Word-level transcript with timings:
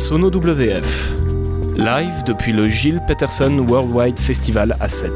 Sono 0.00 0.28
WF. 0.28 1.16
Live 1.76 2.24
depuis 2.24 2.52
le 2.52 2.70
Gilles 2.70 3.02
Peterson 3.06 3.66
Worldwide 3.68 4.18
Festival 4.18 4.74
à 4.80 4.88
7. 4.88 5.12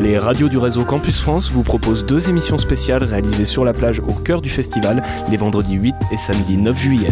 Les 0.00 0.18
radios 0.18 0.50
du 0.50 0.58
réseau 0.58 0.84
Campus 0.84 1.18
France 1.18 1.50
vous 1.50 1.62
proposent 1.62 2.04
deux 2.04 2.28
émissions 2.28 2.58
spéciales 2.58 3.04
réalisées 3.04 3.46
sur 3.46 3.64
la 3.64 3.72
plage 3.72 4.00
au 4.00 4.12
cœur 4.12 4.42
du 4.42 4.50
festival 4.50 5.02
les 5.30 5.38
vendredis 5.38 5.76
8 5.76 5.94
et 6.12 6.18
samedi 6.18 6.58
9 6.58 6.78
juillet. 6.78 7.08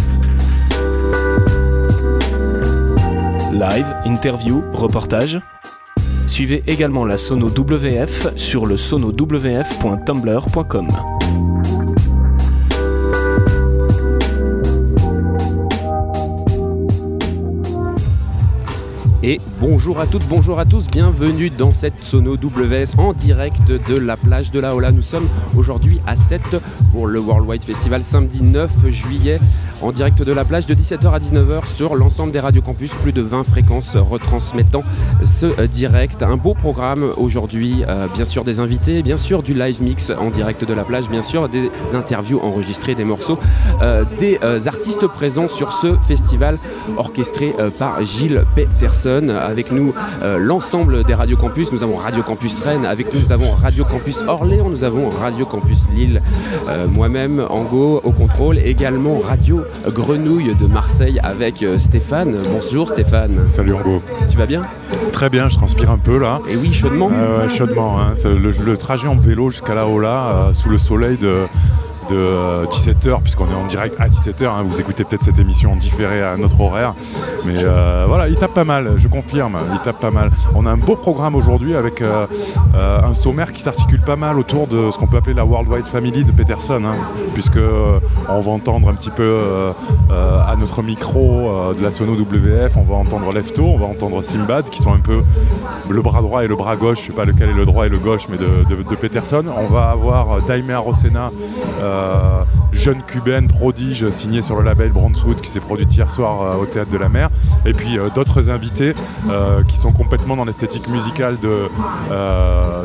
Live, 3.50 3.96
interview, 4.04 4.62
reportage. 4.74 5.40
Suivez 6.26 6.62
également 6.66 7.06
la 7.06 7.16
Sono 7.16 7.48
WF 7.48 8.36
sur 8.36 8.66
le 8.66 8.76
sonowf.tumblr.com. 8.76 10.88
Et 19.22 19.40
bonjour 19.60 20.00
à 20.00 20.06
toutes, 20.06 20.26
bonjour 20.26 20.58
à 20.58 20.64
tous, 20.64 20.86
bienvenue 20.86 21.50
dans 21.50 21.70
cette 21.70 22.02
Sono 22.02 22.34
WS 22.34 22.96
en 22.96 23.12
direct 23.12 23.60
de 23.68 23.98
la 23.98 24.16
plage 24.16 24.50
de 24.50 24.58
la 24.58 24.74
Hola. 24.74 24.90
Nous 24.90 25.02
sommes 25.02 25.28
aujourd'hui 25.54 26.00
à 26.06 26.16
7 26.16 26.40
pour 26.92 27.06
le 27.06 27.20
Worldwide 27.20 27.62
Festival 27.62 28.02
samedi 28.02 28.42
9 28.42 28.70
juillet 28.88 29.38
en 29.82 29.92
direct 29.92 30.22
de 30.22 30.32
la 30.32 30.44
plage 30.44 30.66
de 30.66 30.74
17h 30.74 31.10
à 31.12 31.18
19h 31.18 31.66
sur 31.66 31.94
l'ensemble 31.94 32.32
des 32.32 32.40
radios 32.40 32.62
campus, 32.62 32.92
plus 32.94 33.12
de 33.12 33.22
20 33.22 33.44
fréquences 33.44 33.96
retransmettant 33.96 34.82
ce 35.24 35.66
direct. 35.66 36.22
Un 36.22 36.36
beau 36.36 36.54
programme 36.54 37.12
aujourd'hui, 37.16 37.84
euh, 37.88 38.06
bien 38.14 38.24
sûr 38.24 38.44
des 38.44 38.60
invités, 38.60 39.02
bien 39.02 39.16
sûr 39.16 39.42
du 39.42 39.54
live 39.54 39.82
mix 39.82 40.10
en 40.10 40.30
direct 40.30 40.64
de 40.64 40.74
la 40.74 40.84
plage, 40.84 41.08
bien 41.08 41.22
sûr 41.22 41.48
des 41.48 41.70
interviews 41.94 42.40
enregistrées, 42.40 42.94
des 42.94 43.04
morceaux, 43.04 43.38
euh, 43.82 44.04
des 44.18 44.38
euh, 44.42 44.58
artistes 44.66 45.06
présents 45.06 45.48
sur 45.48 45.72
ce 45.72 45.94
festival 46.08 46.58
orchestré 46.96 47.54
par 47.78 48.02
Gilles 48.02 48.44
Peterson 48.54 49.28
avec 49.50 49.72
nous 49.72 49.92
euh, 50.22 50.38
l'ensemble 50.38 51.04
des 51.04 51.14
Radio 51.14 51.36
Campus. 51.36 51.72
Nous 51.72 51.82
avons 51.82 51.96
Radio 51.96 52.22
Campus 52.22 52.60
Rennes, 52.60 52.86
avec 52.86 53.12
nous 53.12 53.20
nous 53.20 53.32
avons 53.32 53.52
Radio 53.52 53.84
Campus 53.84 54.22
Orléans, 54.26 54.70
nous 54.70 54.84
avons 54.84 55.10
Radio 55.10 55.44
Campus 55.44 55.86
Lille, 55.94 56.22
euh, 56.68 56.86
moi-même 56.88 57.44
Ango 57.50 58.00
au 58.02 58.12
contrôle, 58.12 58.58
également 58.58 59.18
Radio 59.18 59.62
Grenouille 59.86 60.54
de 60.54 60.66
Marseille 60.66 61.20
avec 61.22 61.62
euh, 61.62 61.78
Stéphane. 61.78 62.36
Bonjour 62.50 62.88
Stéphane. 62.88 63.46
Salut 63.46 63.74
Ango. 63.74 64.02
Tu 64.28 64.36
vas 64.36 64.46
bien? 64.46 64.62
Très 65.12 65.28
bien, 65.28 65.48
je 65.48 65.56
transpire 65.56 65.90
un 65.90 65.98
peu 65.98 66.18
là. 66.18 66.40
Et 66.48 66.56
oui, 66.56 66.72
chaudement. 66.72 67.10
chaudement. 67.48 68.00
Hein. 68.00 68.14
Le, 68.24 68.76
trajet 68.76 69.08
en 69.08 69.16
vélo 69.16 69.50
jusqu'à 69.50 69.74
la 69.74 69.86
Hola, 69.86 70.50
sous 70.52 70.68
le 70.68 70.78
soleil 70.78 71.16
de 71.18 71.46
de 72.10 72.66
17h, 72.66 73.08
euh, 73.08 73.16
puisqu'on 73.22 73.46
est 73.46 73.54
en 73.54 73.66
direct 73.66 73.96
à 73.98 74.08
17h. 74.08 74.44
Hein. 74.44 74.62
vous 74.64 74.80
écoutez 74.80 75.04
peut-être 75.04 75.22
cette 75.22 75.38
émission 75.38 75.72
en 75.72 75.76
différé 75.76 76.22
à 76.22 76.36
notre 76.36 76.60
horaire. 76.60 76.94
Mais 77.44 77.62
euh, 77.62 78.04
voilà, 78.06 78.28
il 78.28 78.36
tape 78.36 78.54
pas 78.54 78.64
mal, 78.64 78.94
je 78.96 79.08
confirme, 79.08 79.56
il 79.72 79.78
tape 79.80 80.00
pas 80.00 80.10
mal. 80.10 80.30
On 80.54 80.66
a 80.66 80.70
un 80.70 80.76
beau 80.76 80.96
programme 80.96 81.34
aujourd'hui 81.34 81.74
avec 81.74 82.02
euh, 82.02 82.26
un 82.74 83.14
sommaire 83.14 83.52
qui 83.52 83.62
s'articule 83.62 84.00
pas 84.02 84.16
mal 84.16 84.38
autour 84.38 84.66
de 84.66 84.90
ce 84.90 84.98
qu'on 84.98 85.06
peut 85.06 85.16
appeler 85.16 85.34
la 85.34 85.44
Worldwide 85.44 85.86
Family 85.86 86.24
de 86.24 86.32
Peterson, 86.32 86.82
hein, 86.84 86.94
puisque 87.34 87.60
on 88.28 88.40
va 88.40 88.50
entendre 88.50 88.88
un 88.88 88.94
petit 88.94 89.10
peu 89.10 89.40
à 90.10 90.56
notre 90.56 90.82
micro 90.82 91.72
de 91.76 91.82
la 91.82 91.90
Sono 91.90 92.12
WF, 92.12 92.76
on 92.76 92.82
va 92.82 92.96
entendre 92.96 93.32
Lefto, 93.32 93.62
on 93.62 93.78
va 93.78 93.86
entendre 93.86 94.22
Simbad, 94.22 94.68
qui 94.70 94.80
sont 94.80 94.92
un 94.92 95.00
peu 95.00 95.22
le 95.88 96.02
bras 96.02 96.22
droit 96.22 96.44
et 96.44 96.48
le 96.48 96.56
bras 96.56 96.76
gauche, 96.76 97.00
je 97.02 97.06
sais 97.06 97.12
pas 97.12 97.24
lequel 97.24 97.50
est 97.50 97.54
le 97.54 97.66
droit 97.66 97.86
et 97.86 97.88
le 97.88 97.98
gauche, 97.98 98.26
mais 98.28 98.36
de, 98.36 98.94
Peterson. 99.00 99.44
On 99.56 99.66
va 99.66 99.90
avoir 99.90 100.42
Daime 100.42 100.70
Arosena, 100.70 101.30
euh, 101.80 101.99
jeune 102.72 103.02
cubaine 103.02 103.48
prodige 103.48 104.08
signée 104.10 104.42
sur 104.42 104.56
le 104.56 104.64
label 104.64 104.90
Brownswood 104.90 105.40
qui 105.40 105.50
s'est 105.50 105.60
produite 105.60 105.94
hier 105.94 106.10
soir 106.10 106.42
euh, 106.42 106.62
au 106.62 106.66
Théâtre 106.66 106.90
de 106.90 106.98
la 106.98 107.08
Mer. 107.08 107.28
Et 107.66 107.74
puis 107.74 107.98
euh, 107.98 108.08
d'autres 108.14 108.48
invités 108.50 108.94
qui 109.68 109.76
sont 109.76 109.92
complètement 109.92 110.36
dans 110.36 110.44
l'esthétique 110.44 110.88
musicale 110.88 111.36
de, 111.40 111.68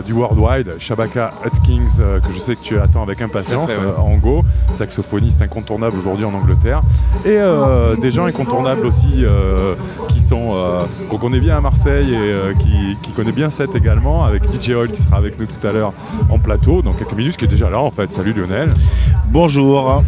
du 0.04 0.14
Worldwide. 0.14 0.76
Shabaka 0.80 1.32
Atkins, 1.44 1.98
que 1.98 2.34
je 2.34 2.40
sais 2.40 2.56
que 2.56 2.62
tu 2.62 2.80
attends 2.80 3.04
avec 3.04 3.22
impatience, 3.22 3.72
en 3.98 4.16
go, 4.18 4.44
saxophoniste 4.76 5.42
incontournable 5.42 5.98
aujourd'hui 5.98 6.26
en 6.26 6.34
Angleterre. 6.34 6.82
Et 7.26 7.40
des 8.00 8.12
gens 8.12 8.26
incontournables 8.26 8.86
aussi 8.86 9.24
qui 10.10 10.22
sont 10.22 10.56
qu'on 11.10 11.18
connaît 11.18 11.40
bien 11.40 11.58
à 11.58 11.62
Marseille 11.62 12.14
et 12.14 12.58
qui, 12.60 12.98
qui 13.02 13.12
connaît 13.12 13.32
bien 13.32 13.50
cette 13.50 13.76
également, 13.76 14.26
avec 14.26 14.44
DJ 14.52 14.72
Hall 14.72 14.92
qui 14.92 15.02
sera 15.02 15.18
avec 15.18 15.40
nous 15.40 15.46
tout 15.46 15.66
à 15.66 15.72
l'heure 15.72 15.94
en 16.30 16.40
plateau 16.40 16.82
dans 16.82 16.94
quelques 16.94 17.14
minutes, 17.14 17.38
qui 17.38 17.46
est 17.46 17.50
déjà 17.50 17.70
là 17.70 17.80
en 17.80 17.92
fait. 17.92 18.12
Salut 18.12 18.34
Lionel. 18.34 18.70
Bonjour. 19.28 20.04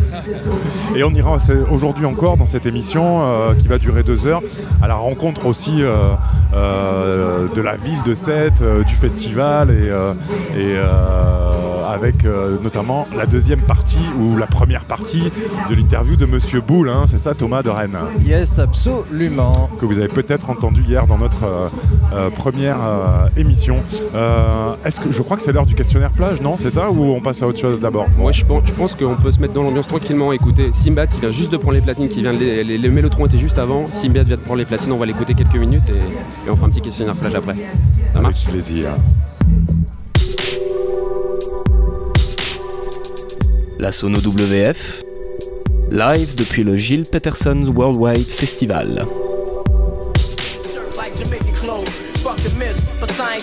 Et 0.95 1.03
on 1.03 1.11
ira 1.11 1.37
aujourd'hui 1.71 2.05
encore 2.05 2.37
dans 2.37 2.45
cette 2.45 2.65
émission 2.65 3.21
euh, 3.21 3.53
qui 3.55 3.67
va 3.67 3.77
durer 3.77 4.03
deux 4.03 4.25
heures 4.25 4.41
à 4.81 4.87
la 4.87 4.95
rencontre 4.95 5.45
aussi 5.45 5.81
euh, 5.81 6.13
euh, 6.53 7.47
de 7.53 7.61
la 7.61 7.75
ville 7.75 8.01
de 8.05 8.13
Sète, 8.13 8.63
du 8.87 8.95
festival 8.95 9.71
et, 9.71 9.91
et 10.59 10.75
avec 11.89 12.25
euh, 12.25 12.57
notamment 12.61 13.07
la 13.17 13.25
deuxième 13.25 13.61
partie 13.61 13.97
ou 14.19 14.37
la 14.37 14.45
première 14.45 14.83
partie 14.83 15.31
de 15.69 15.73
l'interview 15.75 16.15
de 16.15 16.25
Monsieur 16.25 16.61
Boulle, 16.61 16.89
hein, 16.89 17.05
c'est 17.07 17.17
ça 17.17 17.33
Thomas 17.33 17.63
de 17.63 17.69
Rennes? 17.69 17.97
Yes, 18.23 18.59
absolument. 18.59 19.69
Que 19.79 19.85
vous 19.85 19.97
avez 19.97 20.09
peut-être 20.09 20.49
entendu 20.49 20.83
hier 20.83 21.07
dans 21.07 21.17
notre 21.17 21.45
euh, 21.45 21.69
euh, 22.13 22.29
première 22.29 22.77
émission. 23.35 23.77
Est-ce 24.85 24.99
que 24.99 25.11
je 25.11 25.21
crois 25.21 25.37
que 25.37 25.43
c'est 25.43 25.51
l'heure 25.51 25.65
du 25.65 25.75
questionnaire 25.75 26.11
plage, 26.11 26.41
non? 26.41 26.55
C'est 26.57 26.71
ça? 26.71 26.91
Ou 26.91 27.13
on 27.13 27.21
passe 27.21 27.41
à 27.41 27.47
autre 27.47 27.59
chose 27.59 27.81
d'abord? 27.81 28.05
Moi 28.17 28.31
je 28.31 28.43
pense, 28.45 28.63
je 28.65 28.73
pense 28.73 28.86
qu'on 28.95 29.15
peut 29.15 29.31
se 29.31 29.39
mettre 29.39 29.53
dans 29.53 29.63
l'ambiance 29.63 29.87
tranquillement. 29.87 30.31
Écoutez, 30.33 30.71
Simbat 30.73 31.07
qui 31.07 31.19
vient 31.19 31.31
juste 31.31 31.51
de 31.51 31.57
prendre 31.57 31.73
les 31.73 31.81
platines, 31.81 32.09
qui 32.09 32.21
vient 32.21 32.33
les, 32.33 32.63
les, 32.63 32.77
les 32.77 32.89
Mélotrons 32.89 33.25
étaient 33.25 33.37
juste 33.37 33.57
avant. 33.57 33.87
Simbat 33.91 34.23
vient 34.23 34.35
de 34.35 34.41
prendre 34.41 34.59
les 34.59 34.65
platines, 34.65 34.91
on 34.91 34.97
va 34.97 35.05
l'écouter 35.05 35.33
quelques 35.33 35.55
minutes 35.55 35.89
et, 35.89 36.49
on 36.49 36.55
fera 36.55 36.67
un 36.67 36.69
petit 36.69 36.81
questionnaire 36.81 37.15
plage 37.15 37.35
après. 37.35 37.55
Ça 38.13 38.21
marche 38.21 38.43
Avec 38.43 38.53
plaisir. 38.53 38.91
la 43.79 43.91
Sono 43.91 44.17
WF, 44.17 45.03
live 45.91 46.35
depuis 46.35 46.63
le 46.63 46.77
Gilles 46.77 47.05
Peterson 47.09 47.71
Worldwide 47.75 48.25
Festival. 48.25 49.05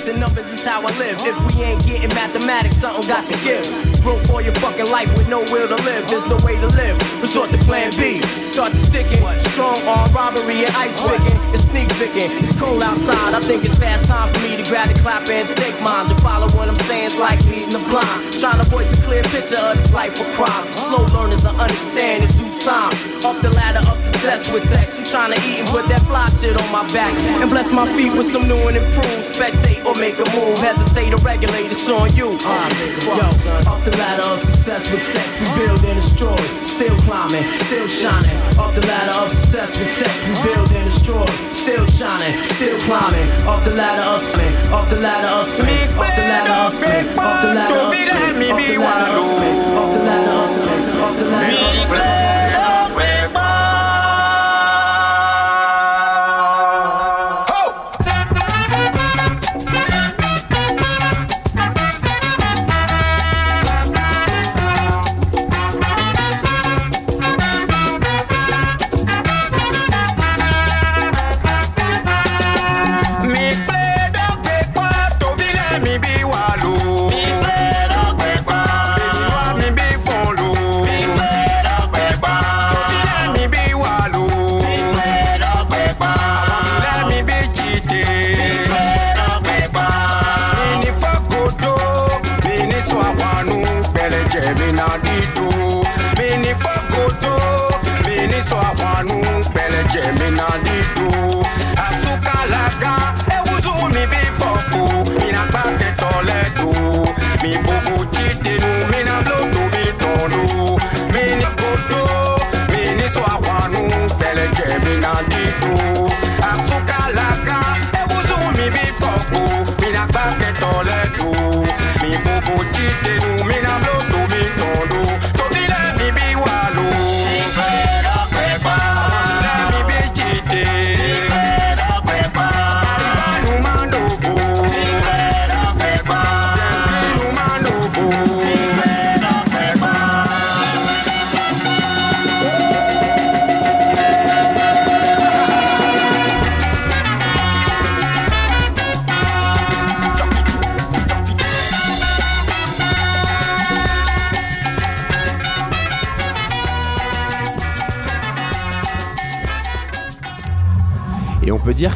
And 0.09 0.21
numbers 0.21 0.47
is 0.53 0.65
how 0.65 0.81
I 0.81 0.91
live. 0.99 1.17
If 1.25 1.37
we 1.49 1.63
ain't 1.63 1.85
getting 1.87 2.09
mathematics, 2.15 2.77
something 2.77 3.07
got 3.09 3.31
to 3.31 3.37
give. 3.45 3.65
Broke 4.03 4.29
all 4.31 4.41
your 4.41 4.55
fucking 4.55 4.91
life 4.91 5.09
with 5.17 5.29
no 5.29 5.41
will 5.53 5.69
to 5.69 5.79
live. 5.85 6.09
There's 6.09 6.27
no 6.27 6.37
way 6.45 6.57
to 6.57 6.67
live. 6.77 6.97
Resort 7.23 7.51
to 7.51 7.59
plan 7.59 7.91
B. 7.97 8.21
Start 8.45 8.73
to 8.73 8.79
sticking. 8.79 9.23
Strong 9.53 9.79
arm 9.89 10.13
robbery 10.13 10.65
and 10.65 10.77
ice 10.77 10.97
picking. 11.09 11.39
It's 11.55 11.65
sneak 11.65 11.89
picking. 11.97 12.31
It's 12.43 12.59
cold 12.59 12.83
outside. 12.83 13.35
I 13.35 13.41
think 13.41 13.65
it's 13.65 13.79
fast 13.79 14.05
time 14.05 14.33
for 14.33 14.41
me 14.41 14.57
to 14.57 14.65
grab 14.69 14.89
the 14.93 15.01
clap 15.01 15.29
and 15.29 15.49
take 15.57 15.81
mine. 15.81 16.09
To 16.09 16.17
follow 16.21 16.49
what 16.53 16.69
I'm 16.69 16.79
saying 16.85 17.13
is 17.13 17.19
like 17.19 17.41
leading 17.47 17.71
the 17.71 17.83
blind. 17.89 18.33
Trying 18.35 18.63
to 18.63 18.69
voice 18.69 18.91
a 18.93 19.01
clear 19.03 19.23
picture 19.23 19.57
of 19.57 19.77
this 19.77 19.93
life 19.93 20.19
of 20.21 20.27
crime. 20.37 20.67
Slow 20.85 21.07
learners 21.17 21.43
to 21.43 21.51
understand 21.51 22.25
in 22.25 22.31
due 22.37 22.59
time. 22.61 22.93
Up 23.25 23.41
the 23.41 23.51
ladder 23.51 23.81
of 23.89 24.04
success 24.25 24.53
with 24.53 24.65
sex. 24.69 24.97
I'm 24.97 25.05
trying 25.05 25.33
to 25.35 25.41
eat 25.45 25.61
and 25.61 25.69
put 25.69 25.87
that 25.89 26.01
fly 26.09 26.29
shit 26.41 26.57
on 26.57 26.73
my 26.73 26.87
back. 26.93 27.13
And 27.41 27.51
bless 27.51 27.71
my 27.71 27.85
feet 27.95 28.13
with 28.13 28.33
some 28.33 28.49
new 28.49 28.57
and 28.69 28.77
improved. 28.77 29.21
Spectate 29.21 29.85
or 29.85 29.95
make 30.01 30.17
a 30.17 30.25
move. 30.33 30.57
Hesitate 30.59 31.13
or 31.13 31.21
regulate, 31.21 31.71
it's 31.71 31.89
on 31.89 32.09
you. 32.17 32.39
Uh, 32.41 32.69
yo, 33.05 33.29
up 33.69 33.85
the 33.85 33.93
ladder 34.01 34.25
of 34.25 34.41
success 34.41 34.91
with 34.93 35.05
sex. 35.05 35.29
We 35.41 35.47
build 35.61 35.85
and 35.85 36.01
destroy. 36.01 36.41
Still 36.65 36.97
climbing, 37.05 37.45
still 37.69 37.89
shining. 37.89 38.37
Up 38.57 38.73
the 38.73 38.85
ladder 38.89 39.17
of 39.21 39.29
success 39.33 39.71
with 39.79 39.93
sex. 39.93 40.13
We 40.25 40.35
build 40.41 40.73
and 40.73 40.89
destroy. 40.89 41.29
Still 41.53 41.87
shining, 41.87 42.35
still 42.57 42.81
climbing. 42.89 43.29
Up 43.45 43.63
the 43.65 43.75
ladder 43.77 44.09
of 44.09 44.23
sin. 44.25 44.53
Up 44.73 44.89
the 44.89 45.01
ladder 45.05 45.33
of 45.37 45.49
sin. 45.53 45.69
Up 46.01 46.09
the 46.17 46.25
ladder 46.33 46.57
of 46.65 46.75
sin. 46.81 47.07
Up 47.13 47.45
the 47.45 47.53
ladder 47.53 47.77
of 47.77 47.93
sin. 47.93 48.09
Up 48.09 48.65
the 48.65 48.81
ladder 48.81 49.21
of 49.21 49.29
sin. 49.37 49.53
Up 49.77 49.93
the 49.93 50.01
ladder 50.09 50.33
of 50.33 50.51
sin. 50.57 50.85
Up 51.05 51.13
the 51.19 51.29
ladder 51.29 51.61
of 51.61 51.89
sin. 51.89 52.25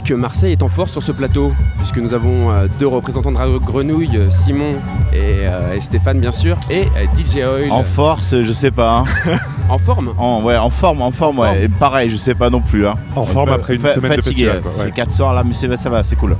Que 0.08 0.14
Marseille 0.14 0.52
est 0.52 0.62
en 0.62 0.68
force 0.68 0.92
sur 0.92 1.02
ce 1.02 1.12
plateau, 1.12 1.52
puisque 1.76 1.98
nous 1.98 2.14
avons 2.14 2.50
euh, 2.50 2.66
deux 2.78 2.86
représentants 2.86 3.30
de 3.30 3.36
Radio 3.36 3.60
Grenouille, 3.60 4.16
euh, 4.16 4.30
Simon 4.30 4.72
et, 5.12 5.40
euh, 5.42 5.74
et 5.74 5.80
Stéphane 5.82 6.18
bien 6.18 6.30
sûr, 6.30 6.56
et 6.70 6.84
euh, 6.96 7.04
DJ 7.14 7.36
Oil 7.44 7.70
En 7.70 7.84
force, 7.84 8.34
je 8.42 8.52
sais 8.54 8.70
pas. 8.70 9.04
hein. 9.26 9.36
en 9.68 9.76
forme? 9.76 10.14
En, 10.16 10.40
ouais, 10.42 10.56
en 10.56 10.70
forme, 10.70 11.02
en 11.02 11.10
forme, 11.10 11.40
ouais. 11.40 11.64
Et 11.64 11.68
pareil, 11.68 12.08
je 12.08 12.16
sais 12.16 12.34
pas 12.34 12.48
non 12.48 12.62
plus. 12.62 12.86
Hein. 12.86 12.94
En 13.16 13.26
forme 13.26 13.50
après 13.50 13.74
une 13.74 13.80
fa- 13.82 13.92
semaine 13.92 14.12
de 14.16 14.22
fatigué, 14.22 14.44
festival. 14.46 14.62
C'est 14.72 14.84
ouais. 14.84 14.90
4 14.92 15.12
soirs 15.12 15.34
là, 15.34 15.42
mais 15.44 15.52
c'est- 15.52 15.76
ça 15.76 15.90
va, 15.90 16.02
c'est 16.02 16.16
cool. 16.16 16.36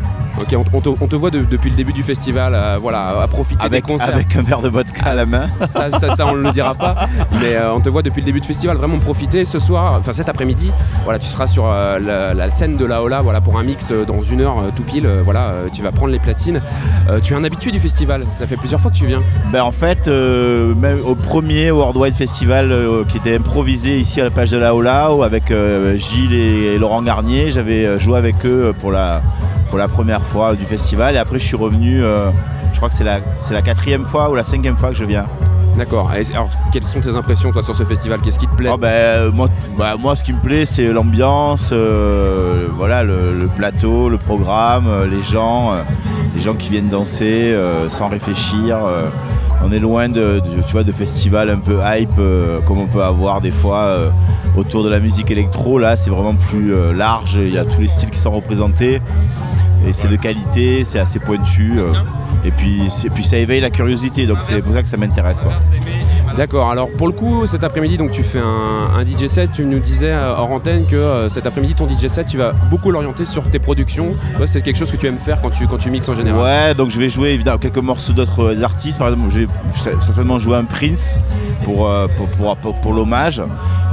On, 0.57 0.65
on 0.73 0.81
te, 0.81 0.89
on 0.89 1.07
te 1.07 1.17
voit 1.17 1.31
de- 1.31 1.41
depuis 1.43 1.71
le 1.71 1.77
début 1.77 1.93
du 1.93 2.03
festival, 2.03 2.53
euh, 2.55 2.77
voilà, 2.81 3.21
à 3.23 3.29
profiter 3.29 3.61
Avec, 3.65 3.85
des 3.85 3.93
concerts. 3.93 4.15
avec 4.15 4.35
un 4.37 4.43
verre 4.43 4.61
de 4.63 4.69
vodka 4.69 5.07
à 5.11 5.15
la 5.15 5.27
main. 5.27 5.49
Ça, 5.69 5.91
ça, 5.99 6.11
ça, 6.17 6.27
on 6.27 6.37
ne 6.37 6.43
le 6.43 6.53
dira 6.53 6.75
pas, 6.75 6.95
mais 7.41 7.55
euh, 7.55 7.73
on 7.75 7.81
te 7.81 7.89
voit 7.89 8.03
depuis 8.03 8.21
le 8.21 8.27
début 8.27 8.41
du 8.41 8.47
festival 8.47 8.77
vraiment 8.77 8.99
profiter. 8.99 9.45
Ce 9.45 9.59
soir, 9.59 9.97
enfin 10.01 10.13
cet 10.13 10.29
après-midi, 10.29 10.71
voilà, 11.05 11.19
tu 11.19 11.27
seras 11.27 11.47
sur 11.47 11.67
euh, 11.67 11.99
la, 11.99 12.35
la 12.35 12.51
scène 12.51 12.77
de 12.77 12.85
la 12.85 13.03
Ola, 13.03 13.21
voilà, 13.21 13.41
pour 13.41 13.59
un 13.59 13.63
mix 13.63 13.93
dans 14.07 14.23
une 14.23 14.41
heure 14.41 14.57
tout 14.77 14.83
pile. 14.83 15.09
voilà, 15.25 15.53
tu 15.73 15.83
vas 15.83 15.93
prendre 15.93 16.13
les 16.13 16.19
platines. 16.19 16.61
Tu 17.23 17.33
es 17.33 17.37
un 17.37 17.45
habitué 17.45 17.71
du 17.71 17.81
festival. 17.81 18.23
Ça 18.31 18.47
fait 18.47 18.57
plusieurs 18.57 18.81
fois 18.81 18.91
que 18.91 18.97
tu 18.97 19.07
viens. 19.07 19.21
Ben 19.53 19.63
en 19.63 19.73
fait, 19.73 20.09
même 20.09 21.01
au 21.05 21.15
premier 21.15 21.71
Worldwide 21.71 22.15
Festival 22.15 22.75
qui 23.09 23.17
était 23.19 23.37
improvisé 23.37 23.99
ici 23.99 24.21
à 24.21 24.25
la 24.25 24.31
plage 24.31 24.51
de 24.51 24.59
la 24.59 24.75
Ola, 24.75 25.09
avec 25.25 25.53
Gilles 25.97 26.33
et, 26.35 26.75
et 26.75 26.79
Laurent 26.79 27.03
Garnier, 27.03 27.51
j'avais 27.51 27.99
joué 27.99 28.17
avec 28.19 28.45
eux 28.45 28.75
pour 28.79 28.91
la, 28.93 29.23
pour 29.69 29.79
la 29.79 29.89
première 29.89 30.23
fois 30.23 30.55
du 30.57 30.65
festival. 30.65 31.15
Et 31.15 31.19
après, 31.19 31.39
je 31.39 31.45
suis 31.45 31.57
revenu, 31.57 32.03
euh, 32.03 32.31
je 32.73 32.77
crois 32.79 32.89
que 32.89 32.95
c'est 32.95 33.05
la, 33.05 33.19
c'est 33.39 33.55
la 33.55 33.63
quatrième 33.63 34.05
fois 34.05 34.31
ou 34.31 34.35
la 34.35 34.45
cinquième 34.45 34.77
fois 34.77 34.91
que 34.91 34.97
je 34.97 35.05
viens. 35.05 35.27
D'accord. 35.77 36.11
Alors, 36.11 36.51
quelles 36.73 36.83
sont 36.85 37.01
tes 37.01 37.15
impressions 37.15 37.53
toi 37.53 37.63
sur 37.63 37.77
ce 37.77 37.85
festival? 37.85 38.19
Qu'est-ce 38.21 38.39
qui 38.39 38.49
te 38.49 38.55
plaît? 38.57 38.71
Oh, 38.73 38.77
ben, 38.77 38.89
euh, 38.89 39.31
moi, 39.31 39.49
bah, 39.79 39.95
moi, 39.97 40.17
ce 40.17 40.25
qui 40.25 40.33
me 40.33 40.41
plaît, 40.41 40.67
c'est 40.67 40.89
l'ambiance, 40.89 41.71
euh, 41.73 42.67
voilà, 42.73 43.05
le, 43.05 43.39
le 43.39 43.47
plateau, 43.47 44.09
le 44.09 44.19
programme, 44.19 44.89
euh, 44.89 45.07
les 45.07 45.23
gens, 45.23 45.73
euh, 45.73 45.83
les 46.35 46.41
gens 46.41 46.55
qui 46.55 46.71
viennent 46.71 46.89
danser 46.89 47.57
sans 47.89 48.09
réfléchir. 48.09 48.77
on 49.65 49.71
est 49.73 49.79
loin 49.79 50.09
de, 50.09 50.41
de- 50.41 50.63
tu 50.67 50.73
vois, 50.73 50.85
de 50.85 50.93
festivals 50.93 51.51
un 51.51 51.59
peu 51.59 51.79
hype 51.85 52.21
comme 52.67 52.79
on 52.79 52.87
peut 52.87 53.03
avoir 53.03 53.41
des 53.41 53.51
fois 53.51 54.13
autour 54.57 54.83
de 54.85 54.89
la 54.89 54.99
musique 55.01 55.31
électro. 55.31 55.79
Là, 55.79 55.97
c'est 55.97 56.11
vraiment 56.11 56.35
plus 56.35 56.73
large. 56.95 57.37
Il 57.41 57.53
y 57.55 57.59
a 57.59 57.65
tous 57.65 57.81
les 57.81 57.89
styles 57.89 58.11
qui 58.11 58.19
sont 58.19 58.31
représentés 58.33 59.01
et 59.89 59.93
c'est 59.93 60.09
de 60.09 60.17
qualité, 60.17 60.85
c'est 60.85 60.99
assez 60.99 61.19
pointu. 61.19 61.79
euh. 61.79 61.93
et 62.45 62.51
puis, 62.51 62.91
ça 63.25 63.37
éveille 63.39 63.61
la 63.61 63.71
curiosité, 63.71 64.27
donc 64.27 64.39
c'est 64.45 64.61
pour 64.61 64.73
ça 64.73 64.83
que 64.83 64.89
ça 64.89 64.97
m'intéresse. 64.97 65.41
quoi. 65.41 65.53
D'accord. 66.39 66.71
Alors 66.71 66.89
pour 66.89 67.09
le 67.09 67.13
coup, 67.13 67.49
cet 67.49 67.65
après-midi, 67.65 67.99
donc 67.99 68.13
tu 68.13 68.23
fais 68.23 68.39
un, 68.39 69.05
DJ 69.05 69.27
set. 69.27 69.51
Tu 69.53 69.65
nous 69.65 69.81
disais 69.81 70.13
euh, 70.13 70.37
hors 70.37 70.53
antenne 70.53 70.87
que 70.87 70.95
euh, 70.95 71.29
cet 71.29 71.47
après-midi, 71.47 71.75
ton 71.75 71.89
DJ 71.89 72.07
set, 72.07 72.29
tu 72.29 72.37
vas 72.39 72.53
beaucoup 72.71 72.93
l'orienter 72.93 73.25
sur 73.25 73.43
tes 73.43 73.59
productions. 73.59 74.11
C'est 74.47 74.63
quelque 74.63 74.77
chose 74.77 74.93
que 74.93 74.97
tu 74.97 75.09
aimes 75.09 75.19
faire 75.19 75.41
quand 75.43 75.51
tu 75.51 75.67
quand 75.67 75.79
tu 75.79 75.91
mixes 75.91 76.09
en 76.09 76.15
général. 76.15 76.41
Ouais, 76.41 76.75
donc 76.77 76.91
je 76.91 76.99
vais 77.01 77.09
jouer 77.09 77.31
évidemment 77.31 77.59
quelques 77.59 77.79
morceaux 77.79 78.13
d'autres 78.13 78.55
euh, 78.55 78.63
artistes. 78.63 79.01
Par 79.01 79.09
exemple, 79.09 79.33
je 79.33 79.41
vais 79.41 79.47
certainement 80.01 80.39
jouer 80.39 80.59
un 80.59 80.65
Prince 80.65 81.19
pour, 81.65 81.91
pour, 82.17 82.57
pour, 82.57 82.93
l'hommage. 82.93 83.43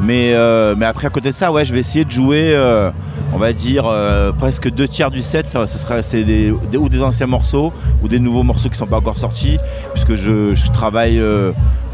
Mais, 0.03 0.35
mais 0.77 0.85
après, 0.85 1.07
à 1.07 1.09
côté 1.09 1.31
de 1.31 1.35
ça, 1.35 1.51
ouais, 1.51 1.65
je 1.65 1.73
vais 1.73 1.79
essayer 1.79 2.05
de 2.05 2.11
jouer, 2.11 2.55
on 3.33 3.37
va 3.37 3.53
dire, 3.53 3.91
presque 4.37 4.69
deux 4.69 4.87
tiers 4.87 5.09
du 5.09 5.21
set. 5.21 5.47
Ça, 5.47 5.65
ça 5.65 6.01
c'est 6.03 6.23
des, 6.23 6.51
ou 6.51 6.89
des 6.89 7.01
anciens 7.01 7.27
morceaux 7.27 7.73
ou 8.03 8.07
des 8.07 8.19
nouveaux 8.19 8.43
morceaux 8.43 8.69
qui 8.69 8.77
sont 8.77 8.85
pas 8.85 8.97
encore 8.97 9.17
sortis, 9.17 9.57
puisque 9.93 10.15
je 10.15 10.71
travaille. 10.71 11.19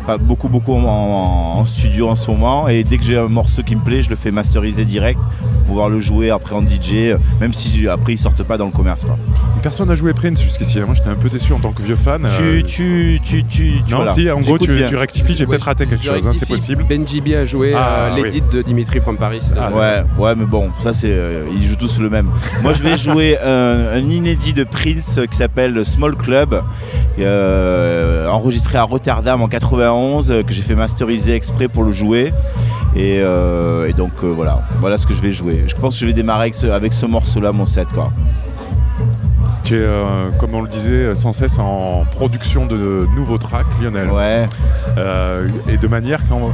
Pas 0.06 0.18
beaucoup 0.18 0.50
beaucoup 0.50 0.74
en, 0.74 0.84
en- 0.84 1.60
en 1.60 1.66
studio 1.66 2.10
en 2.10 2.16
ce 2.16 2.30
moment 2.30 2.68
et 2.68 2.84
dès 2.84 2.98
que 2.98 3.04
j'ai 3.04 3.18
un 3.18 3.28
morceau 3.28 3.62
qui 3.64 3.76
me 3.76 3.82
plaît 3.82 4.02
je 4.02 4.10
le 4.10 4.16
fais 4.16 4.32
masteriser 4.32 4.84
direct 4.86 5.20
pour 5.20 5.64
pouvoir 5.64 5.90
le 5.90 6.00
jouer 6.00 6.30
après 6.32 6.56
en 6.56 6.62
DJ 6.66 6.94
euh, 6.96 7.18
même 7.40 7.54
si 7.54 7.88
après 7.88 8.14
ils 8.14 8.18
sortent 8.18 8.44
pas 8.44 8.58
dans 8.58 8.66
le 8.66 8.72
commerce 8.72 9.06
quoi. 9.06 9.18
Personne 9.62 9.90
n'a 9.90 9.96
joué 9.96 10.14
Prince 10.14 10.42
jusqu'ici. 10.42 10.80
Moi, 10.80 10.96
j'étais 10.96 11.10
un 11.10 11.16
peu 11.16 11.28
déçu 11.30 11.54
en 11.54 11.60
tant 11.60 11.72
que 11.72 11.84
vieux 11.84 11.96
fan. 11.96 12.28
Tu, 12.36 12.44
Euh, 12.44 12.62
tu, 12.64 13.20
tu, 13.24 13.44
tu, 13.44 13.84
tu- 13.86 13.92
Non, 13.92 13.98
voilà. 13.98 14.14
si, 14.14 14.28
en 14.32 14.42
gros, 14.42 14.58
tu, 14.58 14.72
rectifies, 14.96 15.36
j'ai 15.36 15.44
Ouais, 15.46 15.52
peut-être 15.52 15.66
raté 15.66 15.86
quelque 15.86 16.04
chose, 16.04 16.26
hein, 16.26 16.32
c'est 16.36 16.48
possible. 16.48 16.84
Benji 16.90 17.22
B 17.22 17.34
a 17.36 17.46
joué 17.46 17.74
Ah, 17.76 18.08
euh, 18.08 18.16
oui. 18.16 18.24
l'édit 18.24 18.42
de 18.52 18.64
Dimitri 18.64 19.00
from 19.02 19.18
Paris. 19.18 19.52
Ah, 19.56 19.70
Ouais, 19.72 20.04
ouais, 20.18 20.34
mais 20.36 20.46
bon, 20.46 20.70
ça 20.80 20.94
c'est, 20.94 21.12
euh, 21.12 21.44
ils 21.56 21.68
jouent 21.68 21.76
tous 21.76 22.00
le 22.00 22.10
même. 22.10 22.32
Moi, 22.64 22.74
je 22.74 22.82
vais 22.82 22.98
jouer 23.06 23.38
un, 23.40 23.98
un 23.98 24.10
inédit 24.10 24.54
de 24.54 24.64
Prince 24.64 25.20
qui 25.30 25.38
s'appelle 25.38 25.86
Small 25.86 26.16
Club, 26.16 26.60
euh, 27.20 28.28
enregistré 28.30 28.78
à 28.80 28.84
Rotterdam 28.84 29.42
en 29.44 29.48
91, 29.92 30.32
euh, 30.32 30.44
que 30.44 30.54
j'ai 30.54 30.62
fait 30.62 30.76
masteriser 30.76 31.36
exprès 31.36 31.68
pour 31.68 31.84
le 31.84 31.92
jouer. 31.92 32.34
Et, 32.96 33.20
euh, 33.22 33.88
et 33.88 33.94
donc 33.94 34.12
euh, 34.24 34.28
voilà, 34.28 34.62
voilà 34.80 34.98
ce 34.98 35.06
que 35.06 35.14
je 35.14 35.22
vais 35.22 35.32
jouer. 35.32 35.64
Je 35.68 35.76
pense 35.76 35.96
que 35.96 36.02
je 36.02 36.06
vais 36.06 36.14
démarrer 36.14 36.42
avec 36.42 36.56
ce, 36.56 36.68
avec 36.68 36.94
ce 36.94 37.06
morceau-là, 37.06 37.52
mon 37.52 37.66
set, 37.66 37.88
quoi. 37.94 38.12
Tu 39.64 39.76
es, 39.76 39.80
euh, 39.80 40.30
comme 40.40 40.56
on 40.56 40.62
le 40.62 40.68
disait, 40.68 41.14
sans 41.16 41.32
cesse 41.32 41.60
en 41.60 42.04
production 42.12 42.66
de 42.66 43.08
nouveaux 43.16 43.38
tracks, 43.38 43.68
Lionel. 43.82 44.10
Ouais. 44.10 44.48
Et 45.70 45.78
de 45.78 45.88
manière 45.88 46.20
quand 46.28 46.52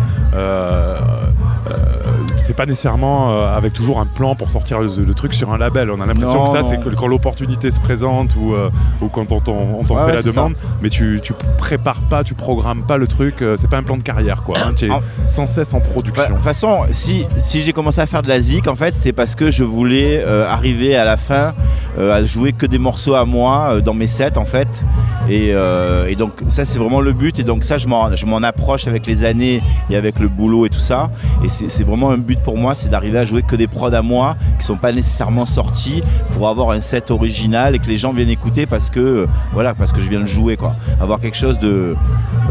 c'est 2.48 2.56
pas 2.56 2.66
nécessairement 2.66 3.32
euh, 3.34 3.58
avec 3.58 3.74
toujours 3.74 4.00
un 4.00 4.06
plan 4.06 4.34
pour 4.34 4.50
sortir 4.50 4.80
le, 4.80 4.90
le 5.06 5.14
truc 5.14 5.34
sur 5.34 5.52
un 5.52 5.58
label. 5.58 5.92
On 5.92 6.00
a 6.00 6.06
l'impression 6.06 6.46
que 6.46 6.50
ça, 6.52 6.62
c'est 6.64 6.80
quand 6.96 7.08
l'opportunité 7.08 7.70
se 7.72 7.80
présente 7.82 8.36
ou, 8.38 8.54
euh, 8.54 8.70
ou 9.02 9.10
quand 9.10 9.34
on 9.34 9.42
t'en 9.42 9.52
on 9.80 9.82
t'en 9.84 9.96
Ouais, 9.96 10.02
fait 10.04 10.08
ouais, 10.12 10.16
la 10.16 10.24
demande, 10.24 10.54
mais 10.82 10.90
tu, 10.90 11.20
tu 11.22 11.34
prépares 11.58 12.00
pas, 12.10 12.24
tu 12.24 12.34
programmes 12.36 12.84
pas 12.84 12.96
le 12.98 13.06
truc. 13.08 13.42
euh, 13.42 13.58
c'est 13.60 13.70
pas 13.70 13.78
un 13.78 13.84
plan 13.84 13.98
de 13.98 14.04
carrière, 14.04 14.44
quoi. 14.44 14.58
hein, 14.60 14.72
tu 14.76 14.86
es 14.86 14.90
En- 14.90 15.02
sans 15.26 15.46
cesse 15.46 15.74
en 15.74 15.80
Bah, 15.80 15.84
De 15.88 15.92
production. 15.92 16.36
toute 16.36 16.44
façon, 16.44 16.80
si, 16.92 17.28
si 17.38 17.62
j'ai 17.64 17.74
commencé 17.74 18.00
à 18.00 18.06
faire 18.06 18.22
de 18.22 18.30
la 18.30 18.40
zik, 18.40 18.68
en 18.70 18.76
fait, 18.76 18.94
c'est 18.94 19.12
parce 19.14 19.36
que 19.36 19.52
je 19.52 19.66
voulais 19.66 20.24
euh, 20.26 20.48
arriver 20.50 20.96
à 20.96 21.04
la 21.04 21.18
fin 21.18 21.54
euh, 22.00 22.14
à 22.16 22.24
jouer 22.24 22.54
que 22.54 22.66
des 22.66 22.78
morceaux 22.80 23.16
à 23.16 23.26
moi 23.26 23.70
euh, 23.74 23.82
dans 23.82 23.94
mes 23.94 24.08
sets, 24.08 24.38
en 24.38 24.46
fait. 24.46 24.86
Et, 25.30 25.50
et 25.50 26.16
donc, 26.16 26.32
ça, 26.48 26.64
c'est 26.64 26.80
vraiment 26.80 27.02
le 27.02 27.12
but. 27.12 27.38
Et 27.40 27.44
donc, 27.44 27.66
ça, 27.66 27.78
je 27.78 27.88
m'en 27.88 28.44
approche 28.44 28.88
avec 28.88 29.06
les 29.06 29.26
années 29.26 29.62
et 29.90 29.98
avec 29.98 30.20
le 30.20 30.30
boulot 30.30 30.66
et 30.66 30.70
tout 30.70 30.80
ça. 30.80 31.10
Et 31.44 31.50
c'est 31.50 31.84
vraiment 31.84 32.12
un 32.12 32.18
but 32.18 32.37
pour 32.44 32.58
moi, 32.58 32.76
c'est 32.76 32.90
d'arriver 32.90 33.20
à 33.20 33.26
jouer 33.26 33.44
que 33.44 33.56
des 33.56 33.68
prods 33.68 33.94
à 33.94 34.02
moi 34.02 34.38
qui 34.60 34.66
sont 34.66 34.78
pas 34.78 34.92
nécessairement 34.92 35.46
sortis 35.46 36.04
pour 36.34 36.48
avoir 36.48 36.72
un 36.72 36.82
set 36.82 37.12
original 37.12 37.76
et 37.76 37.80
que 37.80 37.88
les 37.88 37.98
gens 37.98 38.14
viennent 38.14 38.30
écouter 38.30 38.66
parce 38.66 38.90
que, 38.90 39.00
euh, 39.00 39.28
voilà, 39.54 39.74
parce 39.74 39.92
que 39.92 40.02
je 40.02 40.10
viens 40.10 40.22
de 40.22 40.26
jouer, 40.26 40.58
quoi. 40.58 40.76
Avoir 41.00 41.20
quelque 41.20 41.38
chose 41.38 41.60
de, 41.60 41.96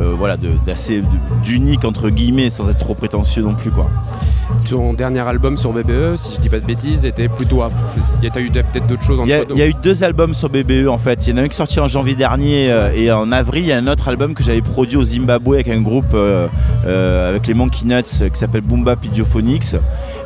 euh, 0.00 0.14
voilà, 0.18 0.36
d'assez 0.36 1.02
d'unique 1.42 1.84
entre 1.84 2.10
guillemets, 2.10 2.50
sans 2.50 2.68
être 2.68 2.78
trop 2.78 2.94
prétentieux 2.94 3.42
non 3.42 3.54
plus, 3.54 3.70
quoi. 3.70 3.88
Ton 4.68 4.92
dernier 4.92 5.20
album 5.20 5.56
sur 5.56 5.72
BBE, 5.72 6.16
si 6.16 6.34
je 6.34 6.40
dis 6.40 6.48
pas 6.48 6.60
de 6.60 6.66
bêtises, 6.66 7.04
était 7.04 7.28
plutôt 7.28 7.62
à. 7.62 7.70
Il 8.20 8.28
y 8.28 8.30
a 8.30 8.40
eu 8.40 8.50
peut-être 8.50 8.86
d'autres 8.86 9.02
choses 9.02 9.20
Il 9.24 9.30
y, 9.30 9.32
a, 9.32 9.42
il 9.48 9.56
y 9.56 9.62
a 9.62 9.68
eu 9.68 9.74
deux 9.74 10.02
albums 10.04 10.34
sur 10.34 10.48
BBE 10.48 10.88
en 10.88 10.98
fait. 10.98 11.26
Il 11.26 11.30
y 11.30 11.32
en 11.32 11.36
a 11.38 11.40
un 11.42 11.44
qui 11.44 11.54
est 11.54 11.56
sorti 11.56 11.78
en 11.80 11.88
janvier 11.88 12.14
dernier 12.14 12.70
euh, 12.70 12.90
et 12.94 13.10
en 13.12 13.30
avril, 13.32 13.64
il 13.64 13.68
y 13.68 13.72
a 13.72 13.76
un 13.76 13.86
autre 13.86 14.08
album 14.08 14.34
que 14.34 14.42
j'avais 14.42 14.62
produit 14.62 14.96
au 14.96 15.04
Zimbabwe 15.04 15.54
avec 15.54 15.68
un 15.68 15.80
groupe 15.80 16.14
euh, 16.14 16.48
avec 17.28 17.46
les 17.46 17.54
Monkey 17.54 17.84
Nuts 17.84 18.02
qui 18.02 18.38
s'appelle 18.38 18.62
Boomba 18.62 18.96
Pidiophonics. 18.96 19.75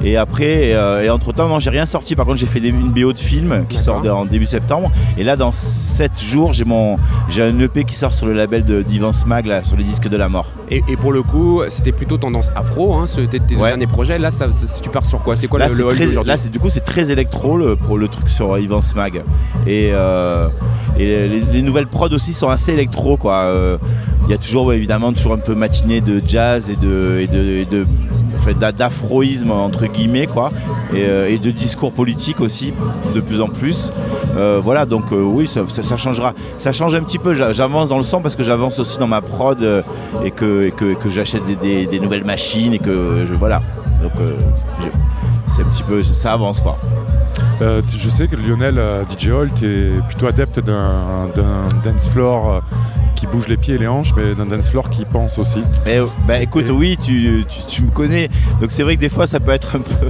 Et 0.03 0.17
après, 0.17 0.73
euh, 0.75 1.03
et 1.05 1.11
entre 1.11 1.33
temps, 1.33 1.47
non, 1.49 1.59
j'ai 1.61 1.71
rien 1.71 1.85
sorti. 1.87 2.17
Par 2.17 2.25
contre, 2.27 2.39
j'ai 2.39 2.47
fait 2.47 2.61
des- 2.61 2.69
une 2.69 2.91
BO 2.91 3.13
de 3.13 3.19
film 3.19 3.65
qui 3.69 3.77
sort 3.79 4.03
en 4.15 4.25
début 4.25 4.47
septembre. 4.47 4.91
Et 5.19 5.25
là, 5.25 5.37
dans 5.37 5.53
7 5.53 6.13
jours, 6.23 6.53
j'ai 6.53 6.65
mon, 6.65 6.97
j'ai 7.29 7.43
un 7.43 7.59
EP 7.61 7.85
qui 7.85 7.95
sort 7.95 8.13
sur 8.13 8.27
le 8.27 8.33
label 8.33 8.65
de 8.65 8.83
d'Ivan 8.83 9.13
Smag 9.13 9.47
là, 9.47 9.63
sur 9.65 9.77
les 9.77 9.85
disques 9.85 10.09
de 10.09 10.17
la 10.17 10.29
mort. 10.29 10.47
Et, 10.71 10.83
et 10.89 10.97
pour 10.97 11.13
le 11.13 11.23
coup, 11.23 11.63
c'était 11.69 11.93
plutôt 11.93 12.17
tendance 12.17 12.51
afro, 12.57 12.95
hein, 12.95 13.07
ce, 13.07 13.21
tes, 13.21 13.41
tes 13.41 13.57
Ouais. 13.57 13.69
derniers 13.69 13.87
projets. 13.87 14.19
Là, 14.19 14.31
ça, 14.31 14.51
ça- 14.53 14.77
tu 14.81 14.89
pars 14.89 15.05
sur 15.05 15.23
quoi? 15.23 15.37
C'est 15.37 15.49
quoi 15.49 15.59
là, 15.59 15.69
le, 15.69 15.75
le 15.77 15.85
très- 15.89 16.25
là, 16.25 16.37
c'est- 16.37 16.49
du 16.49 16.59
coup, 16.59 16.71
c'est 16.71 16.81
très 16.85 17.11
électro 17.11 17.57
le, 17.59 17.77
pour 17.77 17.99
le 17.99 18.09
truc 18.09 18.31
sur 18.31 18.57
Ivan 18.59 18.81
Smag. 18.81 19.23
Et, 19.67 19.91
euh, 19.93 20.49
et 20.99 21.05
les, 21.29 21.41
les 21.53 21.63
nouvelles 21.63 21.87
prods 21.89 22.09
aussi 22.13 22.33
sont 22.33 22.49
assez 22.49 22.73
électro, 22.73 23.17
quoi. 23.17 23.45
Euh, 23.47 23.79
Il 24.27 24.31
y 24.31 24.35
a 24.35 24.39
toujours, 24.39 24.67
ouais, 24.67 24.77
évidemment, 24.77 25.13
toujours 25.13 25.33
un 25.33 25.39
peu 25.39 25.57
matinée 25.57 26.01
de 26.01 26.23
jazz 26.25 26.71
et 26.71 26.77
de, 26.77 27.19
et 27.21 27.27
de, 27.27 27.39
et 27.39 27.65
de- 27.65 27.87
d'afroïsme 28.55 29.51
entre 29.51 29.87
guillemets, 29.87 30.27
quoi. 30.27 30.51
Et, 30.95 31.05
euh, 31.05 31.29
et 31.31 31.39
de 31.39 31.51
discours 31.51 31.93
politique 31.93 32.41
aussi, 32.41 32.73
de 33.15 33.21
plus 33.21 33.41
en 33.41 33.49
plus. 33.49 33.93
Euh, 34.37 34.61
voilà, 34.63 34.87
donc 34.87 35.13
euh, 35.13 35.23
oui, 35.23 35.49
ça, 35.49 35.97
changera. 35.97 36.35
Ça 36.59 36.73
change 36.73 36.95
un 36.95 37.03
petit 37.03 37.19
peu. 37.19 37.35
J'a- 37.35 37.53
J'avance 37.53 37.89
dans 37.91 37.99
le 37.99 38.03
son 38.03 38.23
parce 38.23 38.37
que 38.37 38.43
j'avance 38.43 38.79
aussi 38.79 38.99
dans 38.99 39.07
ma 39.07 39.21
prod 39.21 39.85
et 40.25 40.31
que, 40.31 40.71
que, 40.71 41.11
j'achète 41.11 41.43
des, 41.61 42.01
nouvelles 42.01 42.25
machines 42.25 42.73
et 42.73 42.79
que 42.79 43.25
je, 43.29 43.35
voilà. 43.35 43.63
Donc 44.03 44.13
c'est 45.47 45.63
un 45.63 45.67
petit 45.67 45.83
peu, 45.83 46.03
ça 46.03 46.33
avance 46.33 46.61
quoi. 46.61 46.79
Je 47.61 48.09
sais 48.09 48.29
que 48.29 48.37
Lionel 48.37 48.81
DJ 49.11 49.29
Holt 49.29 49.63
est 49.63 50.01
plutôt 50.07 50.27
adepte 50.27 50.61
d'un 50.61 51.29
dance 51.85 52.09
floor 52.09 52.63
qui 53.21 53.27
bouge 53.27 53.49
les 53.49 53.59
pieds 53.59 53.75
et 53.75 53.79
les 53.79 53.87
hanches, 53.87 54.13
mais 54.17 54.35
d'un 54.35 54.47
dance 54.47 54.71
floor 54.71 54.89
qui 54.89 55.05
pense 55.05 55.39
aussi. 55.39 55.61
Et, 55.87 55.99
euh, 55.99 56.07
bah 56.27 56.41
écoute, 56.41 56.69
Et- 56.69 56.73
oui, 56.73 56.97
tu, 56.97 57.45
tu- 57.49 57.61
tu 57.69 57.83
me 57.83 57.91
connais. 57.91 58.29
Donc 58.63 58.73
c'est 58.73 58.83
vrai 58.83 58.97
que 58.97 59.01
des 59.03 59.11
fois 59.11 59.27
ça 59.27 59.39
peut 59.41 59.51
être 59.53 59.77
un 59.77 59.81
peu, 59.81 60.07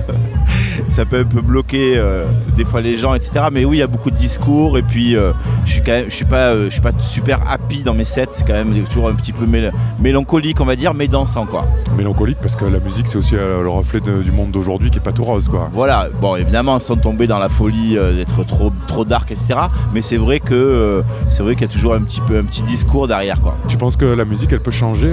ça 0.88 1.04
peut 1.04 1.20
un 1.20 1.24
peu 1.24 1.40
bloquer 1.40 1.94
euh, 1.96 2.24
des 2.56 2.64
fois 2.64 2.80
les 2.80 2.96
gens, 2.96 3.14
etc. 3.14 3.46
Mais 3.52 3.64
oui, 3.64 3.76
il 3.78 3.80
y 3.80 3.82
a 3.82 3.86
beaucoup 3.86 4.10
de 4.10 4.16
discours 4.16 4.78
et 4.78 4.82
puis 4.82 5.16
euh, 5.16 5.32
je 5.64 5.72
suis 5.72 5.80
quand 5.82 5.92
même, 5.92 6.04
je 6.08 6.14
suis 6.14 6.24
pas, 6.24 6.50
euh, 6.54 6.64
je 6.66 6.70
suis 6.70 6.80
pas 6.80 6.92
super 7.00 7.40
happy 7.48 7.82
dans 7.82 7.94
mes 7.94 8.04
sets. 8.04 8.26
C'est 8.30 8.46
quand 8.46 8.52
même 8.54 8.72
toujours 8.84 9.08
un 9.08 9.14
petit 9.14 9.32
peu 9.32 9.46
mél- 9.46 9.72
mélancolique, 10.00 10.60
on 10.60 10.64
va 10.64 10.76
dire, 10.76 10.94
mais 10.94 11.08
dansant 11.08 11.46
quoi. 11.46 11.66
Mélancolique 11.96 12.38
parce 12.40 12.56
que 12.56 12.64
la 12.64 12.78
musique 12.80 13.08
c'est 13.08 13.18
aussi 13.18 13.34
le 13.34 13.68
reflet 13.68 14.00
de- 14.00 14.22
du 14.22 14.32
monde 14.32 14.50
d'aujourd'hui 14.50 14.90
qui 14.90 14.98
est 14.98 15.02
pas 15.02 15.12
tout 15.12 15.24
rose 15.24 15.48
quoi. 15.48 15.68
Voilà, 15.72 16.08
bon 16.20 16.36
évidemment 16.36 16.78
sans 16.78 16.96
tomber 16.96 17.26
dans 17.26 17.38
la 17.38 17.48
folie 17.48 17.96
d'être 18.16 18.44
trop 18.46 18.72
trop 18.86 19.04
dark 19.04 19.30
etc. 19.30 19.54
Mais 19.94 20.00
c'est 20.02 20.16
vrai 20.16 20.40
que 20.40 21.02
c'est 21.28 21.42
vrai 21.42 21.54
qu'il 21.54 21.62
y 21.62 21.70
a 21.70 21.72
toujours 21.72 21.94
un 21.94 22.00
petit 22.02 22.20
peu 22.20 22.38
un 22.38 22.44
petit 22.44 22.62
discours 22.62 23.06
derrière 23.08 23.40
quoi. 23.40 23.56
Tu 23.68 23.76
penses 23.76 23.96
que 23.96 24.04
la 24.04 24.24
musique 24.24 24.52
elle 24.52 24.60
peut 24.60 24.70
changer, 24.70 25.10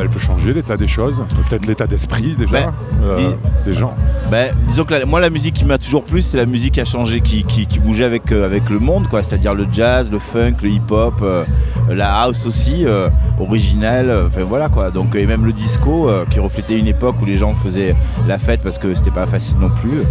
elle 0.00 0.08
peut 0.08 0.18
changer 0.18 0.52
l'état 0.52 0.76
des 0.76 0.88
choses, 0.88 1.22
peut-être 1.48 1.66
l'état 1.66 1.86
d'esprit 1.86 2.34
déjà 2.36 2.52
Ben, 2.52 3.34
des 3.64 3.74
gens? 3.74 3.94
Ben, 4.30 4.54
disons 4.68 4.84
que 4.84 4.89
moi 5.06 5.20
la 5.20 5.30
musique 5.30 5.54
qui 5.54 5.64
m'a 5.64 5.78
toujours 5.78 6.04
plu 6.04 6.20
c'est 6.20 6.36
la 6.36 6.46
musique 6.46 6.74
qui 6.74 6.80
a 6.80 6.84
changé, 6.84 7.20
qui, 7.20 7.44
bougeait 7.78 8.04
avec, 8.04 8.32
euh, 8.32 8.44
avec 8.44 8.68
le 8.70 8.78
monde 8.78 9.06
quoi, 9.08 9.22
c'est-à-dire 9.22 9.54
le 9.54 9.66
jazz, 9.70 10.10
le 10.10 10.18
funk, 10.18 10.56
le 10.62 10.68
hip-hop, 10.68 11.14
euh, 11.22 11.44
la 11.88 12.22
house 12.22 12.44
aussi, 12.46 12.84
euh, 12.86 13.08
originelle, 13.38 14.10
euh. 14.10 14.90
Donc 14.92 15.14
et 15.14 15.26
même 15.26 15.44
le 15.44 15.52
disco 15.52 16.10
qui 16.30 16.40
reflétait 16.40 16.78
une 16.78 16.86
époque 16.86 17.16
où 17.22 17.24
les 17.24 17.36
gens 17.36 17.54
faisaient 17.54 17.94
la 18.26 18.38
fête 18.38 18.62
parce 18.62 18.78
que 18.78 18.94
c'était 18.94 19.10
pas 19.10 19.26
facile 19.26 19.58
non 19.58 19.70
plus. 19.70 20.02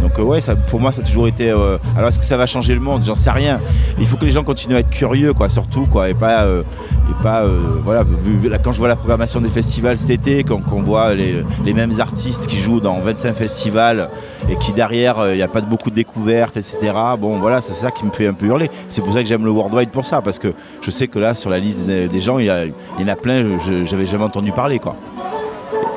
Donc 0.00 0.18
euh, 0.18 0.22
ouais, 0.22 0.40
ça, 0.40 0.56
pour 0.56 0.80
moi 0.80 0.92
ça 0.92 1.02
a 1.02 1.04
toujours 1.04 1.28
été. 1.28 1.50
euh, 1.50 1.76
alors 1.96 2.08
est-ce 2.08 2.18
que 2.18 2.24
ça 2.24 2.36
va 2.36 2.46
changer 2.46 2.74
le 2.74 2.80
monde? 2.80 3.02
J'en 3.04 3.14
sais 3.14 3.30
rien. 3.30 3.60
Il 3.98 4.06
faut 4.06 4.16
que 4.16 4.24
les 4.24 4.30
gens 4.30 4.44
continuent 4.44 4.76
à 4.76 4.80
être 4.80 4.90
curieux 4.90 5.32
quoi, 5.32 5.48
surtout 5.48 5.86
quoi, 5.86 6.08
et 6.08 6.14
pas 6.14 6.42
euh, 6.44 6.62
et 7.10 7.22
pas 7.22 7.42
euh, 7.42 7.58
voilà. 7.84 8.02
vu- 8.04 8.50
quand 8.64 8.72
je 8.72 8.78
vois 8.78 8.88
la 8.88 8.96
programmation 8.96 9.40
des 9.40 9.50
festivals 9.50 9.96
cet 9.96 10.10
été, 10.10 10.42
quand, 10.44 10.60
qu'on 10.64 10.82
voit 10.82 11.14
les, 11.14 11.44
les 11.64 11.74
mêmes 11.74 11.92
artistes 11.98 12.46
qui 12.46 12.58
jouent 12.58 12.80
dans 12.80 12.98
25 13.00 13.34
festivals 13.34 14.08
et 14.48 14.56
qui 14.56 14.72
derrière 14.72 15.28
il 15.30 15.36
n'y 15.36 15.42
a 15.42 15.48
pas 15.48 15.60
de 15.60 15.66
beaucoup 15.66 15.90
de 15.90 15.94
découvertes, 15.94 16.56
etc. 16.56 16.78
Bon 17.18 17.38
voilà, 17.38 17.60
c'est 17.60 17.74
ça 17.74 17.90
qui 17.90 18.04
me 18.06 18.10
fait 18.10 18.26
un 18.26 18.32
peu 18.34 18.46
hurler. 18.46 18.70
C'est 18.88 19.02
pour 19.02 19.12
ça 19.12 19.22
que 19.22 19.28
j'aime 19.28 19.44
le 19.44 19.50
Worldwide 19.50 19.90
pour 19.90 20.06
ça, 20.06 20.22
parce 20.22 20.38
que 20.38 20.52
je 20.82 20.90
sais 20.90 21.08
que 21.08 21.18
là 21.18 21.34
sur 21.34 21.50
la 21.50 21.58
liste 21.58 21.86
des, 21.86 22.20
gens, 22.20 22.38
il 22.38 22.46
y, 22.46 22.50
a- 22.50 22.64
il 22.66 22.72
y 23.00 23.04
en 23.04 23.08
a 23.08 23.16
plein, 23.16 23.58
je 23.58 23.84
j'avais 23.84 24.06
jamais 24.06 24.24
entendu 24.24 24.52
parler 24.52 24.78
quoi. 24.78 24.96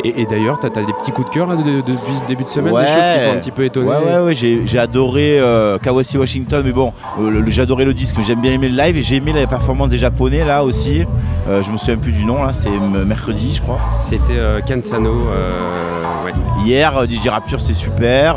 Et, 0.05 0.21
et 0.21 0.25
d'ailleurs, 0.25 0.59
t'as 0.59 0.67
as 0.67 0.83
des 0.83 0.91
petits 0.93 1.11
coups 1.11 1.29
de 1.29 1.33
cœur 1.33 1.47
là, 1.47 1.55
de- 1.55 1.63
de- 1.63 1.77
depuis 1.81 2.13
ce 2.21 2.27
début 2.27 2.43
de 2.43 2.49
semaine, 2.49 2.73
Ouais. 2.73 2.81
des 2.81 2.87
choses 2.87 2.97
qui 2.97 3.25
t'ont 3.25 3.31
un 3.37 3.39
petit 3.39 3.51
peu 3.51 3.63
étonné 3.63 3.87
Ouais, 3.89 3.95
ouais, 4.05 4.19
ouais, 4.25 4.33
j'ai 4.35 4.79
adoré 4.79 5.39
euh, 5.39 5.77
Kawasi 5.77 6.17
Washington, 6.17 6.61
mais 6.65 6.73
bon, 6.73 6.91
euh, 7.21 7.41
j'ai 7.47 7.61
adoré 7.61 7.85
le 7.85 7.93
disque, 7.93 8.15
mais 8.17 8.23
j'aime 8.23 8.41
bien 8.41 8.51
aimer 8.51 8.67
le 8.67 8.75
live 8.75 8.97
et 8.97 9.01
j'ai 9.01 9.15
aimé 9.15 9.31
la 9.33 9.47
performance 9.47 9.89
des 9.89 9.97
Japonais 9.97 10.43
là 10.43 10.63
aussi. 10.65 11.05
Euh, 11.47 11.61
je 11.63 11.71
me 11.71 11.77
souviens 11.77 11.95
plus 11.97 12.11
du 12.11 12.25
nom 12.25 12.43
là, 12.43 12.51
c'était 12.51 12.77
mercredi, 13.05 13.53
je 13.53 13.61
crois. 13.61 13.79
C'était 14.01 14.23
euh, 14.31 14.59
Kansano. 14.61 15.09
euh, 15.29 16.25
ouais. 16.25 16.33
Hier, 16.65 16.93
DJ 17.09 17.27
Rapture, 17.29 17.61
c'est 17.61 17.73
super. 17.73 18.35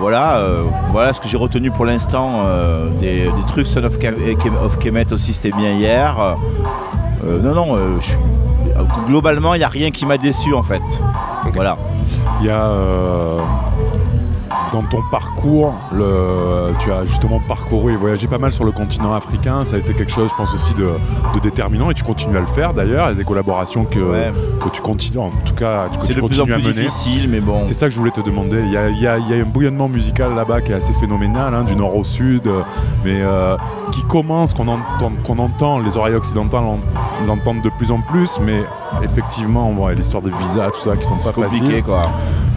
voilà, 0.00 0.42
voilà 0.92 1.12
ce 1.12 1.20
que 1.20 1.28
j'ai 1.28 1.36
retenu 1.36 1.70
pour 1.70 1.84
l'instant. 1.84 2.42
des, 3.00 3.24
des 3.24 3.46
trucs 3.46 3.66
Son 3.66 3.84
of, 3.84 3.98
Kemet 4.78 5.12
aussi, 5.12 5.32
c'était 5.32 5.56
bien 5.56 5.72
hier. 5.72 6.36
Non, 7.24 7.54
non, 7.54 7.76
je 8.00 8.04
suis- 8.06 8.16
globalement, 9.10 9.54
il 9.54 9.58
n'y 9.58 9.64
a 9.64 9.68
rien 9.68 9.90
qui 9.90 10.06
m'a 10.06 10.18
déçu 10.18 10.54
en 10.54 10.62
fait. 10.62 10.82
Voilà. 11.52 11.76
Il 12.40 12.46
y 12.46 12.50
a 12.50 12.66
euh, 12.66 13.40
dans 14.72 14.82
ton 14.82 15.02
parcours, 15.10 15.74
le, 15.92 16.72
tu 16.80 16.92
as 16.92 17.04
justement 17.06 17.40
parcouru 17.40 17.92
et 17.92 17.96
voyagé 17.96 18.26
pas 18.26 18.38
mal 18.38 18.52
sur 18.52 18.64
le 18.64 18.72
continent 18.72 19.14
africain. 19.14 19.64
Ça 19.64 19.76
a 19.76 19.78
été 19.78 19.94
quelque 19.94 20.12
chose, 20.12 20.30
je 20.30 20.34
pense 20.36 20.54
aussi, 20.54 20.72
de, 20.74 20.90
de 21.34 21.40
déterminant 21.40 21.90
et 21.90 21.94
tu 21.94 22.04
continues 22.04 22.36
à 22.36 22.40
le 22.40 22.46
faire 22.46 22.72
d'ailleurs. 22.74 23.06
Il 23.06 23.10
y 23.10 23.12
a 23.12 23.14
des 23.14 23.24
collaborations 23.24 23.84
que, 23.84 23.98
Ouais. 23.98 24.30
que 24.62 24.68
tu 24.68 24.80
continues, 24.82 25.18
en 25.18 25.30
tout 25.30 25.54
cas, 25.54 25.88
que 25.88 26.06
tu 26.06 26.14
de 26.14 26.20
plus 26.20 26.40
en 26.40 26.44
continues 26.44 26.44
plus 26.46 26.54
à 26.54 26.58
mener. 26.58 26.72
difficile, 26.82 27.28
mais 27.28 27.40
bon. 27.40 27.62
C'est 27.64 27.74
ça 27.74 27.86
que 27.86 27.92
je 27.92 27.98
voulais 27.98 28.10
te 28.12 28.20
demander. 28.20 28.60
Il 28.64 28.72
y 28.72 28.76
a, 28.76 28.88
il 28.88 29.00
y 29.00 29.06
a- 29.06 29.18
il 29.18 29.28
y 29.28 29.40
a 29.40 29.42
un 29.44 29.48
bouillonnement 29.48 29.88
musical 29.88 30.34
là-bas 30.34 30.60
qui 30.60 30.72
est 30.72 30.76
assez 30.76 30.92
phénoménal, 30.94 31.54
hein, 31.54 31.64
du 31.64 31.74
nord 31.76 31.96
au 31.96 32.04
sud, 32.04 32.46
euh, 32.46 32.60
mais 33.04 33.20
euh, 33.22 33.56
qui 33.92 34.02
commence, 34.04 34.54
qu'on 34.54 34.68
entend, 34.68 35.12
qu'on 35.26 35.38
entend, 35.38 35.78
les 35.78 35.96
oreilles 35.96 36.14
occidentales 36.14 36.62
l'en- 36.62 36.78
l'entendent 37.26 37.62
de 37.62 37.70
plus 37.70 37.90
en 37.90 38.00
plus, 38.00 38.38
mais 38.40 38.62
effectivement, 39.02 39.70
ouais, 39.72 39.94
l'histoire 39.94 40.22
des 40.22 40.30
visas, 40.30 40.70
tout 40.70 40.80
ça, 40.88 40.96
qui 40.96 41.04
sont 41.06 41.14
C'est 41.18 41.32
pas 41.32 41.42
compliqué 41.42 41.66
faciles. 41.66 41.82
quoi. 41.84 42.02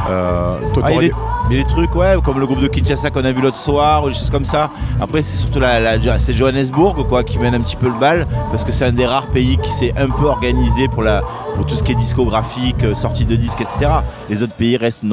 Euh, 0.09 0.57
toi, 0.73 0.83
Ah, 0.85 0.91
il 0.91 1.11
mais 1.49 1.55
les 1.57 1.63
trucs, 1.63 1.93
ouais, 1.95 2.15
comme 2.23 2.39
le 2.39 2.45
groupe 2.45 2.61
de 2.61 2.67
Kinshasa 2.67 3.09
qu'on 3.09 3.25
a 3.25 3.31
vu 3.31 3.41
l'autre 3.41 3.57
soir, 3.57 4.03
ou 4.03 4.09
des 4.09 4.15
choses 4.15 4.29
comme 4.29 4.45
ça. 4.45 4.69
Après, 4.99 5.21
c'est 5.21 5.37
surtout 5.37 5.59
la, 5.59 5.99
Johannesburg, 5.99 7.07
quoi, 7.07 7.23
qui 7.23 7.39
mène 7.39 7.55
un 7.55 7.61
petit 7.61 7.75
peu 7.75 7.87
le 7.87 7.99
bal, 7.99 8.27
parce 8.51 8.63
que 8.63 8.71
c'est 8.71 8.85
un 8.85 8.91
des 8.91 9.05
rares 9.05 9.27
pays 9.27 9.57
qui 9.57 9.69
s'est 9.69 9.93
un 9.97 10.09
peu 10.09 10.25
organisé 10.25 10.87
pour, 10.87 11.03
la, 11.03 11.21
pour 11.55 11.65
tout 11.65 11.75
ce 11.75 11.83
qui 11.83 11.91
est 11.91 11.95
discographique, 11.95 12.83
euh, 12.83 12.93
sortie 12.93 13.25
de 13.25 13.35
disques, 13.35 13.61
etc. 13.61 13.91
Les 14.29 14.43
autres 14.43 14.53
pays 14.53 14.77
restent 14.77 15.03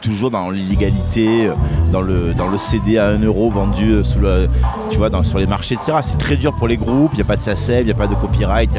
toujours 0.00 0.30
dans 0.30 0.50
l'illégalité, 0.50 1.48
euh, 1.48 1.52
dans 1.90 2.00
le, 2.00 2.58
CD 2.58 2.98
à 2.98 3.08
1 3.08 3.18
euro 3.20 3.50
vendu 3.50 3.92
euh, 3.92 4.02
sur 4.02 5.38
les 5.38 5.46
marchés, 5.46 5.74
etc. 5.74 5.98
C'est 6.00 6.18
très 6.18 6.36
dur 6.36 6.54
pour 6.54 6.68
les 6.68 6.76
groupes, 6.76 7.10
il 7.12 7.16
n'y 7.16 7.22
a 7.22 7.26
pas 7.26 7.36
de 7.36 7.42
SACEM, 7.42 7.80
il 7.80 7.86
n'y 7.86 7.90
a 7.92 7.94
pas 7.94 8.06
de 8.06 8.14
copyright, 8.14 8.70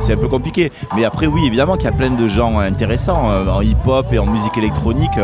c'est 0.00 0.14
un 0.14 0.16
peu 0.16 0.28
compliqué. 0.28 0.72
Mais 0.96 1.04
après, 1.04 1.26
oui, 1.26 1.46
évidemment 1.46 1.76
qu'il 1.76 1.84
y 1.84 1.88
a 1.88 1.92
plein 1.92 2.10
de 2.10 2.26
gens 2.26 2.58
intéressants 2.58 3.28
en 3.48 3.60
hip-hop 3.60 4.12
et 4.12 4.18
en 4.18 4.26
musique 4.26 4.56
électronique. 4.58 5.18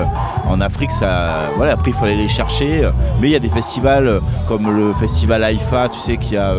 En 0.48 0.60
Afrique, 0.60 0.90
après, 1.02 1.90
il 1.90 1.92
faut 1.92 2.04
aller 2.04 2.16
les 2.16 2.28
chercher. 2.28 2.88
Mais 3.20 3.28
il 3.28 3.32
y 3.32 3.36
a 3.36 3.40
des 3.40 3.48
festivals 3.48 4.20
comme 4.46 4.70
le 4.70 4.92
festival 4.94 5.44
Haïfa, 5.44 5.88
tu 5.88 5.98
sais, 5.98 6.16
qui 6.16 6.36
a. 6.36 6.54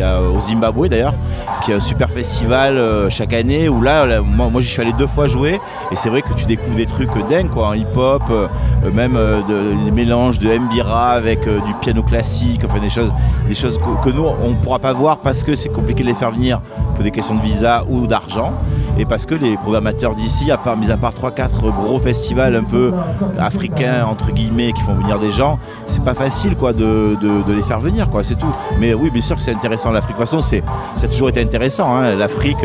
a 0.00 0.22
au 0.22 0.40
Zimbabwe 0.40 0.86
d'ailleurs, 0.88 1.14
qui 1.62 1.72
est 1.72 1.74
un 1.74 1.80
super 1.80 2.08
festival 2.08 2.78
euh, 2.78 3.10
chaque 3.10 3.34
année 3.34 3.68
où 3.68 3.82
là, 3.82 4.22
moi, 4.22 4.48
j'y 4.60 4.68
suis 4.68 4.80
allé 4.80 4.92
deux 4.92 5.06
fois 5.08 5.26
jouer 5.26 5.60
et 5.90 5.96
c'est 5.96 6.08
vrai 6.08 6.22
que 6.22 6.32
tu 6.34 6.46
découvres 6.46 6.76
des 6.76 6.86
trucs 6.86 7.10
dingues 7.28 7.50
hip-hop, 7.76 8.22
euh, 8.30 8.46
euh, 8.84 8.90
même 8.92 9.14
de- 9.14 9.84
des 9.84 9.90
mélanges 9.90 10.38
de 10.38 10.56
mbira 10.56 11.10
avec 11.10 11.40
du 11.44 11.74
piano 11.80 12.02
classique, 12.02 12.60
enfin 12.64 12.78
des 12.80 12.90
choses, 12.90 13.12
des 13.48 13.54
choses 13.54 13.78
que, 13.78 14.04
que 14.08 14.14
nous 14.14 14.24
on 14.24 14.50
ne 14.50 14.54
pourra 14.54 14.78
pas 14.78 14.92
voir 14.92 15.18
parce 15.18 15.42
que 15.42 15.54
c'est 15.54 15.68
compliqué 15.68 16.02
de 16.04 16.08
les 16.08 16.14
faire 16.14 16.30
venir 16.30 16.60
pour 16.94 17.02
des 17.02 17.10
questions 17.10 17.34
de 17.34 17.42
visa 17.42 17.84
ou 17.88 18.06
d'argent 18.06 18.52
et 18.98 19.04
parce 19.04 19.26
que 19.26 19.34
les 19.34 19.56
programmateurs 19.56 20.14
d'ici, 20.14 20.50
à 20.50 20.56
part 20.58 20.76
mis 20.76 20.90
à 20.90 20.96
part 20.96 21.12
3-4 21.12 21.48
gros 21.70 21.98
festivals 21.98 22.54
un 22.54 22.64
peu 22.64 22.92
africains 23.38 24.04
entre 24.06 24.30
guillemets 24.32 24.72
qui 24.72 24.82
font 24.82 24.94
venir 24.94 25.18
des 25.18 25.30
gens, 25.30 25.58
c'est 25.86 26.02
pas 26.04 26.14
facile 26.14 26.56
quoi 26.56 26.72
de, 26.72 27.16
de- 27.20 27.52
les 27.52 27.62
faire 27.62 27.80
venir 27.80 28.08
quoi, 28.08 28.22
c'est 28.22 28.36
tout. 28.36 28.54
Mais 28.78 28.94
oui, 28.94 29.10
bien 29.10 29.20
sûr 29.20 29.36
que 29.36 29.42
c'est 29.42 29.54
intéressant 29.54 29.90
l'Afrique. 29.90 30.16
De 30.16 30.22
toute 30.22 30.30
façon, 30.30 30.40
ça 30.40 31.04
a 31.06 31.08
toujours 31.08 31.28
été 31.28 31.42
intéressant. 31.42 31.94
hein. 31.96 32.14
L'Afrique, 32.14 32.64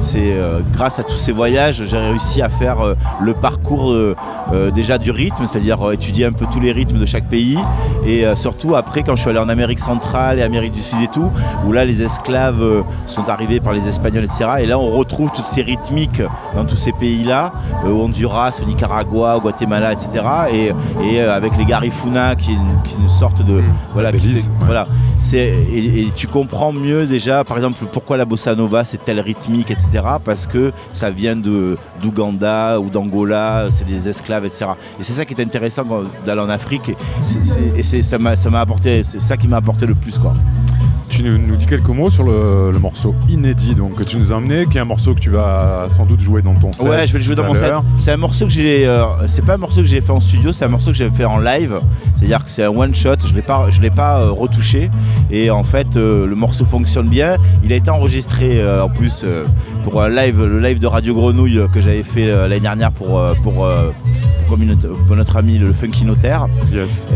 c'est 0.00 0.32
euh, 0.32 0.58
grâce 0.72 0.98
à 0.98 1.04
tous 1.04 1.16
ces 1.16 1.30
voyages, 1.32 1.84
j'ai 1.86 1.96
réussi 1.96 2.42
à 2.42 2.48
faire 2.48 2.80
euh, 2.80 2.94
le 3.20 3.34
parcours 3.34 3.92
euh, 3.92 4.14
déjà 4.74 4.98
du 4.98 5.10
rythme, 5.12 5.46
c'est-à-dire 5.46 5.92
étudier 5.92 6.24
un 6.26 6.32
peu 6.32 6.44
tous 6.52 6.58
les 6.60 6.72
rythmes 6.72 6.98
de 6.98 7.04
chaque 7.06 7.28
pays, 7.28 7.58
et 8.04 8.24
surtout 8.34 8.74
après 8.76 9.02
quand 9.02 9.14
je 9.16 9.20
suis 9.22 9.30
allé 9.30 9.38
en 9.38 9.48
Amérique 9.48 9.78
centrale 9.80 10.38
et 10.38 10.42
Amérique 10.42 10.72
du 10.72 10.82
Sud 10.82 11.00
et 11.02 11.08
tout, 11.08 11.30
où 11.66 11.72
là 11.72 11.84
les 11.84 12.02
esclaves 12.02 12.84
sont 13.06 13.28
arrivés 13.28 13.60
par 13.60 13.72
les 13.72 13.88
Espagnols, 13.88 14.24
etc. 14.24 14.46
Et 14.60 14.66
là 14.66 14.78
on 14.78 14.90
retrouve 14.90 15.30
toutes 15.34 15.46
ces 15.46 15.55
rythmiques 15.62 16.22
dans 16.54 16.64
tous 16.64 16.76
ces 16.76 16.92
pays-là, 16.92 17.52
euh, 17.84 17.90
au 17.90 18.04
Honduras, 18.04 18.58
au 18.62 18.66
Nicaragua, 18.66 19.36
au 19.36 19.40
Guatemala, 19.40 19.92
etc. 19.92 20.22
Et, 20.52 20.66
et, 21.02 21.20
euh, 21.20 21.34
avec 21.36 21.56
les 21.56 21.64
Garifuna 21.64 22.34
qui 22.36 22.56
qui 22.84 22.94
une 23.00 23.08
sorte 23.08 23.42
de 23.44 23.62
voilà, 23.92 24.12
Belize, 24.12 24.46
ouais. 24.46 24.66
voilà, 24.66 24.86
c'est 25.20 25.38
et, 25.38 26.00
et 26.02 26.12
tu 26.14 26.26
comprends 26.28 26.72
mieux 26.72 27.06
déjà, 27.06 27.44
par 27.44 27.56
exemple, 27.56 27.84
pourquoi 27.92 28.16
la 28.16 28.24
bossa 28.24 28.54
nova 28.54 28.84
c'est 28.84 29.02
telle 29.02 29.20
rythmique, 29.20 29.70
etc. 29.70 30.02
Parce 30.24 30.46
que 30.46 30.72
ça 30.92 31.10
vient 31.10 31.36
de 31.36 31.76
d'Ouganda 32.02 32.78
ou 32.80 32.90
d'Angola, 32.90 33.66
c'est 33.70 33.84
des 33.86 34.08
esclaves, 34.08 34.44
etc. 34.44 34.66
Et 34.98 35.02
c'est 35.02 35.12
ça 35.12 35.24
qui 35.24 35.34
est 35.34 35.42
intéressant 35.42 35.84
d'aller 36.24 36.40
en 36.40 36.48
Afrique. 36.48 36.88
Et, 36.90 36.96
c'est- 37.26 37.44
c'est- 37.44 37.72
et 37.76 37.82
c'est- 37.82 38.02
ça 38.02 38.18
m'a 38.18 38.36
ça 38.36 38.50
m'a 38.50 38.60
apporté, 38.60 39.02
c'est 39.02 39.20
ça 39.20 39.36
qui 39.36 39.48
m'a 39.48 39.56
apporté 39.56 39.86
le 39.86 39.94
plus, 39.94 40.18
quoi 40.18 40.34
tu 41.16 41.22
nous 41.22 41.56
dis 41.56 41.64
quelques 41.64 41.88
mots 41.88 42.10
sur 42.10 42.24
le, 42.24 42.78
morceau 42.78 43.14
inédit 43.28 43.74
donc, 43.74 43.94
que 43.94 44.04
tu 44.04 44.18
nous 44.18 44.34
as 44.34 44.36
amené, 44.36 44.66
qui 44.66 44.76
est 44.76 44.80
un 44.82 44.84
morceau 44.84 45.14
que 45.14 45.20
tu 45.20 45.30
vas 45.30 45.86
sans 45.88 46.04
doute 46.04 46.20
jouer 46.20 46.42
dans 46.42 46.54
ton 46.54 46.72
set. 46.72 46.86
Ouais, 46.86 47.06
je 47.06 47.12
vais 47.12 47.20
le 47.20 47.24
jouer 47.24 47.34
dans 47.34 47.44
mon 47.44 47.54
set. 47.54 47.72
C'est 47.98 48.12
un 48.12 48.18
morceau 48.18 48.44
que 48.44 48.52
j'ai. 48.52 48.86
Euh, 48.86 49.26
c'est 49.26 49.44
pas 49.44 49.54
un 49.54 49.58
morceau 49.58 49.80
que 49.80 49.86
j'ai 49.86 50.02
fait 50.02 50.12
en 50.12 50.20
studio, 50.20 50.52
c'est 50.52 50.66
un 50.66 50.68
morceau 50.68 50.90
que 50.90 50.96
j'ai 50.96 51.08
fait 51.08 51.24
en 51.24 51.38
live. 51.38 51.80
C'est-à-dire 52.16 52.44
que 52.44 52.50
c'est 52.50 52.64
un 52.64 52.68
one 52.68 52.94
shot. 52.94 53.16
Je 53.24 53.34
l'ai 53.34 53.40
pas, 53.40 53.68
l'ai 53.80 53.90
pas 53.90 54.20
euh, 54.20 54.30
retouché. 54.30 54.90
Et 55.30 55.50
en 55.50 55.64
fait, 55.64 55.96
euh, 55.96 56.26
le 56.26 56.34
morceau 56.34 56.66
fonctionne 56.66 57.08
bien. 57.08 57.36
Il 57.64 57.72
a 57.72 57.76
été 57.76 57.90
enregistré 57.90 58.62
en 58.80 58.90
plus 58.90 59.24
pour 59.82 60.02
un 60.02 60.10
live, 60.10 60.44
le 60.44 60.60
live 60.60 60.78
de 60.78 60.86
Radio 60.86 61.14
Grenouille 61.14 61.60
que 61.72 61.80
j'avais 61.80 62.02
fait 62.02 62.26
l'année 62.26 62.60
dernière 62.60 62.92
pour 62.92 63.22
pour, 63.42 63.66
pour, 64.48 65.16
notre 65.16 65.36
ami 65.36 65.58
le 65.58 65.72
Funky 65.72 66.04
Notaire. 66.04 66.48
Yes. 66.72 67.06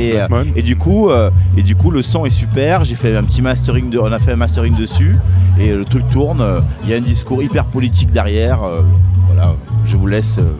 et, 0.56 0.62
du 0.62 0.76
coup, 0.76 1.10
et 1.56 1.62
du 1.62 1.76
coup, 1.76 1.90
le 1.90 2.02
son 2.02 2.26
est 2.26 2.30
super. 2.30 2.84
J'ai 2.84 2.96
fait 2.96 3.16
un 3.16 3.24
petit 3.24 3.37
mastering, 3.42 3.90
de, 3.90 3.98
on 3.98 4.12
a 4.12 4.18
fait 4.18 4.32
un 4.32 4.36
mastering 4.36 4.76
dessus 4.76 5.16
et 5.58 5.72
le 5.72 5.84
truc 5.84 6.08
tourne. 6.08 6.40
Euh, 6.40 6.60
il 6.84 6.90
y 6.90 6.94
a 6.94 6.96
un 6.96 7.00
discours 7.02 7.42
hyper 7.42 7.66
politique 7.66 8.10
derrière. 8.10 8.62
Euh, 8.62 8.82
voilà, 9.26 9.54
je 9.84 9.96
vous 9.96 10.06
laisse 10.06 10.38
euh, 10.38 10.52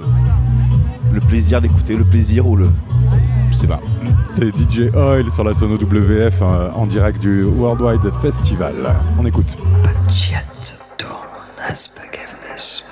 le 1.12 1.20
plaisir 1.20 1.60
d'écouter, 1.60 1.96
le 1.96 2.04
plaisir 2.04 2.46
ou 2.46 2.56
le. 2.56 2.68
Je 3.50 3.56
sais 3.56 3.66
pas. 3.66 3.80
C'est 4.34 4.48
DJ 4.56 4.94
Oil 4.94 5.30
sur 5.30 5.44
la 5.44 5.54
Sono 5.54 5.76
WF 5.76 6.42
en 6.42 6.86
direct 6.86 7.20
du 7.20 7.44
Worldwide 7.44 8.12
Festival. 8.20 8.74
On 9.18 9.24
écoute. 9.24 9.56
Forgiveness. 12.58 12.87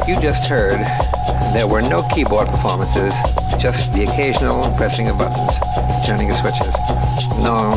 track 0.00 0.08
you 0.08 0.20
just 0.20 0.48
heard, 0.48 0.80
there 1.52 1.66
were 1.66 1.80
no 1.82 2.02
keyboard 2.08 2.46
performances, 2.48 3.14
just 3.58 3.92
the 3.92 4.04
occasional 4.04 4.62
pressing 4.76 5.08
of 5.08 5.18
buttons, 5.18 5.58
turning 6.06 6.30
of 6.30 6.36
switches, 6.36 6.74
known 7.42 7.76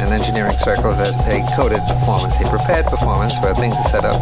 in 0.00 0.12
engineering 0.12 0.56
circles 0.58 0.98
as 0.98 1.14
a 1.26 1.44
coded 1.56 1.80
performance, 1.86 2.34
a 2.40 2.48
prepared 2.48 2.86
performance 2.86 3.38
where 3.40 3.54
things 3.54 3.76
are 3.76 3.88
set 3.88 4.04
up. 4.04 4.20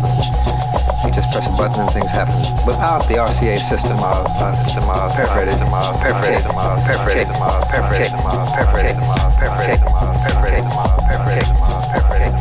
You 1.05 1.11
just 1.11 1.31
press 1.35 1.47
a 1.47 1.55
button 1.59 1.83
and 1.83 1.91
things 1.91 2.11
happen. 2.11 2.35
Without 2.67 3.09
the 3.09 3.19
RCA 3.19 3.59
system 3.59 3.99
of 3.99 4.27
system 4.63 4.85
of 4.87 5.13
perforated, 5.15 5.55
system 5.59 5.75
of 5.75 5.99
perforated, 5.99 6.43
system 6.43 6.59
of 6.59 6.79
perforated, 6.87 7.27
system 7.27 7.43
of 7.43 7.63
perforated, 7.69 8.07
system 8.07 8.23
of 8.23 8.55
perforated, 8.55 8.95
system 8.95 9.11
of 9.11 9.35
perforated, 9.35 9.79
system 9.83 9.99
of 9.99 10.15
perforated, 10.23 10.63
system 10.63 10.79
of 10.79 10.95
perforated, 11.11 11.43
system 11.43 11.63
of 11.63 11.83
perforated, 11.91 12.32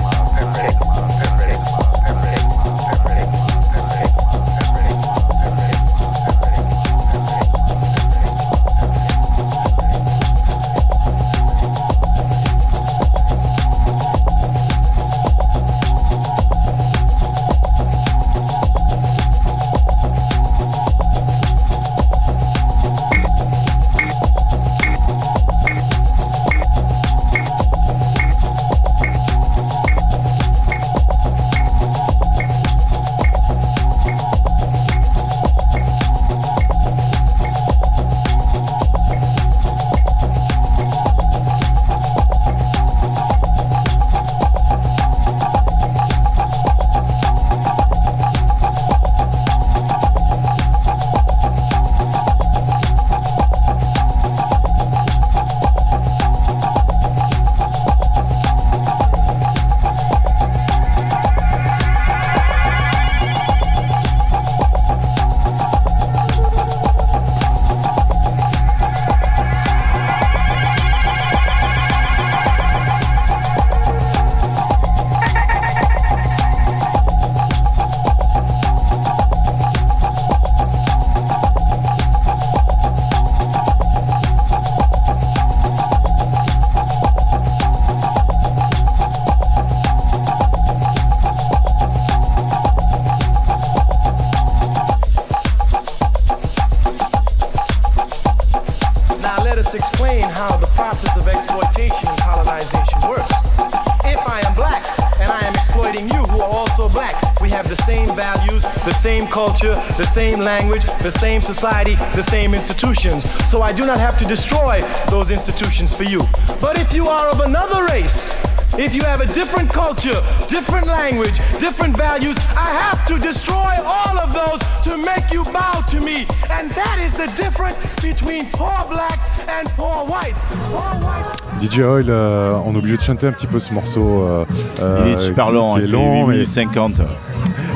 same 109.02 109.26
culture, 109.28 109.74
the 109.98 110.06
same 110.14 110.40
language, 110.40 110.84
the 111.02 111.12
same 111.12 111.42
society, 111.42 111.96
the 112.16 112.22
same 112.24 112.54
institutions. 112.54 113.24
So 113.50 113.62
I 113.64 113.74
do 113.74 113.86
not 113.86 113.98
have 114.00 114.16
to 114.18 114.26
destroy 114.26 114.82
those 115.10 115.32
institutions 115.32 115.92
for 115.94 116.04
you. 116.04 116.22
But 116.62 116.78
if 116.78 116.94
you 116.94 117.08
are 117.08 117.28
of 117.30 117.40
another 117.40 117.84
race, 117.86 118.38
if 118.78 118.94
you 118.96 119.02
have 119.04 119.20
a 119.22 119.26
different 119.34 119.70
culture, 119.72 120.18
different 120.48 120.86
language, 120.88 121.38
different 121.60 121.98
values, 121.98 122.38
I 122.56 122.70
have 122.84 123.00
to 123.08 123.16
destroy 123.18 123.74
all 123.84 124.18
of 124.26 124.30
those 124.34 124.60
to 124.88 124.98
make 124.98 125.32
you 125.34 125.44
bow 125.46 125.82
to 125.94 126.00
me. 126.00 126.28
And 126.50 126.70
that 126.72 126.98
is 127.06 127.12
the 127.18 127.28
difference 127.44 127.78
between 128.02 128.46
poor 128.52 128.78
black 128.90 129.20
and 129.50 129.68
poor 129.80 130.06
white. 130.06 130.36
Poor 130.70 130.92
white. 131.04 131.26
DJ 131.60 131.80
Oil, 131.84 132.06
euh, 132.10 132.54
on 132.66 132.74
est 132.74 132.78
obligé 132.78 132.98
de 132.98 133.02
chanter 133.02 133.28
un 133.28 133.34
petit 133.34 133.48
peu 133.48 133.60
ce 133.60 133.74
morceau. 133.74 134.24
euh, 134.24 134.46
Il 134.80 134.84
est 135.12 135.16
euh, 135.16 135.18
super 135.18 135.48
qui- 135.48 135.54
long, 135.54 135.74
qui 135.74 135.80
il 135.82 135.84
est 135.84 135.88
fait 135.88 135.92
long, 135.94 136.28
8 136.28 136.34
minutes 136.34 136.50
50. 136.52 137.02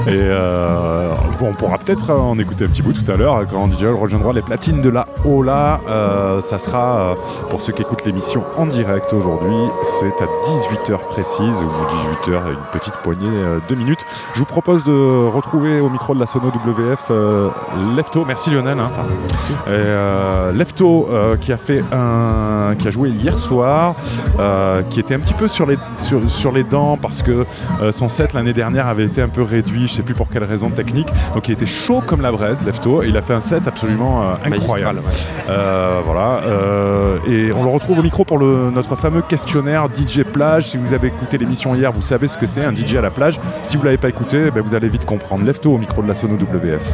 Et 0.08 0.12
euh, 0.12 1.16
on 1.42 1.54
pourra 1.54 1.78
peut-être 1.78 2.12
en 2.12 2.38
écouter 2.40 2.66
un 2.66 2.68
petit 2.68 2.82
bout 2.82 2.94
tout 2.94 3.10
à 3.12 3.16
l'heure 3.16 3.46
quand 3.50 3.70
DJ 3.72 3.86
rejoindra 3.86 4.34
les 4.34 4.42
platines 4.42 4.82
de 4.82 4.90
la 4.90 5.06
Ola. 5.26 5.80
Euh, 5.90 6.42
ça 6.42 6.60
sera, 6.60 7.00
euh, 7.12 7.16
pour 7.50 7.62
ceux 7.62 7.74
qui 7.74 7.82
écoutent 7.82 8.06
l'émission 8.06 8.44
en 8.58 8.66
direct 8.66 9.14
aujourd'hui, 9.14 9.56
c'est 10.00 10.22
à 10.24 10.28
18h 10.48 10.98
précise, 11.10 11.64
ou 11.64 12.30
18h, 12.30 12.52
une 12.52 12.80
petite 12.80 12.96
poignée 13.04 13.28
euh, 13.30 13.60
de 13.68 13.76
minutes. 13.76 14.06
Je 14.34 14.40
vous 14.40 14.46
propose 14.46 14.84
de 14.84 15.28
retrouver 15.28 15.80
au 15.80 15.90
micro 15.90 16.14
de 16.16 16.20
la 16.20 16.26
Sono 16.26 16.48
WF 16.48 17.06
euh, 17.12 17.50
Lefto. 17.96 18.24
Merci 18.26 18.50
Lionel. 18.52 18.80
hein. 18.80 18.90
Et, 19.68 19.70
euh, 19.70 20.52
Lefto 20.52 21.08
euh, 21.10 21.38
qui 21.38 21.52
a 21.52 21.58
fait 21.58 21.84
un, 21.92 22.76
qui 22.78 22.88
a 22.88 22.92
joué 22.92 23.10
hier 23.10 23.38
soir, 23.38 23.96
euh, 24.40 24.82
qui 24.90 25.00
était 25.00 25.16
un 25.16 25.20
petit 25.20 25.34
peu 25.34 25.48
sur 25.48 25.66
les 25.66 25.78
sur, 25.96 26.30
sur 26.30 26.52
les 26.52 26.64
dents 26.64 26.98
parce 26.98 27.22
que 27.22 27.46
euh, 27.82 27.92
son 27.92 28.10
set 28.10 28.34
l'année 28.34 28.54
dernière 28.54 28.88
avait 28.88 29.06
été 29.06 29.22
un 29.22 29.30
peu 29.30 29.42
réduit, 29.42 29.88
je 29.88 29.94
sais 29.94 30.02
plus 30.02 30.14
pour 30.16 30.30
quelle 30.30 30.44
raison 30.44 30.70
technique. 30.70 31.08
Donc 31.34 31.48
il 31.48 31.52
était 31.54 31.66
chaud 31.66 32.02
comme 32.06 32.22
la 32.22 32.32
braise, 32.32 32.66
Lefto, 32.66 33.04
et 33.04 33.08
il 33.08 33.18
a 33.18 33.22
fait 33.22 33.34
un 33.34 33.42
set 33.42 33.68
absolument 33.68 34.24
euh, 34.24 34.36
incroyable. 34.46 35.00
Ouais. 35.00 35.06
Euh, 35.50 36.02
voilà. 36.06 36.44
euh, 36.44 37.20
et 37.28 37.52
on 37.52 37.64
le 37.64 37.70
retrouve 37.70 38.00
au 38.00 38.04
micro 38.04 38.24
pour 38.24 38.38
le, 38.38 38.70
notre 38.72 38.96
fameux 38.96 39.22
questionnaire 39.22 39.88
DJ 39.94 40.24
plage. 40.24 40.70
Si 40.70 40.78
vous 40.78 40.94
avez 40.94 41.08
écouté 41.10 41.38
l'émission 41.38 41.76
hier, 41.76 41.92
vous 41.92 42.02
savez 42.02 42.28
ce 42.28 42.38
que 42.38 42.46
c'est 42.46 42.64
un 42.64 42.74
DJ 42.76 42.96
à 42.96 43.02
la 43.02 43.12
plage. 43.12 43.40
Si 43.64 43.76
vous 43.78 43.84
l'avez 43.84 43.98
pas 43.98 44.10
écouté, 44.10 44.50
ben, 44.52 44.62
vous 44.62 44.76
allez 44.76 44.88
vite 44.90 45.06
comprendre. 45.06 45.44
Lefto 45.46 45.74
au 45.74 45.78
micro 45.78 46.02
de 46.02 46.08
la 46.08 46.14
Sono 46.14 46.36
WF. 46.36 46.94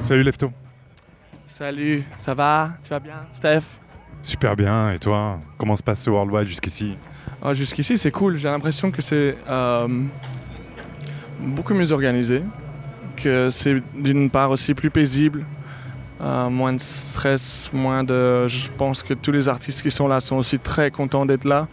Salut 0.00 0.22
Lefto. 0.22 0.50
Salut, 1.46 2.02
ça 2.18 2.34
va? 2.34 2.70
Tu 2.82 2.90
vas 2.90 3.00
bien? 3.00 3.14
Steph? 3.32 3.78
Super 4.22 4.56
bien. 4.56 4.90
Et 4.92 4.98
toi, 4.98 5.38
comment 5.58 5.76
se 5.76 5.82
passe 5.82 6.02
ce 6.02 6.10
Worldwide 6.10 6.46
jusqu'ici? 6.48 6.96
Ah, 7.44 7.54
Jusqu'ici, 7.54 7.98
c'est 7.98 8.10
cool. 8.10 8.36
J'ai 8.36 8.48
l'impression 8.48 8.90
que 8.90 9.02
c'est 9.02 9.36
euh, 9.48 9.88
beaucoup 11.40 11.74
mieux 11.74 11.90
organisé, 11.92 12.42
que 13.12 13.50
c'est 13.50 13.82
d'une 13.94 14.30
part 14.30 14.50
aussi 14.50 14.74
plus 14.74 14.90
paisible, 14.90 15.44
euh, 16.20 16.48
moins 16.50 16.72
de 16.72 16.80
stress, 16.80 17.70
moins 17.72 18.04
de... 18.04 18.46
Je 18.46 18.68
pense 18.76 19.02
que 19.02 19.14
tous 19.14 19.32
les 19.32 19.48
artistes 19.48 19.82
qui 19.82 19.90
sont 19.90 20.06
là 20.06 20.20
sont 20.20 20.36
aussi 20.36 20.58
très 20.58 20.90
contents 20.90 21.26
d'être 21.26 21.44
là, 21.44 21.66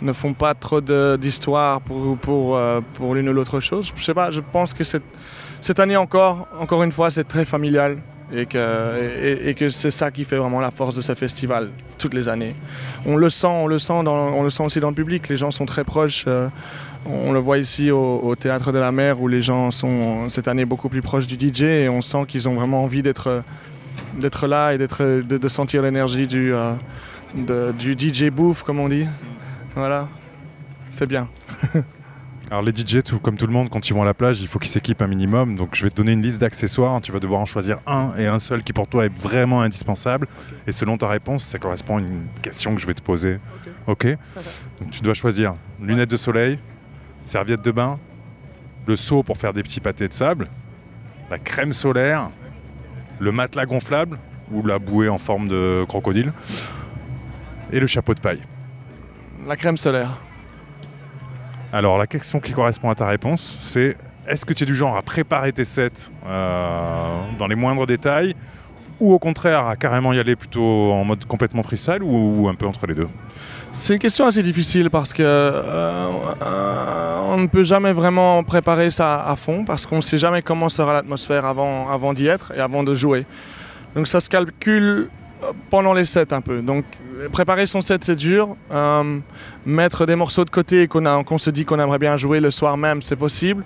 ne 0.00 0.12
font 0.12 0.32
pas 0.32 0.54
trop 0.54 0.80
d'histoire 0.80 1.80
pour, 1.80 2.56
euh, 2.56 2.80
pour 2.94 3.14
l'une 3.14 3.28
ou 3.28 3.32
l'autre 3.32 3.60
chose. 3.60 3.92
Je 3.96 4.12
pas, 4.12 4.30
je 4.30 4.40
pense 4.40 4.72
que 4.72 4.84
cette, 4.84 5.80
année 5.80 5.96
encore, 5.96 6.46
encore 6.58 6.82
une 6.82 6.92
fois, 6.92 7.10
c'est 7.10 7.24
très 7.24 7.44
familial. 7.44 7.98
Et 8.32 8.46
que, 8.46 9.70
c'est 9.70 9.90
ça 9.90 10.12
qui 10.12 10.22
fait 10.22 10.36
vraiment 10.36 10.60
la 10.60 10.70
force 10.70 10.94
de 10.94 11.00
ce 11.00 11.16
festival 11.16 11.68
toutes 11.98 12.14
les 12.14 12.28
années. 12.28 12.54
On 13.04 13.16
le 13.16 13.28
sent, 13.28 13.48
on 13.48 13.66
le 13.66 13.80
sent, 13.80 13.92
on 13.92 14.42
le 14.44 14.50
sent 14.50 14.62
aussi 14.62 14.78
dans 14.78 14.90
le 14.90 14.94
public. 14.94 15.28
Les 15.28 15.36
gens 15.36 15.50
sont 15.50 15.66
très 15.66 15.82
proches. 15.82 16.26
euh, 16.28 16.48
on 17.06 17.32
le 17.32 17.38
voit 17.38 17.58
ici 17.58 17.90
au, 17.90 18.20
au 18.22 18.36
théâtre 18.36 18.72
de 18.72 18.78
la 18.78 18.92
mer 18.92 19.20
où 19.20 19.28
les 19.28 19.42
gens 19.42 19.70
sont 19.70 20.28
cette 20.28 20.48
année 20.48 20.64
beaucoup 20.64 20.88
plus 20.88 21.02
proches 21.02 21.26
du 21.26 21.34
DJ 21.36 21.62
et 21.62 21.88
on 21.88 22.02
sent 22.02 22.24
qu'ils 22.28 22.48
ont 22.48 22.54
vraiment 22.54 22.82
envie 22.84 23.02
d'être 23.02 23.42
d'être 24.18 24.46
là 24.46 24.72
et 24.74 24.78
d'être 24.78 25.02
de, 25.22 25.38
de 25.38 25.48
sentir 25.48 25.82
l'énergie 25.82 26.26
du 26.26 26.52
euh, 26.52 26.72
de- 27.34 27.72
du 27.78 27.92
DJ 27.98 28.30
bouffe 28.30 28.62
comme 28.62 28.80
on 28.80 28.88
dit. 28.88 29.06
Voilà, 29.74 30.08
c'est 30.90 31.08
bien. 31.08 31.28
Alors 32.50 32.62
les 32.62 32.72
DJ, 32.74 33.04
tout, 33.04 33.20
comme 33.20 33.36
tout 33.36 33.46
le 33.46 33.52
monde, 33.52 33.68
quand 33.70 33.88
ils 33.88 33.92
vont 33.94 34.02
à 34.02 34.04
la 34.04 34.12
plage, 34.14 34.40
il 34.40 34.48
faut 34.48 34.58
qu'ils 34.58 34.70
s'équipent 34.72 35.02
un 35.02 35.06
minimum. 35.06 35.54
Donc 35.54 35.76
je 35.76 35.84
vais 35.84 35.90
te 35.90 35.94
donner 35.94 36.10
une 36.10 36.22
liste 36.22 36.40
d'accessoires. 36.40 37.00
Tu 37.00 37.12
vas 37.12 37.20
devoir 37.20 37.40
en 37.40 37.46
choisir 37.46 37.78
un 37.86 38.10
et 38.18 38.26
un 38.26 38.40
seul 38.40 38.64
qui 38.64 38.72
pour 38.72 38.88
toi 38.88 39.06
est 39.06 39.16
vraiment 39.16 39.62
indispensable. 39.62 40.26
Et 40.66 40.72
selon 40.72 40.98
ta 40.98 41.06
réponse, 41.06 41.44
ça 41.44 41.60
correspond 41.60 41.98
à 41.98 42.00
une 42.00 42.22
question 42.42 42.74
que 42.74 42.80
je 42.80 42.88
vais 42.88 42.94
te 42.94 43.02
poser. 43.02 43.38
Ok 43.86 44.04
Donc 44.80 44.90
tu 44.90 45.00
dois 45.02 45.14
choisir 45.14 45.54
lunettes 45.80 46.10
de 46.10 46.16
soleil, 46.16 46.58
serviette 47.30 47.62
de 47.62 47.70
bain, 47.70 47.98
le 48.86 48.96
seau 48.96 49.22
pour 49.22 49.38
faire 49.38 49.52
des 49.52 49.62
petits 49.62 49.80
pâtés 49.80 50.08
de 50.08 50.12
sable, 50.12 50.48
la 51.30 51.38
crème 51.38 51.72
solaire, 51.72 52.28
le 53.20 53.30
matelas 53.30 53.66
gonflable 53.66 54.18
ou 54.50 54.66
la 54.66 54.80
bouée 54.80 55.08
en 55.08 55.18
forme 55.18 55.46
de 55.46 55.84
crocodile 55.86 56.32
et 57.72 57.78
le 57.78 57.86
chapeau 57.86 58.14
de 58.14 58.20
paille. 58.20 58.42
La 59.46 59.56
crème 59.56 59.76
solaire. 59.76 60.18
Alors 61.72 61.98
la 61.98 62.08
question 62.08 62.40
qui 62.40 62.50
correspond 62.50 62.90
à 62.90 62.96
ta 62.96 63.06
réponse, 63.06 63.58
c'est 63.60 63.96
est-ce 64.26 64.44
que 64.44 64.52
tu 64.52 64.64
es 64.64 64.66
du 64.66 64.74
genre 64.74 64.96
à 64.96 65.02
préparer 65.02 65.52
tes 65.52 65.64
sets 65.64 66.10
euh, 66.26 67.22
dans 67.38 67.46
les 67.46 67.54
moindres 67.54 67.86
détails 67.86 68.34
ou 68.98 69.12
au 69.12 69.20
contraire 69.20 69.68
à 69.68 69.76
carrément 69.76 70.12
y 70.12 70.18
aller 70.18 70.34
plutôt 70.34 70.92
en 70.92 71.04
mode 71.04 71.24
complètement 71.26 71.62
freestyle 71.62 72.02
ou, 72.02 72.42
ou 72.42 72.48
un 72.48 72.54
peu 72.56 72.66
entre 72.66 72.88
les 72.88 72.94
deux? 72.94 73.08
C'est 73.72 73.92
une 73.92 74.00
question 74.00 74.26
assez 74.26 74.42
difficile 74.42 74.90
parce 74.90 75.12
que 75.12 75.22
euh, 75.22 76.10
on 77.28 77.38
ne 77.38 77.46
peut 77.46 77.62
jamais 77.62 77.92
vraiment 77.92 78.42
préparer 78.42 78.90
ça 78.90 79.24
à 79.24 79.36
fond 79.36 79.64
parce 79.64 79.86
qu'on 79.86 79.96
ne 79.98 80.02
sait 80.02 80.18
jamais 80.18 80.42
comment 80.42 80.68
sera 80.68 80.92
l'atmosphère 80.92 81.44
avant, 81.44 81.88
avant 81.88 82.12
d'y 82.12 82.26
être 82.26 82.52
et 82.56 82.60
avant 82.60 82.82
de 82.82 82.94
jouer. 82.96 83.24
Donc 83.94 84.08
ça 84.08 84.20
se 84.20 84.28
calcule 84.28 85.08
euh, 85.44 85.52
pendant 85.70 85.92
les 85.92 86.04
sets 86.04 86.32
un 86.34 86.40
peu. 86.40 86.62
Donc 86.62 86.84
préparer 87.32 87.66
son 87.66 87.80
set 87.80 88.02
c'est 88.02 88.16
dur. 88.16 88.56
Euh, 88.72 89.18
mettre 89.64 90.04
des 90.04 90.16
morceaux 90.16 90.44
de 90.44 90.50
côté 90.50 90.88
qu'on 90.88 91.22
qu'on 91.22 91.38
se 91.38 91.50
dit 91.50 91.64
qu'on 91.64 91.78
aimerait 91.78 92.00
bien 92.00 92.16
jouer 92.16 92.40
le 92.40 92.50
soir 92.50 92.76
même 92.76 93.00
c'est 93.00 93.16
possible. 93.16 93.62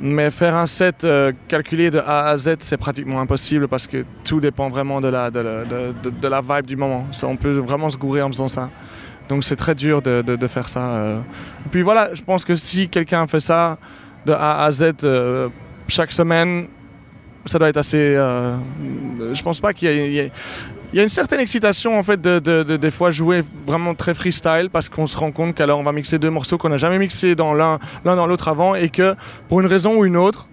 Mais 0.00 0.30
faire 0.30 0.56
un 0.56 0.66
set 0.66 1.06
calculé 1.46 1.88
de 1.88 1.98
A 1.98 2.26
à 2.26 2.36
Z, 2.36 2.56
c'est 2.60 2.76
pratiquement 2.76 3.20
impossible 3.20 3.68
parce 3.68 3.86
que 3.86 4.04
tout 4.24 4.40
dépend 4.40 4.68
vraiment 4.68 5.00
de 5.00 5.06
la, 5.06 5.30
de 5.30 6.28
la, 6.28 6.40
vibe 6.40 6.66
du 6.66 6.76
moment. 6.76 7.06
On 7.22 7.36
peut 7.36 7.58
vraiment 7.58 7.88
se 7.90 7.96
gourer 7.96 8.20
en 8.20 8.28
faisant 8.28 8.48
ça. 8.48 8.70
Donc 9.28 9.42
c'est 9.44 9.56
très 9.56 9.74
dur 9.74 10.02
de, 10.02 10.22
de- 10.22 10.46
faire 10.46 10.68
ça. 10.68 10.82
euh. 10.96 11.18
Et 11.66 11.68
puis 11.70 11.82
voilà, 11.82 12.10
je 12.14 12.22
pense 12.22 12.44
que 12.44 12.56
si 12.56 12.88
quelqu'un 12.88 13.26
fait 13.26 13.40
ça 13.40 13.78
de 14.26 14.32
A 14.32 14.64
à 14.64 14.70
Z 14.70 14.92
euh, 15.04 15.48
chaque 15.88 16.12
semaine, 16.12 16.66
ça 17.46 17.58
doit 17.58 17.68
être 17.68 17.76
assez. 17.78 17.96
euh, 18.16 18.56
je 19.32 19.42
pense 19.42 19.60
pas 19.60 19.72
qu'il 19.72 19.88
y 19.90 20.18
ait. 20.18 20.30
il 20.92 20.96
y 20.96 21.00
a 21.00 21.02
une 21.02 21.08
certaine 21.08 21.40
excitation 21.40 21.98
en 21.98 22.02
fait 22.02 22.20
de, 22.20 22.38
de- 22.38 22.62
de- 22.62 22.76
des 22.76 22.90
fois 22.90 23.10
jouer 23.10 23.42
vraiment 23.66 23.94
très 23.94 24.14
freestyle 24.14 24.68
parce 24.72 24.88
qu'on 24.88 25.06
se 25.06 25.16
rend 25.16 25.32
compte 25.32 25.54
qu'alors 25.54 25.78
on 25.78 25.82
va 25.82 25.92
mixer 25.92 26.18
deux 26.18 26.30
morceaux 26.30 26.56
qu'on 26.58 26.68
n'a 26.68 26.76
jamais 26.78 26.98
mixés 26.98 27.34
dans 27.34 27.52
l'un 27.54 27.78
l'un 28.04 28.16
dans 28.16 28.26
l'autre 28.26 28.48
avant 28.48 28.74
et 28.74 28.88
que 28.90 29.14
pour 29.48 29.60
une 29.60 29.66
raison 29.66 29.96
ou 29.96 30.04
une 30.04 30.16
autre, 30.16 30.46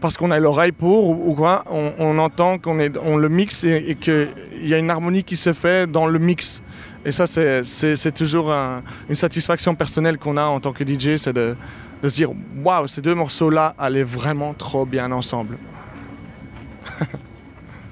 parce 0.00 0.16
qu'on 0.16 0.30
a 0.30 0.38
l'oreille 0.38 0.72
pour 0.72 1.08
ou, 1.28 1.34
quoi, 1.34 1.64
on, 1.70 1.92
on 1.98 2.18
entend 2.18 2.58
qu'on 2.58 2.78
est, 2.78 2.96
on 3.02 3.16
le 3.16 3.28
mixe 3.28 3.64
et, 3.64 3.84
et 3.90 3.94
qu'il 3.96 4.28
y 4.62 4.74
a 4.74 4.78
une 4.78 4.90
harmonie 4.90 5.24
qui 5.24 5.36
se 5.36 5.52
fait 5.52 5.90
dans 5.90 6.06
le 6.06 6.18
mix. 6.18 6.62
Et 7.06 7.12
ça, 7.12 7.26
c'est- 7.28 8.10
toujours 8.12 8.52
un- 8.52 8.82
une 9.08 9.14
satisfaction 9.14 9.74
personnelle 9.76 10.18
qu'on 10.18 10.36
a 10.36 10.42
en 10.44 10.58
tant 10.60 10.72
que 10.72 10.82
DJ, 10.84 11.16
c'est 11.18 11.32
de, 11.32 11.54
de 12.02 12.08
se 12.08 12.16
dire 12.16 12.30
waouh, 12.64 12.88
ces 12.88 13.00
deux 13.00 13.14
morceaux-là 13.14 13.74
allaient 13.78 14.02
vraiment 14.02 14.52
trop 14.54 14.84
bien 14.84 15.10
ensemble. 15.12 15.56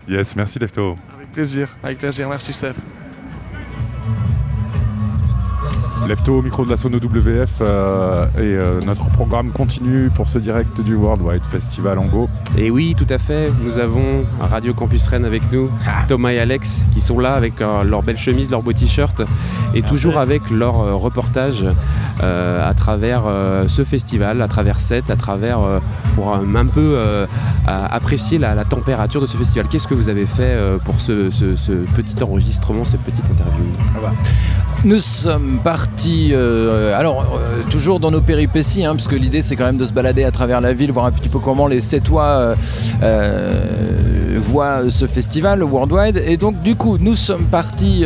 Yes, 0.08 0.34
merci 0.36 0.58
Lefto. 0.58 0.96
Avec 1.16 1.30
plaisir, 1.32 1.68
avec 1.82 1.98
plaisir. 1.98 2.28
Merci 2.28 2.52
Steph. 2.52 2.74
Lefto 6.06 6.38
au 6.38 6.42
micro 6.42 6.64
de 6.66 6.70
la 6.70 6.76
Sono 6.76 6.98
WF 6.98 7.50
euh, 7.62 8.26
et 8.36 8.40
euh, 8.40 8.80
notre 8.82 9.08
programme 9.08 9.50
continue 9.52 10.10
pour 10.10 10.28
ce 10.28 10.38
direct 10.38 10.82
du 10.82 10.94
Worldwide 10.96 11.42
Festival 11.44 11.98
en 11.98 12.04
Go. 12.04 12.28
Et 12.58 12.70
oui, 12.70 12.94
tout 12.96 13.06
à 13.08 13.16
fait. 13.16 13.50
Nous 13.62 13.78
avons 13.78 14.24
Radio 14.38 14.74
Campus 14.74 15.06
Rennes 15.06 15.24
avec 15.24 15.50
nous 15.50 15.70
Thomas 16.06 16.32
et 16.32 16.38
Alex 16.40 16.84
qui 16.92 17.00
sont 17.00 17.18
là 17.18 17.32
avec 17.34 17.60
euh, 17.62 17.84
leurs 17.84 18.02
belles 18.02 18.18
chemises, 18.18 18.50
leurs 18.50 18.62
beaux 18.62 18.74
t-shirts 18.74 19.22
et 19.74 19.80
toujours 19.80 20.18
avec 20.18 20.50
leur 20.50 20.78
euh, 20.80 20.94
reportage 20.94 21.64
euh, 22.22 22.68
à 22.68 22.74
travers 22.74 23.22
euh, 23.26 23.66
ce 23.68 23.82
festival, 23.84 24.42
à 24.42 24.48
travers 24.48 24.80
cette, 24.82 25.08
à 25.08 25.16
travers 25.16 25.60
euh, 25.60 25.78
pour 26.16 26.34
un, 26.34 26.54
un 26.54 26.66
peu 26.66 26.80
euh, 26.98 27.26
apprécier 27.66 28.36
la, 28.38 28.54
la 28.54 28.66
température 28.66 29.22
de 29.22 29.26
ce 29.26 29.38
festival. 29.38 29.68
Qu'est-ce 29.68 29.88
que 29.88 29.94
vous 29.94 30.10
avez 30.10 30.26
fait 30.26 30.42
euh, 30.42 30.76
pour 30.78 31.00
ce, 31.00 31.30
ce- 31.30 31.56
ce 31.56 31.72
petit 31.72 32.22
enregistrement, 32.22 32.84
cette 32.84 33.00
petite 33.00 33.24
interview? 33.24 33.64
Nous 34.84 34.98
sommes 34.98 35.60
partis, 35.64 35.93
euh, 36.06 36.98
alors 36.98 37.20
euh, 37.22 37.62
toujours 37.70 38.00
dans 38.00 38.10
nos 38.10 38.20
péripéties, 38.20 38.84
hein, 38.84 38.94
parce 38.94 39.08
que 39.08 39.16
l'idée 39.16 39.42
c'est 39.42 39.56
quand 39.56 39.64
même 39.64 39.76
de 39.76 39.86
se 39.86 39.92
balader 39.92 40.24
à 40.24 40.30
travers 40.30 40.60
la 40.60 40.72
ville, 40.72 40.92
voir 40.92 41.06
un 41.06 41.12
petit 41.12 41.28
peu 41.28 41.38
comment 41.38 41.66
les 41.66 41.80
Sétois 41.80 42.24
euh, 42.24 42.54
euh, 43.02 44.38
voient 44.40 44.90
ce 44.90 45.06
festival 45.06 45.62
Worldwide. 45.62 46.22
Et 46.26 46.36
donc 46.36 46.60
du 46.62 46.76
coup, 46.76 46.98
nous 46.98 47.14
sommes 47.14 47.46
partis 47.46 48.04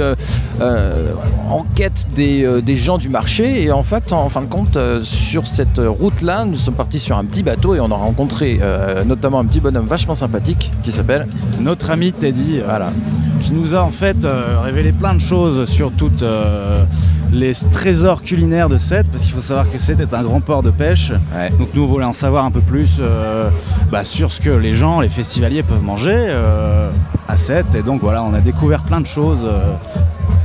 en 0.61 1.65
quête 1.75 2.07
des, 2.15 2.63
des 2.63 2.77
gens 2.77 2.99
du 2.99 3.09
marché. 3.09 3.63
Et 3.63 3.73
en 3.73 3.83
fait, 3.83 4.13
en 4.13 4.29
fin 4.29 4.43
de 4.43 4.47
compte, 4.47 4.79
sur 5.03 5.47
cette 5.47 5.79
route-là, 5.79 6.45
nous 6.45 6.57
sommes 6.57 6.75
partis 6.75 6.99
sur 6.99 7.17
un 7.17 7.25
petit 7.25 7.43
bateau 7.43 7.75
et 7.75 7.81
on 7.81 7.91
a 7.91 7.97
rencontré 7.97 8.61
notamment 9.07 9.41
un 9.41 9.47
petit 9.47 9.61
bonhomme 9.61 9.87
vachement 9.87 10.15
sympathique 10.15 10.71
qui 10.83 10.93
s'appelle 10.93 11.27
Notre 11.61 11.91
ami 11.91 12.13
Teddy, 12.13 12.61
voilà. 12.65 12.93
qui 13.41 13.53
nous 13.53 13.75
a 13.75 13.83
en 13.83 13.91
fait 13.91 14.27
révélé 14.63 14.93
plein 14.93 15.15
de 15.15 15.21
choses 15.21 15.69
sur 15.69 15.93
toutes 15.93 16.23
euh, 16.23 16.85
les 17.33 17.53
trésors 17.73 18.23
culinaires 18.23 18.69
de 18.69 18.79
Sète, 18.79 19.07
parce 19.11 19.25
qu'il 19.25 19.35
faut 19.35 19.41
savoir 19.41 19.71
que 19.71 19.79
Sète 19.79 20.01
est 20.01 20.15
un 20.15 20.23
grand 20.23 20.41
port 20.41 20.63
de 20.63 20.71
pêche. 20.71 21.13
Ouais. 21.35 21.51
Donc 21.59 21.69
nous 21.75 21.83
on 21.83 21.87
voulait 21.87 22.05
en 22.05 22.13
savoir 22.13 22.45
un 22.45 22.51
peu 22.51 22.61
plus 22.61 22.97
euh, 23.01 23.51
bah, 23.93 24.05
sur 24.05 24.33
ce 24.33 24.41
que 24.41 24.51
les 24.51 24.73
gens, 24.73 25.01
les 25.01 25.09
festivaliers 25.09 25.63
peuvent 25.63 25.83
manger 25.83 26.15
euh, 26.15 26.91
à 27.29 27.37
Sète. 27.37 27.75
Et 27.75 27.83
donc 27.83 28.01
voilà, 28.01 28.23
on 28.23 28.33
a 28.35 28.41
découvert 28.41 28.83
plein 28.83 29.01
de 29.01 29.07
choses. 29.07 29.41
euh, 29.43 29.75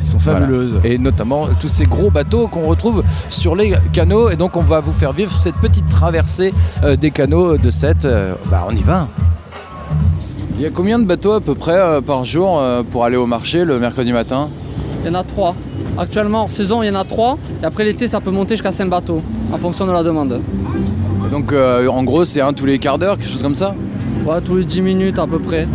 Ils 0.03 0.09
sont 0.09 0.19
fabuleuses. 0.19 0.81
Et 0.83 0.97
notamment 0.97 1.47
tous 1.59 1.69
ces 1.69 1.85
gros 1.85 2.11
bateaux 2.11 2.47
qu'on 2.47 2.67
retrouve 2.67 3.03
sur 3.29 3.55
les 3.55 3.73
canaux. 3.93 4.29
Et 4.29 4.35
donc 4.35 4.57
on 4.57 4.61
va 4.63 4.81
vous 4.81 4.91
faire 4.91 5.13
vivre 5.13 5.31
cette 5.31 5.55
petite 5.55 5.87
traversée 5.89 6.53
euh, 6.83 6.97
des 6.97 7.11
canaux 7.11 7.57
de 7.57 7.71
Sète. 7.71 8.03
Euh, 8.05 8.35
bah 8.51 8.65
on 8.69 8.75
y 8.75 8.81
va. 8.83 9.07
Il 10.55 10.61
y 10.61 10.65
a 10.65 10.69
combien 10.69 10.99
de 10.99 11.05
bateaux 11.05 11.31
à 11.33 11.41
peu 11.41 11.55
près 11.55 11.77
euh, 11.77 12.01
par 12.01 12.25
jour 12.25 12.59
euh, 12.59 12.83
pour 12.83 13.05
aller 13.05 13.17
au 13.17 13.25
marché 13.25 13.63
le 13.65 13.79
mercredi 13.79 14.11
matin? 14.13 14.49
Il 15.03 15.07
y 15.07 15.09
en 15.11 15.15
a 15.15 15.23
trois. 15.23 15.55
Actuellement, 15.97 16.43
en 16.43 16.47
saison, 16.47 16.81
il 16.81 16.87
y 16.87 16.89
en 16.89 16.95
a 16.95 17.03
trois. 17.03 17.37
Et 17.61 17.65
après 17.65 17.83
l'été, 17.83 18.07
ça 18.07 18.19
peut 18.21 18.31
monter 18.31 18.55
jusqu'à 18.55 18.71
5 18.71 18.89
bateaux, 18.89 19.21
en 19.51 19.57
fonction 19.57 19.85
de 19.85 19.91
la 19.91 20.01
demande. 20.03 20.39
Et 21.27 21.29
Donc 21.31 21.51
euh, 21.53 21.87
en 21.87 22.03
gros 22.03 22.25
c'est 22.25 22.41
un 22.41 22.53
tous 22.53 22.65
les 22.65 22.79
quarts 22.79 22.97
d'heure, 22.99 23.17
quelque 23.17 23.29
chose 23.31 23.41
comme 23.43 23.55
ça 23.55 23.73
Ouais, 24.25 24.39
tous 24.41 24.55
les 24.55 24.65
10 24.65 24.81
minutes 24.81 25.19
à 25.19 25.27
peu 25.27 25.39
près. 25.39 25.67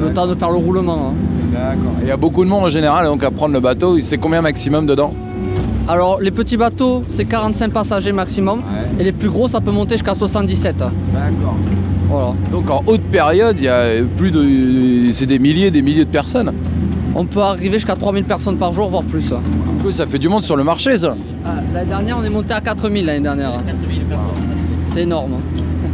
Le 0.00 0.12
temps 0.12 0.26
de 0.26 0.34
faire 0.34 0.50
le 0.50 0.56
roulement. 0.56 1.10
hein. 1.10 1.14
D'accord. 1.52 1.92
Il 2.02 2.08
y 2.08 2.10
a 2.10 2.16
beaucoup 2.16 2.44
de 2.44 2.48
monde 2.48 2.64
en 2.64 2.68
général 2.68 3.04
donc 3.06 3.22
à 3.22 3.30
prendre 3.30 3.52
le 3.52 3.60
bateau. 3.60 3.98
C'est 4.00 4.16
combien 4.18 4.40
maximum 4.40 4.86
dedans 4.86 5.12
Alors, 5.88 6.20
les 6.20 6.30
petits 6.30 6.56
bateaux, 6.56 7.02
c'est 7.08 7.24
45 7.26 7.70
passagers 7.72 8.12
maximum. 8.12 8.62
Et 8.98 9.04
les 9.04 9.12
plus 9.12 9.28
gros, 9.28 9.48
ça 9.48 9.60
peut 9.60 9.72
monter 9.72 9.94
jusqu'à 9.94 10.14
77. 10.14 10.76
D'accord. 10.78 10.92
Voilà. 12.08 12.32
Donc 12.50 12.70
en 12.70 12.82
haute 12.86 13.02
période, 13.02 13.56
il 13.58 13.64
y 13.64 13.68
a 13.68 13.84
plus 14.16 14.30
de. 14.30 15.12
C'est 15.12 15.26
des 15.26 15.38
milliers 15.38 15.70
des 15.70 15.82
milliers 15.82 16.04
de 16.04 16.10
personnes. 16.10 16.52
On 17.14 17.24
peut 17.24 17.40
arriver 17.40 17.74
jusqu'à 17.74 17.96
3000 17.96 18.24
personnes 18.24 18.56
par 18.56 18.72
jour, 18.72 18.88
voire 18.88 19.02
plus. 19.02 19.28
Du 19.30 19.82
coup, 19.82 19.92
ça 19.92 20.06
fait 20.06 20.18
du 20.18 20.28
monde 20.28 20.42
sur 20.44 20.56
le 20.56 20.64
marché 20.64 20.96
ça. 20.96 21.16
Ah, 21.44 21.54
L'année 21.74 21.88
dernière, 21.88 22.18
on 22.18 22.24
est 22.24 22.30
monté 22.30 22.54
à 22.54 22.60
4000 22.60 23.04
l'année 23.04 23.20
dernière. 23.20 23.60
C'est 24.86 25.02
énorme. 25.02 25.40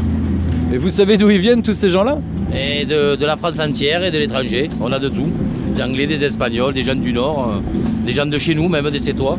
Et 0.72 0.78
vous 0.78 0.90
savez 0.90 1.16
d'où 1.16 1.30
ils 1.30 1.38
viennent 1.38 1.62
tous 1.62 1.72
ces 1.74 1.88
gens-là? 1.90 2.18
Et 2.54 2.84
de, 2.84 3.16
de 3.16 3.26
la 3.26 3.36
France 3.36 3.58
entière 3.60 4.02
et 4.04 4.10
de 4.10 4.18
l'étranger. 4.18 4.70
On 4.80 4.90
a 4.92 4.98
de 4.98 5.08
tout. 5.08 5.26
Des 5.74 5.82
Anglais, 5.82 6.06
des 6.06 6.24
Espagnols, 6.24 6.74
des 6.74 6.82
gens 6.82 6.94
du 6.94 7.12
Nord, 7.12 7.50
euh, 7.50 8.06
des 8.06 8.12
gens 8.12 8.26
de 8.26 8.38
chez 8.38 8.54
nous, 8.54 8.68
même 8.68 8.88
des 8.90 8.98
Sétois. 8.98 9.38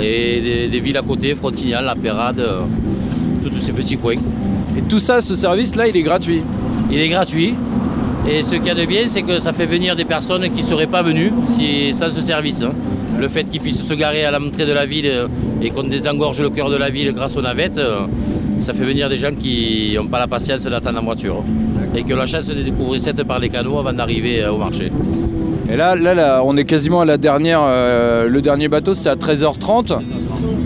Et 0.00 0.40
des, 0.40 0.68
des 0.68 0.80
villes 0.80 0.96
à 0.96 1.02
côté, 1.02 1.34
Frontignan, 1.34 1.80
La 1.82 1.94
Pérade, 1.94 2.40
euh, 2.40 2.60
tous 3.44 3.60
ces 3.64 3.72
petits 3.72 3.96
coins. 3.96 4.16
Et 4.76 4.82
tout 4.88 4.98
ça, 4.98 5.20
ce 5.20 5.34
service-là, 5.34 5.88
il 5.88 5.96
est 5.96 6.02
gratuit? 6.02 6.42
Il 6.90 7.00
est 7.00 7.08
gratuit. 7.08 7.54
Et 8.26 8.42
ce 8.42 8.54
qu'il 8.56 8.66
y 8.66 8.70
a 8.70 8.74
de 8.74 8.84
bien, 8.84 9.02
c'est 9.06 9.22
que 9.22 9.38
ça 9.38 9.52
fait 9.52 9.66
venir 9.66 9.96
des 9.96 10.04
personnes 10.04 10.42
qui 10.50 10.62
ne 10.62 10.66
seraient 10.66 10.86
pas 10.86 11.02
venues 11.02 11.32
si, 11.46 11.92
sans 11.94 12.10
ce 12.10 12.20
service. 12.20 12.62
hein. 12.62 12.72
Le 13.18 13.28
fait 13.28 13.44
qu'ils 13.44 13.60
puissent 13.60 13.82
se 13.86 13.94
garer 13.94 14.24
à 14.24 14.30
l'entrée 14.30 14.66
de 14.66 14.72
la 14.72 14.86
ville 14.86 15.06
euh, 15.06 15.26
et 15.62 15.70
qu'on 15.70 15.82
désengorge 15.82 16.40
le 16.40 16.50
cœur 16.50 16.70
de 16.70 16.76
la 16.76 16.88
ville 16.90 17.12
grâce 17.12 17.36
aux 17.36 17.42
navettes, 17.42 17.78
euh, 17.78 18.00
ça 18.60 18.74
fait 18.74 18.84
venir 18.84 19.08
des 19.08 19.16
gens 19.18 19.32
qui 19.38 19.92
n'ont 19.96 20.06
pas 20.06 20.18
la 20.18 20.26
patience 20.28 20.62
d'attendre 20.62 21.00
en 21.00 21.04
voiture. 21.04 21.42
Et 21.96 22.04
qui 22.04 22.12
ont 22.12 22.16
la 22.16 22.26
chance 22.26 22.44
de 22.46 22.54
découvrir 22.54 23.00
cette 23.00 23.24
par 23.24 23.38
les 23.38 23.48
canaux 23.48 23.78
avant 23.78 23.92
d'arriver 23.92 24.42
euh, 24.42 24.52
au 24.52 24.58
marché. 24.58 24.92
Et 25.72 25.76
là, 25.76 25.96
là, 25.96 26.14
là, 26.14 26.42
on 26.44 26.56
est 26.56 26.64
quasiment 26.64 27.00
à 27.00 27.04
la 27.04 27.16
dernière. 27.18 27.60
euh, 27.62 28.28
le 28.28 28.40
dernier 28.42 28.68
bateau, 28.68 28.94
c'est 28.94 29.08
à 29.08 29.16
13h30. 29.16 29.98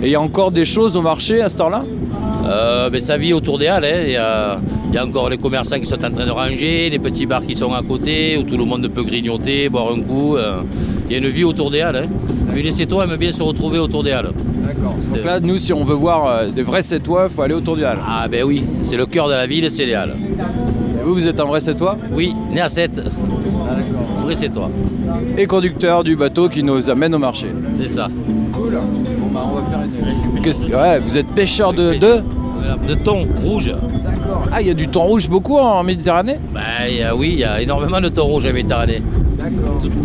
Et 0.02 0.06
il 0.06 0.10
y 0.10 0.14
a 0.14 0.20
encore 0.20 0.50
des 0.52 0.64
choses 0.64 0.96
au 0.96 1.02
marché 1.02 1.40
à 1.40 1.48
cette 1.48 1.60
heure-là? 1.60 1.84
Euh, 2.46 2.90
mais 2.92 3.00
ça 3.00 3.16
vit 3.16 3.32
autour 3.32 3.58
des 3.58 3.68
halles. 3.68 3.84
hein. 4.18 4.58
Il 4.92 4.96
y 4.96 4.98
a 4.98 5.06
encore 5.06 5.30
les 5.30 5.38
commerçants 5.38 5.78
qui 5.80 5.86
sont 5.86 5.94
en 6.04 6.10
train 6.10 6.26
de 6.26 6.30
ranger, 6.30 6.90
les 6.90 6.98
petits 6.98 7.24
bars 7.24 7.40
qui 7.46 7.56
sont 7.56 7.72
à 7.72 7.82
côté, 7.82 8.36
où 8.36 8.42
tout 8.42 8.58
le 8.58 8.64
monde 8.66 8.86
peut 8.88 9.02
grignoter, 9.02 9.70
boire 9.70 9.90
un 9.92 10.00
coup. 10.02 10.36
euh. 10.36 10.60
Il 11.08 11.12
y 11.12 11.14
a 11.14 11.18
une 11.18 11.28
vie 11.28 11.44
autour 11.44 11.70
des 11.70 11.80
halles. 11.80 11.96
hein. 12.06 12.54
Les 12.54 12.72
Sétois 12.72 13.04
aiment 13.04 13.16
bien 13.16 13.32
se 13.32 13.42
retrouver 13.42 13.78
autour 13.78 14.02
des 14.02 14.10
halles. 14.12 14.32
D'accord. 14.66 14.94
Donc 15.14 15.24
là, 15.24 15.40
nous, 15.40 15.56
si 15.56 15.72
on 15.72 15.82
veut 15.84 15.94
voir 15.94 16.26
euh, 16.26 16.50
des 16.50 16.62
vrais 16.62 16.82
Sétois, 16.82 17.28
il 17.30 17.34
faut 17.34 17.40
aller 17.42 17.54
autour 17.54 17.76
du 17.76 17.84
Halle. 17.84 17.98
Ah 18.06 18.28
ben 18.28 18.44
oui, 18.44 18.64
c'est 18.80 18.96
le 18.98 19.06
cœur 19.06 19.28
de 19.28 19.32
la 19.32 19.46
ville, 19.46 19.70
c'est 19.70 19.86
les 19.86 19.94
halles. 19.94 20.14
Et 20.18 21.04
vous, 21.04 21.14
vous 21.14 21.26
êtes 21.26 21.40
un 21.40 21.44
vrai 21.46 21.60
Sétois 21.62 21.96
Oui, 22.12 22.34
né 22.52 22.60
à 22.60 22.68
7. 22.68 23.00
Vrai 24.20 24.34
Sétois. 24.34 24.70
Et 25.38 25.46
conducteur 25.46 26.04
du 26.04 26.14
bateau 26.16 26.48
qui 26.50 26.62
nous 26.62 26.90
amène 26.90 27.14
au 27.14 27.18
marché. 27.18 27.46
C'est 27.80 27.88
ça. 27.88 28.08
Cool. 28.52 28.72
Bon, 29.18 29.28
bah, 29.32 29.46
on 29.50 29.54
va 29.56 29.62
faire 29.70 29.80
une. 29.82 30.74
Ouais, 30.74 31.00
vous 31.00 31.16
êtes 31.18 31.28
pêcheur 31.28 31.72
de. 31.72 31.94
de... 31.94 32.20
De 32.88 32.94
thon 32.94 33.26
rouge. 33.44 33.72
Ah, 34.52 34.60
il 34.60 34.66
y 34.68 34.70
a 34.70 34.74
du 34.74 34.88
thon 34.88 35.02
rouge 35.02 35.28
beaucoup 35.28 35.56
en 35.58 35.82
Méditerranée? 35.82 36.36
Y 36.88 37.02
a- 37.02 37.14
oui, 37.16 37.30
il 37.34 37.38
y 37.40 37.44
a 37.44 37.60
énormément 37.62 38.00
de 38.00 38.08
thon 38.08 38.24
rouge 38.24 38.46
en 38.46 38.52
Méditerranée. 38.52 39.02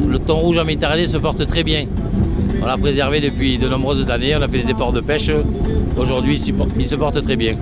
Le 0.10 0.20
thon 0.20 0.36
rouge 0.38 0.58
en 0.58 0.66
Méditerranée 0.66 1.08
se 1.08 1.18
porte 1.18 1.46
très 1.46 1.64
bien. 1.64 1.86
On 2.62 2.66
l'a 2.66 2.78
préservé 2.78 3.20
depuis 3.20 3.58
de 3.58 3.68
nombreuses 3.68 4.10
années, 4.10 4.36
on 4.36 4.42
a 4.42 4.48
fait 4.48 4.60
des 4.60 4.72
efforts 4.72 4.92
de 4.92 5.02
pêche. 5.02 5.32
Aujourd'hui, 5.98 6.36
il 6.36 6.42
se 6.42 6.52
porte- 6.52 6.70
il 6.80 6.88
se 6.88 6.96
porte 6.96 7.22
très 7.22 7.36
bien. 7.36 7.56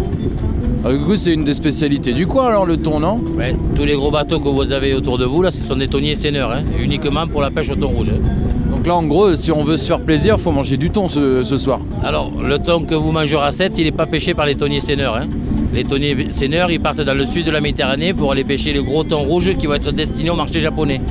Ah, 0.84 0.92
du 0.92 1.00
coup, 1.00 1.16
c'est 1.16 1.34
une 1.34 1.44
des 1.44 1.54
spécialités 1.56 2.14
du 2.14 2.28
coin 2.28 2.48
alors, 2.48 2.66
le 2.66 2.78
thon, 2.78 3.00
non? 3.00 3.20
Ouais, 3.38 3.56
tous 3.76 3.86
les 3.86 3.94
gros 3.96 4.12
bateaux 4.12 4.40
que 4.40 4.48
vous 4.50 4.72
avez 4.72 4.94
autour 4.94 5.18
de 5.18 5.26
vous, 5.26 5.42
là, 5.42 5.50
ce 5.52 5.64
sont 5.64 5.76
des 5.76 5.88
thoniers 5.88 6.16
seineurs, 6.16 6.52
hein, 6.52 6.62
uniquement 6.80 7.26
pour 7.28 7.42
la 7.42 7.50
pêche 7.52 7.70
au 7.72 7.76
thon 7.76 7.88
rouge. 7.90 8.10
hein. 8.14 8.22
Donc 8.86 8.92
là, 8.94 8.98
en 9.00 9.04
gros, 9.08 9.36
si 9.36 9.52
on 9.52 9.64
veut 9.64 9.78
se 9.78 9.88
faire 9.88 10.00
plaisir, 10.00 10.40
faut 10.40 10.52
manger 10.52 10.78
du 10.78 10.92
thon 10.92 11.10
ce, 11.10 11.44
soir. 11.58 11.80
Alors, 12.04 12.32
le 12.40 12.60
thon 12.60 12.82
que 12.84 12.94
vous 12.94 13.12
mangerez 13.12 13.44
à 13.44 13.50
7, 13.50 13.80
il 13.80 13.86
n'est 13.86 13.92
pas 13.92 14.06
pêché 14.06 14.36
par 14.36 14.46
les 14.46 14.54
thoniers 14.54 14.80
seineurs. 14.80 15.16
hein. 15.16 15.26
Les 15.74 15.84
thoniers 15.86 16.28
seineurs, 16.30 16.70
ils 16.70 16.80
partent 16.80 17.02
dans 17.02 17.16
le 17.18 17.26
sud 17.26 17.48
de 17.48 17.52
la 17.52 17.62
Méditerranée 17.62 18.14
pour 18.14 18.32
aller 18.32 18.44
pêcher 18.44 18.74
les 18.74 18.84
gros 18.84 19.04
thons 19.04 19.24
rouges 19.24 19.56
qui 19.58 19.66
vont 19.66 19.74
être 19.74 19.92
destinés 19.92 20.30
au 20.30 20.36
marché 20.36 20.60
japonais. 20.60 21.02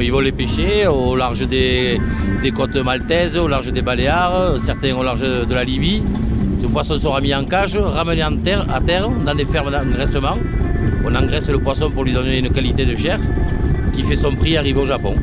Ils 0.00 0.10
vont- 0.10 0.18
les 0.18 0.32
pêcher 0.32 0.88
au 0.88 1.14
large 1.14 1.46
des, 1.46 2.00
des 2.42 2.50
côtes 2.50 2.74
maltaises, 2.74 3.38
au 3.38 3.46
large 3.46 3.72
des 3.72 3.82
Baléares, 3.82 4.54
certains 4.58 4.96
au 4.96 5.04
large 5.04 5.20
de 5.20 5.54
la 5.54 5.62
Libye. 5.62 6.02
Ce 6.60 6.66
poisson 6.66 6.98
sera 6.98 7.20
mis 7.20 7.32
en 7.36 7.44
cage, 7.44 7.76
ramené 7.76 8.24
en 8.24 8.36
terre, 8.36 8.66
à 8.74 8.80
terre 8.80 9.08
dans 9.24 9.34
des 9.36 9.44
fermes 9.44 9.70
d'engraissement. 9.70 10.36
On 11.06 11.14
engraisse 11.14 11.48
le 11.50 11.60
poisson 11.60 11.88
pour 11.88 12.02
lui 12.02 12.12
donner 12.12 12.38
une 12.38 12.50
qualité 12.50 12.84
de 12.84 12.96
chair 12.96 13.20
qui 13.94 14.02
fait 14.02 14.16
son 14.16 14.34
prix 14.34 14.56
arrivé 14.56 14.80
au 14.80 14.86
Japon. 14.86 15.14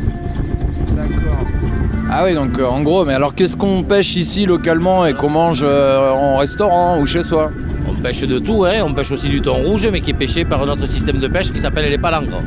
Ah 2.17 2.21
oui, 2.23 2.33
donc 2.33 2.57
euh, 2.57 2.65
en 2.65 2.81
gros, 2.81 3.03
mais 3.03 3.13
alors 3.13 3.35
qu'est-ce 3.35 3.57
qu'on 3.57 3.83
pêche 3.83 4.15
ici 4.15 4.45
localement 4.45 5.05
et 5.05 5.13
qu'on 5.13 5.29
mange 5.29 5.65
euh, 5.67 6.11
en 6.11 6.37
restaurant 6.37 6.97
ou 6.97 7.05
chez 7.05 7.23
soi? 7.23 7.51
On 7.89 7.93
pêche 7.93 8.21
de 8.21 8.39
tout, 8.39 8.63
hein. 8.63 8.83
on 8.85 8.93
pêche 8.93 9.11
aussi 9.11 9.27
du 9.27 9.41
thon 9.41 9.55
rouge, 9.55 9.85
mais 9.91 9.99
qui 9.99 10.11
est 10.11 10.13
pêché 10.13 10.45
par 10.45 10.65
notre 10.65 10.87
système 10.87 11.19
de 11.19 11.27
pêche 11.27 11.51
qui 11.51 11.59
s'appelle 11.59 11.89
les 11.89 11.97
palangres. 11.97 12.41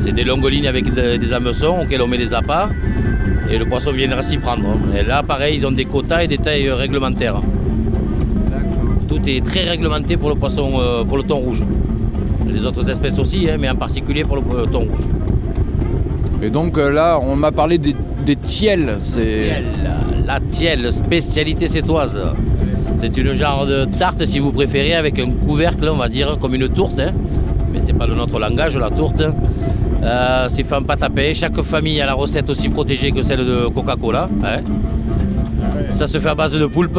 C'est 0.00 0.12
des 0.12 0.24
longues 0.24 0.46
lignes 0.48 0.68
avec 0.68 0.86
de- 0.94 1.16
des 1.16 1.32
hameçons 1.34 1.80
auxquels 1.82 2.00
on 2.00 2.06
met 2.06 2.16
des 2.16 2.32
appâts 2.32 2.70
et 3.50 3.58
le 3.58 3.66
poisson 3.66 3.92
viendra 3.92 4.22
s'y 4.22 4.38
prendre. 4.38 4.78
Et 4.98 5.02
là, 5.02 5.22
pareil, 5.22 5.56
ils 5.58 5.66
ont 5.66 5.70
des 5.70 5.84
quotas 5.84 6.22
et 6.22 6.26
des 6.26 6.38
tailles 6.38 6.70
réglementaires. 6.70 7.42
Tout 9.06 9.20
est 9.26 9.44
très 9.44 9.68
réglementé 9.68 10.16
pour 10.16 10.30
le 10.30 10.34
poisson, 10.36 10.80
euh, 10.80 11.04
pour 11.04 11.18
le 11.18 11.24
thon 11.24 11.36
rouge. 11.36 11.62
Les 12.50 12.64
autres 12.64 12.88
espèces 12.88 13.18
aussi, 13.18 13.50
hein, 13.50 13.58
mais 13.60 13.68
en 13.68 13.76
particulier 13.76 14.24
pour 14.24 14.36
le 14.36 14.42
euh, 14.60 14.64
thon 14.64 14.80
rouge. 14.80 15.06
Et 16.42 16.48
donc 16.48 16.78
là, 16.78 17.18
on 17.22 17.36
m'a 17.36 17.52
parlé 17.52 17.76
des, 17.76 17.94
des 18.24 18.36
tiels. 18.36 18.96
C'est 19.00 19.62
La 20.26 20.40
tielle, 20.40 20.92
spécialité 20.92 21.68
sétoise. 21.68 22.18
C'est 22.96 23.16
une 23.18 23.32
genre 23.34 23.66
de 23.66 23.84
tarte, 23.98 24.24
si 24.24 24.38
vous 24.38 24.50
préférez, 24.52 24.94
avec 24.94 25.18
un 25.18 25.30
couvercle, 25.30 25.88
on 25.90 25.96
va 25.96 26.08
dire, 26.08 26.38
comme 26.40 26.54
une 26.54 26.68
tourte. 26.68 26.98
hein. 27.00 27.12
Mais 27.72 27.80
c'est 27.80 27.92
pas 27.92 28.06
de 28.06 28.14
notre 28.14 28.38
langage, 28.38 28.76
la 28.76 28.90
tourte. 28.90 29.22
Euh, 30.02 30.46
c'est 30.48 30.64
fait 30.64 30.74
en 30.74 30.82
pâte 30.82 31.02
à 31.02 31.10
pain. 31.10 31.32
Chaque 31.34 31.60
famille 31.62 32.00
a 32.00 32.06
la 32.06 32.14
recette 32.14 32.48
aussi 32.50 32.68
protégée 32.68 33.10
que 33.12 33.22
celle 33.22 33.44
de 33.44 33.66
Coca-Cola. 33.66 34.28
hein. 34.44 34.60
Ça 35.90 36.06
se 36.08 36.18
fait 36.18 36.28
à 36.28 36.34
base 36.34 36.52
de 36.52 36.66
poulpe. 36.66 36.98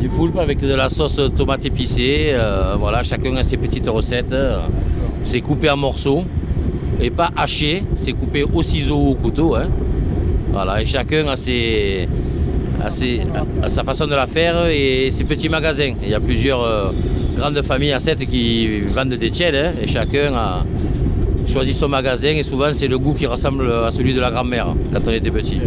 Du 0.00 0.08
poulpe 0.08 0.38
avec 0.38 0.60
de 0.60 0.74
la 0.74 0.88
sauce 0.88 1.20
tomate 1.36 1.64
épicée. 1.66 2.30
euh, 2.32 2.74
voilà, 2.78 3.02
chacun 3.02 3.36
a 3.36 3.44
ses 3.44 3.56
petites 3.56 3.88
recettes. 3.88 4.34
C'est 5.24 5.40
coupé 5.40 5.70
en 5.70 5.76
morceaux 5.76 6.24
et 7.00 7.10
pas 7.10 7.30
haché. 7.36 7.82
C'est 7.96 8.12
coupé 8.12 8.44
au 8.44 8.62
ciseau 8.62 8.96
ou 8.96 9.08
au 9.10 9.14
couteau. 9.14 9.54
hein. 9.56 9.68
Voilà, 10.52 10.82
et 10.82 10.86
chacun 10.86 11.26
a, 11.28 11.36
ses, 11.36 12.08
a, 12.84 12.90
ses- 12.90 13.20
a 13.62 13.68
sa 13.68 13.84
façon 13.84 14.06
de 14.06 14.14
la 14.14 14.26
faire 14.26 14.66
et 14.66 15.08
ses 15.12 15.24
petits 15.24 15.48
magasins. 15.48 15.92
Il 16.02 16.08
y 16.10 16.14
a 16.14 16.20
plusieurs 16.20 16.62
euh, 16.62 16.90
grandes 17.36 17.62
familles 17.62 17.92
à 17.92 18.00
7 18.00 18.18
qui 18.28 18.80
vendent 18.92 19.10
des 19.14 19.30
tiels 19.30 19.54
hein, 19.54 19.72
et 19.82 19.86
chacun 19.86 20.34
a 20.34 20.64
choisi 21.46 21.72
son 21.72 21.88
magasin 21.88 22.30
et 22.36 22.42
souvent 22.42 22.70
c'est 22.72 22.88
le 22.88 22.98
goût 22.98 23.12
qui 23.14 23.26
ressemble 23.26 23.70
à 23.86 23.90
celui 23.90 24.12
de 24.14 24.20
la 24.20 24.30
grand-mère 24.30 24.68
quand 24.92 25.00
on 25.06 25.10
était 25.12 25.30
petit. 25.30 25.58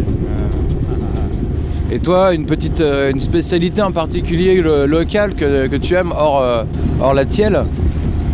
Et 1.92 1.98
toi, 1.98 2.34
une 2.34 2.46
petite 2.46 2.80
euh, 2.80 3.10
une 3.10 3.20
spécialité 3.20 3.80
en 3.82 3.92
particulier 3.92 4.60
le- 4.60 4.86
locale 4.86 5.34
que, 5.34 5.66
que 5.66 5.76
tu 5.76 5.94
aimes 5.94 6.12
hors, 6.16 6.40
euh, 6.42 6.62
hors 7.00 7.14
la 7.14 7.24
tielle? 7.24 7.62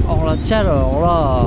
Or 0.08 0.24
la 0.26 0.36
tielle, 0.36 0.66
alors 0.66 1.00
là. 1.00 1.46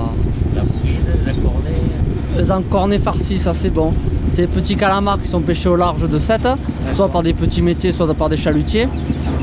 Les 2.37 2.51
encornés 2.51 2.97
farcis, 2.97 3.37
ça 3.37 3.53
c'est 3.53 3.69
bon. 3.69 3.93
C'est 4.29 4.41
les 4.41 4.47
petits 4.47 4.75
calamars 4.75 5.21
qui 5.21 5.27
sont 5.27 5.41
pêchés 5.41 5.69
au 5.69 5.75
large 5.75 6.09
de 6.09 6.17
7, 6.17 6.47
soit 6.91 7.09
par 7.09 7.21
des 7.21 7.33
petits 7.33 7.61
métiers, 7.61 7.91
soit 7.91 8.11
par 8.13 8.29
des 8.29 8.37
chalutiers. 8.37 8.87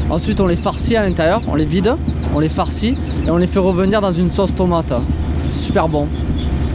Ensuite, 0.08 0.40
on 0.40 0.46
les 0.48 0.56
farcit 0.56 0.96
à 0.96 1.02
l'intérieur, 1.02 1.40
on 1.46 1.54
les 1.54 1.64
vide, 1.64 1.94
on 2.34 2.40
les 2.40 2.48
farcit 2.48 2.96
et 3.24 3.30
on 3.30 3.36
les 3.36 3.46
fait 3.46 3.60
revenir 3.60 4.00
dans 4.00 4.10
une 4.10 4.30
sauce 4.30 4.54
tomate. 4.54 4.92
C'est 5.50 5.66
super 5.66 5.88
bon. 5.88 6.08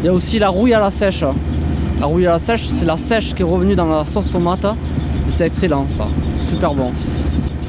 Il 0.02 0.06
y 0.06 0.10
a 0.10 0.14
aussi 0.14 0.40
la 0.40 0.48
rouille 0.48 0.74
à 0.74 0.80
la 0.80 0.92
sèche. 0.92 1.26
La 2.00 2.06
rouille 2.06 2.28
à 2.28 2.32
la 2.32 2.40
sèche, 2.40 2.68
c'est 2.74 2.86
la 2.86 2.96
sèche 2.96 3.34
qui 3.34 3.42
est 3.42 3.46
revenue 3.46 3.76
dans 3.76 3.88
la 3.88 4.06
sauce 4.06 4.30
tomate. 4.30 4.66
C'est 5.28 5.48
excellent 5.48 5.86
ça, 5.90 6.08
super 6.50 6.74
bon. 6.74 6.92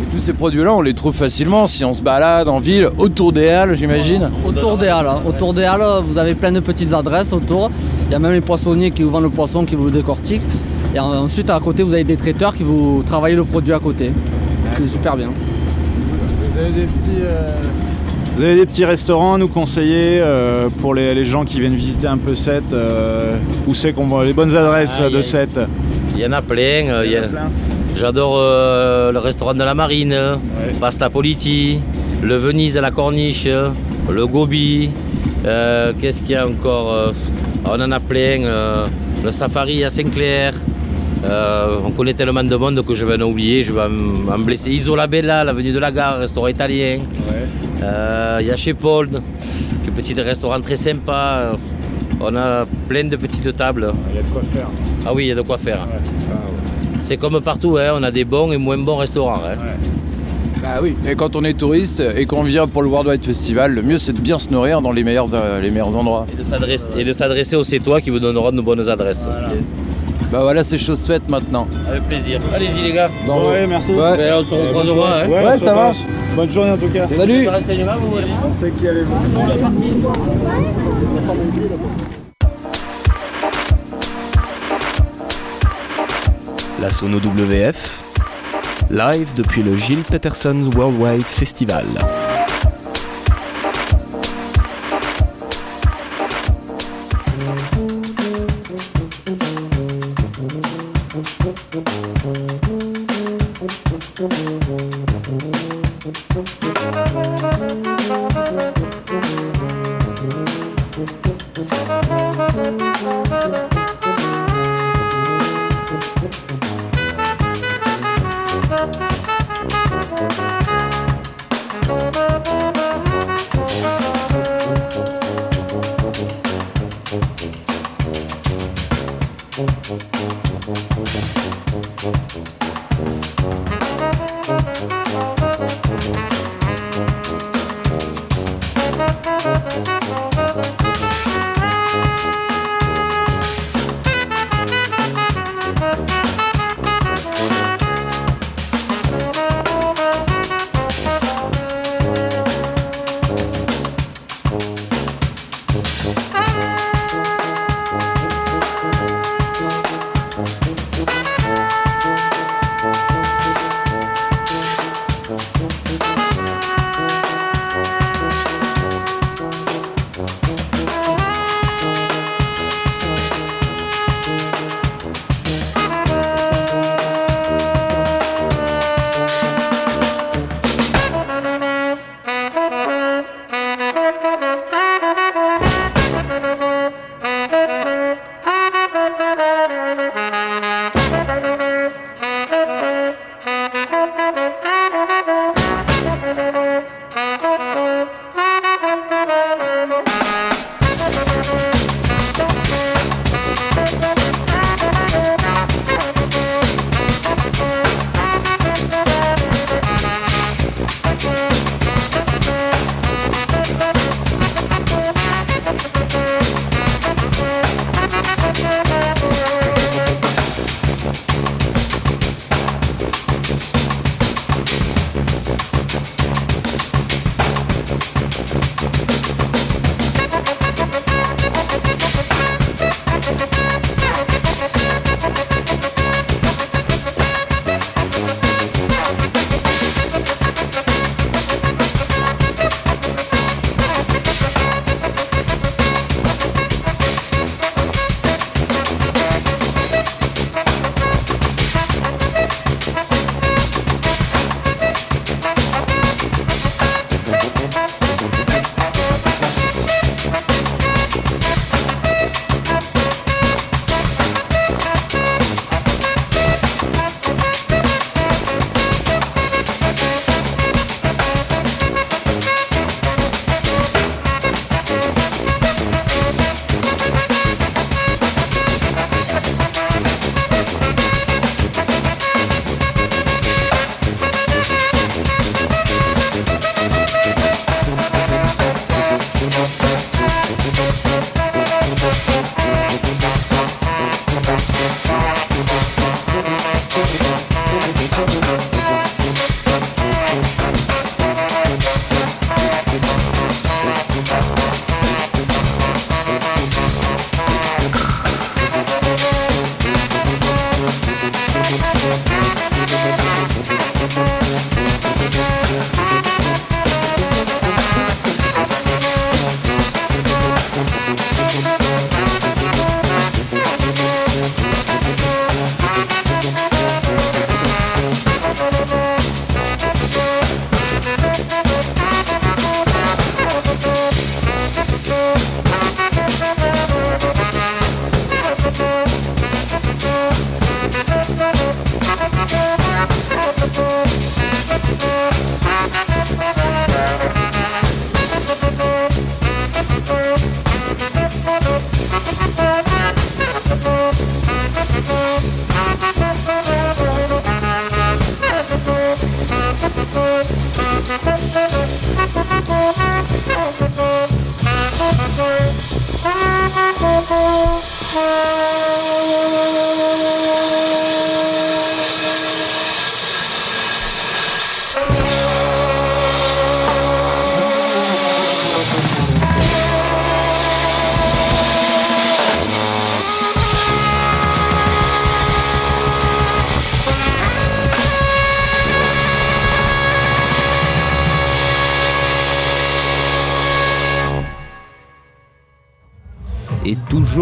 Et 0.00 0.14
tous 0.14 0.20
ces 0.20 0.35
produits-là, 0.35 0.72
on 0.72 0.82
les 0.82 0.94
trouve 0.94 1.16
facilement 1.16 1.66
si 1.66 1.85
on 1.85 1.92
se 1.92 2.02
balade 2.02 2.46
en 2.46 2.61
ville, 2.61 2.90
autour 2.98 3.32
des 3.32 3.48
halles, 3.48 3.76
j'imagine. 3.76 4.30
Autour 4.46 4.76
des 4.76 4.88
halles, 4.88 5.06
hein. 5.09 5.22
autour 5.26 5.52
des 5.52 5.64
halles, 5.64 6.04
vous 6.06 6.18
avez 6.18 6.35
plein 6.35 6.52
de 6.52 6.61
petites 6.61 6.92
adresses 6.92 7.32
autour. 7.32 7.70
Il 8.09 8.12
y 8.12 8.14
a 8.14 8.19
même 8.19 8.33
les 8.33 8.40
poissonniers 8.40 8.90
qui 8.90 9.03
vous 9.03 9.11
vendent 9.11 9.25
le 9.25 9.31
poisson, 9.31 9.64
qui 9.64 9.75
vous 9.75 9.87
le 9.87 9.90
décortiquent. 9.90 10.42
Et 10.95 11.01
en- 11.01 11.11
ensuite, 11.25 11.51
à 11.51 11.59
côté, 11.61 11.83
vous 11.83 11.92
avez 11.92 12.05
des 12.05 12.16
traiteurs 12.16 12.55
qui 12.55 12.62
vous 12.62 13.03
travaillent 13.05 13.35
le 13.35 13.45
produit 13.45 13.73
à 13.73 13.79
côté. 13.79 14.12
C'est 14.75 14.87
super 14.87 15.16
bien. 15.16 15.31
Vous 15.31 16.59
avez 16.59 16.71
des 16.71 16.87
petits, 16.87 17.21
euh, 17.23 17.53
vous 18.37 18.42
avez 18.42 18.55
des 18.57 18.66
petits 18.66 18.85
restaurants 18.85 19.35
à 19.35 19.38
nous 19.38 19.49
conseiller 19.49 20.21
euh, 20.21 20.69
pour 20.81 20.95
les, 20.95 21.14
les 21.14 21.25
gens 21.25 21.45
qui 21.45 21.61
viennent 21.61 21.75
visiter 21.75 22.07
un 22.07 22.16
peu 22.16 22.35
Sète 22.35 22.73
euh, 22.73 23.37
Où 23.66 23.75
c'est 23.75 23.92
qu'on 23.92 24.07
voit 24.07 24.25
les 24.25 24.33
bonnes 24.33 24.55
adresses 24.57 25.03
Ah, 25.05 25.11
de 25.11 25.21
Sète 25.21 25.59
Il 26.14 26.21
y 26.23 26.27
en 26.27 26.33
a 26.33 26.42
plein. 26.42 26.87
euh, 26.88 27.03
il 27.05 27.12
y 27.12 27.16
a- 27.16 27.23
plein. 27.23 27.51
J'adore 27.99 28.37
euh, 28.38 29.11
le 29.12 29.19
restaurant 29.19 29.55
de 29.55 29.62
la 29.64 29.75
Marine, 29.75 30.14
Pasta 30.81 31.09
Politi, 31.11 31.79
le 32.23 32.37
Venise 32.37 32.77
à 32.77 32.83
la 32.83 32.90
Corniche, 32.90 33.49
le 34.11 34.27
Gobi. 34.27 34.90
euh, 35.47 35.92
Qu'est-ce 36.01 36.21
qu'il 36.23 36.33
y 36.33 36.37
a 36.37 36.47
encore 36.47 36.92
euh, 36.92 37.12
On 37.68 37.81
en 37.81 37.92
a 37.92 38.00
plein. 38.00 38.42
euh, 38.44 38.87
le 39.24 39.31
Safari 39.33 39.83
à 39.85 39.90
Saint-Clair. 39.90 40.55
euh, 41.24 41.79
on 41.85 41.90
connaît 41.90 42.14
tellement 42.14 42.44
de 42.44 42.57
monde 42.57 42.85
que 42.87 42.94
je 42.94 43.05
vais 43.05 43.16
en 43.16 43.26
oublier, 43.29 43.64
je 43.64 43.72
vais 43.72 43.83
en 43.83 44.38
blesser. 44.38 44.70
Isola 44.70 45.07
Bella, 45.07 45.42
l'avenue 45.44 45.72
de 45.72 45.79
la 45.79 45.90
gare, 45.90 46.18
restaurant 46.18 46.46
italien. 46.48 47.00
Euh, 47.83 48.38
Il 48.40 48.46
y 48.46 48.50
a 48.50 48.57
chez 48.57 48.74
Paul, 48.74 49.09
un 49.16 49.90
petit 49.92 50.14
restaurant 50.14 50.61
très 50.61 50.76
sympa. 50.76 51.52
On 52.20 52.35
a 52.37 52.64
plein 52.88 53.05
de 53.05 53.16
petites 53.16 53.57
tables. 53.57 53.92
Il 54.11 54.16
y 54.16 54.18
a 54.18 54.22
de 54.22 54.29
quoi 54.29 54.42
faire. 54.52 54.68
Ah 55.07 55.12
oui, 55.14 55.24
il 55.24 55.29
y 55.29 55.33
a 55.33 55.35
de 55.35 55.42
quoi 55.42 55.59
faire. 55.59 55.81
C'est 57.02 57.16
comme 57.16 57.40
partout, 57.40 57.76
hein, 57.79 57.90
on 57.94 58.02
a 58.02 58.11
des 58.11 58.24
bons 58.24 58.52
et 58.52 58.57
moins 58.59 58.79
bons 58.79 58.96
restaurants. 58.96 59.42
hein. 59.46 59.57
Bah 60.66 60.81
oui, 60.83 60.96
et 61.09 61.14
quand 61.14 61.37
on 61.37 61.44
est 61.44 61.55
touriste 61.57 62.02
et 62.16 62.26
qu'on 62.26 62.42
vient 62.42 62.66
pour 62.66 62.83
le 62.83 62.88
World 62.88 63.09
Wide 63.09 63.24
Festival, 63.24 63.72
le 63.72 63.83
mieux 63.83 63.98
c'est 63.98 64.12
de 64.12 64.18
bien 64.20 64.37
se 64.40 64.48
nourrir 64.50 64.83
dans 64.83 64.90
les 64.90 65.05
meilleurs, 65.05 65.29
euh, 65.33 65.61
les 65.61 65.70
meilleurs 65.70 65.96
endroits. 65.96 66.26
Et 66.98 67.05
de 67.05 67.12
s'adresser- 67.12 67.55
aux 67.57 67.62
Cétois 67.62 68.00
qui 68.00 68.11
vous 68.11 68.18
donneront 68.18 68.50
de 68.50 68.61
bonnes 68.61 68.88
adresses. 68.88 69.29
Bah 70.33 70.40
voilà, 70.42 70.64
c'est 70.64 70.76
chose 70.76 71.07
faite 71.07 71.29
maintenant. 71.29 71.68
Avec 71.88 72.02
plaisir. 72.09 72.40
Allez-y 72.52 72.83
les 72.83 72.92
gars. 72.92 73.11
Dans 73.29 73.48
merci. 73.68 73.92
Ouais. 73.92 74.16
Ben, 74.16 74.35
on 74.40 74.42
se 74.42 74.55
recroisera. 74.55 75.20
hein. 75.22 75.29
Ouais, 75.29 75.57
ça 75.59 75.72
marche. 75.72 75.98
Bonne 76.35 76.50
journée 76.50 76.72
en 76.72 76.79
tout 76.79 76.88
cas. 76.88 77.07
Salut 77.07 77.48
qui 78.79 78.88
allez 78.88 79.05
La 86.81 86.90
Sono 86.90 87.18
WF, 87.18 88.02
live 88.90 89.35
depuis 89.35 89.62
le 89.62 89.77
Gilles 89.77 90.05
Peterson 90.09 90.70
Worldwide 90.75 91.22
Festival. 91.22 91.85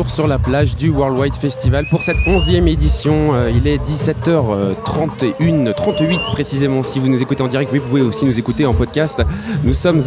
Sur 0.09 0.27
la 0.27 0.39
plage 0.39 0.77
du 0.77 0.91
Worldwide 0.91 1.35
Festival 1.35 1.87
pour 1.91 2.03
cette 2.03 2.17
11e 2.27 2.67
édition. 2.67 3.35
Euh, 3.35 3.51
il 3.55 3.67
est 3.67 3.79
17h31, 3.79 5.75
38 5.75 6.21
précisément. 6.33 6.83
Si 6.83 6.99
vous 6.99 7.09
nous 7.09 7.23
écoutez 7.23 7.43
en 7.43 7.49
direct, 7.49 7.73
vous 7.73 7.81
pouvez 7.81 8.01
aussi 8.01 8.25
nous 8.25 8.39
écouter 8.39 8.67
en 8.67 8.75
podcast. 8.75 9.23
Nous 9.63 9.75
sommes, 9.75 10.01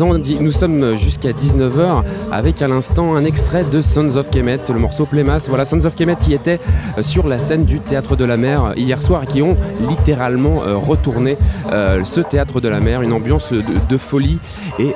jusqu'à 0.95 1.31
19h 1.31 2.03
avec 2.31 2.61
à 2.61 2.67
l'instant 2.67 3.15
un 3.15 3.25
extrait 3.25 3.63
de 3.63 3.81
Sons 3.81 4.15
of 4.15 4.29
Kemet, 4.29 4.59
le 4.69 4.79
morceau 4.79 5.05
Plémas. 5.05 5.45
Voilà, 5.49 5.65
Sons 5.65 5.85
of 5.85 5.95
Kemet 5.95 6.15
qui 6.21 6.33
était 6.33 6.59
euh, 6.97 7.01
sur 7.01 7.27
la 7.27 7.39
scène 7.39 7.65
du 7.65 7.79
Théâtre 7.79 8.15
de 8.15 8.25
la 8.25 8.37
Mer 8.37 8.63
euh, 8.63 8.73
hier 8.75 9.01
soir 9.01 9.23
et 9.23 9.27
qui 9.27 9.41
ont 9.41 9.57
littéralement 9.89 10.59
retourné 10.59 11.37
ce 11.69 12.21
Théâtre 12.21 12.61
de 12.61 12.69
la 12.69 12.79
Mer, 12.79 13.01
une 13.01 13.13
ambiance 13.13 13.51
de, 13.51 13.97
folie. 13.97 14.39
Et 14.79 14.93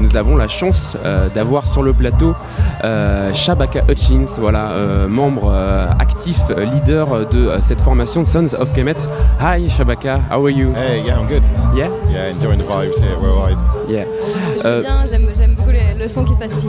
nous 0.00 0.16
avons 0.16 0.36
la 0.36 0.48
chance 0.48 0.96
d'avoir 1.34 1.68
sur 1.68 1.82
le 1.82 1.92
plateau 1.92 2.34
Shabaka 3.34 3.80
Hutchins, 3.88 4.26
voilà, 4.38 4.70
euh, 4.72 5.08
membre 5.08 5.50
euh, 5.52 5.86
actif, 5.98 6.38
euh, 6.50 6.64
leader 6.64 7.26
de 7.28 7.38
euh, 7.48 7.60
cette 7.60 7.80
formation 7.80 8.24
Sons 8.24 8.54
of 8.58 8.72
Kemet. 8.72 8.96
Hi 9.40 9.68
Shabaka, 9.70 10.20
how 10.30 10.44
are 10.44 10.50
you? 10.50 10.72
Hey, 10.74 11.02
yeah, 11.04 11.18
I'm 11.18 11.26
good. 11.26 11.42
Yeah? 11.74 11.88
Yeah, 12.10 12.30
enjoying 12.30 12.58
the 12.58 12.64
vibes 12.64 12.98
here 13.00 13.12
at 13.12 13.20
Worldwide. 13.20 13.58
Yeah. 13.88 14.04
J'aime 14.56 14.66
Euh, 14.66 14.80
bien, 14.82 15.06
j'aime 15.36 15.54
beaucoup 15.54 15.70
le, 15.70 15.98
le 15.98 16.08
son 16.08 16.24
qui 16.24 16.34
se 16.34 16.38
passe 16.38 16.52
ici. 16.52 16.68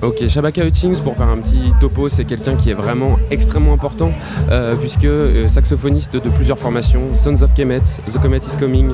Ok, 0.00 0.28
Shabaka 0.28 0.64
Hutchins, 0.64 0.94
pour 1.02 1.16
faire 1.16 1.26
un 1.26 1.38
petit 1.38 1.72
topo, 1.80 2.08
c'est 2.08 2.24
quelqu'un 2.24 2.54
qui 2.54 2.70
est 2.70 2.74
vraiment 2.74 3.16
extrêmement 3.32 3.72
important, 3.72 4.12
euh, 4.48 4.76
puisque 4.76 5.02
euh, 5.04 5.48
saxophoniste 5.48 6.12
de 6.14 6.28
plusieurs 6.30 6.56
formations, 6.58 7.00
Sons 7.14 7.42
of 7.42 7.52
Kemet, 7.54 7.80
The 8.08 8.18
Comet 8.22 8.36
is 8.38 8.56
Coming, 8.60 8.90
euh, 8.90 8.92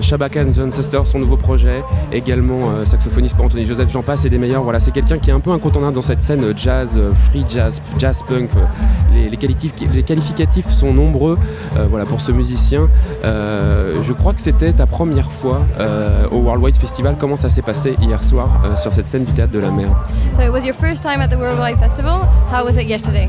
Shabaka 0.00 0.40
and 0.40 0.52
the 0.52 0.58
Ancestors, 0.58 1.06
son 1.06 1.18
nouveau 1.18 1.36
projet, 1.36 1.82
également 2.12 2.70
euh, 2.70 2.84
saxophoniste 2.84 3.36
pour 3.36 3.46
Anthony 3.46 3.66
Joseph, 3.66 3.90
j'en 3.90 4.02
passe 4.02 4.24
et 4.24 4.30
des 4.30 4.38
meilleurs. 4.38 4.62
Voilà, 4.62 4.80
c'est 4.80 4.90
quelqu'un 4.90 5.18
qui 5.18 5.30
est 5.30 5.32
un 5.32 5.40
peu 5.40 5.50
incontournable 5.50 5.94
dans 5.94 6.02
cette 6.02 6.22
scène 6.22 6.44
euh, 6.44 6.52
jazz, 6.56 6.92
euh, 6.96 7.12
free 7.30 7.44
jazz, 7.48 7.80
jazz 7.98 8.22
punk. 8.26 8.50
euh, 8.56 8.64
les, 9.12 9.28
les 9.30 9.36
qualitif- 9.36 9.72
les 9.92 10.02
qualificatifs 10.02 10.68
sont 10.70 10.92
nombreux 10.92 11.38
euh, 11.76 11.86
voilà, 11.88 12.04
pour 12.04 12.20
ce 12.20 12.32
musicien. 12.32 12.88
Euh, 13.24 13.94
je 14.02 14.12
crois 14.12 14.32
que 14.32 14.40
c'était 14.40 14.72
ta 14.72 14.86
première 14.86 15.30
fois 15.30 15.60
euh, 15.80 16.26
au 16.30 16.38
Worldwide 16.38 16.76
Festival. 16.76 17.16
Comment 17.18 17.36
ça 17.36 17.48
s'est 17.48 17.62
passé 17.62 17.96
hier 18.00 18.22
soir 18.24 18.48
euh, 18.64 18.76
sur 18.76 18.92
cette 18.92 19.08
scène 19.08 19.24
du 19.24 19.32
Théâtre 19.32 19.52
de 19.52 19.58
la 19.58 19.70
Mer? 19.70 19.88
So 20.36 20.42
it 20.42 20.50
was 20.50 20.64
your 20.64 20.74
first 20.74 21.02
time 21.02 21.20
at 21.20 21.28
the 21.28 21.38
Worldwide 21.38 21.78
Festival. 21.78 22.26
How 22.52 22.64
was 22.64 22.76
it 22.76 22.88
yesterday? 22.88 23.28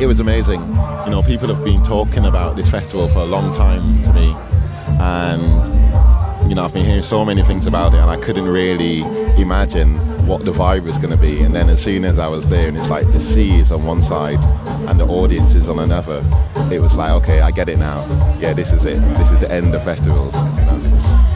It 0.00 0.06
was 0.06 0.20
amazing. 0.20 0.60
You 1.06 1.10
know, 1.12 1.22
people 1.22 1.48
have 1.48 1.64
been 1.64 1.82
talking 1.82 2.24
about 2.26 2.56
this 2.56 2.68
festival 2.68 3.08
for 3.08 3.20
a 3.20 3.26
long 3.26 3.52
time 3.52 3.82
to 4.04 4.12
me, 4.12 4.34
and 5.00 5.68
you 6.48 6.54
know, 6.54 6.64
I've 6.64 6.72
been 6.72 6.84
hearing 6.84 7.02
so 7.02 7.24
many 7.24 7.42
things 7.42 7.66
about 7.66 7.94
it, 7.94 7.98
and 7.98 8.10
I 8.10 8.16
couldn't 8.16 8.48
really 8.48 9.02
imagine 9.40 9.96
what 10.26 10.44
the 10.44 10.52
vibe 10.52 10.84
was 10.84 10.96
going 10.98 11.10
to 11.10 11.16
be. 11.16 11.42
And 11.42 11.54
then 11.54 11.68
as 11.68 11.82
soon 11.82 12.04
as 12.04 12.18
I 12.18 12.28
was 12.28 12.46
there, 12.46 12.68
and 12.68 12.76
it's 12.76 12.88
like 12.90 13.10
the 13.12 13.20
sea 13.20 13.60
is 13.60 13.70
on 13.70 13.84
one 13.86 14.02
side 14.02 14.38
and 14.88 14.98
the 14.98 15.06
audience 15.06 15.54
is 15.54 15.68
on 15.68 15.78
another, 15.78 16.22
it 16.70 16.80
was 16.80 16.94
like, 16.94 17.10
okay, 17.12 17.40
I 17.40 17.50
get 17.50 17.68
it 17.68 17.78
now. 17.78 18.04
Yeah, 18.40 18.52
this 18.52 18.72
is 18.72 18.84
it. 18.84 18.98
This 19.18 19.30
is 19.30 19.38
the 19.38 19.50
end 19.50 19.74
of 19.74 19.82
festivals. 19.84 20.34
You 20.34 20.64
know? 20.64 20.78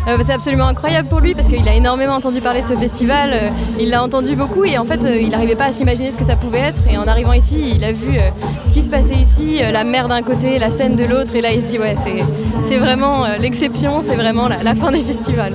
Euh, 0.08 0.18
c'est 0.26 0.32
absolument 0.32 0.66
incroyable 0.66 1.08
pour 1.08 1.20
lui 1.20 1.32
parce 1.32 1.46
qu'il 1.46 1.66
a 1.68 1.74
énormément 1.74 2.16
entendu 2.16 2.40
parler 2.40 2.62
de 2.62 2.66
ce 2.66 2.74
festival. 2.74 3.30
euh, 3.32 3.48
il 3.78 3.88
l'a 3.90 4.02
entendu 4.02 4.34
beaucoup 4.34 4.64
et 4.64 4.76
en 4.76 4.84
fait, 4.84 5.04
euh, 5.04 5.20
il 5.20 5.30
n'arrivait 5.30 5.54
pas 5.54 5.66
à 5.66 5.72
s'imaginer 5.72 6.10
ce 6.10 6.18
que 6.18 6.24
ça 6.24 6.34
pouvait 6.34 6.58
être. 6.58 6.82
Et 6.90 6.98
en 6.98 7.06
arrivant 7.06 7.32
ici, 7.32 7.72
il 7.76 7.84
a 7.84 7.92
vu 7.92 8.18
euh, 8.18 8.30
ce 8.64 8.72
qui 8.72 8.82
se 8.82 8.90
passait 8.90 9.14
ici, 9.14 9.62
euh, 9.62 9.70
la 9.70 9.84
mer 9.84 10.08
d'un 10.08 10.22
côté, 10.22 10.58
la 10.58 10.72
scène 10.72 10.96
de 10.96 11.04
l'autre. 11.04 11.36
Et 11.36 11.40
là, 11.40 11.52
il 11.52 11.60
se 11.60 11.66
dit, 11.66 11.78
ouais, 11.78 11.94
c'est, 12.02 12.24
c'est 12.66 12.78
vraiment 12.78 13.24
euh, 13.24 13.36
l'exception, 13.38 14.03
c'est 14.07 14.14
vraiment 14.16 14.48
la, 14.48 14.74
fin 14.74 14.90
des 14.92 15.03
festivals. 15.03 15.55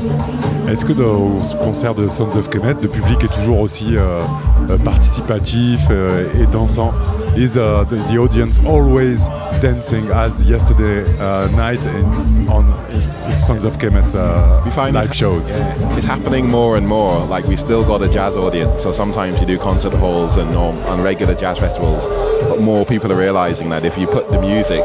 Est-ce 0.69 0.83
que 0.85 0.93
dans- 0.93 1.03
au 1.03 1.41
concert 1.63 1.95
de 1.95 2.07
Sons 2.07 2.35
of 2.35 2.49
Kemet, 2.49 2.75
le 2.81 2.87
public 2.87 3.23
est 3.23 3.33
toujours 3.33 3.59
aussi 3.59 3.95
euh, 3.95 4.21
euh, 4.69 4.77
participatif 4.77 5.81
et 6.39 6.45
dansant? 6.47 6.91
Is 7.37 7.55
uh, 7.55 7.83
the, 7.83 7.97
the 7.97 8.17
audience 8.17 8.57
always 8.65 9.27
dancing 9.61 10.09
as 10.09 10.43
yesterday 10.49 11.05
uh, 11.19 11.47
night 11.49 11.85
in, 11.85 12.49
on 12.49 12.65
in 12.91 13.37
Sons 13.37 13.63
of 13.63 13.77
Kemet 13.77 14.15
uh, 14.15 14.91
live 14.91 15.13
shows? 15.13 15.51
yeah, 15.51 15.95
it's 15.95 16.07
happening 16.07 16.49
more 16.49 16.77
and 16.77 16.87
more. 16.87 17.23
Like 17.25 17.45
we 17.45 17.55
still 17.55 17.83
got 17.83 18.01
a 18.01 18.09
jazz 18.09 18.35
audience, 18.35 18.81
so 18.81 18.91
sometimes 18.91 19.39
you 19.39 19.45
do 19.45 19.59
concert 19.59 19.93
halls 19.93 20.35
and 20.37 20.49
um, 20.55 20.77
on 20.87 21.03
regular 21.03 21.35
jazz 21.35 21.59
festivals. 21.59 22.07
But 22.49 22.59
more 22.59 22.87
people 22.87 23.11
are 23.13 23.19
realizing 23.19 23.69
that 23.69 23.85
if 23.85 23.99
you 23.99 24.07
put 24.07 24.31
the 24.31 24.41
music 24.41 24.81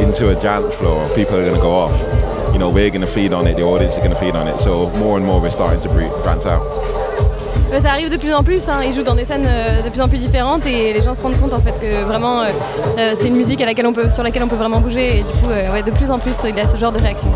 into 0.00 0.30
a 0.30 0.40
dance 0.40 0.74
floor, 0.76 1.06
people 1.14 1.36
are 1.36 1.44
going 1.44 1.56
to 1.56 1.60
go 1.60 1.72
off. 1.72 2.54
You 2.54 2.58
know, 2.58 2.70
we're 2.70 2.88
going 2.88 3.02
to 3.02 3.06
feed 3.06 3.34
on 3.34 3.46
it, 3.46 3.58
the 3.58 3.62
audience 3.64 3.92
is 3.92 3.98
going 3.98 4.12
to 4.12 4.18
feed 4.18 4.36
on 4.36 4.48
it. 4.48 4.58
So 4.58 4.88
more 4.96 5.18
and 5.18 5.26
more 5.26 5.38
we're 5.38 5.50
starting 5.50 5.82
to 5.82 5.88
branch 5.90 6.46
out. 6.46 6.99
Euh, 7.72 7.80
Ça 7.80 7.90
arrive 7.90 8.10
de 8.10 8.16
plus 8.16 8.34
en 8.34 8.42
plus, 8.42 8.68
hein, 8.68 8.80
il 8.84 8.92
joue 8.92 9.02
dans 9.02 9.14
des 9.14 9.24
scènes 9.24 9.46
euh, 9.46 9.82
de 9.82 9.88
plus 9.90 10.00
en 10.00 10.08
plus 10.08 10.18
différentes 10.18 10.66
et 10.66 10.92
les 10.92 11.02
gens 11.02 11.14
se 11.14 11.22
rendent 11.22 11.40
compte 11.40 11.52
en 11.52 11.60
fait 11.60 11.74
que 11.80 12.04
vraiment 12.04 12.42
euh, 12.42 13.14
c'est 13.18 13.28
une 13.28 13.36
musique 13.36 13.60
sur 13.60 14.22
laquelle 14.22 14.42
on 14.42 14.48
peut 14.48 14.56
vraiment 14.56 14.80
bouger 14.80 15.18
et 15.18 15.22
du 15.22 15.32
coup 15.40 15.48
de 15.48 15.90
plus 15.92 16.10
en 16.10 16.18
plus 16.18 16.34
il 16.48 16.58
a 16.58 16.66
ce 16.66 16.76
genre 16.76 16.92
de 16.92 17.00
réaction. 17.00 17.30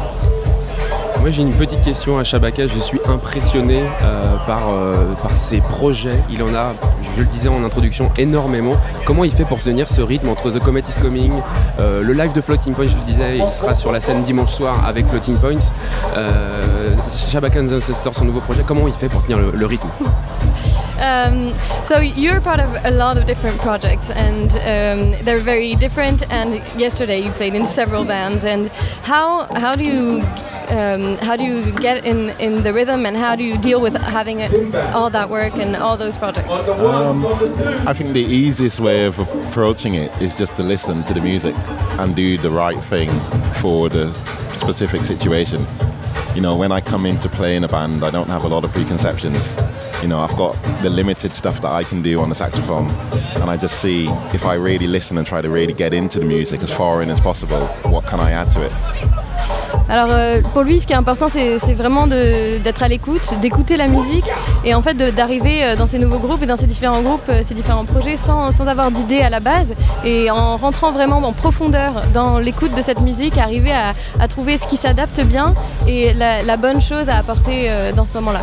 J'ai 1.30 1.42
une 1.42 1.52
petite 1.52 1.80
question 1.80 2.18
à 2.18 2.22
Shabaka, 2.22 2.68
je 2.68 2.78
suis 2.78 3.00
impressionné 3.06 3.80
euh, 4.02 4.36
par, 4.46 4.68
euh, 4.70 5.14
par 5.20 5.34
ses 5.36 5.58
projets, 5.58 6.22
il 6.30 6.42
en 6.42 6.54
a, 6.54 6.74
je 7.16 7.22
le 7.22 7.26
disais 7.26 7.48
en 7.48 7.64
introduction, 7.64 8.10
énormément. 8.18 8.74
Comment 9.04 9.24
il 9.24 9.32
fait 9.32 9.44
pour 9.44 9.58
tenir 9.58 9.88
ce 9.88 10.00
rythme 10.00 10.28
entre 10.28 10.50
The 10.50 10.60
Comet 10.60 10.82
is 10.88 11.00
Coming, 11.00 11.32
euh, 11.80 12.02
le 12.02 12.12
live 12.12 12.34
de 12.34 12.40
Floating 12.40 12.74
Points, 12.74 12.86
je 12.86 12.96
le 12.96 13.02
disais, 13.02 13.38
il 13.38 13.52
sera 13.52 13.74
sur 13.74 13.90
la 13.90 14.00
scène 14.00 14.22
dimanche 14.22 14.52
soir 14.52 14.86
avec 14.86 15.08
Floating 15.08 15.36
Points, 15.36 15.72
Shabaka 17.08 17.60
and 17.60 17.66
the 17.66 17.72
Ancestors, 17.72 18.14
son 18.14 18.26
nouveau 18.26 18.40
projet, 18.40 18.62
comment 18.64 18.86
il 18.86 18.94
fait 18.94 19.08
pour 19.08 19.22
tenir 19.24 19.38
le 19.38 19.66
rythme? 19.66 19.88
Um, 20.98 21.52
so 21.84 21.98
you're 21.98 22.40
part 22.40 22.60
of 22.60 22.84
a 22.84 22.90
lot 22.90 23.18
of 23.18 23.26
different 23.26 23.60
projects, 23.60 24.10
and 24.10 24.50
um, 24.52 25.24
they're 25.24 25.38
very 25.38 25.74
different. 25.76 26.30
And 26.30 26.54
yesterday 26.78 27.18
you 27.18 27.30
played 27.32 27.54
in 27.54 27.64
several 27.64 28.04
bands. 28.04 28.44
And 28.44 28.68
how 29.02 29.46
how 29.54 29.74
do 29.74 29.84
you 29.84 30.22
um, 30.68 31.16
how 31.18 31.36
do 31.36 31.44
you 31.44 31.72
get 31.80 32.04
in 32.04 32.30
in 32.40 32.62
the 32.62 32.72
rhythm, 32.72 33.06
and 33.06 33.16
how 33.16 33.36
do 33.36 33.44
you 33.44 33.58
deal 33.58 33.80
with 33.80 33.94
having 33.94 34.42
all 34.94 35.10
that 35.10 35.28
work 35.30 35.54
and 35.54 35.76
all 35.76 35.96
those 35.96 36.16
projects? 36.16 36.48
Um, 36.68 37.26
I 37.86 37.92
think 37.92 38.12
the 38.12 38.24
easiest 38.24 38.80
way 38.80 39.04
of 39.06 39.18
approaching 39.18 39.94
it 39.94 40.10
is 40.22 40.36
just 40.38 40.54
to 40.56 40.62
listen 40.62 41.04
to 41.04 41.14
the 41.14 41.20
music 41.20 41.54
and 41.98 42.14
do 42.14 42.38
the 42.38 42.50
right 42.50 42.82
thing 42.84 43.10
for 43.60 43.88
the 43.88 44.12
specific 44.60 45.04
situation. 45.04 45.66
You 46.34 46.40
know, 46.40 46.56
when 46.56 46.72
I 46.72 46.80
come 46.80 47.06
in 47.06 47.18
to 47.20 47.28
play 47.28 47.54
in 47.54 47.62
a 47.62 47.68
band, 47.68 48.02
I 48.02 48.10
don't 48.10 48.28
have 48.28 48.42
a 48.42 48.48
lot 48.48 48.64
of 48.64 48.72
preconceptions. 48.72 49.54
You 50.02 50.08
know, 50.08 50.18
I've 50.18 50.36
got 50.36 50.60
the 50.82 50.90
limited 50.90 51.32
stuff 51.32 51.60
that 51.62 51.70
I 51.70 51.84
can 51.84 52.02
do 52.02 52.18
on 52.20 52.28
the 52.28 52.34
saxophone, 52.34 52.90
and 52.90 53.44
I 53.44 53.56
just 53.56 53.80
see 53.80 54.08
if 54.32 54.44
I 54.44 54.54
really 54.54 54.88
listen 54.88 55.16
and 55.16 55.24
try 55.24 55.40
to 55.40 55.48
really 55.48 55.72
get 55.72 55.94
into 55.94 56.18
the 56.18 56.24
music 56.24 56.60
as 56.62 56.72
far 56.72 57.02
in 57.02 57.10
as 57.10 57.20
possible, 57.20 57.64
what 57.84 58.06
can 58.06 58.18
I 58.18 58.32
add 58.32 58.50
to 58.50 58.62
it? 58.62 59.23
Alors 59.88 60.08
euh, 60.10 60.40
pour 60.52 60.62
lui, 60.62 60.80
ce 60.80 60.86
qui 60.86 60.92
est 60.92 60.96
important, 60.96 61.28
c'est 61.28 61.74
vraiment 61.74 62.06
d'être 62.06 62.82
à 62.82 62.88
l'écoute, 62.88 63.38
d'écouter 63.40 63.76
la 63.76 63.88
musique 63.88 64.24
et 64.64 64.74
en 64.74 64.82
fait 64.82 64.94
d'arriver 64.94 65.64
euh, 65.64 65.76
dans 65.76 65.86
ces 65.86 65.98
nouveaux 65.98 66.18
groupes 66.18 66.42
et 66.42 66.46
dans 66.46 66.56
ces 66.56 66.66
différents 66.66 67.02
groupes, 67.02 67.28
euh, 67.28 67.40
ces 67.42 67.54
différents 67.54 67.84
projets 67.84 68.16
sans, 68.16 68.50
avoir 68.66 68.90
d'idée 68.90 69.20
à 69.20 69.28
la 69.28 69.40
base 69.40 69.74
et 70.04 70.30
en 70.30 70.56
rentrant 70.56 70.90
vraiment 70.90 71.18
en 71.18 71.32
profondeur 71.32 72.02
dans 72.14 72.38
l'écoute 72.38 72.74
de 72.74 72.80
cette 72.80 73.00
musique, 73.00 73.36
arriver 73.36 73.72
à, 73.72 73.92
trouver 74.28 74.56
ce 74.56 74.66
qui 74.66 74.78
s'adapte 74.78 75.20
bien 75.20 75.54
et 75.86 76.14
la, 76.14 76.56
bonne 76.56 76.80
chose 76.80 77.10
à 77.10 77.16
apporter 77.16 77.70
dans 77.94 78.06
ce 78.06 78.14
moment-là. 78.14 78.40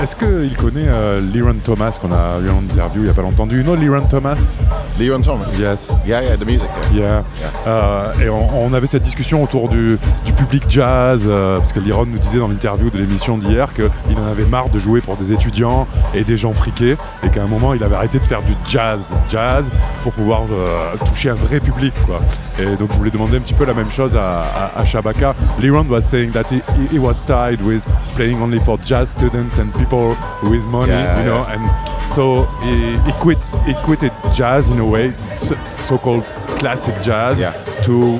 Est-ce 0.00 0.16
qu'il 0.16 0.56
connaît 0.56 0.86
euh, 0.88 1.20
Liron 1.20 1.56
Thomas 1.64 1.98
qu'on 2.00 2.12
a 2.12 2.38
eu 2.44 2.50
en 2.50 2.58
interview 2.58 3.02
il 3.02 3.04
n'y 3.04 3.10
a 3.10 3.14
pas 3.14 3.22
longtemps? 3.22 3.46
You 3.46 3.62
know 3.62 3.74
Liron 3.76 4.06
Thomas? 4.06 4.56
Liron 4.98 5.20
Thomas? 5.20 5.46
Yes. 5.58 5.90
Yeah, 6.06 6.22
yeah, 6.22 6.36
the 6.36 6.46
music. 6.46 6.68
Yeah. 6.92 7.24
Euh, 7.66 8.12
et 8.22 8.28
on, 8.28 8.66
on 8.66 8.72
avait 8.72 8.86
cette 8.86 9.02
discussion 9.02 9.42
autour 9.42 9.68
du, 9.68 9.98
du 10.24 10.32
public 10.32 10.64
jazz, 10.68 11.24
euh, 11.26 11.58
parce 11.58 11.72
que 11.72 11.80
Liron 11.80 12.06
nous 12.06 12.18
disait 12.18 12.38
dans 12.38 12.48
l'interview 12.48 12.90
de 12.90 12.98
l'émission 12.98 13.36
d'hier 13.38 13.74
qu'il 13.74 14.18
en 14.18 14.30
avait 14.30 14.44
marre 14.44 14.68
de 14.68 14.78
jouer 14.78 15.00
pour 15.00 15.16
des 15.16 15.32
étudiants 15.32 15.86
et 16.14 16.24
des 16.24 16.38
gens 16.38 16.52
friqués, 16.52 16.96
et 17.22 17.28
qu'à 17.28 17.42
un 17.42 17.46
moment 17.46 17.74
il 17.74 17.82
avait 17.82 17.96
arrêté 17.96 18.18
de 18.18 18.24
faire 18.24 18.42
du 18.42 18.54
jazz, 18.66 19.00
du 19.00 19.30
jazz, 19.30 19.70
pour 20.02 20.12
pouvoir 20.12 20.42
euh, 20.52 20.96
toucher 21.06 21.30
un 21.30 21.34
vrai 21.34 21.60
public. 21.60 21.92
Quoi. 22.06 22.20
Et 22.58 22.76
donc 22.76 22.92
je 22.92 22.96
voulais 22.96 23.10
demander 23.10 23.36
un 23.36 23.40
petit 23.40 23.54
peu 23.54 23.64
la 23.64 23.74
même 23.74 23.90
chose 23.90 24.16
à, 24.16 24.44
à, 24.76 24.80
à 24.80 24.84
Shabaka. 24.84 25.34
Liron 25.60 25.86
was 25.88 26.02
saying 26.02 26.30
that 26.32 26.44
he, 26.50 26.62
he 26.92 26.98
was 26.98 27.14
tired 27.26 27.60
with 27.62 27.84
playing 28.14 28.40
only 28.40 28.60
for 28.60 28.78
jazz 28.82 29.08
students 29.10 29.33
and 29.34 29.72
people 29.74 30.16
with 30.42 30.64
money, 30.66 30.92
Yeah, 30.92 31.18
you 31.20 31.26
know, 31.30 31.44
yeah. 31.48 31.54
and 31.54 32.08
so 32.14 32.44
he, 32.62 32.96
he 33.06 33.12
quit 33.20 33.38
he 33.66 33.74
quitted 33.84 34.12
jazz 34.34 34.68
in 34.70 34.78
a 34.78 34.84
way 34.86 35.12
so- 35.36 35.56
so-called 35.88 36.24
classic 36.58 36.94
jazz 37.02 37.38
to 37.82 38.18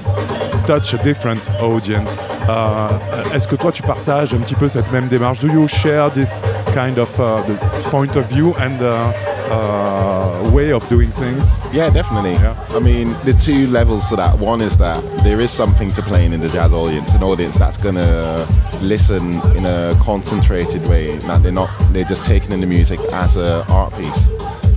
touch 0.67 0.93
a 0.95 0.99
different 1.05 1.41
audience. 1.61 2.17
Uh, 2.49 2.89
est-ce 3.35 3.47
que 3.49 3.57
toi 3.57 3.73
tu 3.73 3.83
partages 3.83 4.35
un 4.35 4.39
petit 4.41 4.55
peu 4.55 4.69
cette 4.69 4.91
même 4.93 5.09
démarche? 5.09 5.39
Do 5.39 5.49
you 5.49 5.67
share 5.69 6.11
this 6.11 6.31
kind 6.75 6.99
of 6.99 7.09
uh, 7.19 7.43
the 7.47 7.57
point 7.91 8.17
of 8.17 8.27
view? 8.29 8.55
And 8.59 8.81
uh, 8.83 9.13
uh, 9.51 10.51
way 10.53 10.73
of 10.73 10.87
doing 10.89 11.11
things 11.11 11.47
Yeah, 11.73 11.91
definitely. 11.91 12.37
I 12.37 12.79
mean, 12.79 13.17
there's 13.25 13.45
two 13.45 13.67
levels 13.69 14.09
to 14.09 14.17
that. 14.17 14.39
One 14.39 14.61
is 14.61 14.77
that 14.79 15.03
there 15.25 15.41
is 15.41 15.51
something 15.51 15.93
to 15.95 16.03
playing 16.03 16.33
in 16.33 16.41
the 16.41 16.49
jazz 16.49 16.73
audience, 16.73 17.15
an 17.15 17.23
audience 17.23 17.57
that's 17.59 17.77
gonna 17.77 18.47
listen 18.81 19.41
in 19.57 19.67
a 19.67 19.97
concentrated 20.01 20.87
way. 20.87 21.19
That 21.19 21.43
they're 21.43 21.53
not, 21.53 21.71
they're 21.93 22.05
just 22.05 22.25
taking 22.25 22.53
in 22.53 22.61
the 22.61 22.67
music 22.67 23.01
as 23.13 23.37
a 23.37 23.65
art 23.69 23.95
piece. 23.95 24.29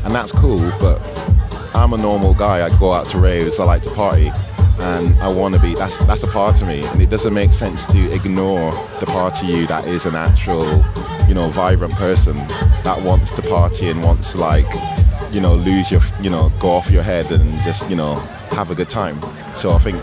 and 0.03 0.13
that's 0.15 0.31
cool. 0.31 0.59
But 0.79 0.99
I'm 1.75 1.93
a 1.93 1.97
normal 1.97 2.33
guy. 2.33 2.65
I 2.65 2.77
go 2.79 2.91
out 2.93 3.09
to 3.09 3.19
raves. 3.19 3.59
I 3.59 3.65
like 3.65 3.83
to 3.83 3.91
party, 3.91 4.31
and 4.79 5.17
I 5.21 5.27
want 5.27 5.55
to 5.55 5.61
be. 5.61 5.75
That's 5.75 5.97
that's 5.99 6.23
a 6.23 6.27
part 6.27 6.61
of 6.61 6.67
me, 6.67 6.83
and 6.83 7.01
it 7.01 7.09
doesn't 7.09 7.33
make 7.33 7.53
sense 7.53 7.85
to 7.87 8.11
ignore 8.13 8.71
the 8.99 9.05
part 9.05 9.41
of 9.41 9.49
you 9.49 9.67
that 9.67 9.87
is 9.87 10.05
an 10.05 10.15
actual, 10.15 10.85
you 11.27 11.33
know, 11.33 11.49
vibrant 11.49 11.93
person 11.95 12.37
that 12.83 13.01
wants 13.01 13.31
to 13.31 13.41
party 13.41 13.89
and 13.89 14.03
wants 14.03 14.35
like, 14.35 14.71
you 15.31 15.41
know, 15.41 15.55
lose 15.55 15.91
your, 15.91 16.01
you 16.21 16.29
know, 16.29 16.51
go 16.59 16.69
off 16.69 16.89
your 16.89 17.03
head 17.03 17.31
and 17.31 17.59
just, 17.61 17.89
you 17.89 17.95
know, 17.95 18.15
have 18.51 18.71
a 18.71 18.75
good 18.75 18.89
time. 18.89 19.21
So 19.55 19.71
I 19.71 19.79
think 19.79 20.01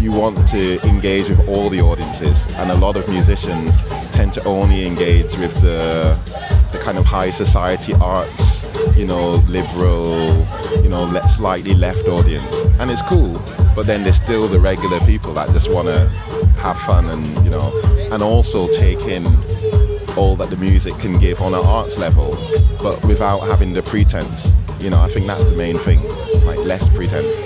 you 0.00 0.12
want 0.12 0.48
to 0.48 0.80
engage 0.86 1.28
with 1.28 1.48
all 1.48 1.70
the 1.70 1.80
audiences, 1.80 2.46
and 2.56 2.70
a 2.70 2.74
lot 2.74 2.96
of 2.96 3.08
musicians 3.08 3.82
tend 4.10 4.32
to 4.34 4.44
only 4.44 4.86
engage 4.86 5.36
with 5.36 5.54
the 5.60 6.18
the 6.72 6.78
kind 6.78 6.96
of 6.96 7.04
high 7.04 7.30
society 7.30 7.92
arts, 7.94 8.64
you 8.96 9.04
know, 9.04 9.34
liberal, 9.48 10.46
you 10.82 10.88
know, 10.88 11.20
slightly 11.26 11.74
left 11.74 12.08
audience, 12.08 12.64
and 12.78 12.90
it's 12.90 13.02
cool. 13.02 13.40
But 13.74 13.86
then 13.86 14.02
there's 14.02 14.16
still 14.16 14.48
the 14.48 14.60
regular 14.60 15.00
people 15.00 15.32
that 15.34 15.50
just 15.50 15.70
want 15.70 15.88
to 15.88 16.08
have 16.58 16.78
fun 16.80 17.06
and 17.06 17.44
you 17.44 17.50
know, 17.50 17.72
and 18.12 18.22
also 18.22 18.68
take 18.72 19.00
in 19.00 19.26
all 20.16 20.36
that 20.36 20.50
the 20.50 20.56
music 20.56 20.96
can 20.98 21.18
give 21.18 21.40
on 21.40 21.54
an 21.54 21.64
arts 21.64 21.96
level, 21.96 22.36
but 22.82 23.02
without 23.04 23.40
having 23.40 23.72
the 23.72 23.82
pretense. 23.82 24.52
You 24.78 24.90
know, 24.90 25.00
I 25.00 25.08
think 25.08 25.26
that's 25.26 25.44
the 25.44 25.56
main 25.56 25.78
thing, 25.78 26.02
like 26.44 26.58
less 26.58 26.88
pretense. 26.90 27.40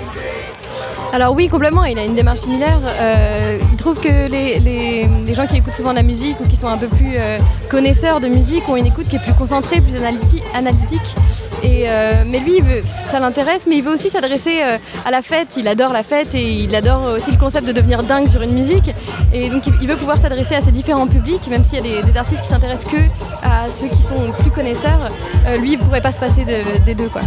Alors 1.13 1.33
oui, 1.33 1.47
complètement, 1.47 1.83
il 1.85 1.97
a 1.97 2.03
une 2.03 2.15
démarche 2.15 2.39
similaire. 2.41 2.79
Euh, 2.83 3.57
il 3.71 3.77
trouve 3.77 3.99
que 3.99 4.27
les, 4.27 4.59
les- 4.59 5.07
les 5.25 5.33
gens 5.33 5.47
qui 5.47 5.57
écoutent 5.57 5.73
souvent 5.73 5.91
de 5.91 5.95
la 5.95 6.03
musique 6.03 6.37
ou 6.41 6.47
qui 6.47 6.55
sont 6.57 6.67
un 6.67 6.77
peu 6.77 6.87
plus 6.87 7.13
euh, 7.17 7.39
connaisseurs 7.69 8.19
de 8.19 8.27
musique 8.27 8.67
ont 8.67 8.75
une 8.75 8.85
écoute 8.87 9.07
qui 9.07 9.15
est 9.15 9.19
plus 9.23 9.33
concentrée, 9.33 9.79
plus 9.81 9.95
analyti- 9.95 10.43
analytique. 10.53 11.15
Et, 11.63 11.85
euh, 11.87 12.23
mais 12.27 12.39
lui, 12.39 12.57
il 12.57 12.63
veut- 12.63 12.83
ça 13.09 13.19
l'intéresse, 13.19 13.65
mais 13.67 13.77
il 13.77 13.83
veut 13.83 13.93
aussi 13.93 14.09
s'adresser 14.09 14.61
euh, 14.61 14.77
à 15.05 15.11
la 15.11 15.21
fête. 15.21 15.55
Il 15.57 15.67
adore 15.67 15.91
la 15.93 16.03
fête 16.03 16.35
et 16.35 16.43
il 16.63 16.75
adore 16.75 17.03
aussi 17.15 17.31
le 17.31 17.37
concept 17.37 17.65
de 17.65 17.71
devenir 17.71 18.03
dingue 18.03 18.27
sur 18.27 18.41
une 18.41 18.51
musique. 18.53 18.93
Et 19.33 19.49
donc 19.49 19.65
il- 19.81 19.87
veut 19.87 19.95
pouvoir 19.95 20.17
s'adresser 20.17 20.55
à 20.55 20.61
ces 20.61 20.71
différents 20.71 21.07
publics, 21.07 21.47
même 21.49 21.63
s'il 21.63 21.77
y 21.85 21.97
a 21.97 22.01
des, 22.01 22.11
des 22.11 22.17
artistes 22.17 22.41
qui 22.43 22.49
s'intéressent 22.49 22.91
que 22.91 22.97
à 23.41 23.71
ceux 23.71 23.87
qui 23.87 24.03
sont 24.03 24.31
plus 24.39 24.51
connaisseurs. 24.51 25.09
euh, 25.47 25.57
lui, 25.57 25.73
il 25.73 25.79
ne 25.79 25.83
pourrait 25.83 26.01
pas 26.01 26.11
se 26.11 26.19
passer 26.19 26.43
de- 26.43 26.83
des 26.85 26.93
deux. 26.93 27.07
Quoi. 27.07 27.21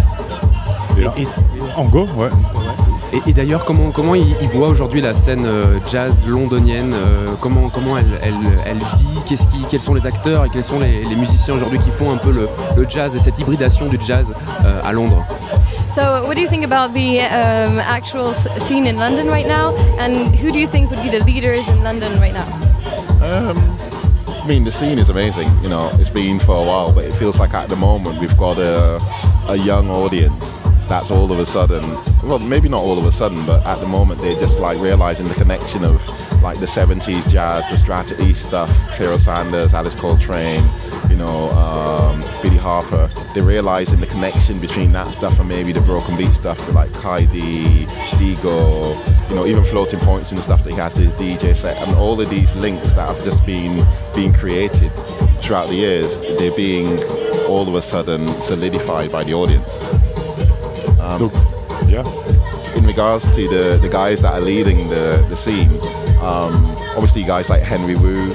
Et, 1.17 1.27
Ango, 1.77 2.07
ouais. 2.17 2.29
Et, 3.13 3.31
et 3.31 3.33
d'ailleurs, 3.33 3.65
comment, 3.65 3.91
comment 3.91 4.15
il, 4.15 4.37
il 4.41 4.49
voit 4.49 4.69
aujourd'hui 4.69 5.01
la 5.01 5.15
scène 5.15 5.45
euh, 5.45 5.79
jazz 5.87 6.25
londonienne 6.27 6.93
euh, 6.95 7.35
Comment, 7.41 7.69
comment 7.69 7.99
elle, 7.99 8.21
elle, 8.23 8.35
elle 8.65 8.79
vit 8.99 9.19
Qu'est-ce 9.27 9.47
qui, 9.49 9.65
Quels 9.69 9.81
sont 9.81 9.95
les 9.95 10.07
acteurs 10.07 10.45
et 10.45 10.49
quels 10.49 10.65
sont 10.65 10.79
les, 10.79 11.05
les 11.05 11.17
musiciens 11.17 11.55
aujourd'hui 11.55 11.79
qui 11.79 11.91
font 11.91 12.13
un 12.13 12.19
peu 12.19 12.31
le, 12.31 12.49
le 12.77 12.89
jazz 12.89 13.15
et 13.17 13.19
cette 13.19 13.39
hybridation 13.39 13.87
du 13.87 13.99
jazz 14.01 14.33
euh, 14.65 14.81
à 14.85 14.93
Londres? 14.93 15.25
So, 15.89 16.23
what 16.25 16.37
do 16.37 16.41
you 16.41 16.49
think 16.49 16.65
about 16.65 16.95
the 16.95 17.19
um, 17.19 17.81
actual 17.81 18.33
scene 18.59 18.87
in 18.87 18.97
London 18.97 19.27
right 19.27 19.47
now? 19.47 19.75
And 19.99 20.33
who 20.37 20.53
do 20.53 20.59
you 20.61 20.69
think 20.69 20.89
would 20.91 21.03
be 21.03 21.11
the 21.11 21.25
leaders 21.25 21.67
in 21.67 21.83
London 21.83 22.21
right 22.21 22.33
now? 22.33 22.47
Um, 23.21 23.59
I 24.29 24.47
mean, 24.47 24.63
the 24.63 24.71
scene 24.71 25.01
is 25.01 25.09
amazing. 25.09 25.51
You 25.65 25.69
know, 25.69 25.91
it's 25.95 26.11
been 26.11 26.39
for 26.39 26.55
a 26.55 26.65
while, 26.65 26.93
but 26.93 27.07
it 27.07 27.15
feels 27.17 27.41
like 27.41 27.55
at 27.55 27.69
the 27.69 27.77
moment 27.77 28.21
we've 28.21 28.37
got 28.37 28.59
a, 28.59 29.01
a 29.49 29.57
young 29.57 29.91
audience 29.91 30.55
that's 30.91 31.13
all 31.13 31.31
of 31.31 31.39
a 31.39 31.47
sudden, 31.47 31.85
well, 32.31 32.39
maybe 32.39 32.69
not 32.69 32.81
all 32.81 32.97
of 32.97 33.05
a 33.05 33.11
sudden, 33.11 33.45
but 33.45 33.67
at 33.67 33.81
the 33.81 33.87
moment 33.87 34.23
they're 34.23 34.39
just 34.39 34.61
like 34.61 34.79
realizing 34.79 35.27
the 35.27 35.35
connection 35.35 35.85
of 35.85 36.01
like 36.43 36.61
the 36.61 36.67
70s 36.67 37.29
jazz, 37.29 37.69
the 37.69 37.77
Strata 37.77 38.23
East 38.23 38.43
stuff, 38.43 38.71
Pharoah 38.97 39.19
Sanders, 39.19 39.75
Alice 39.75 39.97
Coltrane, 39.97 40.63
you 41.09 41.17
know, 41.17 41.51
um, 41.51 42.21
Billy 42.41 42.57
Harper. 42.57 43.11
They're 43.35 43.43
realizing 43.43 43.99
the 43.99 44.07
connection 44.07 44.61
between 44.61 44.93
that 44.93 45.13
stuff 45.13 45.41
and 45.41 45.49
maybe 45.49 45.73
the 45.73 45.81
broken 45.81 46.17
beat 46.17 46.33
stuff 46.33 46.65
with 46.69 46.77
like 46.77 46.93
Kaidi, 46.93 47.87
Digo, 48.21 49.29
you 49.29 49.35
know, 49.35 49.45
even 49.45 49.65
floating 49.65 49.99
points 49.99 50.31
and 50.31 50.39
the 50.39 50.43
stuff 50.43 50.63
that 50.63 50.71
he 50.71 50.77
has 50.77 50.95
his 50.95 51.11
DJ 51.13 51.57
set, 51.57 51.79
and 51.79 51.97
all 51.97 52.21
of 52.21 52.31
these 52.31 52.55
links 52.55 52.95
that 52.95 53.09
have 53.09 53.25
just 53.25 53.45
been 53.45 53.85
being 54.15 54.33
created 54.33 54.93
throughout 55.43 55.69
the 55.69 55.75
years, 55.75 56.19
they're 56.19 56.55
being 56.55 57.03
all 57.49 57.67
of 57.69 57.75
a 57.75 57.83
sudden 57.83 58.41
solidified 58.41 59.11
by 59.11 59.25
the 59.25 59.35
audience. 59.35 59.83
Um, 61.01 61.50
yeah. 61.91 62.75
In 62.77 62.87
regards 62.87 63.25
to 63.25 63.49
the, 63.49 63.79
the 63.83 63.89
guys 63.89 64.21
that 64.21 64.35
are 64.35 64.41
leading 64.41 64.89
the, 64.89 65.25
the 65.29 65.37
scene, 65.37 65.71
um, 66.21 66.67
obviously 66.95 67.25
guys 67.25 67.51
like 67.51 67.63
Henry 67.63 67.97
Wu, 67.97 68.33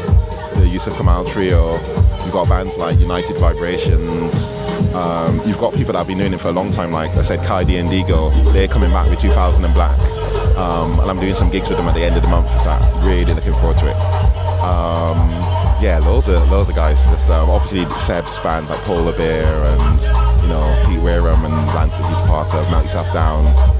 the 0.60 0.68
Yusuf 0.68 0.96
Kamal 0.98 1.26
Trio, 1.26 1.74
you've 2.24 2.34
got 2.34 2.50
bands 2.50 2.76
like 2.78 3.00
United 3.00 3.38
Vibrations, 3.38 4.54
um, 4.94 5.42
you've 5.46 5.58
got 5.58 5.74
people 5.74 5.94
that 5.94 6.00
have 6.00 6.08
been 6.08 6.18
doing 6.18 6.34
it 6.34 6.42
for 6.42 6.50
a 6.50 6.52
long 6.52 6.72
time, 6.72 6.92
like 6.92 7.12
I 7.12 7.22
said, 7.22 7.40
Kaidi 7.40 7.80
and 7.80 7.90
Digo, 7.90 8.54
they're 8.54 8.68
coming 8.68 8.92
back 8.92 9.10
with 9.10 9.20
2000 9.20 9.64
and 9.64 9.74
Black, 9.74 9.98
um, 10.58 11.00
and 11.00 11.10
I'm 11.10 11.20
doing 11.20 11.34
some 11.34 11.50
gigs 11.50 11.70
with 11.70 11.78
them 11.78 11.88
at 11.88 11.96
the 11.96 12.04
end 12.04 12.16
of 12.16 12.22
the 12.22 12.30
month 12.30 12.48
that, 12.48 13.04
really 13.04 13.34
looking 13.34 13.54
forward 13.54 13.78
to 13.80 13.88
it. 13.88 13.96
Um, 14.62 15.30
yeah, 15.82 16.00
loads 16.00 16.28
of 16.28 16.50
loads 16.50 16.70
of 16.70 16.76
guys. 16.76 17.04
Just 17.04 17.26
um, 17.26 17.50
obviously 17.50 17.86
Seb's 18.00 18.40
band 18.40 18.70
like 18.70 18.80
Polar 18.82 19.16
Bear 19.16 19.46
and 19.46 20.02
you 20.46 20.50
know 20.50 20.84
Pete 20.86 21.02
Wareham 21.02 21.44
and 21.46 21.68
Lance 21.74 21.96
he's 21.96 22.28
part 22.28 22.54
of 22.54 22.70
Melt 22.70 22.84
Yourself 22.84 23.12
Down. 23.12 23.75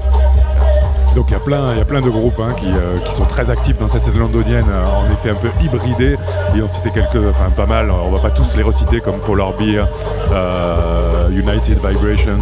Donc 1.16 1.24
il 1.30 1.32
y 1.32 1.36
a 1.36 1.40
plein, 1.40 1.72
il 1.72 1.78
y 1.78 1.80
a 1.80 1.84
plein 1.86 2.02
de 2.02 2.10
groupes 2.10 2.38
hein, 2.40 2.52
qui, 2.58 2.66
euh, 2.68 2.98
qui 3.06 3.14
sont 3.14 3.24
très 3.24 3.48
actifs 3.50 3.78
dans 3.78 3.88
cette 3.88 4.04
scène 4.04 4.18
londonienne, 4.18 4.66
euh, 4.70 4.84
en 4.86 5.10
effet 5.14 5.30
un 5.30 5.34
peu 5.34 5.48
hybridée. 5.62 6.18
Et 6.54 6.60
on 6.62 6.68
citait 6.68 6.90
quelques, 6.90 7.16
enfin 7.30 7.48
pas 7.56 7.64
mal, 7.64 7.90
on 7.90 8.10
va 8.10 8.18
pas 8.18 8.28
tous 8.30 8.54
les 8.54 8.62
reciter 8.62 9.00
comme 9.00 9.16
Polar 9.20 9.54
Beer, 9.54 9.84
euh, 10.32 11.28
United 11.30 11.78
Vibrations 11.84 12.38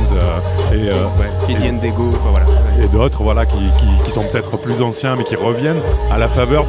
euh, 0.73 0.75
et, 0.75 1.73
Dego, 1.81 2.11
enfin 2.15 2.31
voilà. 2.31 2.47
et 2.85 2.89
d'autres 2.89 3.23
voilà, 3.23 3.47
qui, 3.47 3.57
qui- 3.79 4.03
qui 4.05 4.11
sont 4.11 4.25
peut-être 4.25 4.57
plus 4.57 4.83
anciens 4.83 5.15
mais 5.17 5.25
qui 5.25 5.37
reviennent 5.37 5.81
à 6.11 6.19
la 6.19 6.29
faveur 6.29 6.65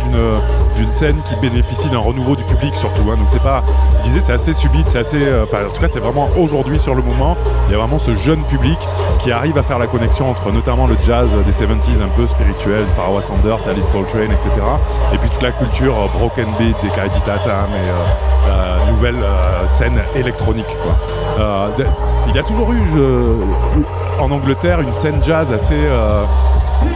d'une 0.78 0.92
scène 0.92 1.18
qui 1.28 1.36
bénéficie 1.42 1.90
d'un 1.90 2.00
renouveau 2.00 2.36
du 2.36 2.44
public 2.44 2.74
surtout. 2.76 3.04
hein. 3.12 3.18
Donc 3.18 3.28
c'est 3.30 3.42
pas, 3.42 3.64
je 4.04 4.10
disais, 4.10 4.20
c'est 4.22 4.34
assez 4.34 4.54
subite, 4.54 4.90
c'est 4.90 5.00
assez, 5.00 5.22
enfin 5.44 5.66
en 5.68 5.74
tout 5.74 5.82
cas 5.82 5.88
c'est 5.90 6.00
vraiment 6.00 6.30
aujourd'hui 6.38 6.80
sur 6.80 6.94
le 6.96 7.02
moment, 7.02 7.36
il 7.68 7.72
y 7.72 7.76
a 7.76 7.80
vraiment 7.80 8.00
ce 8.00 8.14
jeune 8.16 8.44
public 8.44 8.78
qui 9.20 9.32
arrive 9.32 9.58
à 9.58 9.64
faire 9.64 9.80
la 9.80 9.88
connexion 9.88 10.30
entre 10.30 10.52
notamment 10.52 10.86
le 10.88 10.96
jazz 11.06 11.30
des 11.46 11.52
70s 11.52 11.95
un 12.02 12.10
peu 12.10 12.28
spirituel, 12.28 12.86
Pharoah 12.96 13.22
Sanders, 13.22 13.68
Alice 13.68 13.88
Coltrane, 13.90 14.32
etc. 14.32 14.50
Et 15.14 15.18
puis 15.18 15.30
toute 15.30 15.42
la 15.42 15.52
culture 15.52 15.96
euh, 15.98 16.08
broken 16.18 16.48
beat 16.58 16.76
des 16.82 16.90
Kaidi 16.90 17.22
Tatam 17.22 17.70
et 17.74 17.90
euh, 17.90 18.78
la 18.78 18.92
nouvelle 18.92 19.16
euh, 19.16 19.68
scène 19.68 20.00
électronique. 20.16 20.66
Euh, 21.40 21.70
il 22.28 22.36
y 22.36 22.40
a 22.40 22.44
toujours 22.44 22.72
eu 22.74 22.82
en 24.20 24.32
Angleterre 24.32 24.82
une 24.82 24.92
scène 24.92 25.22
jazz 25.24 25.52
assez 25.52 25.74
euh, 25.76 26.24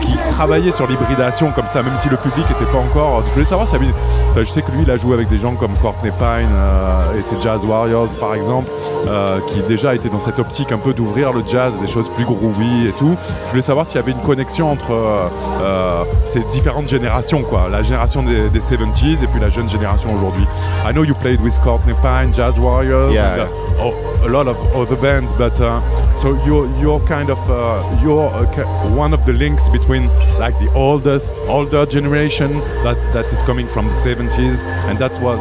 qui 0.01 0.17
travaillait 0.33 0.71
sur 0.71 0.87
l'hybridation 0.87 1.51
comme 1.51 1.67
ça, 1.67 1.81
même 1.83 1.95
si 1.97 2.09
le 2.09 2.17
public 2.17 2.45
n'était 2.49 2.71
pas 2.71 2.77
encore. 2.79 3.23
Je 3.27 3.31
voulais 3.33 3.45
savoir 3.45 3.67
si 3.67 3.75
avait- 3.75 3.87
enfin, 4.31 4.41
je 4.43 4.49
sais 4.49 4.61
que 4.61 4.71
lui, 4.71 4.83
il 4.83 4.91
a 4.91 4.97
joué 4.97 5.13
avec 5.13 5.27
des 5.27 5.37
gens 5.37 5.55
comme 5.55 5.73
Courtney 5.81 6.11
Pine 6.11 6.49
euh, 6.55 7.19
et 7.19 7.23
ses 7.23 7.39
Jazz 7.39 7.65
Warriors, 7.65 8.07
par 8.19 8.33
exemple, 8.35 8.69
euh, 9.07 9.39
qui 9.49 9.61
déjà 9.63 9.95
étaient 9.95 10.09
dans 10.09 10.19
cette 10.19 10.39
optique 10.39 10.71
un 10.71 10.77
peu 10.77 10.93
d'ouvrir 10.93 11.33
le 11.33 11.43
jazz 11.45 11.73
à 11.77 11.81
des 11.85 11.91
choses 11.91 12.09
plus 12.09 12.25
groovy 12.25 12.87
et 12.87 12.93
tout. 12.93 13.15
Je 13.45 13.49
voulais 13.51 13.61
savoir 13.61 13.85
s'il 13.85 13.97
y 13.97 13.99
avait 13.99 14.11
une 14.11 14.21
connexion 14.21 14.71
entre 14.71 14.91
euh, 14.91 16.03
ces 16.25 16.41
différentes 16.51 16.87
générations, 16.87 17.43
quoi, 17.43 17.67
la 17.71 17.81
génération 17.83 18.23
des, 18.23 18.49
des 18.49 18.59
70s 18.59 19.23
et 19.23 19.27
puis 19.27 19.39
la 19.39 19.49
jeune 19.49 19.69
génération 19.69 20.13
aujourd'hui. 20.13 20.45
I 20.87 20.91
know 20.93 21.03
you 21.03 21.13
played 21.15 21.41
with 21.41 21.57
Courtney 21.61 21.93
Pine, 22.01 22.33
Jazz 22.33 22.57
Warriors, 22.59 23.11
Yeah, 23.13 23.33
and, 23.33 23.41
uh, 23.41 23.83
oh, 23.83 23.93
a 24.25 24.29
lot 24.29 24.47
of 24.47 24.57
other 24.75 24.95
bands, 24.95 25.31
but 25.37 25.59
uh, 25.61 25.79
so 26.17 26.37
you're 26.45 26.67
you're 26.81 26.99
kind 27.07 27.29
of 27.29 27.37
uh, 27.49 27.81
you're 28.03 28.27
uh, 28.29 28.95
one 28.95 29.13
of 29.13 29.25
the 29.25 29.33
links 29.33 29.68
between 29.71 30.07
like 30.39 30.57
the 30.59 30.71
oldest 30.73 31.33
older 31.47 31.85
generation 31.85 32.51
that 32.83 32.97
that 33.13 33.25
is 33.27 33.41
coming 33.43 33.67
from 33.67 33.85
the 33.87 33.93
70s, 33.93 34.63
and 34.87 34.97
that 34.99 35.19
was 35.21 35.39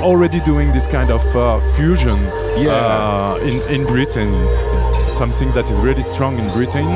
already 0.00 0.40
doing 0.40 0.72
this 0.72 0.86
kind 0.86 1.10
of 1.10 1.22
uh, 1.36 1.60
fusion 1.74 2.18
uh, 2.18 3.38
in 3.42 3.60
in 3.74 3.86
Britain. 3.86 4.32
Something 5.10 5.50
that 5.52 5.68
is 5.70 5.80
really 5.80 6.02
strong 6.04 6.38
in 6.38 6.48
Britain 6.52 6.86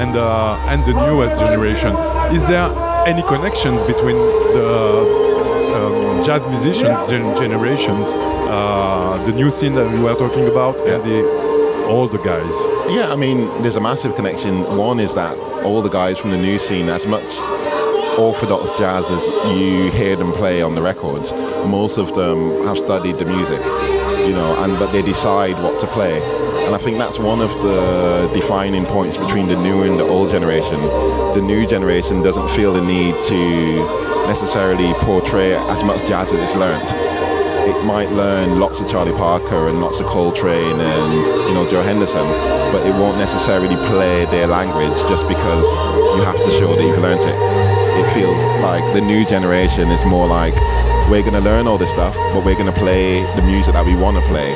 and 0.00 0.14
uh, 0.16 0.70
and 0.70 0.84
the 0.84 0.94
newest 1.06 1.36
generation. 1.38 1.96
Is 2.34 2.46
there 2.46 2.68
any 3.06 3.22
connections 3.22 3.82
between 3.82 4.16
the 4.56 4.68
um, 5.74 6.24
jazz 6.24 6.46
musicians 6.46 6.98
gen- 7.10 7.34
generations, 7.36 8.12
uh, 8.14 9.20
the 9.26 9.32
new 9.32 9.50
scene 9.50 9.74
that 9.74 9.90
we 9.90 9.98
were 9.98 10.14
talking 10.14 10.46
about, 10.46 10.80
and 10.86 11.02
the 11.02 11.51
older 11.92 12.18
guys. 12.18 12.54
Yeah, 12.90 13.12
I 13.12 13.16
mean, 13.16 13.46
there's 13.62 13.76
a 13.76 13.80
massive 13.80 14.14
connection. 14.14 14.62
One 14.76 14.98
is 14.98 15.14
that 15.14 15.36
all 15.62 15.82
the 15.82 15.90
guys 15.90 16.18
from 16.18 16.30
the 16.30 16.38
new 16.38 16.58
scene, 16.58 16.88
as 16.88 17.06
much 17.06 17.38
orthodox 18.18 18.70
jazz 18.78 19.10
as 19.10 19.24
you 19.56 19.90
hear 19.90 20.16
them 20.16 20.32
play 20.32 20.62
on 20.62 20.74
the 20.74 20.82
records, 20.82 21.32
most 21.66 21.98
of 21.98 22.14
them 22.14 22.64
have 22.64 22.78
studied 22.78 23.18
the 23.18 23.26
music, 23.26 23.60
you 24.26 24.32
know, 24.32 24.56
and 24.58 24.78
but 24.78 24.92
they 24.92 25.02
decide 25.02 25.62
what 25.62 25.78
to 25.80 25.86
play. 25.86 26.20
And 26.64 26.74
I 26.74 26.78
think 26.78 26.96
that's 26.96 27.18
one 27.18 27.40
of 27.40 27.52
the 27.62 28.30
defining 28.32 28.86
points 28.86 29.18
between 29.18 29.48
the 29.48 29.56
new 29.56 29.82
and 29.82 29.98
the 30.00 30.06
old 30.06 30.30
generation. 30.30 30.80
The 31.34 31.42
new 31.42 31.66
generation 31.66 32.22
doesn't 32.22 32.48
feel 32.50 32.72
the 32.72 32.80
need 32.80 33.20
to 33.24 34.26
necessarily 34.26 34.94
portray 34.94 35.54
as 35.54 35.84
much 35.84 36.06
jazz 36.06 36.32
as 36.32 36.40
it's 36.40 36.54
learnt. 36.54 37.21
It 37.68 37.84
might 37.84 38.10
learn 38.10 38.58
lots 38.58 38.80
of 38.80 38.88
Charlie 38.88 39.12
Parker 39.12 39.68
and 39.68 39.80
lots 39.80 40.00
of 40.00 40.06
Coltrane 40.06 40.80
and 40.80 41.12
you 41.48 41.54
know 41.54 41.66
Joe 41.66 41.82
Henderson, 41.82 42.26
but 42.72 42.86
it 42.86 42.92
won't 42.92 43.18
necessarily 43.18 43.76
play 43.86 44.24
their 44.26 44.46
language 44.46 44.98
just 45.08 45.28
because 45.28 45.64
you 46.16 46.22
have 46.22 46.36
to 46.36 46.50
show 46.50 46.74
that 46.74 46.82
you've 46.82 46.98
learnt 46.98 47.22
it. 47.22 47.36
It 47.98 48.10
feels 48.14 48.42
like 48.62 48.92
the 48.94 49.00
new 49.00 49.24
generation 49.24 49.90
is 49.90 50.04
more 50.04 50.26
like 50.26 50.54
we're 51.08 51.22
going 51.22 51.34
to 51.34 51.40
learn 51.40 51.66
all 51.66 51.78
this 51.78 51.90
stuff, 51.90 52.14
but 52.32 52.44
we're 52.44 52.54
going 52.54 52.72
to 52.72 52.78
play 52.78 53.22
the 53.36 53.42
music 53.42 53.74
that 53.74 53.84
we 53.84 53.94
want 53.94 54.16
to 54.16 54.22
play. 54.28 54.54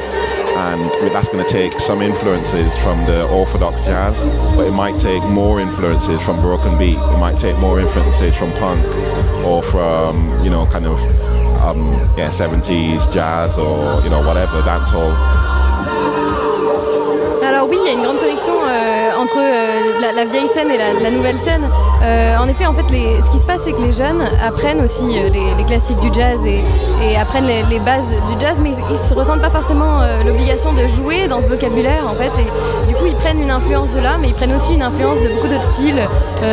And 0.56 0.90
that's 1.12 1.28
going 1.28 1.44
to 1.44 1.50
take 1.50 1.78
some 1.78 2.00
influences 2.00 2.74
from 2.78 3.04
the 3.04 3.28
orthodox 3.28 3.84
jazz, 3.84 4.24
but 4.56 4.66
it 4.66 4.72
might 4.72 4.98
take 4.98 5.22
more 5.24 5.60
influences 5.60 6.20
from 6.22 6.40
broken 6.40 6.78
beat. 6.78 6.96
It 6.96 7.18
might 7.18 7.38
take 7.38 7.58
more 7.58 7.78
influences 7.78 8.34
from 8.34 8.52
punk 8.54 8.84
or 9.44 9.62
from, 9.62 10.42
you 10.42 10.48
know, 10.48 10.66
kind 10.66 10.86
of 10.86 10.98
um, 11.66 11.92
yeah, 12.16 12.30
70s 12.30 13.12
jazz 13.12 13.58
or, 13.58 14.02
you 14.02 14.10
know, 14.10 14.20
whatever, 14.20 14.62
dancehall. 14.62 15.12
Alors 17.44 17.68
oui, 17.68 17.78
il 17.80 17.86
y 17.86 17.90
a 17.90 17.92
une 17.92 18.02
grande 18.02 18.18
connexion 18.18 18.54
euh, 18.54 19.10
entre 19.16 19.36
euh, 19.38 20.12
la, 20.14 20.24
vieille 20.24 20.48
scène 20.48 20.68
et 20.70 20.78
la, 20.78 21.10
nouvelle 21.10 21.38
scène. 21.38 21.68
Euh, 22.02 22.36
en 22.38 22.48
effet, 22.48 22.66
en 22.66 22.74
fait, 22.74 22.82
ce 22.82 23.30
qui 23.30 23.38
se 23.38 23.44
passe, 23.44 23.60
c'est 23.64 23.72
que 23.72 23.80
les 23.80 23.92
jeunes 23.92 24.22
apprennent 24.44 24.80
aussi 24.80 25.04
les, 25.04 25.64
classiques 25.64 26.00
du 26.00 26.12
jazz 26.12 26.40
et, 26.44 27.16
apprennent 27.16 27.46
les, 27.46 27.78
bases 27.78 28.10
du 28.10 28.40
jazz, 28.40 28.58
mais 28.60 28.70
ils, 28.70 28.92
ne 28.92 28.96
se 28.96 29.14
ressentent 29.14 29.42
pas 29.42 29.50
forcément 29.50 30.00
l'obligation 30.24 30.72
de 30.72 30.88
jouer 30.88 31.28
dans 31.28 31.40
ce 31.40 31.46
vocabulaire, 31.46 32.06
en 32.08 32.14
fait. 32.14 32.32
Et 32.40 32.88
du 32.88 32.94
coup, 32.94 33.06
ils 33.06 33.14
prennent 33.14 33.40
une 33.40 33.50
influence 33.50 33.92
de 33.92 34.00
là, 34.00 34.16
mais 34.20 34.28
ils 34.28 34.34
prennent 34.34 34.54
aussi 34.54 34.74
une 34.74 34.82
influence 34.82 35.22
de 35.22 35.28
beaucoup 35.28 35.48
d'autres 35.48 35.72
styles, 35.72 36.02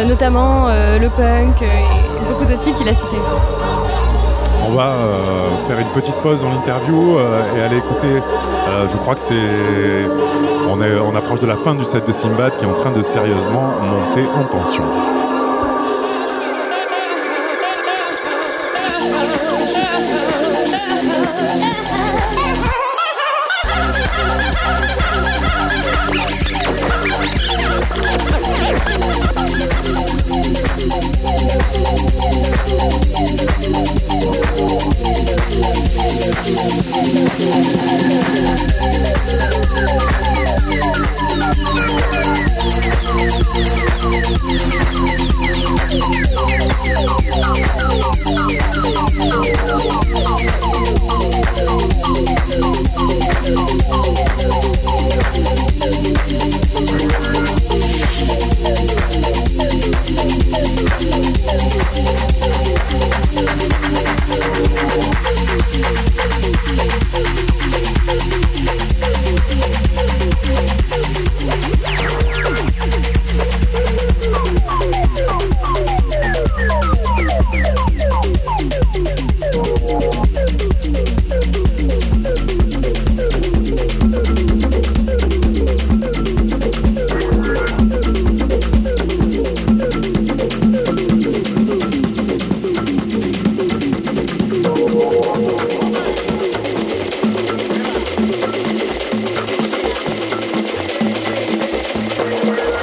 notamment 0.07 0.68
le 0.68 1.09
punk 1.09 1.61
et 1.61 2.26
beaucoup 2.30 2.45
d'autres 2.45 2.61
styles 2.61 2.76
qu'il 2.76 2.88
a 2.88 2.93
cités. 2.93 3.18
On 4.74 4.76
va 4.76 4.93
euh, 4.93 5.49
faire 5.67 5.78
une 5.78 5.89
petite 5.89 6.15
pause 6.15 6.41
dans 6.41 6.49
l'interview 6.49 7.19
euh, 7.19 7.43
et 7.55 7.61
aller 7.61 7.78
écouter. 7.78 8.07
euh, 8.07 8.88
je 8.91 8.97
crois 8.97 9.13
que 9.13 9.21
c'est. 9.21 9.36
On, 10.67 10.82
on 10.82 11.15
approche 11.15 11.41
de 11.41 11.45
la 11.45 11.57
fin 11.57 11.76
du 11.76 11.86
set 11.86 12.07
de 12.07 12.11
Simbad 12.11 12.57
qui 12.57 12.65
est 12.65 12.67
en 12.67 12.74
train 12.74 12.89
de 12.89 13.03
sérieusement 13.03 13.71
monter 13.84 14.26
en 14.36 14.45
tension. 14.45 14.82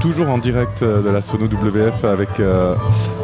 toujours 0.00 0.30
en 0.30 0.38
direct 0.38 0.82
euh, 0.82 1.02
de 1.02 1.10
la 1.10 1.20
Sono 1.20 1.44
WF 1.44 2.04
avec 2.04 2.40
euh, 2.40 2.74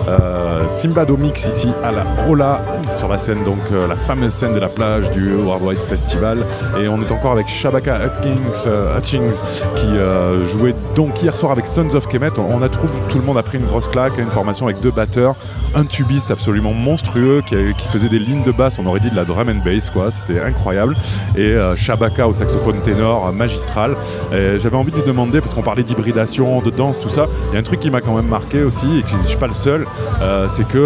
euh, 0.08 0.68
Simbado 0.68 1.16
Mix 1.16 1.46
ici 1.46 1.68
à 1.82 1.90
la 1.90 2.04
Ola 2.28 2.60
sur 2.92 3.08
la 3.08 3.16
scène 3.18 3.42
donc 3.44 3.58
euh, 3.72 3.88
la 3.88 3.96
fameuse 3.96 4.32
scène 4.32 4.52
de 4.52 4.58
la 4.58 4.68
plage 4.68 5.10
du 5.10 5.34
Worldwide 5.34 5.80
Festival 5.80 6.44
et 6.78 6.86
on 6.86 7.00
est 7.00 7.10
encore 7.10 7.32
avec 7.32 7.48
Shabaka 7.48 7.98
Hutchings, 8.04 8.66
euh, 8.66 8.98
Hutchings 8.98 9.40
qui 9.74 10.52
jouait 10.52 10.74
donc 10.94 11.22
hier 11.22 11.34
soir 11.34 11.52
avec 11.52 11.66
Sons 11.66 11.94
of 11.94 12.06
Kemet. 12.08 12.38
On 12.38 12.62
a 12.62 12.68
trouvé 12.68 12.92
tout 13.08 13.18
le 13.18 13.24
monde 13.24 13.38
a 13.38 13.42
pris 13.42 13.58
une 13.58 13.66
grosse 13.66 13.88
claque, 13.88 14.18
une 14.18 14.30
formation 14.30 14.66
avec 14.66 14.80
deux 14.80 14.90
batteurs, 14.90 15.34
un 15.74 15.84
tubiste 15.84 16.30
absolument 16.30 16.72
monstrueux 16.72 17.42
qui, 17.46 17.56
qui 17.78 17.88
faisait 17.88 18.08
des 18.08 18.18
lignes 18.18 18.44
de 18.44 18.52
basse, 18.52 18.78
on 18.78 18.86
aurait 18.86 19.00
dit 19.00 19.10
de 19.10 19.16
la 19.16 19.24
drum 19.24 19.48
and 19.48 19.64
bass 19.64 19.90
quoi, 19.90 20.10
c'était 20.10 20.40
incroyable 20.40 20.94
et 21.36 21.56
Shabaka 21.74 22.28
au 22.28 22.32
saxophone 22.32 22.80
ténor 22.82 23.32
magistral. 23.32 23.96
J'avais 24.32 24.76
envie 24.76 24.90
de 24.90 24.96
lui 24.96 25.06
demander 25.06 25.40
parce 25.40 25.54
qu'on 25.54 25.62
parlait 25.62 25.82
d'hybridation, 25.82 26.60
de 26.70 26.76
danse, 26.76 26.98
tout 27.00 27.08
ça. 27.08 27.26
Il 27.50 27.54
y 27.54 27.56
a 27.56 27.60
un 27.60 27.62
truc 27.62 27.80
qui 27.80 27.90
m'a 27.90 28.00
quand 28.00 28.14
même 28.14 28.28
marqué 28.28 28.62
aussi 28.62 28.98
et 28.98 29.02
que 29.02 29.08
je 29.10 29.16
ne 29.16 29.24
suis 29.24 29.36
pas 29.38 29.46
le 29.46 29.54
seul, 29.54 29.86
euh, 30.22 30.46
c'est 30.48 30.66
que 30.66 30.78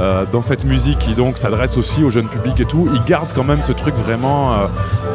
euh, 0.00 0.24
dans 0.32 0.42
cette 0.42 0.64
musique 0.64 0.98
qui 0.98 1.14
donc 1.14 1.38
s'adresse 1.38 1.76
aussi 1.76 2.02
au 2.04 2.10
jeune 2.10 2.28
public 2.28 2.58
et 2.60 2.64
tout, 2.64 2.88
il 2.94 3.02
garde 3.04 3.28
quand 3.34 3.44
même 3.44 3.62
ce 3.62 3.72
truc 3.72 3.94
vraiment 3.96 4.52
euh, 4.52 4.56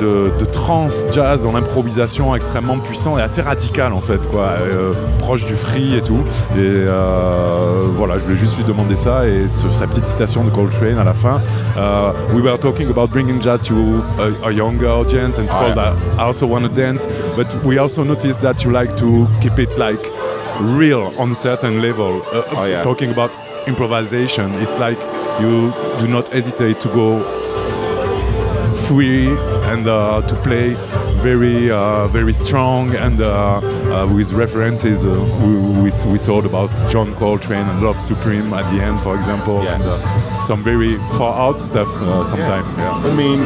de, 0.02 0.40
de 0.40 0.46
trance 0.46 1.06
jazz 1.12 1.42
dans 1.44 1.52
l'improvisation 1.52 2.36
extrêmement 2.36 2.78
puissant 2.80 3.18
et 3.18 3.22
assez 3.22 3.42
radical 3.42 3.94
en 3.94 4.02
fait 4.02 4.26
quoi, 4.30 4.50
proche 5.20 5.46
du 5.46 5.56
free 5.56 5.96
et 5.96 6.02
tout. 6.02 6.20
Et 6.58 6.86
voilà, 7.96 8.18
je 8.18 8.24
voulais 8.24 8.36
juste 8.38 8.58
lui 8.58 8.64
demander 8.64 8.96
ça 8.96 9.28
et 9.28 9.48
ce- 9.48 9.70
sa 9.78 9.88
petite 9.88 10.06
citation 10.06 10.44
de 10.44 10.50
Coltrane 10.50 10.98
à 10.98 11.04
la 11.04 11.14
fin. 11.14 11.40
We 12.34 12.42
were 12.44 12.58
talking 12.60 12.90
about 12.90 13.08
bringing 13.12 13.42
jazz 13.42 13.62
to 13.64 13.74
a, 14.20 14.48
a 14.48 14.52
younger 14.52 14.88
audience 14.90 15.40
and 15.40 15.44
people 15.48 15.74
that 15.76 15.96
also 16.20 16.46
want 16.48 16.62
to 16.64 16.70
dance, 16.70 17.08
but 17.36 17.48
we 17.64 17.78
also 17.80 18.04
noticed 18.04 18.42
that 18.42 18.64
you 18.64 18.72
like 18.72 18.96
to 18.98 19.28
keep 19.42 19.58
it 19.60 19.78
like 19.78 19.95
real 20.62 21.14
on 21.18 21.36
certain 21.36 21.82
level. 21.82 22.22
Uh, 22.32 22.44
Oh, 22.56 22.66
yeah. 22.66 22.84
Talking 22.84 23.12
about 23.12 23.36
improvisation, 23.68 24.54
it's 24.56 24.78
like 24.80 24.98
you 25.42 25.72
do 26.00 26.08
not 26.08 26.28
hesitate 26.30 26.80
to 26.82 26.88
go 26.90 27.20
free 28.88 29.28
and 29.72 29.88
uh, 29.88 30.22
to 30.28 30.36
play 30.44 30.76
very 31.24 31.72
uh, 31.72 32.08
very 32.10 32.32
strong 32.34 32.96
and 32.96 33.20
uh, 33.20 33.58
uh, 33.58 34.06
with 34.14 34.32
references 34.32 35.06
uh, 35.06 35.10
we, 35.42 35.58
we, 35.58 35.92
we 36.12 36.18
thought 36.20 36.46
about 36.46 36.70
John 36.92 37.16
Coltrane 37.16 37.68
and 37.68 37.82
Love 37.82 38.00
Supreme 38.06 38.54
at 38.54 38.72
the 38.72 38.80
end 38.84 39.02
for 39.02 39.16
example 39.16 39.68
and 39.68 39.82
uh, 39.84 40.40
some 40.42 40.64
very 40.64 40.98
far 41.18 41.34
out 41.50 41.60
stuff 41.62 41.88
uh, 41.96 42.24
sometimes 42.26 42.68
yeah. 42.78 42.92
I 42.92 43.14
mean, 43.16 43.40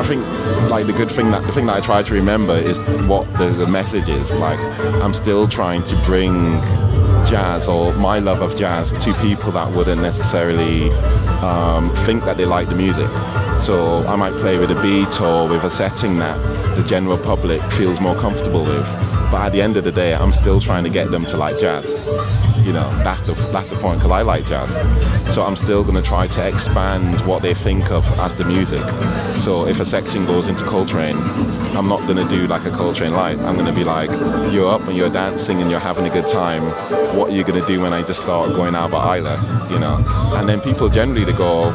I 0.00 0.04
think 0.06 0.22
like 0.68 0.86
the 0.86 0.92
good 0.92 1.10
thing 1.10 1.30
that 1.30 1.44
the 1.44 1.52
thing 1.52 1.66
that 1.66 1.76
I 1.76 1.84
try 1.84 2.02
to 2.02 2.14
remember 2.14 2.54
is 2.54 2.78
what 3.08 3.30
the, 3.38 3.46
the 3.48 3.66
message 3.66 4.08
is. 4.08 4.34
Like, 4.34 4.58
I'm 5.02 5.14
still 5.14 5.48
trying 5.48 5.82
to 5.84 5.96
bring 6.04 6.60
jazz 7.24 7.66
or 7.66 7.92
my 7.94 8.18
love 8.18 8.40
of 8.40 8.56
jazz 8.56 8.92
to 9.04 9.14
people 9.14 9.50
that 9.52 9.72
wouldn't 9.72 10.00
necessarily 10.00 10.90
um, 11.42 11.94
think 12.04 12.24
that 12.24 12.36
they 12.36 12.44
like 12.44 12.68
the 12.68 12.74
music. 12.74 13.08
So 13.60 14.06
I 14.06 14.16
might 14.16 14.34
play 14.34 14.58
with 14.58 14.70
a 14.70 14.80
beat 14.82 15.20
or 15.20 15.48
with 15.48 15.64
a 15.64 15.70
setting 15.70 16.18
that 16.18 16.36
the 16.76 16.82
general 16.84 17.18
public 17.18 17.62
feels 17.72 18.00
more 18.00 18.14
comfortable 18.14 18.64
with. 18.64 18.86
But 19.30 19.46
at 19.46 19.52
the 19.52 19.60
end 19.60 19.76
of 19.76 19.84
the 19.84 19.92
day, 19.92 20.14
I'm 20.14 20.32
still 20.32 20.60
trying 20.60 20.84
to 20.84 20.90
get 20.90 21.10
them 21.10 21.26
to 21.26 21.36
like 21.36 21.58
jazz. 21.58 22.02
You 22.66 22.72
know, 22.72 22.90
that's 23.04 23.22
the 23.22 23.34
that's 23.52 23.68
the 23.68 23.76
point 23.76 24.00
because 24.00 24.10
I 24.10 24.22
like 24.22 24.44
jazz. 24.44 24.74
So 25.32 25.44
I'm 25.44 25.54
still 25.54 25.84
going 25.84 25.94
to 25.94 26.02
try 26.02 26.26
to 26.26 26.48
expand 26.48 27.24
what 27.24 27.42
they 27.42 27.54
think 27.54 27.92
of 27.92 28.04
as 28.18 28.34
the 28.34 28.44
music. 28.44 28.86
So 29.36 29.68
if 29.68 29.78
a 29.78 29.84
section 29.84 30.26
goes 30.26 30.48
into 30.48 30.64
Coltrane, 30.64 31.16
I'm 31.76 31.86
not 31.88 32.00
going 32.08 32.16
to 32.16 32.28
do 32.28 32.48
like 32.48 32.64
a 32.64 32.70
Coltrane 32.72 33.12
light. 33.12 33.38
I'm 33.38 33.54
going 33.54 33.66
to 33.66 33.72
be 33.72 33.84
like, 33.84 34.10
you're 34.52 34.68
up 34.68 34.82
and 34.88 34.96
you're 34.96 35.10
dancing 35.10 35.60
and 35.60 35.70
you're 35.70 35.78
having 35.78 36.06
a 36.06 36.10
good 36.10 36.26
time. 36.26 36.64
What 37.16 37.30
are 37.30 37.34
you 37.34 37.44
going 37.44 37.60
to 37.60 37.66
do 37.68 37.80
when 37.80 37.92
I 37.92 38.02
just 38.02 38.20
start 38.24 38.50
going 38.56 38.74
Albert 38.74 38.96
Eiler? 38.96 39.70
You 39.70 39.78
know, 39.78 40.04
and 40.34 40.48
then 40.48 40.60
people 40.60 40.88
generally 40.88 41.24
they 41.24 41.32
go, 41.34 41.72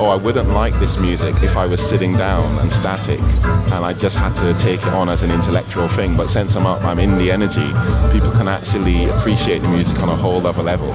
oh, 0.00 0.08
I 0.08 0.16
wouldn't 0.16 0.50
like 0.50 0.78
this 0.80 0.98
music 0.98 1.42
if 1.42 1.56
I 1.56 1.66
was 1.66 1.80
sitting 1.80 2.16
down 2.16 2.58
and 2.58 2.72
static, 2.72 3.20
and 3.20 3.84
I 3.84 3.92
just 3.92 4.16
had 4.16 4.34
to 4.36 4.52
take 4.54 4.80
it 4.82 4.92
on 4.92 5.08
as 5.08 5.22
an 5.22 5.30
intellectual 5.30 5.88
thing. 5.88 6.16
But 6.16 6.28
since 6.28 6.56
I'm 6.56 6.66
up, 6.66 6.82
I'm 6.82 6.98
in 6.98 7.18
the 7.18 7.30
energy. 7.30 7.68
People 8.12 8.32
can 8.32 8.48
actually 8.48 9.06
appreciate 9.06 9.60
the 9.60 9.68
music 9.68 10.02
on 10.02 10.08
a 10.08 10.16
whole 10.24 10.46
other 10.46 10.62
level, 10.62 10.90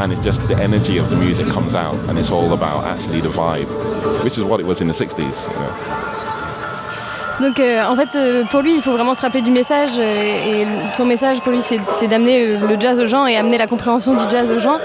and 0.00 0.12
it's 0.12 0.24
just 0.24 0.40
the 0.46 0.56
energy 0.62 0.98
of 0.98 1.10
the 1.10 1.16
music 1.16 1.48
comes 1.48 1.74
out, 1.74 1.96
and 2.08 2.16
it's 2.16 2.30
all 2.30 2.52
about 2.52 2.84
actually 2.84 3.20
the 3.20 3.28
vibe, 3.28 3.68
which 4.22 4.38
is 4.38 4.44
what 4.44 4.60
it 4.60 4.66
was 4.66 4.80
in 4.80 4.86
the 4.86 4.94
'60s. 4.94 5.48
You 5.48 5.58
know? 5.58 6.07
Donc 7.40 7.60
euh, 7.60 7.84
en 7.84 7.94
fait, 7.94 8.08
euh, 8.16 8.42
pour 8.50 8.62
lui, 8.62 8.74
il 8.74 8.82
faut 8.82 8.92
vraiment 8.92 9.14
se 9.14 9.20
rappeler 9.20 9.42
du 9.42 9.50
message. 9.50 9.92
euh, 9.98 10.62
et 10.62 10.66
son 10.96 11.04
message 11.04 11.40
pour 11.40 11.52
lui, 11.52 11.62
c'est 11.62 12.06
d'amener 12.08 12.56
le 12.56 12.80
jazz 12.80 12.98
aux 13.00 13.06
gens 13.06 13.26
et 13.26 13.36
amener 13.36 13.58
la 13.58 13.66
compréhension 13.66 14.12
du 14.12 14.30
jazz 14.30 14.48
aux 14.50 14.58
gens. 14.58 14.78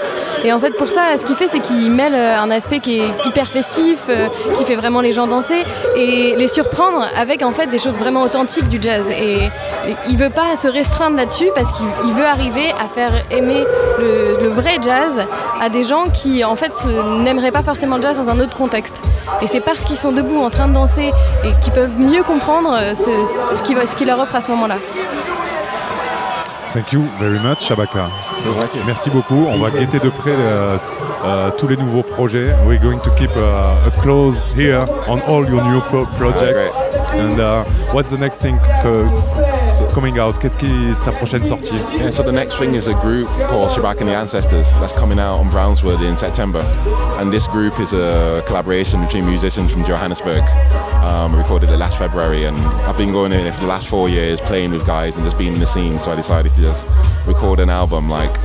Et 0.44 0.52
en 0.52 0.60
fait, 0.60 0.70
pour 0.72 0.88
ça, 0.88 1.18
ce 1.18 1.24
qu'il 1.24 1.36
fait, 1.36 1.48
c'est 1.48 1.60
qu'il 1.60 1.90
mêle 1.90 2.14
un 2.14 2.50
aspect 2.50 2.78
qui 2.78 3.00
est 3.00 3.08
hyper 3.24 3.48
festif, 3.48 4.08
qui 4.56 4.64
fait 4.64 4.74
vraiment 4.74 5.00
les 5.00 5.12
gens 5.12 5.26
danser 5.26 5.64
et 5.96 6.34
les 6.36 6.48
surprendre 6.48 7.06
avec 7.16 7.42
en 7.42 7.50
fait 7.50 7.66
des 7.66 7.78
choses 7.78 7.96
vraiment 7.96 8.22
authentiques 8.22 8.68
du 8.68 8.78
jazz. 8.80 9.08
Et, 9.10 9.48
il 10.08 10.16
veut 10.16 10.30
pas 10.30 10.56
se 10.56 10.66
restreindre 10.66 11.16
là-dessus 11.16 11.48
parce 11.54 11.70
qu'il 11.72 11.84
il 12.06 12.12
veut 12.14 12.24
arriver 12.24 12.70
à 12.82 12.88
faire 12.88 13.12
aimer 13.30 13.64
le, 13.98 14.36
le 14.40 14.48
vrai 14.48 14.78
jazz 14.80 15.26
à 15.60 15.68
des 15.68 15.82
gens 15.82 16.04
qui 16.08 16.42
en 16.42 16.56
fait 16.56 16.72
n'aimeraient 17.22 17.52
pas 17.52 17.62
forcément 17.62 17.96
le 17.96 18.02
jazz 18.02 18.16
dans 18.16 18.30
un 18.30 18.40
autre 18.40 18.56
contexte. 18.56 19.02
Et 19.42 19.46
c'est 19.46 19.60
parce 19.60 19.84
qu'ils 19.84 19.98
sont 19.98 20.12
debout 20.12 20.42
en 20.42 20.48
train 20.48 20.68
de 20.68 20.72
danser 20.72 21.12
et 21.44 21.60
qu'ils 21.62 21.72
peuvent 21.74 21.98
mieux 21.98 22.22
comprendre 22.22 22.43
euh, 22.48 22.94
ce, 22.94 23.54
ce 23.56 23.62
qu'il 23.62 23.76
va- 23.76 23.86
ce 23.86 23.96
qu'il 23.96 24.06
leur 24.06 24.18
offre 24.18 24.34
à 24.34 24.40
ce 24.40 24.48
moment-là. 24.48 24.76
Thank 26.72 26.92
you 26.92 27.02
very 27.20 27.38
much, 27.38 27.60
Shabaka. 27.60 28.08
Merci 28.86 29.08
beaucoup. 29.08 29.46
On 29.48 29.58
va 29.58 29.70
guetter 29.70 30.00
de 30.00 30.08
près 30.10 30.32
euh, 30.36 30.76
euh, 31.24 31.50
tous 31.56 31.68
les 31.68 31.76
nouveaux 31.76 32.02
projets. 32.02 32.52
We're 32.66 32.80
going 32.80 32.98
to 32.98 33.10
keep 33.12 33.30
uh, 33.36 33.86
a 33.86 33.90
close 34.02 34.44
here 34.56 34.84
on 35.08 35.20
all 35.20 35.48
your 35.48 35.62
new 35.62 35.80
pro- 35.82 36.06
projects. 36.18 36.76
And 37.12 37.38
uh, 37.38 37.62
what's 37.92 38.10
the 38.10 38.18
next 38.18 38.40
thing 38.40 38.58
uh, 38.84 39.08
coming 39.94 40.18
out 40.18 40.38
Qu'est-ce 40.40 40.56
qui 40.56 40.66
est 40.66 40.94
sa 40.94 41.12
prochaine 41.12 41.44
sortie 41.44 41.74
Yeah, 41.96 42.10
so 42.10 42.22
the 42.22 42.32
next 42.32 42.58
thing 42.58 42.74
is 42.74 42.88
a 42.88 42.94
group 42.94 43.28
called 43.48 43.70
Shabak 43.70 44.00
and 44.00 44.08
the 44.08 44.14
Ancestors 44.14 44.72
that's 44.74 44.92
coming 44.92 45.18
out 45.18 45.38
on 45.38 45.50
Brownswood 45.50 46.02
in 46.02 46.16
September. 46.16 46.60
And 47.18 47.32
this 47.32 47.46
group 47.46 47.78
is 47.80 47.92
a 47.92 48.42
collaboration 48.46 49.04
between 49.04 49.26
musicians 49.26 49.72
from 49.72 49.84
Johannesburg. 49.84 50.42
Um, 51.04 51.34
I 51.34 51.38
recorded 51.38 51.70
it 51.70 51.76
last 51.76 51.98
February 51.98 52.44
and 52.44 52.56
I've 52.86 52.96
been 52.96 53.12
going 53.12 53.32
in 53.32 53.52
for 53.52 53.60
the 53.60 53.66
last 53.66 53.88
four 53.88 54.08
years 54.08 54.40
playing 54.40 54.72
with 54.72 54.86
guys 54.86 55.14
and 55.16 55.24
just 55.24 55.38
being 55.38 55.54
in 55.54 55.60
the 55.60 55.66
scene. 55.66 56.00
So 56.00 56.10
I 56.12 56.16
decided 56.16 56.54
to 56.54 56.60
just 56.60 56.88
record 57.26 57.60
an 57.60 57.70
album 57.70 58.08
like 58.08 58.36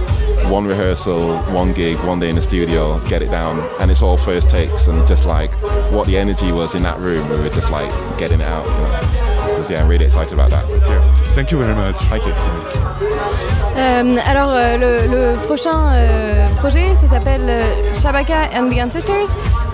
one 0.50 0.66
rehearsal, 0.66 1.38
one 1.54 1.74
gig, 1.74 1.98
one 2.06 2.20
day 2.20 2.30
in 2.30 2.36
the 2.36 2.42
studio, 2.42 3.00
get 3.08 3.22
it 3.22 3.30
down. 3.30 3.60
And 3.80 3.92
it's 3.92 4.02
all 4.02 4.18
first 4.18 4.50
takes 4.50 4.88
and 4.88 5.06
just 5.08 5.26
like 5.26 5.52
what 5.92 6.08
the 6.08 6.18
energy 6.18 6.52
was 6.52 6.76
in 6.76 6.84
that 6.84 7.00
room, 7.00 7.30
we 7.30 7.38
were 7.38 7.50
just 7.50 7.72
like 7.72 7.92
getting 8.18 8.42
it 8.42 8.48
out. 8.48 8.66
You 8.66 9.20
know? 9.20 9.29
So 9.64 9.74
yeah, 9.74 9.82
I'm 9.82 9.89
really 9.89 10.05
excited 10.05 10.34
about 10.34 10.49
that. 10.51 10.64
Thank 11.36 11.51
you 11.51 11.57
very 11.60 11.76
much. 11.76 11.95
Thank 12.10 12.26
you. 12.26 12.34
Euh, 13.78 14.18
alors 14.26 14.49
euh, 14.51 14.78
le, 14.78 15.07
le 15.07 15.38
prochain 15.45 15.93
euh, 15.93 16.47
projet, 16.57 16.95
ça 16.99 17.07
s'appelle 17.07 17.45
euh, 17.47 17.93
Shabaka 17.93 18.49
and 18.55 18.70
the 18.70 18.80
Ancestors. 18.82 19.30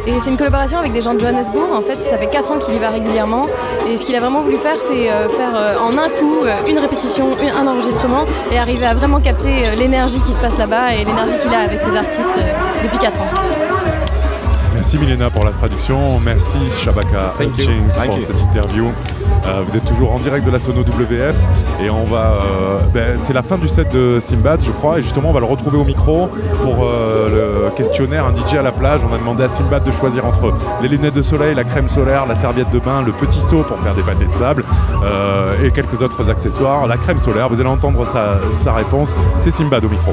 Et 0.08 0.14
c'est 0.22 0.30
une 0.30 0.38
collaboration 0.38 0.78
avec 0.78 0.94
des 0.94 1.02
gens 1.02 1.14
de 1.16 1.20
Johannesburg. 1.20 1.70
En 1.74 1.82
fait, 1.82 2.04
ça 2.04 2.18
fait 2.18 2.28
4 2.28 2.52
ans 2.52 2.60
qu'il 2.60 2.76
y 2.76 2.80
va 2.80 2.90
régulièrement. 2.90 3.48
Et 3.90 3.98
ce 3.98 4.06
qu'il 4.06 4.16
a 4.16 4.20
vraiment 4.20 4.42
voulu 4.42 4.58
faire, 4.58 4.76
c'est 4.80 5.10
euh, 5.12 5.28
faire 5.30 5.54
en 5.82 5.98
un 5.98 6.10
coup 6.10 6.44
une 6.70 6.78
répétition, 6.80 7.36
un 7.42 7.68
enregistrement 7.68 8.26
et 8.52 8.60
arriver 8.60 8.86
à 8.86 8.94
vraiment 8.94 9.20
capter 9.20 9.76
l'énergie 9.76 10.20
qui 10.22 10.34
se 10.34 10.40
passe 10.40 10.58
là-bas 10.58 10.94
et 10.94 11.06
l'énergie 11.06 11.38
qu'il 11.40 11.54
a 11.54 11.60
avec 11.60 11.82
ses 11.82 11.96
artistes 11.96 12.40
depuis 12.84 12.98
4 13.00 13.20
ans. 13.20 13.28
Merci 14.76 14.98
Milena 14.98 15.30
pour 15.32 15.46
la 15.46 15.52
traduction. 15.52 16.20
Merci 16.20 16.58
Shabaka. 16.84 17.34
Hutchings 17.40 17.90
pour 18.06 18.18
you. 18.20 18.26
cette 18.26 18.42
interview. 18.42 18.92
Euh, 19.46 19.62
vous 19.68 19.78
êtes 19.78 19.86
toujours 19.86 20.12
en 20.12 20.20
direct 20.20 20.46
de 20.46 20.52
la 20.52 20.60
Sono 20.60 20.82
WF 20.82 21.36
et 21.82 21.90
on 21.90 22.04
va. 22.06 22.42
euh, 22.42 22.80
ben, 22.94 23.20
c'est 23.24 23.34
la 23.34 23.44
fin 23.44 23.58
du 23.58 23.68
set 23.68 23.92
de 23.92 24.20
Simbad, 24.20 24.62
je 24.64 24.72
crois, 24.72 24.98
et 25.00 25.02
justement 25.04 25.30
on 25.30 25.34
va 25.34 25.40
le 25.40 25.46
retrouver 25.46 25.78
au 25.78 25.84
micro 25.84 26.30
pour 26.64 26.88
euh, 26.90 27.68
le 27.68 27.70
questionnaire. 27.76 28.26
Un 28.26 28.36
DJ 28.36 28.56
à 28.56 28.62
la 28.64 28.72
plage. 28.72 29.02
On 29.08 29.14
a 29.14 29.18
demandé 29.18 29.44
à 29.44 29.50
Simbad 29.50 29.84
de 29.84 29.92
choisir 29.92 30.26
entre 30.26 30.54
les 30.82 30.88
lunettes 30.88 31.14
de 31.14 31.22
soleil, 31.22 31.54
la 31.54 31.64
crème 31.64 31.90
solaire, 31.90 32.26
la 32.26 32.36
serviette 32.36 32.72
de 32.72 32.80
bain, 32.80 33.04
le 33.04 33.12
petit 33.12 33.40
seau 33.42 33.62
pour 33.64 33.78
faire 33.80 33.94
des 33.94 34.02
pâtés 34.02 34.26
de 34.26 34.32
sable 34.32 34.64
et 35.64 35.70
quelques 35.72 36.02
autres 36.02 36.30
accessoires. 36.30 36.88
La 36.88 36.98
crème 36.98 37.20
solaire. 37.20 37.50
Vous 37.50 37.60
allez 37.60 37.70
entendre 37.70 38.06
sa, 38.08 38.40
sa 38.54 38.74
réponse. 38.74 39.16
C'est 39.40 39.52
Simbad 39.52 39.84
au 39.86 39.90
micro. 39.90 40.12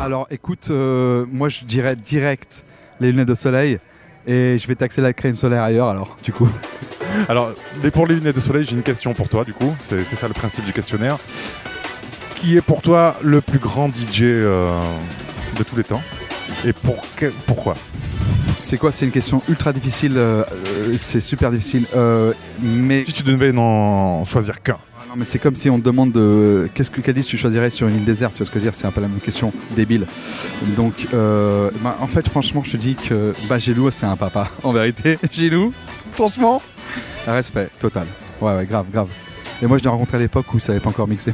Alors 0.00 0.26
écoute, 0.30 0.70
moi 1.32 1.48
je 1.48 1.64
dirais 1.64 1.94
direct 1.96 2.64
les 3.00 3.12
lunettes 3.12 3.28
de 3.28 3.34
soleil 3.34 3.78
et 4.26 4.56
je 4.58 4.66
vais 4.66 4.74
taxer 4.74 5.00
la 5.00 5.12
crème 5.12 5.36
solaire 5.36 5.62
ailleurs 5.62 5.88
alors 5.88 6.16
du 6.24 6.32
coup. 6.32 6.48
Alors, 7.28 7.52
mais 7.82 7.90
pour 7.90 8.06
les 8.06 8.14
lunettes 8.14 8.36
de 8.36 8.40
soleil, 8.40 8.64
j'ai 8.64 8.74
une 8.76 8.82
question 8.82 9.14
pour 9.14 9.28
toi, 9.28 9.44
du 9.44 9.52
coup. 9.52 9.74
C'est 9.88 10.04
ça 10.16 10.28
le 10.28 10.34
principe 10.34 10.64
du 10.64 10.72
questionnaire. 10.72 11.18
Qui 12.36 12.56
est 12.56 12.60
pour 12.62 12.82
toi 12.82 13.16
le 13.22 13.40
plus 13.40 13.58
grand 13.58 13.88
DJ 13.88 14.22
euh, 14.22 14.78
de 15.56 15.62
tous 15.62 15.76
les 15.76 15.84
temps? 15.84 16.02
Et 16.64 16.72
pour 16.72 17.02
que- 17.16 17.32
pourquoi? 17.46 17.74
C'est 18.58 18.78
quoi? 18.78 18.92
C'est 18.92 19.04
une 19.04 19.10
question 19.12 19.42
ultra 19.48 19.72
difficile, 19.72 20.14
euh, 20.16 20.42
euh, 20.52 20.94
c'est 20.96 21.20
super 21.20 21.50
difficile. 21.50 21.86
euh, 21.96 22.32
mais 22.60 23.04
Si 23.04 23.12
tu 23.12 23.22
devais 23.24 23.52
n'en 23.52 24.24
choisir 24.24 24.62
qu'un. 24.62 24.78
Non, 25.08 25.14
mais 25.16 25.24
c'est 25.24 25.38
comme 25.38 25.54
si 25.56 25.68
on 25.68 25.78
te 25.78 25.84
demande 25.84 26.12
de 26.12 26.68
qu'est-ce 26.74 26.90
que 26.90 27.10
liste 27.10 27.28
tu 27.28 27.36
choisirais 27.36 27.70
sur 27.70 27.86
une 27.88 27.96
île 27.96 28.04
déserte, 28.04 28.32
tu 28.34 28.38
vois 28.38 28.46
ce 28.46 28.50
que 28.50 28.58
je 28.58 28.64
veux 28.64 28.70
dire? 28.70 28.74
C'est 28.74 28.86
un 28.86 28.90
peu 28.92 29.00
la 29.00 29.08
même 29.08 29.20
question 29.20 29.52
débile. 29.72 30.06
Donc, 30.76 31.06
euh, 31.12 31.70
bah, 31.82 31.98
en 32.00 32.06
fait, 32.06 32.28
franchement, 32.28 32.62
je 32.64 32.72
te 32.72 32.76
dis 32.76 32.94
que 32.94 33.32
bah, 33.48 33.58
Gilou, 33.58 33.90
c'est 33.90 34.06
un 34.06 34.16
papa. 34.16 34.48
En 34.62 34.72
vérité, 34.72 35.18
Gilou, 35.32 35.72
franchement, 36.12 36.62
respect 37.26 37.68
total. 37.78 38.06
Ouais, 38.40 38.56
ouais, 38.56 38.66
grave, 38.66 38.86
grave. 38.92 39.08
Et 39.62 39.66
moi, 39.66 39.78
je 39.78 39.84
l'ai 39.84 39.90
rencontré 39.90 40.16
à 40.16 40.20
l'époque 40.20 40.46
où 40.52 40.56
il 40.56 40.60
savait 40.60 40.80
pas 40.80 40.88
encore 40.90 41.06
mixer. 41.06 41.32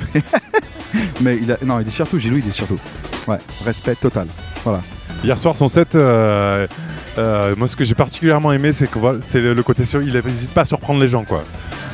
mais 1.21 1.39
il 1.41 1.51
a, 1.53 1.57
non, 1.65 1.79
il 1.81 1.85
dit 1.85 1.91
surtout, 1.91 2.19
Gilou, 2.19 2.37
il 2.37 2.43
dit 2.45 2.53
surtout. 2.53 2.79
Ouais, 3.27 3.39
respect 3.65 3.95
total. 3.95 4.27
Voilà. 4.65 4.81
Hier 5.25 5.37
soir, 5.39 5.57
son 5.57 5.69
set, 5.69 5.95
euh, 5.95 6.67
euh, 7.19 7.55
moi 7.57 7.67
ce 7.67 7.75
que 7.77 7.85
j'ai 7.85 7.95
particulièrement 7.95 8.53
aimé, 8.53 8.73
c'est 8.73 8.89
que 8.91 8.99
voilà, 8.99 9.19
c'est 9.27 9.41
le, 9.41 9.53
le 9.55 9.63
côté 9.63 9.85
sur, 9.85 10.01
il 10.03 10.13
n'hésite 10.13 10.51
pas 10.53 10.61
à 10.61 10.65
surprendre 10.65 11.01
les 11.01 11.09
gens, 11.09 11.25
quoi. 11.25 11.43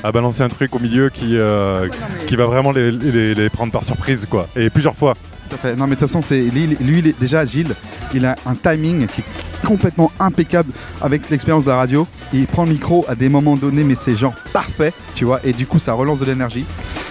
À 0.02 0.12
balancer 0.12 0.42
un 0.42 0.48
truc 0.48 0.74
au 0.74 0.78
milieu 0.78 1.08
qui, 1.08 1.38
euh, 1.38 1.88
qui 2.26 2.36
va 2.36 2.44
vraiment 2.46 2.72
les, 2.72 2.90
les- 2.92 3.34
les 3.34 3.48
prendre 3.48 3.72
par 3.72 3.84
surprise, 3.84 4.26
quoi. 4.28 4.48
Et 4.56 4.68
plusieurs 4.68 4.94
fois. 4.94 5.14
Tout 5.48 5.54
à 5.54 5.58
fait. 5.58 5.76
Non, 5.76 5.84
mais 5.84 5.94
de 5.94 6.00
toute 6.00 6.08
façon, 6.08 6.20
c'est 6.20 6.40
lui, 6.42 6.66
lui, 6.66 6.98
il 6.98 7.06
est- 7.08 7.18
déjà 7.18 7.44
Gilles, 7.44 7.74
il 8.12 8.26
a 8.26 8.34
un 8.44 8.54
timing 8.54 9.06
qui 9.06 9.22
complètement 9.64 10.12
impeccable 10.20 10.72
avec 11.00 11.30
l'expérience 11.30 11.64
de 11.64 11.70
la 11.70 11.76
radio. 11.76 12.06
Il 12.32 12.46
prend 12.46 12.64
le 12.64 12.70
micro 12.70 13.04
à 13.08 13.14
des 13.14 13.28
moments 13.28 13.56
donnés, 13.56 13.84
mais 13.84 13.94
c'est 13.94 14.16
genre 14.16 14.34
parfait, 14.52 14.92
tu 15.14 15.24
vois. 15.24 15.40
Et 15.44 15.52
du 15.52 15.66
coup, 15.66 15.78
ça 15.78 15.92
relance 15.94 16.20
de 16.20 16.26
l'énergie. 16.26 16.64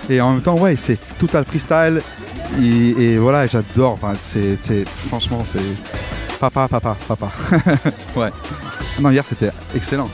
Et 0.10 0.22
en 0.22 0.34
même 0.34 0.42
temps, 0.42 0.58
ouais, 0.58 0.76
c'est 0.76 0.98
total 1.18 1.46
freestyle. 1.46 2.02
Et, 2.62 3.18
voilà, 3.18 3.48
j'adore. 3.48 3.98
C'est, 4.20 4.58
franchement, 4.88 5.42
c'est 5.44 5.60
papa, 6.40 6.68
papa, 6.68 6.96
papa. 7.08 7.32
ouais. 8.16 8.30
Non, 9.00 9.10
hier, 9.10 9.26
c'était 9.26 9.50
excellent. 9.76 10.10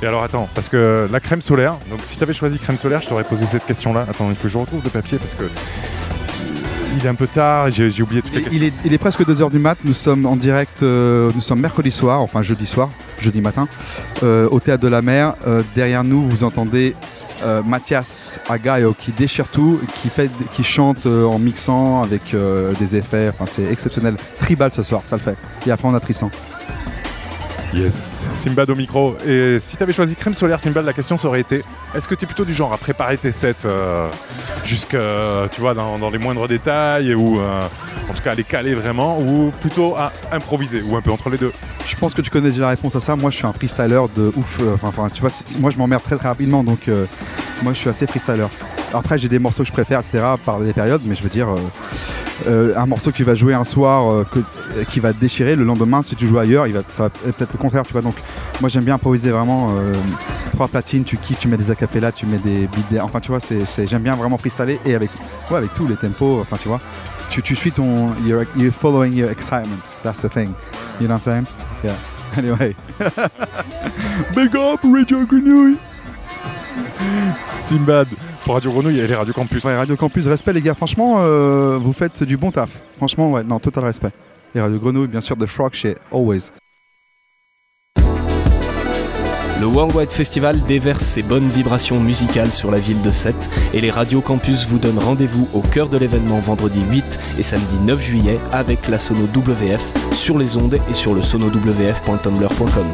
Et 0.00 0.06
alors 0.06 0.22
attends, 0.22 0.48
parce 0.54 0.68
que 0.68 1.08
la 1.10 1.18
crème 1.18 1.42
solaire, 1.42 1.76
donc 1.90 1.98
si 2.04 2.16
tu 2.16 2.22
avais 2.22 2.32
choisi 2.32 2.58
crème 2.58 2.78
solaire, 2.78 3.02
je 3.02 3.08
t'aurais 3.08 3.24
posé 3.24 3.46
cette 3.46 3.66
question-là. 3.66 4.06
Attends, 4.08 4.28
il 4.30 4.36
faut 4.36 4.44
que 4.44 4.48
je 4.48 4.58
retrouve 4.58 4.80
le 4.84 4.90
papier 4.90 5.18
parce 5.18 5.34
que 5.34 5.44
il 6.96 7.06
est 7.06 7.08
un 7.08 7.14
peu 7.14 7.26
tard, 7.26 7.70
j'ai 7.70 8.02
oublié 8.02 8.22
toutes 8.22 8.34
les 8.34 8.42
questions. 8.42 8.58
Il 8.60 8.64
est, 8.64 8.72
il 8.84 8.92
est 8.92 8.98
presque 8.98 9.22
2h 9.22 9.50
du 9.50 9.58
mat, 9.58 9.78
nous 9.84 9.94
sommes 9.94 10.26
en 10.26 10.36
direct, 10.36 10.82
euh, 10.82 11.30
nous 11.34 11.40
sommes 11.40 11.60
mercredi 11.60 11.90
soir, 11.90 12.20
enfin 12.20 12.42
jeudi 12.42 12.66
soir, 12.66 12.88
jeudi 13.20 13.40
matin, 13.40 13.68
euh, 14.22 14.48
au 14.50 14.60
Théâtre 14.60 14.82
de 14.82 14.88
la 14.88 15.02
Mer. 15.02 15.34
Euh, 15.46 15.62
derrière 15.74 16.04
nous, 16.04 16.28
vous 16.28 16.44
entendez 16.44 16.94
Mathias 17.64 18.40
Agayo 18.48 18.96
qui 18.98 19.12
déchire 19.12 19.46
tout, 19.46 19.78
qui, 20.02 20.08
fait, 20.08 20.28
qui 20.54 20.64
chante 20.64 21.06
en 21.06 21.38
mixant 21.38 22.02
avec 22.02 22.34
des 22.80 22.96
effets, 22.96 23.28
enfin 23.28 23.46
c'est 23.46 23.64
exceptionnel. 23.70 24.16
Tribal 24.40 24.72
ce 24.72 24.82
soir, 24.82 25.02
ça 25.04 25.14
le 25.14 25.22
fait. 25.22 25.36
Et 25.64 25.70
après 25.70 25.86
on 25.86 25.94
a 25.94 26.00
Tristan. 26.00 26.32
Yes, 27.74 28.28
Simbad 28.34 28.70
au 28.70 28.74
micro. 28.74 29.16
Et 29.26 29.58
si 29.60 29.76
tu 29.76 29.82
avais 29.82 29.92
choisi 29.92 30.16
crème 30.16 30.32
solaire, 30.34 30.58
Simbad, 30.58 30.84
la 30.86 30.94
question 30.94 31.16
ça 31.18 31.28
aurait 31.28 31.40
été 31.40 31.62
est-ce 31.94 32.08
que 32.08 32.14
tu 32.14 32.24
es 32.24 32.26
plutôt 32.26 32.44
du 32.46 32.54
genre 32.54 32.72
à 32.72 32.78
préparer 32.78 33.18
tes 33.18 33.30
sets 33.30 33.66
euh, 33.66 34.08
jusque, 34.64 34.96
tu 35.52 35.60
vois, 35.60 35.74
dans, 35.74 35.98
dans 35.98 36.08
les 36.08 36.18
moindres 36.18 36.48
détails 36.48 37.14
ou 37.14 37.38
euh, 37.38 37.60
en 38.08 38.14
tout 38.14 38.22
cas 38.22 38.32
à 38.32 38.34
les 38.34 38.44
caler 38.44 38.74
vraiment 38.74 39.18
ou 39.20 39.52
plutôt 39.60 39.94
à 39.96 40.12
improviser 40.32 40.82
ou 40.82 40.96
un 40.96 41.02
peu 41.02 41.10
entre 41.10 41.28
les 41.28 41.36
deux? 41.38 41.52
Je 41.84 41.94
pense 41.96 42.14
que 42.14 42.22
tu 42.22 42.30
connais 42.30 42.50
déjà 42.50 42.62
la 42.62 42.68
réponse 42.70 42.96
à 42.96 43.00
ça. 43.00 43.16
Moi, 43.16 43.30
je 43.30 43.36
suis 43.36 43.46
un 43.46 43.52
freestyler 43.52 44.02
de 44.16 44.32
ouf. 44.36 44.58
euh, 44.60 44.74
Enfin, 44.74 44.88
enfin, 44.88 45.08
tu 45.12 45.20
vois, 45.20 45.30
moi, 45.58 45.70
je 45.70 45.78
m'emmerde 45.78 46.02
très 46.02 46.16
très 46.16 46.28
rapidement, 46.28 46.64
donc 46.64 46.88
euh, 46.88 47.04
moi, 47.62 47.72
je 47.74 47.78
suis 47.78 47.90
assez 47.90 48.06
freestyler. 48.06 48.46
Après, 48.94 49.18
j'ai 49.18 49.28
des 49.28 49.38
morceaux 49.38 49.62
que 49.62 49.68
je 49.68 49.72
préfère, 49.72 50.00
etc. 50.00 50.18
par 50.44 50.60
des 50.60 50.72
périodes, 50.72 51.02
mais 51.04 51.14
je 51.14 51.22
veux 51.22 51.28
dire, 51.28 51.48
euh, 51.48 51.56
euh, 52.46 52.74
un 52.76 52.86
morceau 52.86 53.10
qui 53.12 53.22
va 53.22 53.34
jouer 53.34 53.52
un 53.54 53.64
soir, 53.64 54.10
euh, 54.10 54.24
que- 54.30 54.82
qui 54.84 54.98
va 55.00 55.12
te 55.12 55.20
déchirer, 55.20 55.56
le 55.56 55.64
lendemain, 55.64 56.02
si 56.02 56.16
tu 56.16 56.26
joues 56.26 56.38
ailleurs, 56.38 56.66
il 56.66 56.72
va, 56.72 56.80
ça 56.86 57.04
va 57.04 57.06
être 57.26 57.36
peut-être 57.36 57.52
le 57.52 57.58
contraire, 57.58 57.82
tu 57.84 57.92
vois. 57.92 58.00
Donc, 58.02 58.14
moi, 58.60 58.68
j'aime 58.70 58.84
bien 58.84 58.94
improviser 58.94 59.30
vraiment. 59.30 59.74
trois 60.52 60.68
platines, 60.68 61.04
tu 61.04 61.16
kiffes, 61.18 61.38
tu 61.38 61.48
mets 61.48 61.56
des 61.58 61.70
acapellas, 61.70 62.10
tu 62.12 62.24
mets 62.26 62.38
des 62.38 62.66
beats, 62.90 63.02
enfin, 63.04 63.20
tu 63.20 63.30
vois, 63.30 63.38
c'est, 63.40 63.86
j'aime 63.86 64.02
bien 64.02 64.16
vraiment 64.16 64.38
freestyler 64.38 64.80
et 64.86 64.94
avec, 64.94 65.10
avec 65.50 65.72
tous 65.74 65.86
les 65.86 65.96
tempos, 65.96 66.40
enfin, 66.40 66.56
tu 66.60 66.68
vois. 66.68 66.80
Tu, 67.30 67.42
tu 67.42 67.54
suis 67.54 67.70
ton. 67.72 68.08
You're, 68.26 68.44
you're 68.56 68.72
following 68.72 69.12
your 69.14 69.30
excitement. 69.30 69.76
That's 70.02 70.22
the 70.22 70.30
thing. 70.32 70.48
You 70.98 71.06
know 71.06 71.14
what 71.16 71.16
I'm 71.16 71.20
saying? 71.20 71.46
Yeah. 71.84 71.92
Anyway. 72.38 72.74
Big 74.34 74.54
up 74.56 74.80
Radio 74.84 75.24
Grenouille 75.26 75.76
Simbad 77.54 78.08
pour 78.44 78.54
Radio 78.54 78.70
Grenouille 78.70 79.00
et 79.00 79.06
les 79.06 79.14
Radio 79.14 79.32
Campus. 79.32 79.64
Ouais, 79.64 79.76
Radio 79.76 79.96
Campus, 79.96 80.26
respect 80.26 80.52
les 80.52 80.62
gars, 80.62 80.74
franchement, 80.74 81.16
euh, 81.18 81.78
vous 81.80 81.92
faites 81.92 82.22
du 82.22 82.36
bon 82.36 82.50
taf. 82.50 82.82
Franchement, 82.96 83.30
ouais, 83.32 83.42
non, 83.42 83.58
total 83.58 83.84
respect. 83.84 84.10
Et 84.54 84.60
Radio 84.60 84.78
Grenouille, 84.78 85.08
bien 85.08 85.20
sûr, 85.20 85.36
The 85.36 85.46
Frog 85.46 85.72
chez 85.74 85.96
Always. 86.12 86.50
Le 89.60 89.66
Worldwide 89.66 90.12
Festival 90.12 90.60
déverse 90.68 91.02
ses 91.02 91.24
bonnes 91.24 91.48
vibrations 91.48 91.98
musicales 91.98 92.52
sur 92.52 92.70
la 92.70 92.78
ville 92.78 93.02
de 93.02 93.10
Sète 93.10 93.50
et 93.74 93.80
les 93.80 93.90
radios 93.90 94.20
campus 94.20 94.68
vous 94.68 94.78
donnent 94.78 95.00
rendez-vous 95.00 95.48
au 95.52 95.62
cœur 95.62 95.88
de 95.88 95.98
l'événement 95.98 96.38
vendredi 96.38 96.80
8 96.88 97.18
et 97.40 97.42
samedi 97.42 97.76
9 97.80 98.00
juillet 98.00 98.38
avec 98.52 98.86
la 98.86 99.00
Sono 99.00 99.24
WF 99.24 99.82
sur 100.12 100.38
les 100.38 100.56
ondes 100.56 100.78
et 100.88 100.92
sur 100.92 101.12
le 101.12 101.22
sonowf.tumblr.com. 101.22 102.86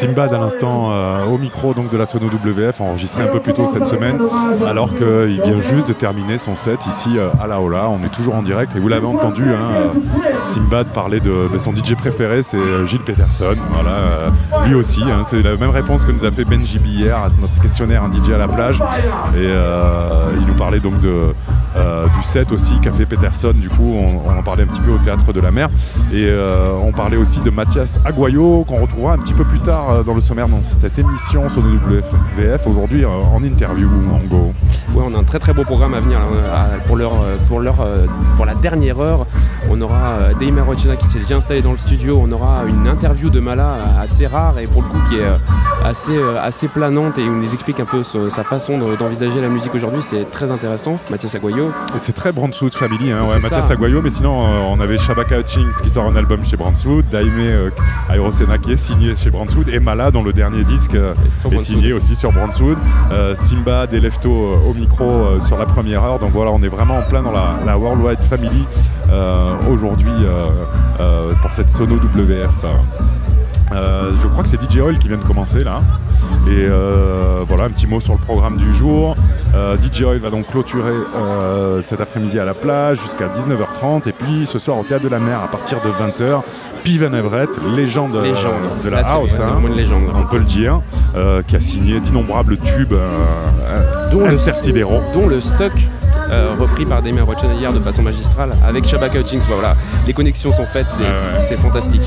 Simbad 0.00 0.32
à 0.32 0.38
l'instant 0.38 0.92
euh, 0.92 1.26
au 1.26 1.36
micro 1.36 1.74
donc 1.74 1.90
de 1.90 1.98
la 1.98 2.06
Sono 2.06 2.28
WF 2.28 2.80
enregistré 2.80 3.22
un 3.22 3.26
peu 3.26 3.38
plus 3.40 3.52
tôt 3.52 3.66
cette 3.66 3.84
semaine 3.84 4.18
alors 4.66 4.94
qu'il 4.94 5.42
vient 5.44 5.60
juste 5.60 5.88
de 5.88 5.92
terminer 5.92 6.38
son 6.38 6.56
set 6.56 6.86
ici 6.86 7.18
euh, 7.18 7.28
à 7.38 7.46
la 7.46 7.60
Ola. 7.60 7.90
On 7.90 8.02
est 8.02 8.08
toujours 8.08 8.34
en 8.34 8.42
direct 8.42 8.74
et 8.74 8.80
vous 8.80 8.88
l'avez 8.88 9.04
entendu, 9.04 9.44
hein, 9.44 9.68
euh, 9.76 9.88
Simbad 10.42 10.86
parler 10.88 11.20
de, 11.20 11.48
de 11.52 11.58
son 11.58 11.72
DJ 11.72 11.94
préféré, 11.94 12.42
c'est 12.42 12.56
euh, 12.56 12.86
Gilles 12.86 13.02
Peterson. 13.02 13.54
Voilà, 13.72 13.90
euh, 13.90 14.30
lui 14.66 14.74
aussi, 14.74 15.02
hein, 15.02 15.24
c'est 15.26 15.42
la 15.42 15.56
même 15.56 15.70
réponse 15.70 16.04
que 16.04 16.12
nous 16.12 16.24
a 16.24 16.30
fait 16.30 16.44
Benji 16.44 16.78
hier 16.84 17.16
à 17.16 17.28
notre 17.40 17.60
questionnaire 17.60 18.02
un 18.02 18.10
DJ 18.10 18.30
à 18.30 18.38
la 18.38 18.48
plage 18.48 18.80
et 19.34 19.38
euh, 19.38 20.32
il 20.38 20.46
nous 20.46 20.54
parlait 20.54 20.80
donc 20.80 21.00
de, 21.00 21.34
du 22.16 22.22
set 22.22 22.52
aussi 22.52 22.78
qu'a 22.80 22.92
fait 22.92 23.06
Peterson. 23.06 23.52
Du 23.54 23.68
coup, 23.68 23.94
on, 23.94 24.30
en 24.30 24.42
parlait 24.42 24.64
un 24.64 24.66
petit 24.66 24.80
peu 24.80 24.92
au 24.92 24.98
théâtre 24.98 25.32
de 25.32 25.40
la 25.40 25.50
mer 25.50 25.68
et 26.12 26.28
on 26.82 26.92
parlait 26.92 27.16
aussi 27.16 27.40
de 27.40 27.50
Mathias 27.50 27.98
Aguayo 28.04 28.64
qu'on 28.66 28.80
retrouvera 28.80 29.14
un 29.14 29.18
petit 29.18 29.34
peu 29.34 29.44
plus 29.44 29.60
tard 29.60 30.04
dans 30.04 30.14
le 30.14 30.20
sommaire 30.20 30.48
dans 30.48 30.62
cette 30.62 30.98
émission 30.98 31.48
sur 31.48 31.62
le 31.62 32.00
WF 32.38 32.66
aujourd'hui 32.66 33.04
en 33.04 33.42
interview 33.42 33.88
en 34.12 34.26
go. 34.26 34.52
Ouais, 34.94 35.04
on 35.06 35.14
a 35.14 35.18
un 35.18 35.24
très 35.24 35.38
très 35.38 35.52
beau 35.52 35.64
programme 35.64 35.94
à 35.94 36.00
venir 36.00 36.18
pour, 36.86 36.98
pour, 37.48 37.62
pour 38.36 38.46
la 38.46 38.54
dernière 38.54 39.00
heure. 39.00 39.26
On 39.70 39.80
aura 39.80 40.29
euh, 40.30 40.34
Deima 40.38 40.62
Rochina 40.62 40.96
qui 40.96 41.08
s'est 41.08 41.18
déjà 41.18 41.36
installé 41.36 41.62
dans 41.62 41.72
le 41.72 41.78
studio. 41.78 42.20
On 42.22 42.30
aura 42.32 42.64
une 42.66 42.86
interview 42.88 43.30
de 43.30 43.40
Mala 43.40 43.76
assez 44.00 44.26
rare 44.26 44.58
et 44.58 44.66
pour 44.66 44.82
le 44.82 44.88
coup 44.88 44.98
qui 45.08 45.16
est 45.16 45.24
euh, 45.24 45.36
assez, 45.84 46.16
euh, 46.16 46.40
assez 46.42 46.68
planante 46.68 47.18
et 47.18 47.22
il 47.22 47.32
nous 47.32 47.52
explique 47.52 47.80
un 47.80 47.84
peu 47.84 48.02
ce- 48.02 48.28
sa 48.28 48.44
façon 48.44 48.78
de- 48.78 48.96
d'envisager 48.96 49.40
la 49.40 49.48
musique 49.48 49.74
aujourd'hui. 49.74 50.02
C'est 50.02 50.30
très 50.30 50.50
intéressant. 50.50 50.98
Mathias 51.10 51.34
Aguayo. 51.34 51.70
C'est 52.00 52.12
très 52.14 52.32
Brandwood 52.32 52.74
Family, 52.74 53.10
hein, 53.12 53.24
ouais, 53.28 53.40
Mathias. 53.40 53.70
Aguayo, 53.70 54.00
mais 54.02 54.10
sinon 54.10 54.42
euh, 54.44 54.58
on 54.70 54.80
avait 54.80 54.98
Shabaka 54.98 55.38
Hutchings 55.40 55.72
qui 55.82 55.90
sort 55.90 56.04
un 56.06 56.16
album 56.16 56.44
chez 56.44 56.56
Brandwood, 56.56 57.04
Daime 57.10 57.70
Aerosena 58.08 58.58
qui 58.58 58.72
est 58.72 58.76
signé 58.76 59.14
chez 59.16 59.30
Brandwood, 59.30 59.68
et 59.68 59.80
Mala 59.80 60.10
dont 60.10 60.22
le 60.22 60.32
dernier 60.32 60.64
disque 60.64 60.94
est 60.94 61.58
signé 61.58 61.92
aussi 61.92 62.16
sur 62.16 62.32
Brandwood, 62.32 62.78
euh, 63.12 63.34
Simba 63.36 63.86
des 63.86 64.00
Lefto 64.00 64.30
au 64.30 64.74
micro 64.74 65.38
sur 65.40 65.56
la 65.58 65.66
première 65.66 66.02
heure, 66.04 66.18
donc 66.18 66.30
voilà 66.30 66.50
on 66.50 66.62
est 66.62 66.68
vraiment 66.68 66.98
en 66.98 67.02
plein 67.02 67.22
dans 67.22 67.32
la, 67.32 67.58
la 67.64 67.76
Worldwide 67.78 68.22
Family 68.28 68.64
euh, 69.10 69.52
aujourd'hui 69.70 70.10
pour 71.42 71.52
cette 71.52 71.70
Sono 71.70 71.96
WF. 71.96 72.50
Euh, 73.72 74.12
je 74.20 74.26
crois 74.26 74.42
que 74.42 74.48
c'est 74.48 74.60
DJ 74.60 74.78
Oil 74.78 74.98
qui 74.98 75.08
vient 75.08 75.18
de 75.18 75.24
commencer 75.24 75.60
là. 75.60 75.80
Et 76.46 76.66
euh, 76.68 77.44
voilà, 77.46 77.64
un 77.64 77.70
petit 77.70 77.86
mot 77.86 78.00
sur 78.00 78.14
le 78.14 78.18
programme 78.18 78.56
du 78.56 78.74
jour. 78.74 79.16
Euh, 79.54 79.76
DJ 79.76 80.02
Oil 80.02 80.18
va 80.18 80.30
donc 80.30 80.48
clôturer 80.48 80.90
euh, 80.90 81.80
cet 81.82 82.00
après-midi 82.00 82.38
à 82.38 82.44
la 82.44 82.54
plage 82.54 83.00
jusqu'à 83.00 83.28
19h30. 83.28 84.08
Et 84.08 84.12
puis 84.12 84.46
ce 84.46 84.58
soir 84.58 84.78
au 84.78 84.82
Théâtre 84.82 85.04
de 85.04 85.08
la 85.08 85.20
Mer 85.20 85.40
à 85.40 85.48
partir 85.48 85.78
de 85.82 85.88
20h. 85.88 86.42
Piven 86.82 87.14
Everett, 87.14 87.50
légende, 87.76 88.16
euh, 88.16 88.22
Légende. 88.22 88.54
de 88.84 88.88
la 88.90 89.02
Là, 89.02 89.08
house, 89.12 89.38
hein, 89.40 89.58
une 89.66 89.74
légende. 89.74 90.04
on 90.14 90.22
peut 90.24 90.38
le 90.38 90.44
dire, 90.44 90.80
euh, 91.16 91.42
qui 91.46 91.56
a 91.56 91.60
signé 91.60 92.00
d'innombrables 92.00 92.56
tubes 92.58 92.92
euh, 92.94 94.10
Dont 94.10 94.20
le- 94.26 94.34
intersidéraux. 94.34 95.00
dont 95.14 95.26
le 95.28 95.40
stock 95.40 95.72
euh, 96.30 96.54
repris 96.58 96.86
par 96.86 97.02
Damien 97.02 97.24
hier 97.58 97.72
de 97.72 97.80
façon 97.80 98.02
magistrale 98.02 98.50
avec 98.66 98.84
Shabaka 98.86 99.18
Hutchings. 99.20 99.40
Voilà, 99.48 99.74
les 100.06 100.12
connexions 100.12 100.52
sont 100.52 100.64
faites, 100.66 100.86
c'est 100.88 101.02
ouais. 101.02 101.56
fantastique. 101.60 102.02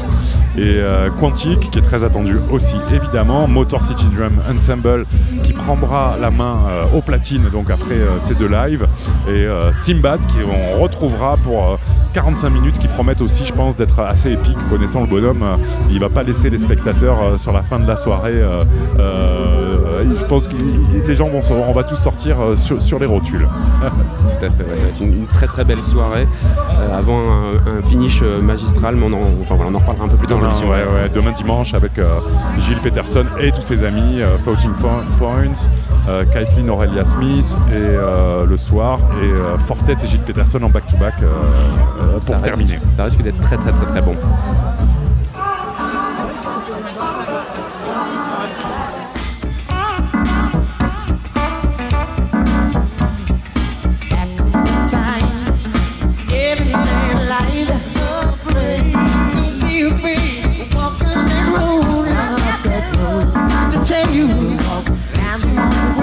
et 0.57 0.61
euh, 0.77 1.09
Quantic 1.19 1.69
qui 1.71 1.79
est 1.79 1.81
très 1.81 2.03
attendu 2.05 2.37
aussi 2.49 2.75
évidemment 2.93 3.47
Motor 3.47 3.83
City 3.83 4.05
Drum 4.15 4.33
Ensemble 4.49 5.05
qui 5.43 5.51
prendra 5.51 6.15
la 6.21 6.31
main 6.31 6.57
aux 6.95 7.01
platines 7.01 7.49
donc 7.51 7.69
après 7.69 7.97
ces 8.19 8.33
deux 8.35 8.47
lives 8.47 8.87
et 9.29 9.45
Simbad 9.73 10.19
qui 10.25 10.37
on 10.45 10.81
retrouvera 10.81 11.35
pour 11.37 11.71
euh, 11.73 11.75
45 12.13 12.49
minutes 12.49 12.79
qui 12.79 12.87
promettent 12.87 13.21
aussi 13.21 13.43
je 13.45 13.51
pense 13.53 13.75
d'être 13.75 13.99
assez 13.99 14.31
épiques 14.31 14.57
connaissant 14.69 15.01
le 15.01 15.07
bonhomme 15.07 15.43
euh, 15.43 15.55
il 15.89 15.99
va 15.99 16.09
pas 16.09 16.23
laisser 16.23 16.49
les 16.49 16.57
spectateurs 16.57 17.21
euh, 17.21 17.37
sur 17.37 17.51
la 17.51 17.63
fin 17.63 17.79
de 17.79 17.87
la 17.87 17.95
soirée 17.95 18.33
euh, 18.33 18.63
je 18.97 20.25
pense 20.25 20.47
que 20.47 20.55
les 21.07 21.15
gens 21.15 21.29
vont 21.29 21.41
on 21.51 21.73
va 21.73 21.83
tous 21.83 21.95
sortir 21.95 22.37
sur 22.57 22.99
les 22.99 23.05
rotules 23.05 23.47
Tout 24.49 24.53
Tout 24.55 24.61
à 24.61 24.63
fait, 24.65 24.71
ouais, 24.71 24.77
ça 24.77 24.83
va 24.83 24.89
être 24.89 25.01
une, 25.01 25.13
une 25.13 25.27
très 25.27 25.47
très 25.47 25.63
belle 25.63 25.83
soirée 25.83 26.27
euh, 26.71 26.97
avant 26.97 27.19
un, 27.19 27.77
un 27.77 27.81
finish 27.81 28.19
euh, 28.21 28.41
magistral, 28.41 28.95
mais 28.95 29.05
on 29.05 29.13
en, 29.13 29.21
enfin, 29.41 29.55
voilà, 29.55 29.71
on 29.71 29.75
en 29.75 29.79
reparlera 29.79 30.05
un 30.05 30.09
peu 30.09 30.17
plus 30.17 30.27
tard 30.27 30.37
Demain, 30.37 30.47
l'émission. 30.49 30.69
ouais, 30.69 30.83
ouais, 30.83 31.09
demain 31.13 31.31
dimanche 31.31 31.73
avec 31.73 31.97
euh, 31.99 32.19
Gilles 32.59 32.79
Peterson 32.79 33.25
et 33.39 33.51
tous 33.51 33.61
ses 33.61 33.83
amis, 33.83 34.21
euh, 34.21 34.37
Floating 34.39 34.71
Points, 34.71 35.69
Caitlin 36.33 36.67
Aurelia 36.69 37.05
Smith 37.05 37.57
et 37.71 37.97
le 38.47 38.57
soir 38.57 38.99
et 39.21 39.61
Fortet 39.65 39.95
et 40.03 40.07
Gilles 40.07 40.19
Peterson 40.21 40.61
en 40.63 40.69
back-to-back 40.69 41.13
euh, 41.21 42.19
Ça 42.19 42.33
pour 42.33 42.35
risque- 42.35 42.43
terminer. 42.43 42.79
Ça 42.95 43.05
risque 43.05 43.21
d'être 43.21 43.39
très 43.41 43.57
très 43.57 43.71
très 43.71 43.85
très 43.85 44.01
bon. 44.01 44.15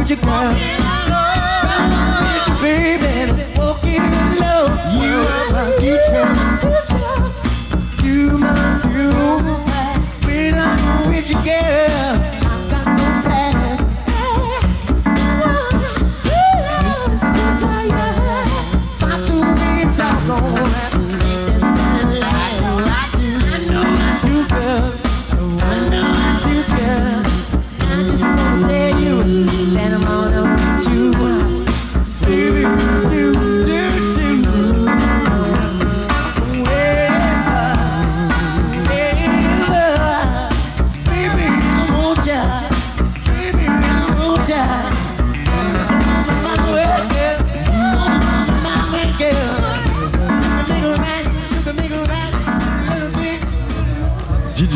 put 0.00 0.08
your 0.08 0.18
ground. 0.20 0.56
Put 2.18 2.48
your 2.48 2.56
baby 2.62 3.32
walking 3.56 4.00
alone. 4.00 4.72
You 4.96 5.16
are 5.34 5.48
my 5.52 5.66
future. 5.78 6.28
You 8.06 8.38
my 8.38 8.80
future. 8.80 9.40
When 10.26 10.54
I'm 10.54 11.08
with 11.08 11.30
you, 11.30 11.36
girl. 11.44 12.39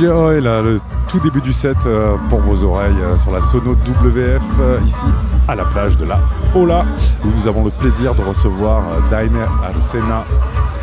DJ 0.04 0.42
le 0.42 0.80
tout 1.08 1.18
début 1.20 1.40
du 1.40 1.52
set 1.52 1.76
euh, 1.86 2.16
pour 2.28 2.40
vos 2.40 2.62
oreilles 2.62 2.92
euh, 3.00 3.16
sur 3.18 3.32
la 3.32 3.40
Sono 3.40 3.72
WF 3.72 4.42
euh, 4.60 4.78
ici 4.86 5.06
à 5.48 5.54
la 5.54 5.64
plage 5.64 5.96
de 5.96 6.04
la 6.04 6.18
Ola 6.54 6.84
où 7.24 7.28
nous 7.28 7.48
avons 7.48 7.64
le 7.64 7.70
plaisir 7.70 8.14
de 8.14 8.22
recevoir 8.22 8.82
Daine 9.08 9.38
Arsena. 9.62 10.24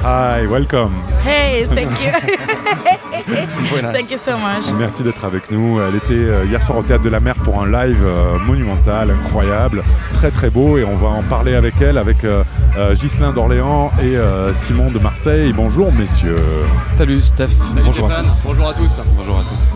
Hi, 0.03 0.47
welcome. 0.47 0.93
Hey, 1.23 1.67
thank 1.67 1.91
you. 2.01 2.47
Buenas. 3.69 3.93
thank 3.93 4.11
you 4.11 4.17
so 4.17 4.31
much. 4.37 4.71
Merci 4.77 5.03
d'être 5.03 5.23
avec 5.25 5.51
nous. 5.51 5.79
Elle 5.79 5.95
était 5.95 6.13
euh, 6.13 6.45
hier 6.45 6.61
soir 6.63 6.77
au 6.79 6.83
Théâtre 6.83 7.03
de 7.03 7.09
la 7.09 7.19
Mer 7.19 7.35
pour 7.35 7.61
un 7.61 7.65
live 7.67 7.99
euh, 8.03 8.37
monumental, 8.39 9.11
incroyable, 9.11 9.83
très 10.13 10.31
très 10.31 10.49
beau 10.49 10.77
et 10.77 10.83
on 10.83 10.95
va 10.95 11.07
en 11.09 11.23
parler 11.23 11.55
avec 11.55 11.79
elle, 11.81 11.97
avec 11.97 12.23
euh, 12.23 12.43
Ghislain 12.95 13.31
d'Orléans 13.31 13.91
et 14.01 14.17
euh, 14.17 14.53
Simon 14.53 14.91
de 14.91 14.99
Marseille. 14.99 15.53
Bonjour 15.53 15.91
messieurs. 15.91 16.35
Salut 16.95 17.21
Steph, 17.21 17.49
bonjour 17.83 18.11
à 18.11 18.15
tous. 18.21 18.43
Bonjour 18.45 18.67
à 18.69 18.73
tous. 18.73 18.91
Bonjour 19.17 19.37
à 19.37 19.43
toutes. 19.43 19.67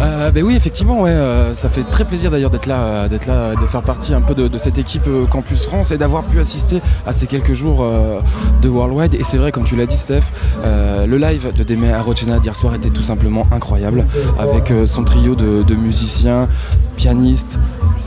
Euh, 0.00 0.30
ben 0.32 0.42
oui, 0.42 0.56
effectivement, 0.56 1.02
ouais, 1.02 1.10
euh, 1.10 1.54
ça 1.54 1.68
fait 1.68 1.84
très 1.84 2.04
plaisir 2.04 2.30
d'ailleurs 2.30 2.50
d'être 2.50 2.66
là, 2.66 2.80
euh, 2.80 3.08
d'être 3.08 3.26
là, 3.26 3.54
de 3.54 3.66
faire 3.66 3.82
partie 3.82 4.12
un 4.12 4.20
peu 4.20 4.34
de, 4.34 4.48
de 4.48 4.58
cette 4.58 4.76
équipe 4.78 5.06
euh, 5.06 5.26
Campus 5.26 5.66
France 5.66 5.92
et 5.92 5.98
d'avoir 5.98 6.24
pu 6.24 6.40
assister 6.40 6.80
à 7.06 7.12
ces 7.12 7.26
quelques 7.26 7.54
jours 7.54 7.78
euh, 7.82 8.20
de 8.60 8.68
Worldwide. 8.68 9.14
Et 9.14 9.22
c'est 9.24 9.36
vrai, 9.38 9.52
comme 9.52 9.64
tu 9.64 9.76
l'as 9.76 9.86
dit, 9.86 9.96
Steph, 9.96 10.22
euh, 10.64 11.06
le 11.06 11.16
live 11.16 11.52
de 11.54 11.62
Deme 11.62 11.92
Arocena 11.92 12.40
d'hier 12.44 12.54
soir 12.54 12.74
était 12.74 12.90
tout 12.90 13.02
simplement 13.02 13.46
incroyable, 13.52 14.04
avec 14.38 14.70
euh, 14.70 14.86
son 14.86 15.02
trio 15.02 15.34
de 15.34 15.74
musiciens, 15.74 16.46
pianistes, 16.94 17.58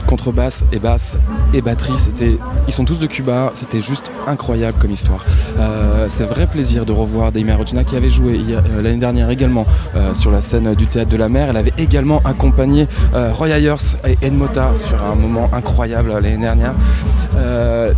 contrebasse 0.08 0.64
et 0.72 0.78
basse 0.78 1.18
et 1.52 1.60
batterie. 1.60 1.98
C'était, 1.98 2.38
ils 2.66 2.72
sont 2.72 2.84
tous 2.86 2.98
de 2.98 3.06
Cuba. 3.06 3.52
C'était 3.54 3.80
juste 3.80 4.10
incroyable 4.26 4.78
comme 4.80 4.90
histoire. 4.90 5.24
Euh, 5.58 6.06
c'est 6.08 6.24
vrai 6.24 6.46
plaisir 6.46 6.86
de 6.86 6.92
revoir 6.92 7.30
Daima 7.30 7.54
Regina 7.56 7.84
qui 7.84 7.94
avait 7.94 8.10
joué 8.10 8.40
euh, 8.50 8.82
l'année 8.82 8.96
dernière 8.96 9.30
également 9.30 9.66
euh, 9.94 10.14
sur 10.14 10.30
la 10.30 10.40
scène 10.40 10.74
du 10.74 10.86
théâtre 10.86 11.10
de 11.10 11.16
la 11.16 11.28
mer. 11.28 11.48
Elle 11.50 11.56
avait 11.56 11.74
également 11.76 12.20
accompagné 12.24 12.88
euh, 13.14 13.32
Roy 13.34 13.48
Ayers 13.48 13.96
et 14.06 14.16
Ed 14.22 14.34
Mota 14.34 14.72
sur 14.76 15.02
un 15.02 15.14
moment 15.14 15.50
incroyable 15.52 16.10
l'année 16.10 16.36
dernière. 16.36 16.74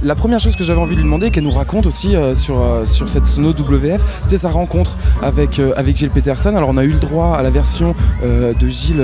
La 0.03 0.15
première 0.15 0.39
chose 0.39 0.55
que 0.55 0.65
j'avais 0.65 0.81
envie 0.81 0.95
de 0.95 1.01
lui 1.01 1.05
demander, 1.05 1.31
qu'elle 1.31 1.45
nous 1.45 1.51
raconte 1.51 1.87
aussi 1.87 2.15
sur, 2.35 2.63
sur 2.85 3.09
cette 3.09 3.27
sono 3.27 3.51
WF, 3.51 4.03
c'était 4.21 4.39
sa 4.39 4.51
rencontre 4.51 4.97
avec, 5.23 5.61
avec 5.77 5.97
Gilles 5.97 6.11
Peterson. 6.11 6.55
Alors 6.55 6.69
on 6.69 6.77
a 6.77 6.85
eu 6.85 6.93
le 6.93 6.99
droit 6.99 7.37
à 7.37 7.43
la 7.43 7.51
version 7.51 7.95
de 8.23 8.69
Gilles 8.69 9.03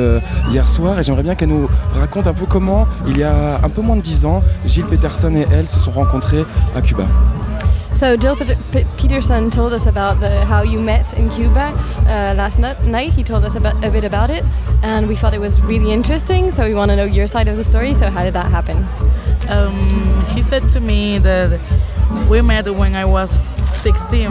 hier 0.50 0.68
soir 0.68 0.98
et 0.98 1.02
j'aimerais 1.02 1.22
bien 1.22 1.34
qu'elle 1.34 1.48
nous 1.48 1.68
raconte 1.94 2.26
un 2.26 2.34
peu 2.34 2.44
comment, 2.46 2.86
il 3.06 3.18
y 3.18 3.22
a 3.22 3.60
un 3.62 3.68
peu 3.68 3.82
moins 3.82 3.96
de 3.96 4.02
10 4.02 4.26
ans, 4.26 4.42
Gilles 4.64 4.84
Peterson 4.84 5.34
et 5.34 5.46
elle 5.52 5.68
se 5.68 5.78
sont 5.78 5.90
rencontrés 5.92 6.44
à 6.74 6.80
Cuba. 6.80 7.06
So 7.92 8.14
Jill 8.14 8.36
Peterson 8.98 9.48
told 9.48 9.72
us 9.72 9.86
about 9.86 10.20
the, 10.20 10.44
how 10.44 10.62
you 10.62 10.80
met 10.80 11.14
in 11.14 11.30
Cuba 11.30 11.72
uh, 12.00 12.34
last 12.36 12.58
night. 12.58 13.10
He 13.10 13.24
told 13.24 13.42
us 13.42 13.54
about, 13.54 13.82
a 13.82 13.90
bit 13.90 14.04
about 14.04 14.28
it, 14.28 14.44
and 14.82 15.08
we 15.08 15.16
thought 15.16 15.32
it 15.32 15.40
was 15.40 15.62
really 15.62 15.92
interesting. 15.92 16.50
So 16.50 16.66
we 16.66 16.74
want 16.74 16.90
to 16.90 16.96
know 16.96 17.06
your 17.06 17.26
side 17.26 17.48
of 17.48 17.56
the 17.56 17.64
story. 17.64 17.94
So 17.94 18.10
how 18.10 18.22
did 18.22 18.34
that 18.34 18.50
happen? 18.50 18.76
Um, 19.48 20.22
he 20.34 20.42
said 20.42 20.68
to 20.74 20.80
me 20.80 21.18
that 21.20 21.58
we 22.28 22.40
met 22.42 22.68
when 22.74 22.94
I 22.94 23.04
was 23.04 23.36
16, 23.74 24.30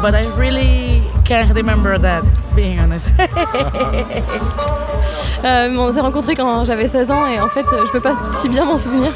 but 0.00 0.14
I 0.14 0.26
really 0.36 1.02
can't 1.24 1.52
remember 1.54 1.98
that, 1.98 2.24
being 2.54 2.78
honest. 2.78 3.08
Euh, 5.44 5.76
on 5.76 5.92
s'est 5.92 6.00
rencontrés 6.00 6.36
quand 6.36 6.64
j'avais 6.64 6.86
16 6.86 7.10
ans 7.10 7.26
et 7.26 7.40
en 7.40 7.48
fait 7.48 7.66
je 7.68 7.90
peux 7.90 8.00
pas 8.00 8.14
si 8.40 8.48
bien 8.48 8.64
m'en 8.64 8.78
souvenir. 8.78 9.12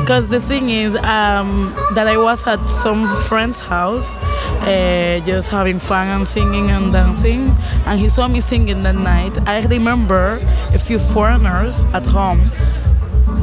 Because 0.00 0.26
the 0.28 0.40
thing 0.40 0.70
is 0.70 0.96
um, 1.04 1.74
that 1.94 2.08
I 2.08 2.16
was 2.16 2.46
at 2.46 2.58
some 2.70 3.06
friend's 3.28 3.60
house, 3.60 4.16
uh, 4.62 5.20
just 5.26 5.50
having 5.50 5.78
fun 5.78 6.08
and 6.08 6.24
singing 6.26 6.70
and 6.70 6.92
dancing, 6.92 7.52
and 7.86 8.00
he 8.00 8.08
saw 8.08 8.26
me 8.28 8.40
singing 8.40 8.82
that 8.84 8.94
night. 8.96 9.38
I 9.46 9.60
remember 9.66 10.40
a 10.72 10.78
few 10.78 10.98
foreigners 10.98 11.84
at 11.92 12.06
home, 12.06 12.50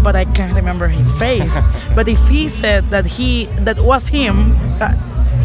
but 0.03 0.15
I 0.15 0.25
can't 0.25 0.53
remember 0.55 0.87
his 0.87 1.11
face. 1.13 1.53
but 1.95 2.07
if 2.07 2.19
he 2.27 2.49
said 2.49 2.89
that 2.89 3.05
he 3.05 3.45
that 3.65 3.79
was 3.79 4.07
him, 4.07 4.55
uh, 4.81 4.93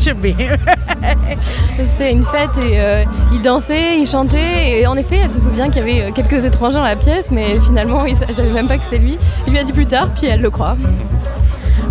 should 0.00 0.20
be 0.20 0.32
him. 0.32 0.58
C'était 1.78 2.12
une 2.12 2.24
fête 2.24 2.56
et 2.64 2.80
euh, 2.80 3.04
il 3.32 3.42
dansait, 3.42 3.98
il 3.98 4.06
chantait 4.06 4.80
et 4.80 4.86
en 4.86 4.96
effet 4.96 5.18
elle 5.24 5.30
se 5.30 5.40
souvient 5.40 5.70
qu'il 5.70 5.86
y 5.86 5.90
avait 5.90 6.02
euh, 6.02 6.12
quelques 6.12 6.44
étrangers 6.44 6.76
dans 6.76 6.84
la 6.84 6.96
pièce 6.96 7.30
mais 7.30 7.58
finalement 7.60 8.04
il 8.04 8.16
elle 8.26 8.34
savait 8.34 8.50
même 8.50 8.68
pas 8.68 8.78
que 8.78 8.84
c'était 8.84 8.98
lui. 8.98 9.18
Il 9.46 9.52
lui 9.52 9.58
a 9.58 9.64
dit 9.64 9.72
plus 9.72 9.86
tard 9.86 10.10
puis 10.14 10.26
elle 10.26 10.40
le 10.40 10.50
croit. 10.50 10.76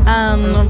And 0.05 0.70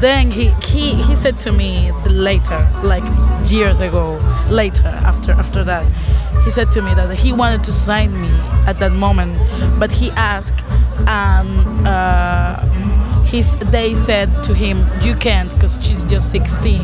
then 0.00 0.30
he, 0.30 0.50
he, 0.64 0.94
he 0.94 1.14
said 1.14 1.38
to 1.40 1.52
me 1.52 1.92
later, 2.08 2.68
like 2.82 3.04
years 3.48 3.80
ago, 3.80 4.18
later 4.50 4.88
after 5.04 5.32
after 5.32 5.62
that, 5.64 5.84
he 6.44 6.50
said 6.50 6.72
to 6.72 6.82
me 6.82 6.94
that 6.94 7.14
he 7.14 7.32
wanted 7.32 7.64
to 7.64 7.72
sign 7.72 8.12
me 8.20 8.30
at 8.66 8.78
that 8.80 8.92
moment, 8.92 9.36
but 9.78 9.90
he 9.92 10.10
asked, 10.12 10.62
and 11.06 11.86
uh, 11.86 12.60
his, 13.24 13.56
they 13.70 13.94
said 13.94 14.42
to 14.44 14.54
him, 14.54 14.86
you 15.02 15.14
can't 15.14 15.50
because 15.54 15.78
she's 15.80 16.04
just 16.04 16.30
16, 16.30 16.80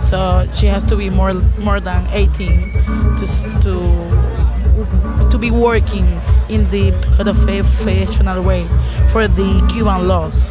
so 0.00 0.48
she 0.54 0.66
has 0.66 0.84
to 0.84 0.96
be 0.96 1.10
more 1.10 1.32
more 1.58 1.80
than 1.80 2.06
18 2.10 2.72
to 3.16 3.26
to 3.60 5.30
to 5.30 5.38
be 5.38 5.50
working 5.50 6.06
in 6.48 6.68
the 6.70 6.92
professional 7.16 8.42
way 8.42 8.66
for 9.10 9.28
the 9.28 9.66
Cuban 9.72 10.06
laws. 10.08 10.50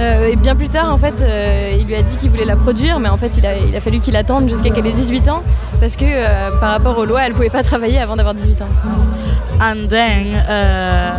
Euh, 0.00 0.28
et 0.28 0.36
bien 0.36 0.56
plus 0.56 0.70
tard 0.70 0.92
en 0.92 0.96
fait 0.96 1.20
euh, 1.20 1.76
il 1.78 1.86
lui 1.86 1.94
a 1.94 2.02
dit 2.02 2.16
qu'il 2.16 2.30
voulait 2.30 2.46
la 2.46 2.56
produire 2.56 2.98
mais 2.98 3.10
en 3.10 3.18
fait 3.18 3.36
il 3.36 3.46
a, 3.46 3.80
fallu 3.80 4.00
qu'il 4.00 4.16
attende 4.16 4.48
jusqu'à 4.48 4.70
qu'elle 4.70 4.86
ait 4.86 4.92
18 4.92 5.28
ans 5.28 5.42
parce 5.80 5.96
que 5.96 6.06
euh, 6.06 6.50
par 6.60 6.70
rapport 6.70 6.96
aux 6.96 7.04
lois 7.04 7.22
elle 7.26 7.34
pouvait 7.34 7.50
pas 7.50 7.62
travailler 7.62 7.98
avant 7.98 8.16
d'avoir 8.16 8.34
18 8.34 8.62
ans. 8.62 8.68
and 9.60 9.88
then 9.90 10.34
uh, 10.48 11.18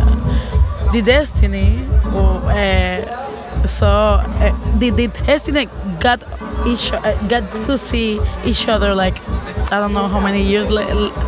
the 0.92 1.00
destiny 1.00 1.78
uh, 2.14 3.00
so 3.64 3.86
uh, 3.86 4.52
the, 4.80 4.90
the 4.90 5.08
destiny 5.24 5.68
got 6.00 6.24
each 6.66 6.92
uh, 6.92 7.14
got 7.28 7.44
to 7.66 7.78
see 7.78 8.18
each 8.44 8.68
other 8.68 8.92
like 8.92 9.16
I 9.70 9.78
don't 9.78 9.92
know 9.92 10.08
how 10.08 10.20
many 10.20 10.42
years 10.42 10.66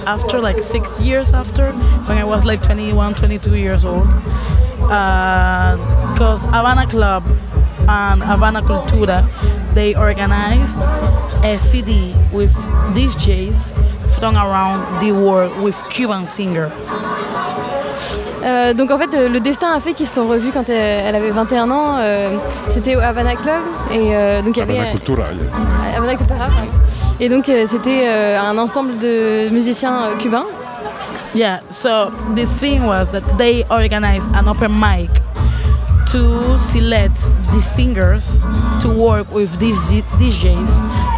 after 0.04 0.40
like 0.40 0.60
six 0.62 0.88
years 1.00 1.32
after 1.32 1.70
when 2.06 2.18
I 2.18 2.24
was 2.24 2.44
like 2.44 2.60
21 2.62 3.14
22 3.14 3.54
years 3.56 3.84
old 3.84 4.08
because 4.88 6.44
Havana 6.52 6.86
Club 6.86 7.22
and 7.88 8.22
Havana 8.22 8.62
Cultura, 8.62 9.24
they 9.74 9.94
organized 9.94 10.76
a 11.44 11.58
CD 11.58 12.14
with 12.32 12.52
DJs 12.94 13.74
from 14.18 14.36
around 14.36 14.80
the 15.00 15.12
world 15.12 15.52
with 15.62 15.76
Cuban 15.90 16.24
singers. 16.24 17.02
Euh, 18.44 18.74
donc 18.74 18.90
en 18.92 18.98
fait, 18.98 19.12
euh, 19.14 19.28
le 19.28 19.40
destin 19.40 19.72
a 19.72 19.80
fait 19.80 19.92
qu'ils 19.92 20.06
se 20.06 20.14
sont 20.14 20.26
revus 20.26 20.52
quand 20.52 20.68
elle, 20.68 21.06
elle 21.06 21.16
avait 21.16 21.30
21 21.30 21.70
ans. 21.70 21.96
euh, 21.98 22.36
C'était 22.68 22.94
au 22.94 23.00
Havana 23.00 23.34
Club 23.34 23.62
et 23.90 24.14
euh, 24.14 24.40
donc 24.42 24.56
il 24.56 24.60
y 24.60 24.62
avait 24.62 24.74
Havana 24.78 24.90
Cultura, 24.92 25.24
yes. 25.32 25.52
euh, 25.54 25.96
Havana 25.96 26.14
Cultura, 26.14 26.38
pardon. 26.38 26.70
Et 27.18 27.28
donc 27.28 27.48
euh, 27.48 27.64
c'était 27.66 28.04
euh, 28.06 28.40
un 28.40 28.56
ensemble 28.58 28.98
de 28.98 29.48
musiciens 29.50 29.96
euh, 30.04 30.16
cubains. 30.18 30.44
Yeah, 31.36 31.60
so 31.68 32.08
the 32.34 32.46
thing 32.46 32.84
was 32.84 33.10
that 33.10 33.20
they 33.36 33.62
organized 33.64 34.30
an 34.32 34.48
open 34.48 34.72
mic 34.80 35.10
to 36.12 36.56
select 36.56 37.16
the 37.52 37.60
singers 37.60 38.40
to 38.80 38.88
work 38.88 39.30
with 39.30 39.52
these 39.60 39.76
DJs, 40.16 40.70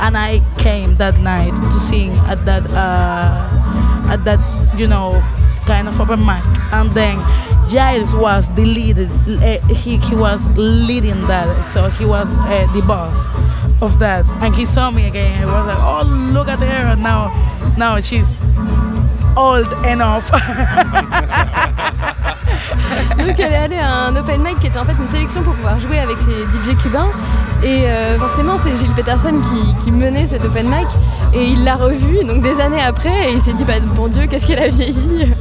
and 0.03 0.19
I 0.19 0.43
came 0.59 0.97
that 0.97 1.21
night 1.21 1.55
to 1.55 1.79
sing 1.79 2.11
at 2.27 2.45
that 2.47 2.67
uh, 2.71 4.11
at 4.13 4.25
that 4.25 4.41
you 4.77 4.89
know 4.89 5.23
kind 5.67 5.87
of 5.87 6.01
open 6.01 6.19
mic, 6.27 6.43
and 6.73 6.91
then 6.95 7.23
Giles 7.71 8.13
was 8.13 8.53
the 8.57 8.65
lead. 8.65 8.99
uh, 8.99 9.61
he 9.73 9.99
he 9.99 10.17
was 10.17 10.49
leading 10.57 11.21
that, 11.29 11.47
so 11.69 11.91
he 11.91 12.05
was 12.05 12.33
uh, 12.33 12.67
the 12.75 12.83
boss 12.83 13.31
of 13.81 14.01
that, 14.01 14.27
and 14.43 14.53
he 14.53 14.65
saw 14.65 14.91
me 14.91 15.07
again. 15.07 15.39
He 15.39 15.45
was 15.45 15.67
like, 15.69 15.79
"Oh, 15.79 16.03
look 16.33 16.49
at 16.49 16.59
her! 16.59 16.97
Now, 16.97 17.31
now 17.79 18.01
she's." 18.01 18.41
Old 19.39 19.73
enough. 19.87 20.29
Donc 23.19 23.39
elle 23.39 23.53
est 23.53 23.57
allée 23.57 23.79
à 23.79 24.07
un 24.07 24.17
open 24.17 24.43
mic 24.43 24.59
qui 24.61 24.67
était 24.69 24.79
en 24.79 24.85
fait 24.85 24.95
une 25.01 25.09
sélection 25.09 25.43
pour 25.43 25.55
pouvoir 25.55 25.79
jouer 25.81 25.99
avec 25.99 26.19
ces 26.19 26.31
DJ 26.33 26.77
cubains. 26.83 27.09
Et 27.63 27.87
euh, 27.87 28.19
forcément 28.19 28.57
c'est 28.59 28.77
Gilles 28.77 28.95
Peterson 28.95 29.35
qui, 29.51 29.75
qui 29.85 29.91
menait 29.93 30.27
cet 30.27 30.45
open 30.45 30.69
mic. 30.69 30.89
Et 31.35 31.45
il 31.45 31.65
l'a 31.65 31.77
revu 31.77 32.25
donc 32.25 32.43
des 32.43 32.61
années 32.61 32.81
après 32.83 33.31
et 33.31 33.33
il 33.33 33.41
s'est 33.41 33.53
dit 33.53 33.65
bah 33.65 33.75
bon 33.95 34.09
Dieu 34.09 34.27
qu'est-ce 34.27 34.47
qu'elle 34.47 34.63
a 34.63 34.69
vieilli? 34.69 35.33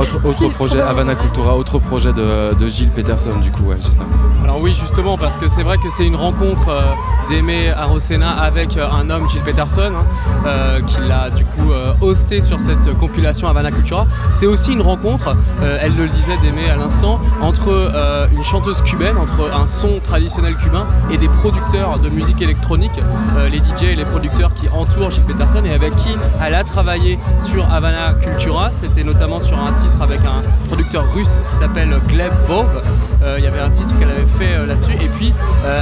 Autre, 0.00 0.20
autre 0.24 0.48
projet, 0.50 0.80
Havana 0.80 1.14
Cultura, 1.14 1.56
autre 1.56 1.78
projet 1.78 2.12
de, 2.12 2.54
de 2.54 2.68
Gilles 2.68 2.90
Peterson, 2.90 3.32
du 3.42 3.50
coup, 3.50 3.64
ouais, 3.64 3.76
Gislain. 3.80 4.06
Alors 4.44 4.60
oui, 4.60 4.72
justement, 4.72 5.18
parce 5.18 5.36
que 5.38 5.48
c'est 5.48 5.64
vrai 5.64 5.78
que 5.78 5.90
c'est 5.96 6.06
une 6.06 6.14
rencontre 6.14 6.68
euh, 6.68 6.80
d'Aimé 7.28 7.70
Arosena 7.70 8.30
avec 8.30 8.76
euh, 8.76 8.88
un 8.88 9.10
homme, 9.10 9.28
Gilles 9.28 9.42
Peterson, 9.42 9.90
hein, 9.92 10.04
euh, 10.46 10.80
qui 10.82 11.00
l'a 11.00 11.30
du 11.30 11.44
coup 11.44 11.72
euh, 11.72 11.92
hosté 12.00 12.40
sur 12.40 12.60
cette 12.60 12.96
compilation 12.98 13.48
Havana 13.48 13.72
Cultura. 13.72 14.06
C'est 14.30 14.46
aussi 14.46 14.72
une 14.72 14.80
rencontre, 14.80 15.34
euh, 15.60 15.78
elle 15.82 15.96
le 15.96 16.06
disait 16.06 16.36
d'Aimé 16.40 16.59
à 16.68 16.76
l'instant, 16.76 17.20
entre 17.40 17.68
euh, 17.70 18.26
une 18.32 18.44
chanteuse 18.44 18.82
cubaine, 18.82 19.16
entre 19.16 19.50
un 19.52 19.66
son 19.66 20.00
traditionnel 20.00 20.56
cubain 20.56 20.86
et 21.10 21.16
des 21.16 21.28
producteurs 21.28 21.98
de 21.98 22.08
musique 22.08 22.42
électronique, 22.42 23.00
euh, 23.36 23.48
les 23.48 23.58
DJ 23.58 23.84
et 23.92 23.94
les 23.94 24.04
producteurs 24.04 24.52
qui 24.54 24.68
entourent 24.68 25.10
Gilles 25.10 25.24
Peterson 25.24 25.64
et 25.64 25.72
avec 25.72 25.94
qui 25.96 26.10
elle 26.44 26.54
a 26.54 26.64
travaillé 26.64 27.18
sur 27.38 27.70
Havana 27.72 28.14
Cultura. 28.14 28.70
C'était 28.80 29.04
notamment 29.04 29.40
sur 29.40 29.58
un 29.58 29.72
titre 29.72 30.02
avec 30.02 30.20
un 30.20 30.42
producteur 30.68 31.04
russe 31.14 31.30
qui 31.50 31.56
s'appelle 31.56 32.00
Gleb 32.08 32.32
Vov. 32.46 32.82
Euh, 33.22 33.36
Il 33.38 33.44
y 33.44 33.46
avait 33.46 33.60
un 33.60 33.70
titre 33.70 33.98
qu'elle 33.98 34.10
avait 34.10 34.26
fait 34.26 34.66
là-dessus. 34.66 34.92
Et 34.92 35.08
puis, 35.18 35.32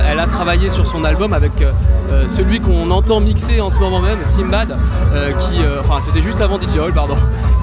elle 0.09 0.19
a 0.19 0.27
travaillé 0.27 0.71
sur 0.71 0.87
son 0.87 1.05
album 1.05 1.33
avec 1.33 1.53
celui 2.27 2.61
qu'on 2.61 2.91
entend 2.91 3.21
mixer 3.21 3.61
en 3.61 3.71
ce 3.71 3.79
moment 3.79 4.01
même, 4.01 4.19
Simbad, 4.31 4.77
qui, 5.39 5.57
enfin, 5.81 6.01
c'était 6.05 6.23
juste 6.23 6.41
avant 6.41 6.59
DJ 6.61 6.79
Hall, 6.79 6.93
pardon, 6.93 7.17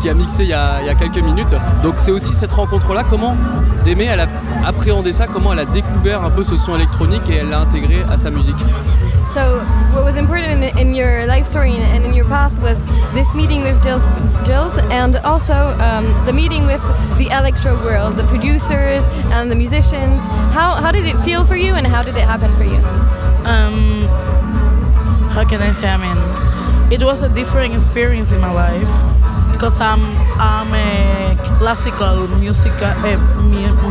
qui 0.06 0.12
a 0.12 0.14
mixé 0.14 0.44
il 0.44 0.50
y 0.50 0.54
a, 0.54 0.82
il 0.82 0.86
y 0.86 0.90
a 0.92 0.94
quelques 0.94 1.18
minutes. 1.18 1.56
Donc, 1.82 1.96
c'est 1.98 2.12
aussi 2.12 2.32
cette 2.36 2.54
rencontre-là. 2.54 3.04
Comment 3.10 3.36
Démé, 3.84 4.06
elle 4.06 4.20
a 4.20 4.28
appréhendé 4.64 5.12
ça 5.12 5.26
Comment 5.26 5.54
elle 5.54 5.60
a 5.62 5.66
découvert 5.66 6.24
un 6.24 6.30
peu 6.30 6.44
ce 6.44 6.56
son 6.58 6.76
électronique 6.76 7.24
et 7.28 7.38
elle 7.38 7.50
l'a 7.50 7.62
intégré 7.62 8.06
à 8.08 8.16
sa 8.16 8.30
musique 8.30 8.56
So 9.34 9.64
what 9.96 10.04
was 10.04 10.16
important 10.16 10.62
in, 10.62 10.78
in 10.78 10.94
your 10.94 11.26
life 11.26 11.48
story 11.48 11.72
and 11.76 12.06
in 12.06 12.14
your 12.14 12.28
path 12.28 12.54
was 12.62 12.78
this 13.16 13.34
meeting 13.34 13.64
with 13.64 13.82
Jills, 13.82 14.04
Jills 14.46 14.78
and 14.92 15.16
also 15.26 15.76
um, 15.80 16.06
the 16.28 16.34
meeting 16.34 16.68
with 16.68 16.82
the 17.18 17.30
electro 17.36 17.74
world, 17.84 18.16
the 18.16 18.28
producers 18.28 19.06
and 19.34 19.50
the 19.50 19.56
musicians. 19.56 20.22
How, 20.54 20.76
how 20.76 20.92
did 20.92 21.08
it 21.08 21.18
feel 21.26 21.44
for 21.46 21.56
you 21.56 21.74
and 21.74 21.88
how 21.88 22.04
did 22.04 22.16
it 22.16 22.26
happen 22.26 22.56
for 22.58 22.64
you? 22.64 22.78
Um, 23.44 24.08
how 25.34 25.44
can 25.50 25.62
I 25.64 25.72
say? 25.72 25.88
I 25.88 25.98
mean, 25.98 26.94
it 26.94 27.04
was 27.04 27.24
a 27.24 27.30
different 27.30 27.74
experience 27.74 28.32
in 28.32 28.40
my 28.40 28.52
life 28.52 29.25
because 29.56 29.80
I'm 29.80 30.04
I'm 30.38 30.74
a 30.74 31.38
classical 31.58 32.28
music 32.28 32.74
uh, 32.82 32.94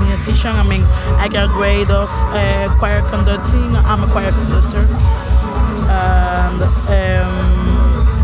musician. 0.08 0.50
I 0.50 0.62
mean, 0.62 0.84
I 1.16 1.28
got 1.28 1.48
grade 1.56 1.90
of 1.90 2.10
uh, 2.36 2.68
choir 2.78 3.00
conducting. 3.08 3.74
I'm 3.74 4.04
a 4.04 4.06
choir 4.12 4.30
conductor, 4.30 4.84
and 5.88 6.60
um, 6.62 7.34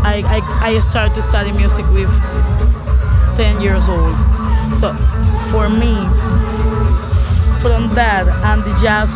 I, 0.05 0.21
I 0.37 0.39
I 0.69 0.79
started 0.79 1.15
to 1.15 1.21
study 1.21 1.51
music 1.51 1.85
with 1.89 2.13
10 3.35 3.59
years 3.59 3.89
old. 3.89 4.15
So 4.77 4.93
for 5.49 5.67
me, 5.67 5.97
from 7.59 7.89
that 7.95 8.29
and 8.49 8.63
the 8.63 8.73
jazz 8.81 9.15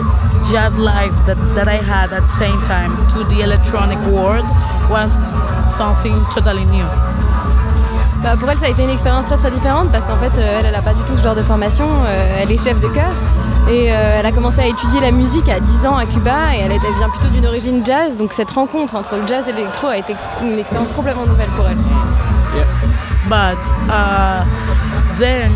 jazz 0.49 0.77
life 0.77 1.13
that, 1.27 1.37
that 1.53 1.67
I 1.67 1.77
had 1.77 2.11
at 2.11 2.21
the 2.21 2.35
same 2.43 2.59
time 2.61 2.91
to 3.13 3.23
the 3.23 3.41
electronic 3.41 3.99
world 4.09 4.45
was 4.89 5.13
something 5.69 6.17
totally 6.33 6.65
new. 6.65 7.14
Bah, 8.23 8.35
pour 8.39 8.49
elle, 8.49 8.57
ça 8.57 8.65
a 8.65 8.69
été 8.69 8.83
une 8.83 8.89
expérience 8.89 9.25
très 9.25 9.37
très 9.37 9.51
différente 9.51 9.91
parce 9.91 10.05
qu'en 10.05 10.17
fait, 10.17 10.37
euh, 10.37 10.61
elle 10.63 10.71
n'a 10.71 10.81
pas 10.81 10.93
du 10.93 11.03
tout 11.03 11.15
ce 11.17 11.23
genre 11.23 11.35
de 11.35 11.43
formation. 11.43 11.87
Euh, 12.05 12.39
elle 12.41 12.51
est 12.51 12.63
chef 12.63 12.79
de 12.79 12.87
chœur 12.87 13.11
et 13.69 13.91
euh, 13.91 14.17
elle 14.19 14.25
a 14.25 14.31
commencé 14.31 14.61
à 14.61 14.67
étudier 14.67 15.01
la 15.01 15.11
musique 15.11 15.49
à 15.49 15.59
10 15.59 15.85
ans 15.85 15.97
à 15.97 16.05
Cuba 16.05 16.55
et 16.55 16.59
elle, 16.59 16.71
vient 16.71 17.09
plutôt 17.09 17.33
d'une 17.33 17.45
origine 17.45 17.85
jazz. 17.85 18.17
Donc 18.17 18.33
cette 18.33 18.51
rencontre 18.51 18.95
entre 18.95 19.15
le 19.15 19.27
jazz 19.27 19.47
et 19.47 19.53
l'électro 19.53 19.87
a 19.87 19.97
été 19.97 20.15
une 20.41 20.59
expérience 20.59 20.91
complètement 20.91 21.25
nouvelle 21.25 21.49
pour 21.49 21.67
elle. 21.67 21.77
But 23.27 23.57
uh, 23.89 24.45
then 25.17 25.51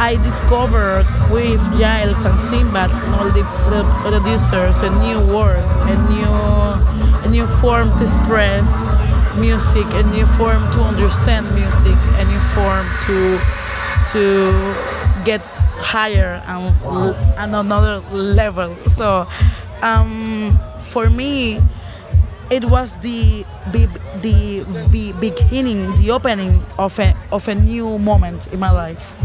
I 0.00 0.16
discovered 0.24 1.06
with 1.30 1.60
Giles 1.76 2.24
and 2.24 2.40
Sinbad, 2.48 2.90
all 3.18 3.30
the, 3.30 3.44
the 3.70 3.84
producers, 4.02 4.82
a 4.82 4.90
new 5.00 5.20
world, 5.32 5.64
a 5.86 5.96
new, 6.10 7.24
a 7.24 7.28
new 7.28 7.46
form 7.60 7.94
to 7.98 8.04
express 8.04 8.66
music, 9.40 9.86
a 9.92 10.02
new 10.04 10.26
form 10.38 10.62
to 10.72 10.80
understand 10.80 11.46
music, 11.54 11.96
a 12.18 12.24
new 12.24 12.40
form 12.54 12.86
to 13.06 13.38
to 14.12 14.74
get 15.24 15.40
higher 15.80 16.42
and, 16.46 16.74
and 17.38 17.54
another 17.54 18.00
level. 18.10 18.74
So 18.88 19.26
um, 19.82 20.58
for 20.88 21.10
me, 21.10 21.60
it 22.50 22.64
was 22.64 22.94
the 23.00 23.44
the 23.72 23.86
the 24.22 25.12
beginning, 25.20 25.94
the 25.96 26.10
opening 26.10 26.64
of 26.78 26.98
a 26.98 27.16
of 27.30 27.48
a 27.48 27.54
new 27.54 27.98
moment 27.98 28.46
in 28.52 28.60
my 28.60 28.70
life. 28.70 29.16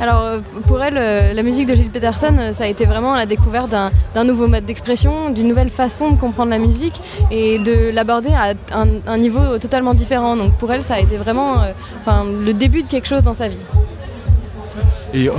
Alors 0.00 0.22
euh, 0.22 0.40
pour 0.66 0.82
elle, 0.82 0.96
euh, 0.96 1.32
la 1.32 1.42
musique 1.42 1.66
de 1.66 1.74
Gilles 1.74 1.90
Peterson, 1.90 2.34
euh, 2.38 2.52
ça 2.52 2.64
a 2.64 2.66
été 2.68 2.84
vraiment 2.84 3.16
la 3.16 3.26
découverte 3.26 3.68
d'un 3.68 4.24
nouveau 4.24 4.46
mode 4.46 4.64
d'expression, 4.64 5.30
d'une 5.30 5.48
nouvelle 5.48 5.70
façon 5.70 6.12
de 6.12 6.16
comprendre 6.20 6.50
la 6.50 6.58
musique 6.58 7.00
et 7.32 7.58
de 7.58 7.90
l'aborder 7.90 8.30
à 8.32 8.54
un, 8.72 9.18
niveau 9.18 9.58
totalement 9.58 9.94
différent. 9.94 10.36
Donc 10.36 10.56
pour 10.56 10.72
elle, 10.72 10.82
ça 10.82 10.94
a 10.94 11.00
été 11.00 11.16
vraiment 11.16 11.62
le 12.06 12.52
début 12.52 12.82
de 12.82 12.88
quelque 12.88 13.08
chose 13.08 13.24
dans 13.24 13.34
sa 13.34 13.48
vie. 13.48 13.64
Et 15.14 15.28
euh, 15.28 15.32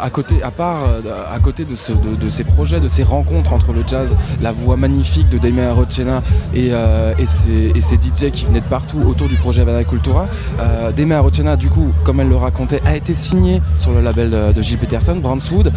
à 0.00 0.10
côté, 0.10 0.42
à 0.42 0.50
part, 0.50 0.82
euh, 0.84 1.00
à 1.34 1.38
côté 1.38 1.64
de, 1.64 1.74
ce- 1.76 1.92
de- 1.92 2.28
ces 2.30 2.44
projets, 2.44 2.78
de 2.80 2.88
ces 2.88 3.02
rencontres 3.02 3.52
entre 3.52 3.72
le 3.72 3.82
jazz, 3.86 4.16
la 4.40 4.52
voix 4.52 4.76
magnifique 4.76 5.28
de 5.28 5.38
Damien 5.38 5.68
Arocena 5.70 6.22
et, 6.54 6.68
euh, 6.72 7.14
et, 7.18 7.26
ses, 7.26 7.72
DJ 7.96 8.30
qui 8.30 8.44
venaient 8.44 8.60
de 8.60 8.66
partout 8.66 9.00
autour 9.06 9.28
du 9.28 9.36
projet 9.36 9.62
Havana 9.62 9.84
Cultura, 9.84 10.26
euh, 10.60 10.90
Arocena, 11.12 11.56
du 11.56 11.68
coup, 11.68 11.92
comme 12.04 12.20
elle 12.20 12.28
le 12.28 12.36
racontait, 12.36 12.80
a 12.86 12.96
été 12.96 13.12
signé 13.14 13.60
sur 13.78 13.92
le 13.92 14.00
label 14.00 14.30
de, 14.54 14.62
Gilles 14.62 14.78
Peterson, 14.78 15.16
Brandswood. 15.16 15.72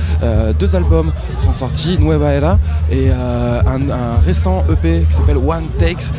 Deux 0.60 0.76
albums 0.76 1.12
sont 1.36 1.52
sortis, 1.52 1.98
Nueva 2.00 2.32
Era 2.34 2.60
et 2.92 3.10
un, 3.10 4.20
récent 4.26 4.64
EP 4.72 5.06
qui 5.10 5.16
s'appelle 5.16 5.38
One 5.38 5.66
Takes. 5.78 6.12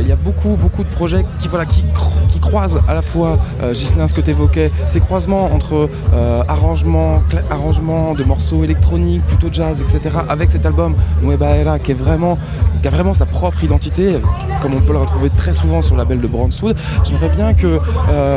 Il 0.00 0.06
y 0.06 0.12
a 0.12 0.16
beaucoup, 0.16 0.56
beaucoup 0.56 0.84
de 0.84 0.88
projets 0.88 1.24
qui, 1.38 1.48
voilà, 1.48 1.64
qui, 1.66 1.82
cro- 1.94 2.12
qui 2.28 2.38
croisent 2.38 2.80
à 2.86 2.94
la 2.94 3.02
fois, 3.02 3.38
Ghislain, 3.72 4.06
ce 4.06 4.14
que 4.14 4.20
tu 4.20 4.30
évoquais, 4.30 4.70
ces 4.86 5.00
croisements 5.00 5.46
entre 5.52 5.88
euh, 6.24 6.42
arrangements 6.48 8.14
de 8.14 8.24
morceaux 8.24 8.64
électroniques, 8.64 9.22
plutôt 9.26 9.48
jazz, 9.52 9.80
etc., 9.80 10.16
avec 10.28 10.50
cet 10.50 10.66
album 10.66 10.94
Nueva 11.22 11.56
Era 11.56 11.78
qui, 11.78 11.92
a 11.92 11.94
vraiment 11.94 12.38
sa 13.14 13.26
propre 13.26 13.62
identité, 13.64 14.18
comme 14.60 14.74
on 14.74 14.80
peut 14.80 14.92
le 14.92 14.98
retrouver 14.98 15.30
très 15.30 15.52
souvent 15.52 15.82
sur 15.82 15.94
le 15.94 16.02
label 16.02 16.20
de 16.20 16.26
Brandswood. 16.26 16.76
J'aimerais 17.04 17.30
bien 17.30 17.54
qu'elle 17.54 17.80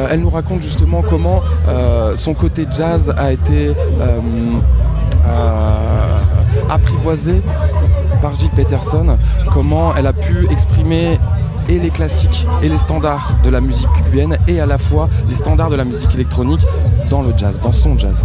elle 0.09 0.21
nous 0.21 0.29
raconte 0.29 0.61
justement 0.61 1.01
comment 1.01 1.41
euh, 1.67 2.15
son 2.15 2.33
côté 2.33 2.65
jazz 2.71 3.13
a 3.17 3.31
été 3.31 3.69
euh, 3.69 4.19
euh, 5.27 6.19
apprivoisé 6.69 7.41
par 8.21 8.35
Gilles 8.35 8.49
Peterson, 8.51 9.17
comment 9.51 9.95
elle 9.95 10.07
a 10.07 10.13
pu 10.13 10.47
exprimer 10.49 11.19
et 11.69 11.79
les 11.79 11.89
classiques 11.89 12.45
et 12.61 12.69
les 12.69 12.77
standards 12.77 13.33
de 13.43 13.49
la 13.49 13.61
musique 13.61 13.91
cubaine 13.93 14.37
et 14.47 14.59
à 14.59 14.65
la 14.65 14.77
fois 14.77 15.09
les 15.27 15.35
standards 15.35 15.69
de 15.69 15.75
la 15.75 15.85
musique 15.85 16.13
électronique 16.13 16.65
dans 17.09 17.21
le 17.21 17.33
jazz, 17.37 17.59
dans 17.59 17.71
son 17.71 17.97
jazz. 17.97 18.23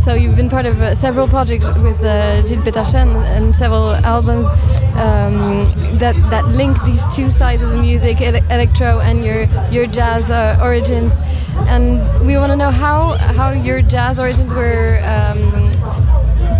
So 0.00 0.12
you've 0.14 0.36
been 0.36 0.50
part 0.50 0.66
of 0.66 0.80
uh, 0.82 0.94
several 0.94 1.26
projects 1.26 1.66
with 1.82 1.98
uh, 2.04 2.46
Gilles 2.46 2.62
Petersen 2.62 3.16
and 3.16 3.54
several 3.54 3.94
albums 4.04 4.48
um, 4.96 5.64
that 5.98 6.14
that 6.28 6.46
link 6.48 6.76
these 6.84 7.06
two 7.14 7.30
sides 7.30 7.62
of 7.62 7.70
the 7.70 7.78
music, 7.78 8.20
ele- 8.20 8.44
electro 8.50 9.00
and 9.00 9.24
your 9.24 9.46
your 9.70 9.86
jazz 9.86 10.30
uh, 10.30 10.58
origins. 10.60 11.14
And 11.68 12.02
we 12.26 12.36
want 12.36 12.50
to 12.52 12.56
know 12.56 12.70
how 12.70 13.16
how 13.34 13.52
your 13.52 13.80
jazz 13.80 14.18
origins 14.18 14.52
were. 14.52 15.00
Um, 15.04 15.73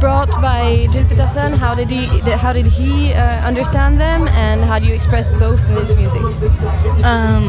brought 0.04 0.42
by 0.42 0.86
Gilles 0.92 1.08
Peterson. 1.08 1.54
How 1.54 1.74
did 1.74 1.90
he 1.90 2.04
how 2.44 2.52
did 2.52 2.66
he 2.66 3.14
uh, 3.14 3.48
understand 3.50 3.98
them, 3.98 4.28
and 4.28 4.62
how 4.62 4.78
do 4.78 4.86
you 4.86 4.94
express 4.94 5.30
both 5.44 5.64
in 5.68 5.74
this 5.76 5.94
music? 5.94 6.20
Um, 7.02 7.46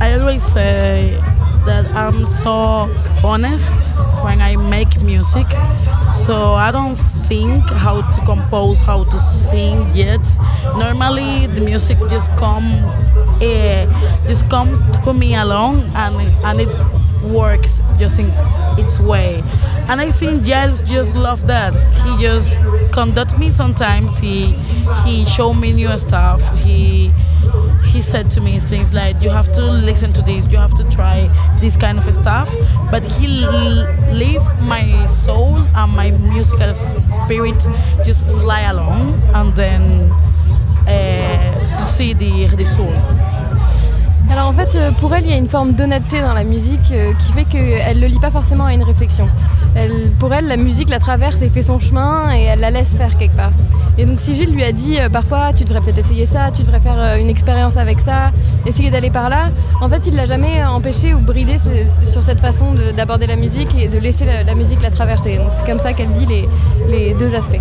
I 0.00 0.18
always 0.18 0.42
say 0.42 1.14
that 1.64 1.86
I'm 1.94 2.26
so 2.26 2.90
honest 3.22 3.78
when 4.24 4.40
I 4.40 4.56
make 4.56 5.00
music. 5.00 5.46
So 6.24 6.54
I 6.54 6.72
don't 6.72 6.98
think 7.28 7.62
how 7.84 7.96
to 8.14 8.20
compose, 8.24 8.80
how 8.80 9.04
to 9.04 9.18
sing 9.20 9.78
yet. 9.94 10.24
Normally, 10.84 11.46
the 11.46 11.60
music 11.60 11.98
just 12.10 12.30
come, 12.30 12.68
uh, 13.50 13.86
just 14.26 14.50
comes 14.50 14.82
to 15.04 15.12
me 15.14 15.36
along, 15.36 15.74
and 15.94 16.16
and 16.48 16.60
it 16.64 16.72
works 17.22 17.80
just 17.98 18.18
in 18.18 18.32
its 18.78 18.98
way. 18.98 19.42
And 19.88 20.00
I 20.00 20.10
think 20.10 20.44
Giles 20.44 20.82
just 20.82 21.14
loved 21.16 21.46
that. 21.46 21.74
He 22.02 22.22
just 22.22 22.58
conduct 22.92 23.38
me 23.38 23.50
sometimes. 23.50 24.18
He 24.18 24.52
he 25.04 25.24
showed 25.24 25.54
me 25.54 25.72
new 25.72 25.96
stuff. 25.98 26.40
He 26.58 27.12
he 27.86 28.02
said 28.02 28.30
to 28.30 28.40
me 28.40 28.60
things 28.60 28.92
like 28.92 29.22
you 29.22 29.30
have 29.30 29.50
to 29.52 29.62
listen 29.62 30.12
to 30.12 30.20
this 30.22 30.46
you 30.50 30.58
have 30.58 30.74
to 30.74 30.84
try 30.90 31.28
this 31.60 31.76
kind 31.76 31.98
of 31.98 32.14
stuff 32.14 32.54
but 32.90 33.02
he 33.02 33.26
leave 33.26 34.42
my 34.62 35.06
soul 35.06 35.56
and 35.56 35.92
my 35.92 36.10
musical 36.10 36.74
spirit 36.74 37.66
just 38.04 38.26
fly 38.42 38.62
along 38.62 39.14
and 39.34 39.54
then 39.56 40.10
uh, 40.86 41.76
to 41.78 41.84
see 41.84 42.12
the 42.12 42.46
result 42.56 43.25
Alors 44.30 44.48
en 44.48 44.52
fait, 44.52 44.76
euh, 44.76 44.90
pour 44.92 45.14
elle, 45.14 45.24
il 45.24 45.30
y 45.30 45.34
a 45.34 45.36
une 45.36 45.48
forme 45.48 45.72
d'honnêteté 45.72 46.20
dans 46.20 46.34
la 46.34 46.44
musique 46.44 46.90
euh, 46.92 47.12
qui 47.18 47.32
fait 47.32 47.44
qu'elle 47.44 47.96
ne 47.96 48.00
le 48.02 48.06
lit 48.08 48.18
pas 48.18 48.30
forcément 48.30 48.64
à 48.64 48.74
une 48.74 48.82
réflexion. 48.82 49.28
Pour 50.18 50.32
elle, 50.32 50.46
la 50.46 50.56
musique 50.56 50.88
la 50.88 50.98
traverse 50.98 51.42
et 51.42 51.50
fait 51.50 51.60
son 51.60 51.78
chemin 51.78 52.34
et 52.34 52.42
elle 52.44 52.60
la 52.60 52.70
laisse 52.70 52.96
faire 52.96 53.16
quelque 53.18 53.36
part. 53.36 53.52
Et 53.98 54.06
donc 54.06 54.20
si 54.20 54.34
Gilles 54.34 54.52
lui 54.52 54.64
a 54.64 54.72
dit 54.72 54.98
euh, 54.98 55.08
parfois 55.10 55.52
tu 55.54 55.64
devrais 55.64 55.80
peut-être 55.80 55.98
essayer 55.98 56.24
ça, 56.26 56.50
tu 56.50 56.62
devrais 56.62 56.80
faire 56.80 57.16
une 57.18 57.28
expérience 57.28 57.76
avec 57.76 58.00
ça, 58.00 58.32
essayer 58.66 58.90
d'aller 58.90 59.10
par 59.10 59.28
là, 59.28 59.50
en 59.82 59.88
fait 59.88 60.06
il 60.06 60.14
l'a 60.16 60.24
jamais 60.26 60.64
empêché 60.64 61.12
ou 61.14 61.20
bridé 61.20 61.56
sur 61.58 62.24
cette 62.24 62.40
façon 62.40 62.72
de- 62.72 62.92
d'aborder 62.92 63.26
la 63.26 63.36
musique 63.36 63.68
et 63.78 63.88
de 63.88 63.98
laisser 63.98 64.24
la, 64.24 64.54
musique 64.54 64.80
la 64.82 64.90
traverser. 64.90 65.36
Donc 65.36 65.48
c'est 65.52 65.64
comme 65.66 65.78
ça 65.78 65.92
qu'elle 65.92 66.12
lit 66.18 66.26
les, 66.88 67.14
deux 67.14 67.34
aspects. 67.34 67.60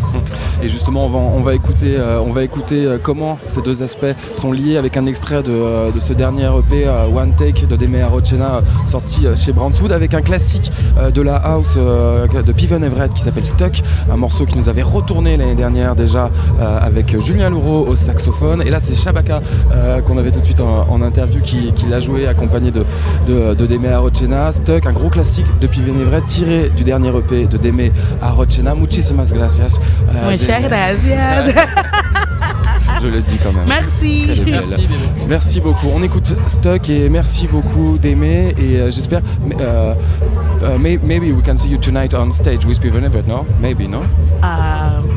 Et 0.64 0.70
justement, 0.70 1.06
on 1.06 1.42
va, 1.42 1.54
écouter, 1.54 1.98
on 2.26 2.32
va 2.32 2.44
écouter 2.44 2.98
comment 3.02 3.38
ces 3.48 3.62
deux 3.62 3.84
aspects 3.84 4.06
sont 4.34 4.52
liés 4.52 4.78
avec 4.78 4.98
un 4.98 5.06
extrait 5.06 5.44
de, 5.44 5.92
de 5.92 6.00
ce 6.00 6.14
dernier 6.14 6.50
EP 6.60 6.88
euh, 6.88 7.08
One 7.08 7.34
Take 7.36 7.66
de 7.68 7.76
Deme 7.76 8.02
Arocena 8.02 8.56
euh, 8.56 8.62
sorti 8.86 9.26
euh, 9.26 9.36
chez 9.36 9.52
Brownswood 9.52 9.92
avec 9.92 10.14
un 10.14 10.22
classique 10.22 10.72
de 11.14 11.22
la 11.22 11.36
house 11.36 11.76
de 11.78 12.52
Piven 12.52 12.84
Everett 12.84 13.14
qui 13.14 13.22
s'appelle 13.22 13.46
Stuck, 13.46 13.82
un 14.12 14.16
morceau 14.16 14.46
qui 14.46 14.58
nous 14.58 14.70
avait 14.70 14.82
retourné 14.82 15.38
l'année 15.38 15.56
dernière 15.56 15.96
déjà 15.96 16.30
avec 16.60 17.20
Julien 17.22 17.50
Louraud 17.50 17.86
au 17.88 17.96
saxophone. 17.96 18.62
Et 18.66 18.70
là, 18.70 18.80
c'est 18.80 18.96
Shabaka 18.96 19.42
qu'on 20.08 20.18
avait 20.18 20.32
tout 20.32 20.40
de 20.40 20.46
suite 20.46 20.62
en, 20.62 20.88
en 20.90 21.02
interview 21.02 21.42
qui, 21.42 21.74
qui 21.74 21.88
l'a 21.88 22.00
joué 22.00 22.28
accompagné 22.28 22.72
de, 22.72 22.86
de, 23.28 23.54
de 23.54 23.66
Deme 23.66 23.86
Arocena. 23.86 24.52
Stuck, 24.52 24.86
un 24.86 24.94
gros 24.94 25.10
classique 25.10 25.48
de 25.60 25.68
Piven 25.68 26.00
Everett 26.00 26.26
tiré 26.26 26.70
du 26.70 26.84
dernier 26.84 27.10
EP 27.10 27.48
de 27.48 27.58
Deme 27.58 27.92
Arocena. 28.22 28.74
Muchísimas 28.76 29.34
gracias. 29.34 29.80
Muchas 30.26 30.62
gracias. 30.62 31.54
Je 33.06 33.10
le 33.16 33.22
dis 33.22 33.38
quand 33.38 33.54
même. 33.54 33.66
Merci. 33.68 34.26
Merci, 35.28 35.60
beaucoup. 35.62 35.88
On 35.94 36.02
écoute 36.02 36.36
Stock 36.48 36.90
et 36.90 37.08
merci 37.10 37.48
beaucoup 37.48 37.98
d'aimer 37.98 38.54
et 38.58 38.78
euh, 38.80 38.92
j'espère. 38.92 39.22
euh, 39.62 39.94
euh, 40.64 40.78
may- 40.80 41.00
maybe 41.04 41.24
we 41.36 41.44
can 41.46 41.56
see 41.56 41.70
you 41.70 41.78
tonight 41.78 42.14
on 42.16 42.32
stage 42.32 42.66
with 42.66 42.76
Steven 42.76 43.04
Everett, 43.04 43.28
no? 43.28 43.46
Maybe, 43.62 43.88
no? 43.88 44.00
Um, 44.42 45.10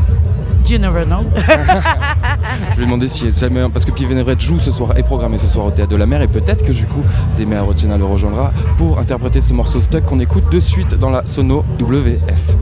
you 0.68 0.78
never 0.78 1.04
know. 1.06 1.24
Je 2.72 2.76
lui 2.76 2.82
ai 2.82 2.86
demandé 2.86 3.08
si 3.08 3.30
jamais. 3.30 3.66
Parce 3.72 3.84
que 3.84 3.92
Steven 3.92 4.18
Everett 4.18 4.40
joue 4.40 4.58
ce 4.58 4.70
soir, 4.72 4.96
est 4.98 5.02
programmé 5.02 5.38
ce 5.38 5.46
soir 5.46 5.66
au 5.66 5.70
Théâtre 5.70 5.90
de 5.90 5.96
la 5.96 6.06
Mer 6.06 6.20
et 6.22 6.28
peut-être 6.28 6.64
que 6.64 6.72
du 6.72 6.86
coup, 6.86 7.02
Deme 7.38 7.54
Arocena 7.54 7.96
le 7.96 8.04
rejoindra 8.04 8.52
pour 8.76 8.98
interpréter 8.98 9.40
ce 9.40 9.52
morceau 9.54 9.80
Stock 9.80 10.04
qu'on 10.04 10.20
écoute 10.20 10.50
de 10.52 10.60
suite 10.60 10.94
dans 10.98 11.10
la 11.10 11.24
Sono 11.24 11.64
WF. 11.80 12.56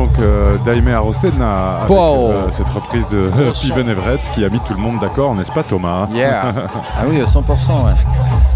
Donc, 0.00 0.18
euh, 0.18 0.56
Daime 0.64 0.88
Arosena 0.88 1.80
avec 1.82 1.90
Wow. 1.90 2.30
euh, 2.30 2.42
cette 2.50 2.68
reprise 2.70 3.06
de. 3.08 3.30
Steven 3.52 3.88
Everett 3.94 4.20
qui 4.32 4.44
a 4.44 4.48
mis 4.48 4.60
tout 4.60 4.72
le 4.72 4.80
monde 4.80 4.98
d'accord, 5.00 5.34
n'est-ce 5.34 5.52
pas, 5.52 5.62
Thomas 5.62 6.06
Yeah. 6.12 6.54
ah 6.98 7.02
oui, 7.08 7.20
à 7.20 7.24
100%. 7.24 7.40
ouais. 7.84 7.92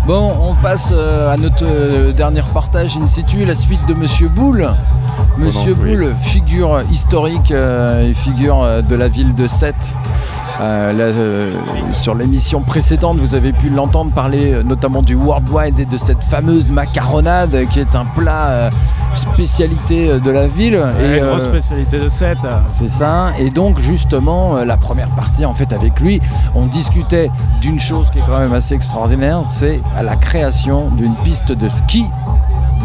Bon, 0.07 0.33
on 0.41 0.55
passe 0.55 0.93
euh, 0.97 1.33
à 1.33 1.37
notre 1.37 1.65
euh, 1.65 2.12
dernier 2.12 2.43
partage 2.55 2.97
in 2.97 3.07
situ, 3.07 3.45
la 3.45 3.55
suite 3.55 3.85
de 3.87 3.95
Monsieur 3.95 4.29
Boulle. 4.29 4.71
Monsieur 5.37 5.75
nom, 5.75 5.79
oui. 5.83 5.91
Boulle, 5.97 6.15
figure 6.23 6.83
historique 6.91 7.51
et 7.51 8.15
figure 8.15 8.83
de 8.83 8.97
la 8.97 9.09
ville 9.09 9.35
de 9.35 9.47
Sète. 9.47 9.95
Là, 10.61 11.11
sur 11.93 12.15
l'émission 12.15 12.61
précédente, 12.61 13.19
vous 13.19 13.35
avez 13.35 13.53
pu 13.53 13.69
l'entendre 13.69 14.12
parler 14.12 14.62
notamment 14.65 15.03
du 15.03 15.15
Worldwide 15.16 15.79
et 15.81 15.85
de 15.85 15.97
cette 15.97 16.23
fameuse 16.25 16.71
macaronade 16.71 17.66
qui 17.71 17.81
est 17.81 17.95
un 17.97 18.05
plat 18.05 18.71
spécialité 19.16 20.09
euh, 20.09 20.19
de 20.19 20.31
la 20.31 20.47
ville. 20.47 20.77
Ouais, 20.77 21.19
et, 21.19 21.20
grosse 21.20 21.45
euh, 21.45 21.49
spécialité 21.49 21.99
de 21.99 22.09
7. 22.09 22.39
c'est 22.70 22.89
ça. 22.89 23.32
Et 23.39 23.51
donc 23.51 23.81
justement, 23.81 24.57
euh, 24.57 24.65
la 24.65 24.77
première 24.77 25.11
partie, 25.11 25.45
en 25.45 25.55
fait, 25.55 25.73
avec 25.73 26.01
lui, 26.01 26.20
on 26.55 26.66
discutait 26.66 27.31
d'une 27.61 27.81
chose 27.81 28.11
qui 28.11 28.19
est 28.19 28.23
quand 28.27 28.39
même 28.39 28.55
assez 28.55 28.74
extraordinaire, 28.74 29.43
c'est 29.49 29.81
la 30.03 30.16
création 30.16 30.91
d'une 30.91 31.15
piste 31.16 31.53
de 31.53 31.69
ski 31.69 32.07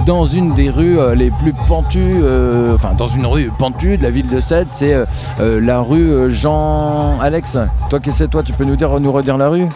dans 0.06 0.26
une 0.26 0.53
des 0.53 0.69
rues 0.69 0.99
euh, 0.99 1.15
les 1.15 1.31
plus 1.31 1.53
pentues, 1.53 2.19
euh, 2.23 2.76
enfin 2.76 2.93
dans 2.97 3.07
une 3.07 3.26
rue 3.26 3.51
pentue 3.57 3.97
de 3.97 4.03
la 4.03 4.10
ville 4.10 4.27
de 4.27 4.41
Sète, 4.41 4.69
c'est 4.69 4.93
euh, 4.93 5.06
la 5.61 5.81
rue 5.81 6.31
Jean 6.31 7.19
Alex. 7.19 7.57
Toi 7.89 7.99
qui 7.99 8.11
c'est 8.11 8.27
toi, 8.27 8.43
tu 8.43 8.53
peux 8.53 8.64
nous 8.64 8.76
dire 8.76 8.99
nous 8.99 9.11
redire 9.11 9.38
la 9.38 9.49
rue? 9.49 9.68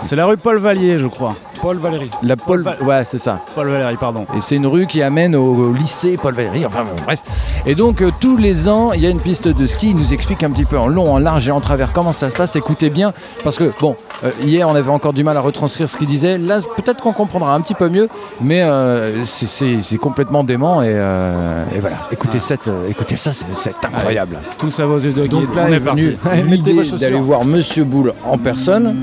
C'est 0.00 0.16
la 0.16 0.26
rue 0.26 0.36
Paul 0.36 0.58
Vallier, 0.58 0.98
je 0.98 1.06
crois. 1.06 1.34
Paul 1.62 1.76
Valéry. 1.78 2.10
La 2.24 2.36
Paul, 2.36 2.64
ouais, 2.82 3.04
c'est 3.04 3.18
ça. 3.18 3.38
Paul 3.54 3.68
Valéry, 3.70 3.96
pardon. 3.96 4.26
Et 4.36 4.40
c'est 4.40 4.56
une 4.56 4.66
rue 4.66 4.86
qui 4.86 5.00
amène 5.00 5.36
au, 5.36 5.68
au 5.68 5.72
lycée 5.72 6.18
Paul 6.20 6.34
Valéry, 6.34 6.66
enfin 6.66 6.82
bon, 6.82 6.90
bref. 7.04 7.20
Et 7.66 7.76
donc 7.76 8.02
euh, 8.02 8.10
tous 8.20 8.36
les 8.36 8.68
ans, 8.68 8.92
il 8.92 9.00
y 9.00 9.06
a 9.06 9.10
une 9.10 9.20
piste 9.20 9.46
de 9.46 9.66
ski, 9.66 9.90
il 9.90 9.96
nous 9.96 10.12
explique 10.12 10.42
un 10.42 10.50
petit 10.50 10.64
peu 10.64 10.76
en 10.76 10.88
long, 10.88 11.12
en 11.14 11.18
large 11.18 11.46
et 11.46 11.52
en 11.52 11.60
travers 11.60 11.92
comment 11.92 12.10
ça 12.12 12.30
se 12.30 12.34
passe. 12.34 12.56
Écoutez 12.56 12.90
bien, 12.90 13.12
parce 13.44 13.58
que 13.58 13.70
bon, 13.80 13.94
euh, 14.24 14.30
hier 14.44 14.68
on 14.68 14.74
avait 14.74 14.90
encore 14.90 15.12
du 15.12 15.22
mal 15.22 15.36
à 15.36 15.40
retranscrire 15.40 15.88
ce 15.88 15.96
qu'il 15.96 16.08
disait. 16.08 16.36
Là, 16.36 16.58
peut-être 16.76 17.00
qu'on 17.00 17.12
comprendra 17.12 17.54
un 17.54 17.60
petit 17.60 17.74
peu 17.74 17.88
mieux, 17.88 18.08
mais 18.40 18.62
euh, 18.62 19.22
c'est- 19.24 19.62
complètement 19.98 20.42
dément 20.42 20.82
et, 20.82 20.88
et 20.88 21.78
voilà. 21.78 21.96
Écoutez, 22.10 22.40
cette, 22.40 22.66
euh, 22.66 22.88
écoutez 22.88 23.14
ça, 23.16 23.30
c'est 23.32 23.74
incroyable. 23.84 24.38
Tout 24.58 24.70
ça 24.70 24.84
vos 24.84 24.98
yeux 24.98 25.12
de 25.12 25.22
guide. 25.22 25.30
Donc 25.30 25.54
là 25.54 25.66
on 25.68 25.72
est 25.72 25.76
est 25.76 25.80
parti. 25.80 26.00
venu 26.00 26.42
l'idée 26.48 26.82
d'aller 26.98 27.20
voir 27.20 27.44
Monsieur 27.44 27.84
Boulle 27.84 28.14
en 28.24 28.36
personne, 28.36 28.96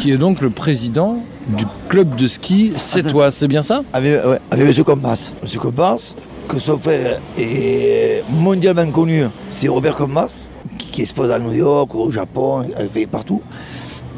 qui 0.00 0.12
est 0.12 0.16
donc 0.16 0.40
le 0.40 0.48
président 0.50 1.18
du 1.58 1.64
club 1.88 2.16
de 2.16 2.26
ski 2.26 2.72
C'est 2.76 3.02
toi, 3.02 3.30
c'est 3.30 3.48
bien 3.48 3.62
ça? 3.62 3.82
Avec, 3.92 4.24
ouais, 4.24 4.38
avec 4.50 4.78
M. 4.78 4.84
Compas. 4.84 5.32
M. 5.42 5.58
Compas, 5.60 6.14
que 6.48 6.58
son 6.58 6.78
frère 6.78 7.20
est 7.36 8.24
mondialement 8.30 8.90
connu, 8.90 9.24
c'est 9.50 9.68
Robert 9.68 9.94
Compas, 9.94 10.46
qui, 10.78 10.88
qui 10.90 11.02
expose 11.02 11.30
à 11.30 11.38
New 11.38 11.52
York, 11.52 11.94
au 11.94 12.10
Japon, 12.10 12.62
il 12.80 12.88
fait 12.88 13.06
partout. 13.06 13.42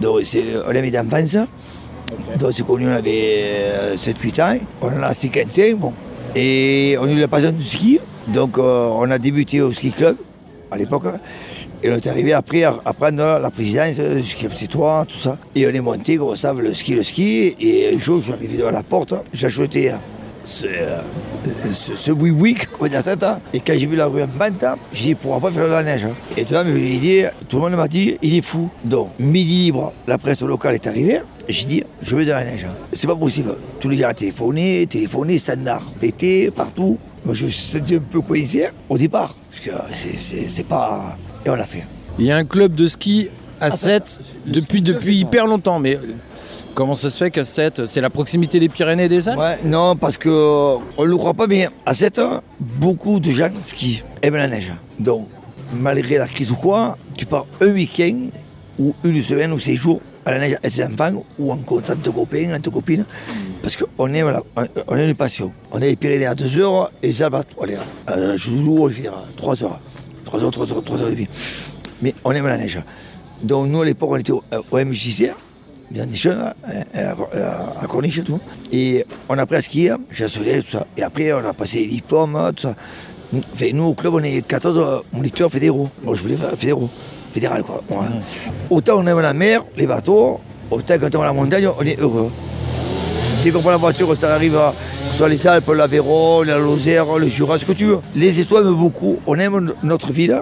Donc 0.00 0.20
c'est 0.22 0.44
un 0.66 0.76
ami 0.76 0.90
d'enfance. 0.90 1.36
Donc 2.38 2.52
c'est 2.52 2.64
connu, 2.66 2.88
on 2.88 2.92
avait 2.92 3.34
euh, 3.92 3.96
7-8 3.96 4.42
ans, 4.42 4.58
on 4.82 4.88
en 4.88 5.02
a 5.02 5.14
55, 5.14 5.76
bon. 5.76 5.92
Et 6.36 6.96
on 7.00 7.04
a 7.04 7.10
eu 7.10 7.18
la 7.18 7.28
passion 7.28 7.50
du 7.50 7.64
ski, 7.64 7.98
donc 8.28 8.56
euh, 8.58 8.88
on 8.92 9.10
a 9.10 9.18
débuté 9.18 9.60
au 9.60 9.72
ski 9.72 9.90
club 9.90 10.16
à 10.70 10.76
l'époque. 10.76 11.04
Et 11.84 11.90
on 11.90 11.94
est 11.96 12.06
arrivé 12.06 12.32
après 12.32 12.62
à, 12.64 12.72
prendre 12.92 13.38
la 13.40 13.50
présidence 13.50 13.96
du 13.98 14.22
ski 14.22 14.40
club 14.46 14.52
C3, 14.52 15.06
tout 15.06 15.18
ça. 15.18 15.36
Et 15.54 15.66
on 15.66 15.70
est 15.70 15.80
monté, 15.80 16.16
comme 16.16 16.36
ça, 16.36 16.52
le 16.52 16.72
ski, 16.72 16.94
le 16.94 17.02
ski. 17.02 17.56
Et 17.60 17.94
un 17.94 17.98
jour, 17.98 18.18
je 18.20 18.24
suis 18.26 18.32
arrivé 18.32 18.56
devant 18.56 18.70
la 18.70 18.82
porte, 18.84 19.14
j'ai 19.32 19.46
acheté 19.48 19.92
ce, 20.44 20.66
euh, 20.66 21.00
ce, 21.72 21.94
ce 21.96 22.10
oui-oui, 22.12 22.54
comme 22.78 22.86
on 22.86 22.90
dit 22.90 22.96
à 22.96 23.02
ça. 23.02 23.14
hein. 23.22 23.40
Et 23.52 23.60
quand 23.60 23.72
j'ai 23.76 23.86
vu 23.86 23.96
la 23.96 24.06
rue 24.06 24.22
en 24.22 24.28
pente, 24.28 24.64
j'ai 24.92 25.04
dit, 25.06 25.14
pourquoi 25.16 25.40
pas 25.50 25.54
faire 25.54 25.66
de 25.66 25.72
la 25.72 25.82
neige 25.82 26.04
hein. 26.04 26.14
Et 26.36 26.44
tout 26.44 26.54
le 26.54 26.64
monde 26.64 26.74
dit, 26.74 27.22
tout 27.48 27.56
le 27.56 27.62
monde 27.62 27.74
m'a 27.76 27.88
dit, 27.88 28.16
il 28.22 28.36
est 28.36 28.42
fou. 28.42 28.68
Donc, 28.84 29.10
midi 29.18 29.64
libre, 29.64 29.92
la 30.06 30.18
presse 30.18 30.42
locale 30.42 30.74
est 30.74 30.86
arrivée. 30.86 31.20
J'ai 31.48 31.66
dit, 31.66 31.84
je 32.00 32.14
veux 32.16 32.24
de 32.24 32.30
la 32.30 32.44
neige. 32.44 32.64
hein. 32.68 32.74
C'est 32.92 33.06
pas 33.08 33.16
possible. 33.16 33.54
Tous 33.80 33.88
les 33.88 33.98
gens 33.98 34.10
ont 34.10 34.14
téléphoné, 34.14 34.86
téléphoné, 34.88 35.38
standard, 35.38 35.82
pété, 36.00 36.50
partout. 36.52 36.96
Moi, 37.24 37.34
je 37.34 37.44
me 37.44 37.50
suis 37.50 37.78
senti 37.78 37.96
un 37.96 37.98
peu 37.98 38.20
coincé 38.20 38.68
au 38.88 38.98
départ. 38.98 39.34
Parce 39.50 39.60
que 39.64 39.70
c'est- 39.94 40.16
c'est 40.16 40.48
c'est 40.48 40.66
pas. 40.66 41.16
Et 41.46 41.50
on 41.50 41.54
l'a 41.54 41.64
fait. 41.66 41.84
Il 42.18 42.26
y 42.26 42.30
a 42.32 42.36
un 42.36 42.44
club 42.44 42.74
de 42.74 42.86
ski 42.88 43.28
à 43.60 43.70
7 43.70 44.20
depuis, 44.46 44.82
depuis 44.82 45.16
hyper 45.18 45.46
longtemps, 45.46 45.78
mais 45.78 45.96
euh, 45.96 46.14
comment 46.74 46.94
ça 46.94 47.10
se 47.10 47.18
fait 47.18 47.30
qu'à 47.30 47.44
7, 47.44 47.86
c'est 47.86 48.00
la 48.00 48.10
proximité 48.10 48.60
des 48.60 48.68
Pyrénées 48.68 49.04
et 49.04 49.08
des 49.08 49.28
Alpes? 49.28 49.38
Ouais, 49.40 49.58
non, 49.64 49.96
parce 49.96 50.16
que 50.18 50.28
on 50.28 51.02
ne 51.02 51.06
le 51.06 51.16
croit 51.16 51.34
pas, 51.34 51.46
mais 51.46 51.68
à 51.86 51.94
7 51.94 52.18
ans, 52.18 52.42
beaucoup 52.60 53.18
de 53.20 53.30
gens 53.30 53.50
skient, 53.62 54.02
aiment 54.22 54.36
la 54.36 54.48
neige. 54.48 54.72
Donc, 54.98 55.28
malgré 55.72 56.18
la 56.18 56.26
crise 56.28 56.50
ou 56.50 56.56
quoi, 56.56 56.96
tu 57.16 57.24
pars 57.26 57.46
un 57.60 57.68
week-end 57.72 58.26
ou 58.78 58.94
une 59.04 59.22
semaine 59.22 59.52
ou 59.52 59.58
sept 59.58 59.76
jours 59.76 60.00
à 60.24 60.32
la 60.32 60.38
neige 60.40 60.56
avec 60.62 60.72
tes 60.74 60.84
enfants 60.84 61.24
ou 61.38 61.50
en 61.52 61.56
contact 61.58 62.04
de 62.04 62.10
copains, 62.10 62.58
de 62.58 62.68
copines, 62.70 63.04
parce 63.62 63.76
qu'on 63.76 64.12
aime, 64.12 64.30
la- 64.30 64.42
on 64.88 64.94
a 64.96 65.02
une 65.02 65.14
passion. 65.14 65.52
On 65.72 65.76
a 65.76 65.80
les 65.80 65.96
Pyrénées 65.96 66.26
à 66.26 66.34
2 66.34 66.58
heures 66.60 66.90
et 67.02 67.06
les 67.08 67.22
Alpes 67.22 67.34
à 67.34 67.42
allez, 67.62 67.76
à 68.06 68.36
Joujou, 68.36 68.76
on 68.80 68.86
les 68.86 68.94
fait 68.94 69.08
à 69.08 69.14
3 69.36 69.62
heures. 69.64 69.80
3 70.32 70.44
heures, 70.44 70.50
3 70.50 70.72
heures, 70.72 70.82
3 70.82 71.02
heures 71.02 71.08
et 71.08 71.14
demie. 71.14 71.28
Mais 72.00 72.14
on 72.24 72.32
aime 72.32 72.46
la 72.46 72.56
neige. 72.56 72.80
Donc, 73.42 73.68
nous, 73.68 73.82
à 73.82 73.84
l'époque, 73.84 74.10
on 74.12 74.16
était 74.16 74.32
au, 74.32 74.42
au 74.70 74.78
MJC, 74.78 75.30
dans 75.90 76.06
des 76.08 76.16
jeunes, 76.16 76.40
à, 76.94 77.10
à, 77.10 77.82
à 77.82 77.86
Corniche 77.86 78.18
et 78.18 78.24
tout. 78.24 78.40
Et 78.72 79.04
on 79.28 79.36
a 79.36 79.42
appris 79.42 79.56
à 79.56 79.60
skier, 79.60 79.92
j'ai 80.10 80.24
assuré 80.24 80.62
tout 80.62 80.70
ça. 80.70 80.86
Et 80.96 81.02
après, 81.02 81.32
on 81.34 81.44
a 81.44 81.52
passé 81.52 81.80
les 81.80 81.86
diplômes, 81.86 82.52
tout 82.56 82.62
ça. 82.62 82.74
Enfin, 83.52 83.66
nous, 83.74 83.84
au 83.84 83.94
club, 83.94 84.14
on 84.14 84.22
est 84.22 84.40
14 84.46 85.02
moniteurs 85.12 85.50
fédéraux. 85.50 85.90
Moi, 86.02 86.14
je 86.14 86.22
voulais 86.22 86.36
faire 86.36 86.50
fédéraux. 86.56 86.88
Fédéral, 87.32 87.62
quoi. 87.62 87.82
Ouais. 87.90 88.06
Autant 88.68 88.98
on 88.98 89.06
aime 89.06 89.20
la 89.20 89.32
mer, 89.32 89.64
les 89.76 89.86
bateaux, 89.86 90.38
autant 90.70 90.94
quand 91.00 91.14
on 91.14 91.18
va 91.18 91.24
à 91.24 91.26
la 91.28 91.32
montagne, 91.32 91.66
on 91.78 91.82
est 91.82 91.98
heureux. 91.98 92.30
Dès 93.42 93.50
qu'on 93.50 93.60
prend 93.60 93.70
la 93.70 93.76
voiture, 93.76 94.16
ça 94.16 94.32
arrive 94.34 94.56
à, 94.56 94.72
soit 95.10 95.28
les 95.28 95.44
Alpes, 95.48 95.68
l'Aveyron, 95.68 96.42
la 96.42 96.58
Lozère, 96.58 97.18
le 97.18 97.26
Jura, 97.26 97.58
ce 97.58 97.66
que 97.66 97.72
tu 97.72 97.86
veux. 97.86 97.98
Les 98.14 98.38
histoires 98.38 98.62
aiment 98.62 98.76
beaucoup. 98.76 99.18
On 99.26 99.36
aime 99.36 99.72
notre 99.82 100.12
ville, 100.12 100.40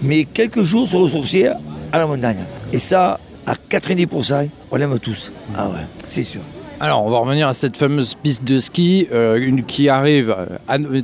mais 0.00 0.24
quelques 0.24 0.62
jours 0.62 0.86
se 0.86 0.96
ressourcer 0.96 1.48
à 1.92 1.98
la 1.98 2.06
montagne. 2.06 2.44
Et 2.72 2.78
ça, 2.78 3.18
à 3.46 3.54
90%, 3.68 4.48
on 4.70 4.76
aime 4.76 4.98
tous. 5.00 5.32
Ah 5.56 5.68
ouais, 5.70 5.86
c'est 6.04 6.22
sûr. 6.22 6.40
Alors, 6.78 7.06
on 7.06 7.10
va 7.10 7.18
revenir 7.18 7.48
à 7.48 7.54
cette 7.54 7.74
fameuse 7.74 8.14
piste 8.14 8.44
de 8.44 8.58
ski 8.60 9.08
euh, 9.10 9.40
une, 9.40 9.64
qui 9.64 9.88
arrive 9.88 10.28
euh, 10.30 10.58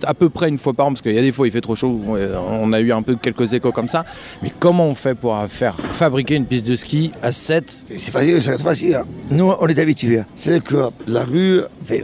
à, 0.05 0.13
peu 0.13 0.29
près 0.29 0.51
une 0.51 0.59
fois 0.59 0.75
par 0.75 0.87
an, 0.87 0.89
parce 0.91 1.01
qu'il 1.01 1.13
y 1.15 1.19
a 1.19 1.23
des 1.23 1.33
fois 1.33 1.47
il 1.47 1.51
fait 1.51 1.63
trop 1.63 1.75
chaud, 1.75 1.99
euh, 2.11 2.37
on 2.39 2.75
a 2.75 2.81
eu 2.81 2.93
un 2.93 3.01
peu 3.01 3.17
quelques 3.17 3.55
échos 3.55 3.73
comme 3.73 3.89
ça. 3.89 4.05
Mais 4.43 4.53
comment 4.59 4.87
on 4.87 4.95
fait 4.95 5.15
pour 5.15 5.35
faire 5.49 5.75
fabriquer 5.95 6.35
une 6.35 6.45
piste 6.45 6.67
de 6.67 6.75
ski 6.75 7.11
à 7.23 7.33
7 7.33 7.85
C'est 7.97 8.11
facile, 8.11 8.43
c'est 8.43 8.61
facile. 8.61 8.97
hein. 8.97 9.05
Nous, 9.31 9.51
on 9.59 9.67
est 9.67 9.79
habitués. 9.79 10.21
C'est 10.37 10.63
que 10.63 10.91
la 11.07 11.25
rue, 11.25 11.63
enfin, 11.83 12.01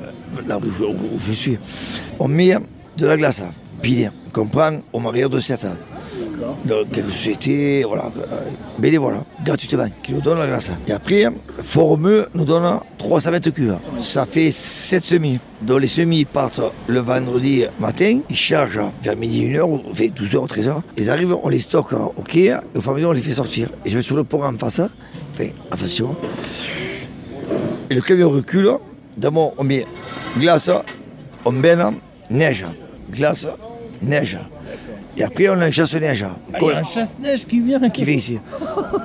la 0.46 0.56
rue 0.56 0.70
où 0.80 0.92
où 0.92 1.18
je 1.18 1.32
suis, 1.32 1.58
on 2.18 2.28
met 2.28 2.54
de 2.96 3.06
la 3.06 3.18
glace, 3.18 3.42
hein, 3.42 3.52
pilée, 3.82 4.08
qu'on 4.32 4.46
prend 4.46 4.78
au 4.94 4.98
mariage 4.98 5.28
de 5.28 5.40
7 5.40 5.64
ans. 5.66 5.76
Dans 6.64 6.84
quelques 6.84 7.08
sociétés, 7.08 7.84
voilà, 7.84 8.04
euh, 8.16 8.50
bénévoles, 8.78 9.14
hein, 9.14 9.24
gratuitement, 9.44 9.88
qui 10.02 10.12
nous 10.12 10.20
donnent 10.20 10.38
la 10.38 10.46
glace. 10.46 10.70
Et 10.86 10.92
après, 10.92 11.24
Formeux 11.58 12.26
nous 12.34 12.44
donne 12.44 12.80
300 12.98 13.30
mètres 13.30 13.50
cubes. 13.50 13.74
Ça 13.98 14.26
fait 14.26 14.50
7 14.50 15.02
semis. 15.02 15.40
Donc 15.62 15.80
les 15.80 15.88
semis 15.88 16.24
partent 16.24 16.60
le 16.86 17.00
vendredi 17.00 17.64
matin, 17.80 18.20
ils 18.30 18.36
chargent 18.36 18.80
vers 19.02 19.16
midi 19.16 19.48
1h, 19.48 19.62
ou 19.62 19.94
fait 19.94 20.08
12h, 20.08 20.48
13h. 20.48 20.82
Ils 20.96 21.10
arrivent, 21.10 21.36
on 21.42 21.48
les 21.48 21.58
stocke 21.58 21.92
au 21.92 22.22
quai, 22.22 22.46
et 22.46 22.78
au 22.78 22.80
fur 22.80 22.90
et 22.90 22.94
à 22.94 22.96
mesure, 22.96 23.10
on 23.10 23.12
les 23.12 23.20
fait 23.20 23.32
sortir. 23.32 23.68
Et 23.84 23.90
je 23.90 23.96
vais 23.96 24.02
sur 24.02 24.16
le 24.16 24.24
pont 24.24 24.44
en 24.44 24.56
face, 24.56 24.80
enfin, 25.34 25.48
en 25.72 25.76
face. 25.76 26.02
Et 27.90 27.94
le 27.94 28.00
camion 28.00 28.30
recule. 28.30 28.70
D'abord, 29.16 29.54
on 29.58 29.64
met 29.64 29.84
glace, 30.38 30.70
on 31.44 31.52
baigne, 31.52 31.96
neige. 32.30 32.66
Glace, 33.10 33.48
neige. 34.00 34.38
Et 35.18 35.24
après, 35.24 35.48
on 35.48 35.60
a 35.60 35.66
un 35.66 35.70
chasse-neige. 35.70 36.24
Ah, 36.24 36.58
Il 36.60 36.66
y 36.66 36.70
a 36.70 36.78
un 36.78 36.82
chasse-neige 36.82 37.44
qui 37.46 37.60
vient. 37.60 37.90
Qui 37.90 38.04
vient 38.04 38.14
ici. 38.14 38.38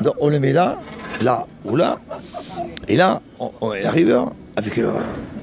Donc, 0.01 0.13
on 0.19 0.29
le 0.29 0.39
met 0.39 0.51
là, 0.51 0.79
là 1.21 1.47
ou 1.65 1.75
là. 1.75 1.97
Et 2.87 2.95
là, 2.95 3.21
on, 3.39 3.51
on- 3.61 3.73
il 3.73 3.85
arrive 3.85 4.15
avec 4.55 4.77
euh, 4.77 4.91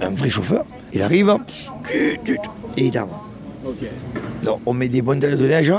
un 0.00 0.10
vrai 0.10 0.30
chauffeur. 0.30 0.64
Il 0.92 1.02
arrive, 1.02 1.36
et 1.92 2.84
il 2.84 2.90
dame. 2.90 3.08
Donc, 4.42 4.60
on 4.66 4.72
met 4.72 4.88
des 4.88 5.02
bonnes 5.02 5.20
de 5.20 5.28
neige 5.28 5.72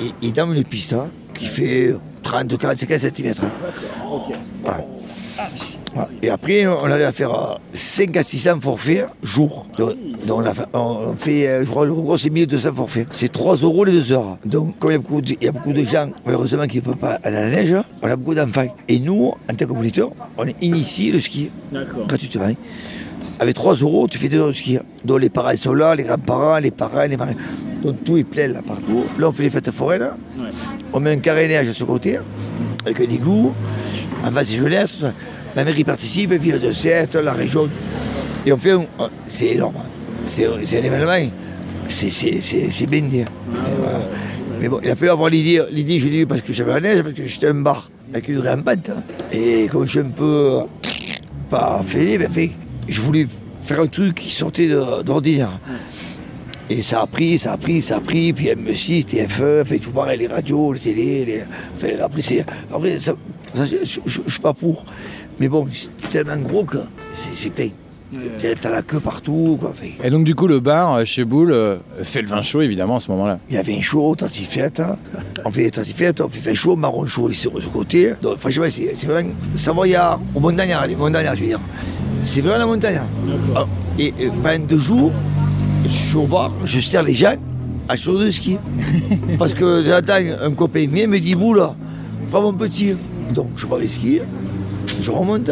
et 0.00 0.10
il 0.22 0.32
dame 0.32 0.54
une 0.54 0.64
piste 0.64 0.92
hein, 0.92 1.08
qui 1.34 1.46
fait 1.46 1.94
30, 2.22 2.56
40, 2.58 2.78
50 2.78 2.98
cm. 2.98 3.34
Et 6.22 6.30
après, 6.30 6.66
on 6.66 6.84
avait 6.84 7.04
à 7.04 7.12
faire 7.12 7.32
euh, 7.32 7.54
5 7.74 8.16
à 8.16 8.22
600 8.22 8.60
forfaits 8.60 9.06
jour. 9.22 9.66
Donc, 9.76 9.94
donc 10.26 10.42
on, 10.44 10.52
fait, 10.54 10.66
on 10.74 11.12
fait, 11.16 11.48
euh, 11.48 11.64
je 11.64 11.70
crois, 11.70 11.86
le 11.86 11.92
record, 11.92 12.18
c'est 12.18 12.30
1200 12.30 12.72
forfaits. 12.74 13.06
C'est 13.10 13.30
3 13.30 13.56
euros 13.56 13.84
les 13.84 13.92
2 13.92 14.12
heures. 14.12 14.38
Donc, 14.44 14.78
comme 14.78 14.90
il 14.90 14.94
y 14.94 14.96
a 14.96 14.98
beaucoup 14.98 15.20
de, 15.20 15.34
il 15.40 15.44
y 15.44 15.48
a 15.48 15.52
beaucoup 15.52 15.72
de 15.72 15.84
gens, 15.84 16.10
malheureusement, 16.24 16.66
qui 16.66 16.78
ne 16.78 16.82
peuvent 16.82 16.96
pas 16.96 17.18
aller 17.22 17.36
à 17.36 17.42
la 17.42 17.50
neige, 17.50 17.74
on 18.02 18.08
a 18.08 18.16
beaucoup 18.16 18.34
d'enfants. 18.34 18.66
Et 18.88 18.98
nous, 18.98 19.32
en 19.50 19.54
tant 19.54 19.66
que 19.66 19.72
moniteurs, 19.72 20.10
on 20.36 20.46
initie 20.60 21.12
le 21.12 21.20
ski 21.20 21.50
gratuitement. 22.06 22.50
Avec 23.38 23.54
3 23.54 23.74
euros, 23.74 24.08
tu 24.08 24.18
fais 24.18 24.28
deux 24.28 24.38
heures 24.38 24.46
de 24.48 24.52
ski. 24.52 24.78
Donc 25.04 25.20
les 25.20 25.28
parents 25.28 25.54
sont 25.56 25.74
là, 25.74 25.94
les 25.94 26.04
grands-parents, 26.04 26.58
les 26.58 26.70
parents, 26.70 27.04
les 27.04 27.16
marins. 27.18 27.34
Donc 27.82 28.02
tout 28.02 28.16
est 28.16 28.24
plein 28.24 28.48
là 28.48 28.60
partout. 28.66 29.04
Là, 29.18 29.28
on 29.28 29.32
fait 29.32 29.42
les 29.42 29.50
fêtes 29.50 29.70
foraines. 29.70 30.08
On 30.92 31.00
met 31.00 31.10
un 31.12 31.18
carénage 31.18 31.68
de 31.68 31.72
ce 31.72 31.84
côté, 31.84 32.18
avec 32.84 32.98
un 33.00 33.12
igloo. 33.12 33.52
En 34.24 34.32
face, 34.32 34.48
c'est 34.48 34.56
jeunesse. 34.56 34.96
La 35.56 35.64
mairie 35.64 35.84
participe, 35.84 36.32
Ville 36.34 36.58
de 36.60 36.70
Sète, 36.74 37.14
la 37.14 37.32
région. 37.32 37.66
Et 38.44 38.52
on 38.52 38.58
fait 38.58 38.74
C'est 39.26 39.54
énorme. 39.54 39.76
C'est 40.22 40.46
c'est 40.66 40.80
un 40.80 40.84
événement. 40.84 41.32
C'est- 41.88 42.10
C'est 42.10 42.86
blindé. 42.86 43.24
Voilà. 43.80 44.06
Mais 44.60 44.68
bon, 44.68 44.80
il 44.84 44.90
a 44.90 44.96
fallu 44.96 45.10
avoir 45.10 45.30
l'idée. 45.30 45.62
L'idée, 45.70 45.98
je 45.98 46.08
l'ai 46.08 46.20
eu 46.20 46.26
parce 46.26 46.42
que 46.42 46.52
j'avais 46.52 46.74
la 46.74 46.80
neige, 46.80 47.02
parce 47.02 47.14
que 47.14 47.26
j'étais 47.26 47.46
un 47.48 47.54
bar 47.54 47.90
avec 48.12 48.28
une 48.28 48.40
rampante. 48.46 48.90
Et 49.32 49.66
comme 49.68 49.86
je 49.86 49.90
suis 49.92 50.00
un 50.00 50.10
peu 50.10 50.60
pas 51.48 51.82
fêlé, 51.86 52.18
fait, 52.28 52.50
je 52.86 53.00
voulais 53.00 53.26
faire 53.64 53.80
un 53.80 53.86
truc 53.86 54.16
qui 54.16 54.30
sortait 54.34 54.68
d'ordinaire. 55.06 55.58
Et 56.68 56.82
ça 56.82 57.00
a 57.00 57.06
pris, 57.06 57.38
ça 57.38 57.52
a 57.52 57.56
pris, 57.56 57.80
ça 57.80 57.96
a 57.96 58.00
pris, 58.00 58.32
puis 58.34 58.48
M6, 58.48 59.04
TF1, 59.06 59.64
fait 59.64 59.78
tout 59.78 59.90
pareil, 59.92 60.18
les 60.18 60.26
radios, 60.26 60.72
les 60.74 60.80
télé, 60.80 61.24
les... 61.24 61.42
fait, 61.76 61.98
après, 62.00 62.20
après 62.74 62.98
ça, 62.98 63.14
je 63.54 63.86
je 64.04 64.20
suis 64.30 64.40
pas 64.40 64.52
pour. 64.52 64.84
Mais 65.38 65.48
bon, 65.48 65.66
c'est 65.72 66.08
tellement 66.08 66.36
gros 66.38 66.64
que 66.64 66.78
c'est 67.12 67.50
plein. 67.52 67.68
T'as- 68.38 68.70
la 68.70 68.82
queue 68.82 69.00
partout, 69.00 69.58
quoi. 69.60 69.72
Fait. 69.74 69.94
Et 70.02 70.10
donc 70.10 70.24
du 70.24 70.34
coup 70.36 70.46
le 70.46 70.60
bar 70.60 70.94
euh, 70.94 71.04
chez 71.04 71.24
Boule 71.24 71.52
euh, 71.52 71.78
fait 72.02 72.22
le 72.22 72.28
vin 72.28 72.40
chaud 72.40 72.62
évidemment 72.62 72.96
à 72.96 72.98
ce 73.00 73.10
moment-là. 73.10 73.40
Il 73.50 73.56
y 73.56 73.58
avait 73.58 73.76
un 73.76 73.82
chaud, 73.82 74.14
tartiflette. 74.14 74.78
hein. 74.80 74.96
On 75.44 75.50
fait 75.50 75.64
des 75.64 75.70
tartiflettes, 75.72 76.20
on 76.20 76.28
fait 76.28 76.50
vin 76.50 76.54
chaud, 76.54 76.76
marron 76.76 77.04
chaud 77.04 77.28
ici 77.30 77.40
sur 77.42 77.60
ce 77.60 77.66
côté. 77.68 78.12
Donc 78.22 78.38
franchement, 78.38 78.66
c'est 78.70 78.94
vraiment 79.06 79.28
savoyard, 79.54 80.20
au 80.34 80.40
montagnard, 80.40 80.86
les 80.86 80.94
montagnards, 80.96 81.34
je 81.34 81.40
veux 81.40 81.46
dire. 81.48 81.60
C'est 82.22 82.40
vraiment 82.42 82.58
la 82.58 82.66
montagne. 82.66 83.00
Ah, 83.56 83.66
Et, 83.98 84.14
et 84.18 84.28
pendant 84.42 84.64
deux 84.64 84.78
jours, 84.78 85.10
je 85.84 85.88
suis 85.90 86.16
au 86.16 86.26
bar, 86.26 86.52
je 86.64 86.78
sers 86.80 87.02
les 87.02 87.12
gens 87.14 87.34
à 87.88 87.96
chose 87.96 88.24
de 88.24 88.30
ski. 88.30 88.56
Parce 89.36 89.52
que 89.52 89.82
j'attends 89.84 90.14
un 90.42 90.52
copain 90.52 90.86
vient 90.86 91.08
me 91.08 91.18
dit, 91.18 91.34
Boula, 91.34 91.74
prends 92.30 92.40
mon 92.42 92.54
petit. 92.54 92.94
Donc 93.34 93.48
je 93.56 93.66
prends 93.66 93.76
les 93.78 93.88
skis, 93.88 94.20
je 95.00 95.10
remonte 95.10 95.50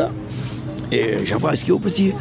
et 0.92 1.24
j'apprends 1.24 1.48
à 1.48 1.56
skier 1.56 1.72
au 1.72 1.78
petit. 1.78 2.12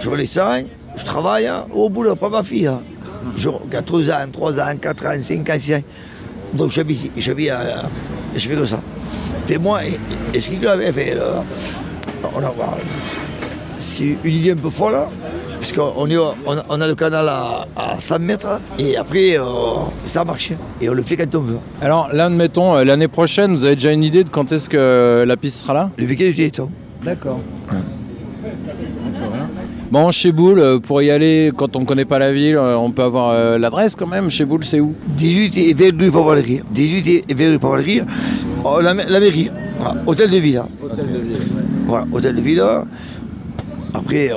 Je 0.00 0.08
redescends, 0.08 0.62
je 0.96 1.04
travaille 1.04 1.46
hein, 1.46 1.66
au 1.72 1.88
boulot, 1.90 2.14
pas 2.16 2.28
ma 2.28 2.42
fille. 2.42 2.66
hein. 2.66 2.80
Je, 3.36 3.48
4 3.70 3.94
ans, 4.10 4.28
3 4.32 4.60
ans, 4.60 4.76
4 4.80 5.06
ans, 5.06 5.20
5 5.20 5.48
ans, 5.50 5.54
6 5.58 5.74
ans. 5.74 5.82
Donc 6.52 6.70
j'habite 6.70 7.50
à- 7.50 7.88
je 8.34 8.48
fais 8.48 8.54
que 8.54 8.66
ça. 8.66 8.80
Et 9.48 9.58
moi, 9.58 9.84
et, 9.84 9.98
et 10.32 10.40
ce 10.40 10.50
qu'il 10.50 10.66
avait 10.66 10.92
fait, 10.92 11.14
là, 11.14 11.44
on 12.34 12.42
a, 12.42 12.54
c'est 13.78 14.16
une 14.24 14.34
idée 14.34 14.52
un 14.52 14.56
peu 14.56 14.70
folle, 14.70 14.96
parce 15.64 15.72
qu'on 15.94 16.10
est, 16.10 16.16
au- 16.18 16.34
on, 16.44 16.58
a- 16.58 16.64
on 16.68 16.78
a 16.82 16.86
le 16.86 16.94
canal 16.94 17.26
à, 17.26 17.66
à 17.74 17.98
100 17.98 18.18
mètres, 18.18 18.60
et 18.78 18.98
après, 18.98 19.38
euh, 19.38 19.42
ça 20.04 20.22
marche. 20.22 20.52
Et 20.78 20.90
on 20.90 20.92
le 20.92 21.02
fait 21.02 21.16
quand 21.16 21.34
on 21.36 21.40
veut. 21.40 21.56
Alors 21.80 22.10
là 22.12 22.26
admettons 22.26 22.76
euh, 22.76 22.84
l'année 22.84 23.08
prochaine 23.08 23.54
vous 23.54 23.64
avez 23.64 23.74
déjà 23.76 23.90
une 23.92 24.04
idée 24.04 24.24
de 24.24 24.28
quand 24.28 24.52
est-ce 24.52 24.68
que 24.68 24.76
euh, 24.76 25.24
la 25.24 25.38
piste 25.38 25.62
sera 25.62 25.72
là? 25.72 25.90
Le 25.96 26.04
week-end 26.04 26.24
du 26.26 26.34
Téléthon. 26.34 26.68
D'accord. 27.02 27.40
Bon, 29.90 30.10
chez 30.10 30.32
Boule, 30.32 30.58
euh, 30.58 30.78
pour 30.80 31.00
y 31.00 31.10
aller, 31.10 31.50
quand 31.56 31.76
on 31.76 31.86
connaît 31.86 32.04
pas 32.04 32.18
la 32.18 32.30
ville, 32.32 32.58
on 32.58 32.90
peut 32.90 33.02
avoir 33.02 33.30
euh, 33.30 33.56
l'adresse 33.56 33.96
quand 33.96 34.06
même. 34.08 34.28
Chez 34.28 34.44
Boule, 34.44 34.64
c'est 34.64 34.80
où? 34.80 34.92
18 35.16 35.56
et 35.56 35.72
22 35.72 36.10
pour 36.10 36.24
voir 36.24 36.34
le 36.34 36.42
rire. 36.42 36.62
18 36.72 37.24
et 37.28 37.34
22 37.34 37.58
pour 37.58 37.68
voir 37.70 37.78
le 37.80 37.84
rire. 37.86 38.04
Oh, 38.64 38.80
la, 38.82 38.92
la 38.92 39.20
mairie, 39.20 39.50
voilà, 39.78 40.02
hôtel 40.04 40.30
de 40.30 40.36
ville. 40.36 40.58
hein. 40.58 40.68
Voilà, 41.86 42.04
hôtel 42.12 42.34
de 42.34 42.40
ville. 42.42 42.62
Après, 43.94 44.30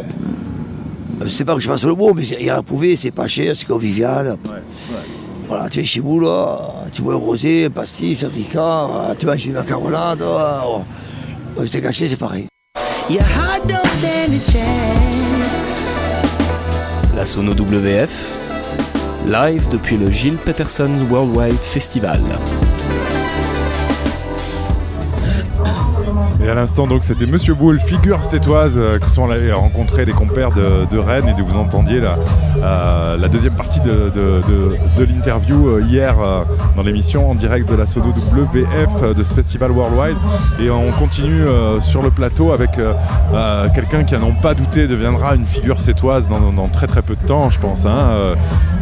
c'est 1.27 1.45
pas 1.45 1.55
que 1.55 1.61
je 1.61 1.67
fasse 1.67 1.83
le 1.83 1.95
mot, 1.95 2.13
mais 2.13 2.23
il 2.23 2.45
y 2.45 2.49
a 2.49 2.57
à 2.57 2.61
prouver, 2.61 2.95
c'est 2.95 3.11
pas 3.11 3.27
cher, 3.27 3.55
c'est 3.55 3.67
convivial. 3.67 4.37
Voilà, 5.47 5.69
tu 5.69 5.79
es 5.79 5.85
chez 5.85 5.99
vous, 5.99 6.19
là, 6.19 6.85
tu 6.91 7.01
bois 7.01 7.13
un 7.13 7.17
rosé, 7.17 7.65
un 7.65 7.69
pastis, 7.69 8.23
un 8.23 8.29
ricard, 8.29 9.15
tu 9.17 9.25
manges 9.25 9.45
une 9.45 9.53
macarolade. 9.53 10.21
Oh, 10.21 10.81
oh, 11.57 11.61
c'est 11.65 11.81
caché, 11.81 12.07
c'est 12.07 12.17
pareil. 12.17 12.47
Your 13.09 13.21
heart 13.21 13.65
don't 13.67 13.85
stand 13.85 14.33
a 14.33 14.51
chance. 14.51 15.87
La 17.15 17.25
Sono 17.25 17.53
WF, 17.53 18.35
live 19.25 19.67
depuis 19.69 19.97
le 19.97 20.11
Gilles 20.11 20.37
Peterson 20.43 20.91
Worldwide 21.09 21.59
Festival. 21.61 22.19
Et 26.47 26.49
à 26.49 26.53
l'instant, 26.53 26.87
donc, 26.87 27.03
c'était 27.03 27.25
Monsieur 27.25 27.55
Boule, 27.55 27.77
figure 27.77 28.23
sétoise, 28.23 28.75
euh, 28.77 28.99
que 28.99 29.09
sont 29.09 29.29
allés 29.29 29.51
rencontrer 29.51 30.05
des 30.05 30.13
compères 30.13 30.51
de, 30.51 30.97
Rennes 30.97 31.27
et 31.27 31.33
de 31.33 31.41
vous 31.41 31.57
entendiez 31.57 31.99
la, 31.99 32.15
euh, 32.63 33.27
deuxième 33.27 33.51
partie 33.53 33.81
de, 33.81 34.13
l'interview 35.03 35.67
euh, 35.67 35.81
hier 35.81 36.15
euh, 36.21 36.43
dans 36.77 36.83
l'émission 36.83 37.29
en 37.29 37.35
direct 37.35 37.69
de 37.69 37.75
la 37.75 37.85
Sono 37.85 38.13
euh, 38.15 39.13
de 39.13 39.23
ce 39.23 39.33
festival 39.33 39.71
Worldwide. 39.71 40.15
Et 40.61 40.69
on 40.69 40.89
continue 40.93 41.43
euh, 41.43 41.81
sur 41.81 42.01
le 42.01 42.11
plateau 42.11 42.53
avec 42.53 42.77
euh, 42.77 42.93
euh, 43.33 43.67
quelqu'un 43.75 44.05
qui, 44.05 44.15
à 44.15 44.19
n'en 44.19 44.31
pas 44.31 44.53
douter, 44.53 44.87
deviendra 44.87 45.35
une 45.35 45.45
figure 45.45 45.81
sétoise 45.81 46.29
dans, 46.29 46.69
très 46.69 46.87
très 46.87 47.01
peu 47.01 47.15
de 47.15 47.27
temps, 47.27 47.49
je 47.49 47.59
pense. 47.59 47.85
hein, 47.85 47.97
euh. 48.11 48.35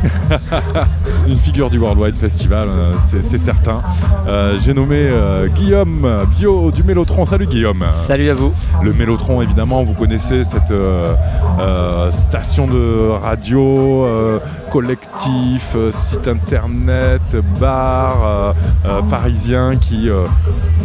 une 1.27 1.39
figure 1.39 1.71
du 1.71 1.79
Worldwide 1.79 2.15
Festival, 2.15 2.67
euh, 2.69 2.93
c'est- 3.23 3.39
certain. 3.39 3.81
Euh, 4.27 4.57
J'ai 4.63 4.73
nommé 4.75 4.97
euh, 4.99 5.47
Guillaume 5.47 6.07
Bio 6.37 6.69
du 6.71 6.83
Mélotron. 6.83 7.25
Salut 7.25 7.47
Guillaume. 7.47 7.54
Salut 7.91 8.29
à 8.29 8.33
vous. 8.33 8.53
Le 8.83 8.91
Mélotron, 8.93 9.41
évidemment, 9.41 9.81
vous 9.83 9.93
connaissez 9.93 10.43
cette 10.43 10.71
euh, 10.71 11.13
euh, 11.59 12.11
station 12.11 12.67
de 12.67 13.09
radio, 13.23 14.03
euh, 14.05 14.39
collectif, 14.71 15.75
site 15.91 16.27
internet, 16.27 17.21
bar 17.59 18.17
euh, 18.25 18.53
euh, 18.85 19.01
parisien 19.03 19.77
qui 19.77 20.09
euh, 20.09 20.25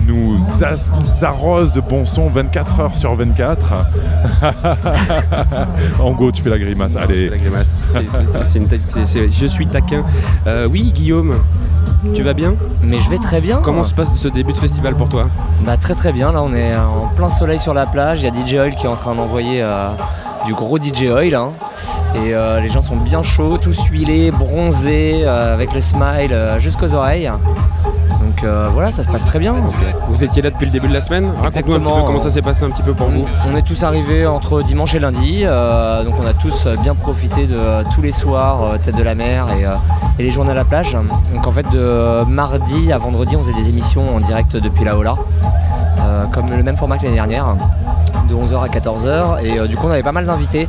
nous 0.06 0.38
arrose 1.22 1.72
de 1.72 1.80
bons 1.80 2.06
sons 2.06 2.28
24 2.30 2.80
heures 2.80 2.96
sur 2.96 3.14
24. 3.14 3.72
en 6.00 6.12
go, 6.12 6.30
tu 6.30 6.42
fais 6.42 6.50
la 6.50 6.58
grimace. 6.58 6.94
Allez. 6.96 7.30
La 7.30 7.36
grimace. 7.36 7.76
C'est- 7.92 7.98
c'est- 8.08 8.18
c'est- 8.32 8.46
c'est 8.46 8.58
une 8.58 8.68
tête- 8.68 8.80
c'est- 8.80 9.06
c'est- 9.06 9.30
je 9.30 9.46
suis 9.46 9.66
taquin. 9.66 10.04
Euh, 10.46 10.68
oui, 10.70 10.92
Guillaume, 10.94 11.34
tu 12.14 12.22
vas 12.22 12.32
bien 12.32 12.54
Mais 12.82 13.00
je 13.00 13.10
vais 13.10 13.18
très 13.18 13.40
bien. 13.40 13.60
Comment 13.62 13.84
se 13.84 13.94
passe 13.94 14.12
ce 14.12 14.28
début 14.28 14.52
de 14.52 14.58
festival 14.58 14.94
pour 14.94 15.08
toi 15.08 15.26
Bah 15.64 15.76
très 15.76 15.94
très 15.94 16.12
bien, 16.12 16.32
là 16.32 16.42
on 16.42 16.54
est 16.54 16.76
en 16.76 17.08
plein 17.14 17.28
soleil 17.28 17.58
sur 17.58 17.74
la 17.74 17.86
plage, 17.86 18.22
il 18.22 18.24
y 18.24 18.28
a 18.28 18.46
DJ 18.46 18.54
Oil 18.54 18.74
qui 18.74 18.86
est 18.86 18.88
en 18.88 18.96
train 18.96 19.14
d'envoyer 19.14 19.62
euh, 19.62 19.88
du 20.46 20.54
gros 20.54 20.78
DJ 20.78 21.04
Oil 21.04 21.34
hein. 21.34 21.50
et 22.14 22.34
euh, 22.34 22.60
les 22.60 22.68
gens 22.68 22.82
sont 22.82 22.96
bien 22.96 23.22
chauds, 23.22 23.58
tous 23.58 23.78
huilés, 23.90 24.30
bronzés, 24.30 25.22
euh, 25.24 25.54
avec 25.54 25.72
le 25.74 25.80
smile 25.80 26.36
jusqu'aux 26.58 26.94
oreilles. 26.94 27.30
Donc 28.30 28.44
euh, 28.44 28.68
voilà, 28.72 28.92
ça 28.92 29.02
se 29.02 29.08
passe 29.08 29.24
très 29.24 29.40
bien. 29.40 29.56
Vous 30.06 30.22
étiez 30.22 30.40
là 30.40 30.50
depuis 30.50 30.64
le 30.64 30.70
début 30.70 30.86
de 30.86 30.92
la 30.92 31.00
semaine 31.00 31.32
Raconte-nous 31.42 31.74
un 31.74 31.80
petit 31.80 31.90
peu 31.90 32.02
comment 32.06 32.20
ça 32.20 32.30
s'est 32.30 32.42
passé 32.42 32.62
un 32.62 32.70
petit 32.70 32.82
peu 32.82 32.94
pour 32.94 33.08
vous. 33.08 33.24
On 33.50 33.56
est 33.56 33.62
tous 33.62 33.82
arrivés 33.82 34.24
entre 34.24 34.62
dimanche 34.62 34.94
et 34.94 35.00
lundi, 35.00 35.42
euh, 35.42 36.04
donc 36.04 36.14
on 36.22 36.24
a 36.24 36.32
tous 36.32 36.68
bien 36.80 36.94
profité 36.94 37.48
de 37.48 37.56
euh, 37.56 37.82
tous 37.92 38.02
les 38.02 38.12
soirs, 38.12 38.78
tête 38.84 38.94
de 38.94 39.02
la 39.02 39.16
mer 39.16 39.48
et, 39.50 39.64
et 40.20 40.24
les 40.24 40.30
journées 40.30 40.52
à 40.52 40.54
la 40.54 40.64
plage. 40.64 40.96
Donc 41.34 41.44
en 41.44 41.50
fait 41.50 41.68
de 41.72 42.22
mardi 42.24 42.92
à 42.92 42.98
vendredi 42.98 43.34
on 43.34 43.42
faisait 43.42 43.60
des 43.60 43.68
émissions 43.68 44.14
en 44.14 44.20
direct 44.20 44.56
depuis 44.56 44.84
la 44.84 44.96
Ola, 44.96 45.16
euh, 45.98 46.24
comme 46.26 46.50
le 46.50 46.62
même 46.62 46.76
format 46.76 46.98
que 46.98 47.02
l'année 47.02 47.16
dernière, 47.16 47.56
de 48.30 48.34
11h 48.34 48.62
à 48.62 48.68
14h. 48.68 49.44
Et 49.44 49.58
euh, 49.58 49.66
du 49.66 49.76
coup 49.76 49.86
on 49.86 49.90
avait 49.90 50.02
pas 50.02 50.12
mal 50.12 50.26
d'invités, 50.26 50.68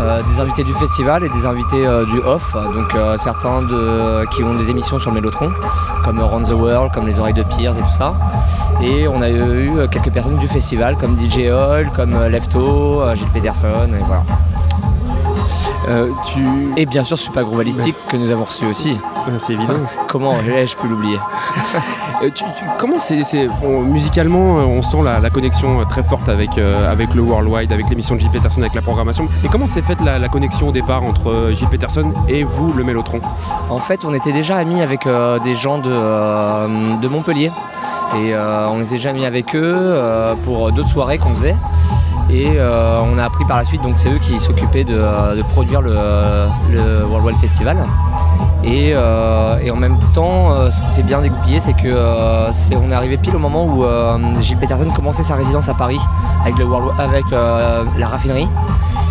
euh, 0.00 0.20
des 0.32 0.40
invités 0.40 0.64
du 0.64 0.72
festival 0.72 1.24
et 1.24 1.28
des 1.28 1.46
invités 1.46 1.86
euh, 1.86 2.04
du 2.06 2.18
off, 2.18 2.54
donc 2.54 2.94
euh, 2.94 3.16
certains 3.18 3.62
de, 3.62 4.24
qui 4.30 4.42
ont 4.42 4.54
des 4.54 4.70
émissions 4.70 4.98
sur 4.98 5.10
le 5.10 5.16
Mélotron, 5.16 5.50
comme 6.04 6.18
Around 6.18 6.48
the 6.48 6.52
World, 6.52 6.92
comme 6.92 7.06
Les 7.06 7.20
Oreilles 7.20 7.34
de 7.34 7.42
Piers 7.42 7.70
et 7.70 7.82
tout 7.82 7.96
ça. 7.96 8.14
Et 8.82 9.06
on 9.06 9.22
a 9.22 9.30
eu 9.30 9.70
quelques 9.90 10.10
personnes 10.10 10.36
du 10.36 10.48
festival 10.48 10.96
comme 10.96 11.16
DJ 11.16 11.50
Hall, 11.50 11.90
comme 11.94 12.18
Lefto, 12.26 13.02
Gilles 13.14 13.28
Peterson, 13.32 13.88
et 13.88 14.02
voilà. 14.04 14.24
Et 16.76 16.86
bien 16.86 17.04
sûr 17.04 17.18
Super 17.18 17.44
Gros 17.44 17.56
Ballistique 17.56 17.96
que 18.08 18.16
nous 18.16 18.30
avons 18.30 18.44
reçu 18.44 18.64
aussi. 18.66 18.98
C'est 19.38 19.52
évident. 19.52 19.74
Comment 20.08 20.34
ai-je 20.40 20.76
pu 20.76 20.88
l'oublier? 20.88 21.18
tu- 22.30 22.44
comment 22.78 22.98
c'est, 22.98 23.22
musicalement, 23.64 24.58
euh, 24.58 24.62
on 24.64 24.82
sent 24.82 24.98
la, 25.02 25.30
connexion 25.30 25.80
euh, 25.80 25.84
très 25.84 26.02
forte 26.02 26.28
avec, 26.28 26.56
euh, 26.58 26.90
avec 26.90 27.14
le 27.14 27.22
Worldwide, 27.22 27.72
avec 27.72 27.88
l'émission 27.90 28.14
de 28.14 28.20
J. 28.20 28.28
Peterson, 28.28 28.60
avec 28.60 28.74
la 28.74 28.82
programmation. 28.82 29.28
Et 29.44 29.48
comment 29.48 29.66
s'est 29.66 29.82
faite 29.82 29.98
la, 30.00 30.28
connexion 30.28 30.68
au 30.68 30.72
départ 30.72 31.02
entre 31.02 31.30
euh, 31.30 31.54
J. 31.54 31.66
Peterson 31.66 32.12
et 32.28 32.44
vous, 32.44 32.72
le 32.72 32.84
Mélotron? 32.84 33.20
En 33.70 33.78
fait, 33.78 34.04
on 34.04 34.14
était 34.14 34.32
déjà 34.32 34.56
amis 34.56 34.82
avec 34.82 35.06
euh, 35.06 35.38
des 35.40 35.54
gens 35.54 35.78
de, 35.78 35.90
euh, 35.90 36.66
de 37.00 37.08
Montpellier. 37.08 37.50
Et 38.14 38.34
euh, 38.34 38.68
on 38.68 38.80
était 38.82 38.96
déjà 38.96 39.10
amis 39.10 39.24
avec 39.24 39.54
eux 39.56 39.74
euh, 39.74 40.34
pour 40.44 40.70
d'autres 40.72 40.90
soirées 40.90 41.18
qu'on 41.18 41.34
faisait. 41.34 41.56
Et 42.30 42.46
euh, 42.56 43.00
on 43.02 43.18
a 43.18 43.24
appris 43.24 43.44
par 43.44 43.56
la 43.58 43.64
suite, 43.64 43.82
donc 43.82 43.94
c'est 43.96 44.10
eux 44.10 44.18
qui 44.18 44.38
s'occupaient 44.38 44.84
de, 44.84 44.94
euh, 44.96 45.34
de 45.34 45.42
produire 45.42 45.82
le, 45.82 45.94
le 46.70 47.04
World 47.06 47.26
Wide 47.26 47.36
Festival. 47.40 47.76
Et, 48.64 48.92
euh, 48.94 49.58
et 49.62 49.70
en 49.70 49.76
même 49.76 49.98
temps, 50.14 50.52
euh, 50.52 50.70
ce 50.70 50.80
qui 50.82 50.90
s'est 50.92 51.02
bien 51.02 51.20
dégoupillé, 51.20 51.58
c'est 51.58 51.72
que 51.72 51.88
euh, 51.88 52.52
c'est- 52.52 52.76
on 52.76 52.90
est 52.90 52.94
arrivé 52.94 53.16
pile 53.16 53.34
au 53.34 53.40
moment 53.40 53.64
où 53.64 53.84
euh, 53.84 54.16
Gilles 54.40 54.56
Peterson 54.58 54.88
commençait 54.94 55.24
sa 55.24 55.34
résidence 55.34 55.68
à 55.68 55.74
Paris 55.74 55.98
avec, 56.44 56.56
le 56.58 56.66
avec 56.98 57.24
la 57.30 58.06
raffinerie. 58.06 58.48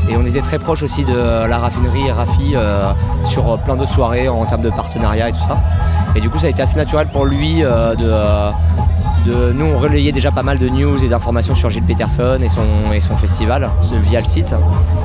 Et 0.09 0.15
on 0.17 0.25
était 0.25 0.41
très 0.41 0.57
proche 0.57 0.83
aussi 0.83 1.03
de 1.03 1.45
la 1.47 1.57
raffinerie 1.57 2.07
et 2.07 2.11
euh, 2.55 2.91
sur 3.25 3.57
plein 3.59 3.75
d'autres 3.75 3.91
soirées 3.93 4.27
en 4.29 4.45
termes 4.45 4.63
de 4.63 4.69
partenariat 4.69 5.29
et 5.29 5.31
tout 5.33 5.43
ça. 5.47 5.57
Et 6.15 6.21
du 6.21 6.29
coup, 6.29 6.39
ça 6.39 6.47
a 6.47 6.49
été 6.49 6.61
assez 6.61 6.75
naturel 6.77 7.07
pour 7.07 7.25
lui 7.25 7.61
de, 7.61 7.95
de- 9.26 9.52
Nous, 9.53 9.65
on 9.65 9.77
relayait 9.77 10.11
déjà 10.11 10.31
pas 10.31 10.43
mal 10.43 10.57
de 10.60 10.68
news 10.69 11.03
et 11.03 11.07
d'informations 11.07 11.56
sur 11.56 11.69
Gilles 11.69 11.84
Peterson 11.84 12.38
et 12.41 12.49
son, 12.49 12.64
et 12.93 12.99
son 12.99 13.15
festival 13.18 13.69
ce- 13.81 13.93
via 13.95 14.19
le 14.19 14.26
site. 14.26 14.56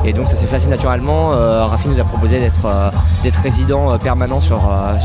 Et 0.05 0.13
donc, 0.13 0.29
ça 0.29 0.37
s'est 0.37 0.47
fait 0.47 0.57
assez 0.57 0.69
naturellement. 0.69 1.33
Euh, 1.33 1.65
Rafi 1.67 1.89
nous 1.89 2.01
a 2.01 2.05
proposé 2.05 2.39
d'être 2.39 2.65
euh, 2.67 2.91
d'être 3.23 3.37
résident 3.43 3.93
euh, 3.93 3.99
permanent 3.99 4.41
sur, 4.41 4.59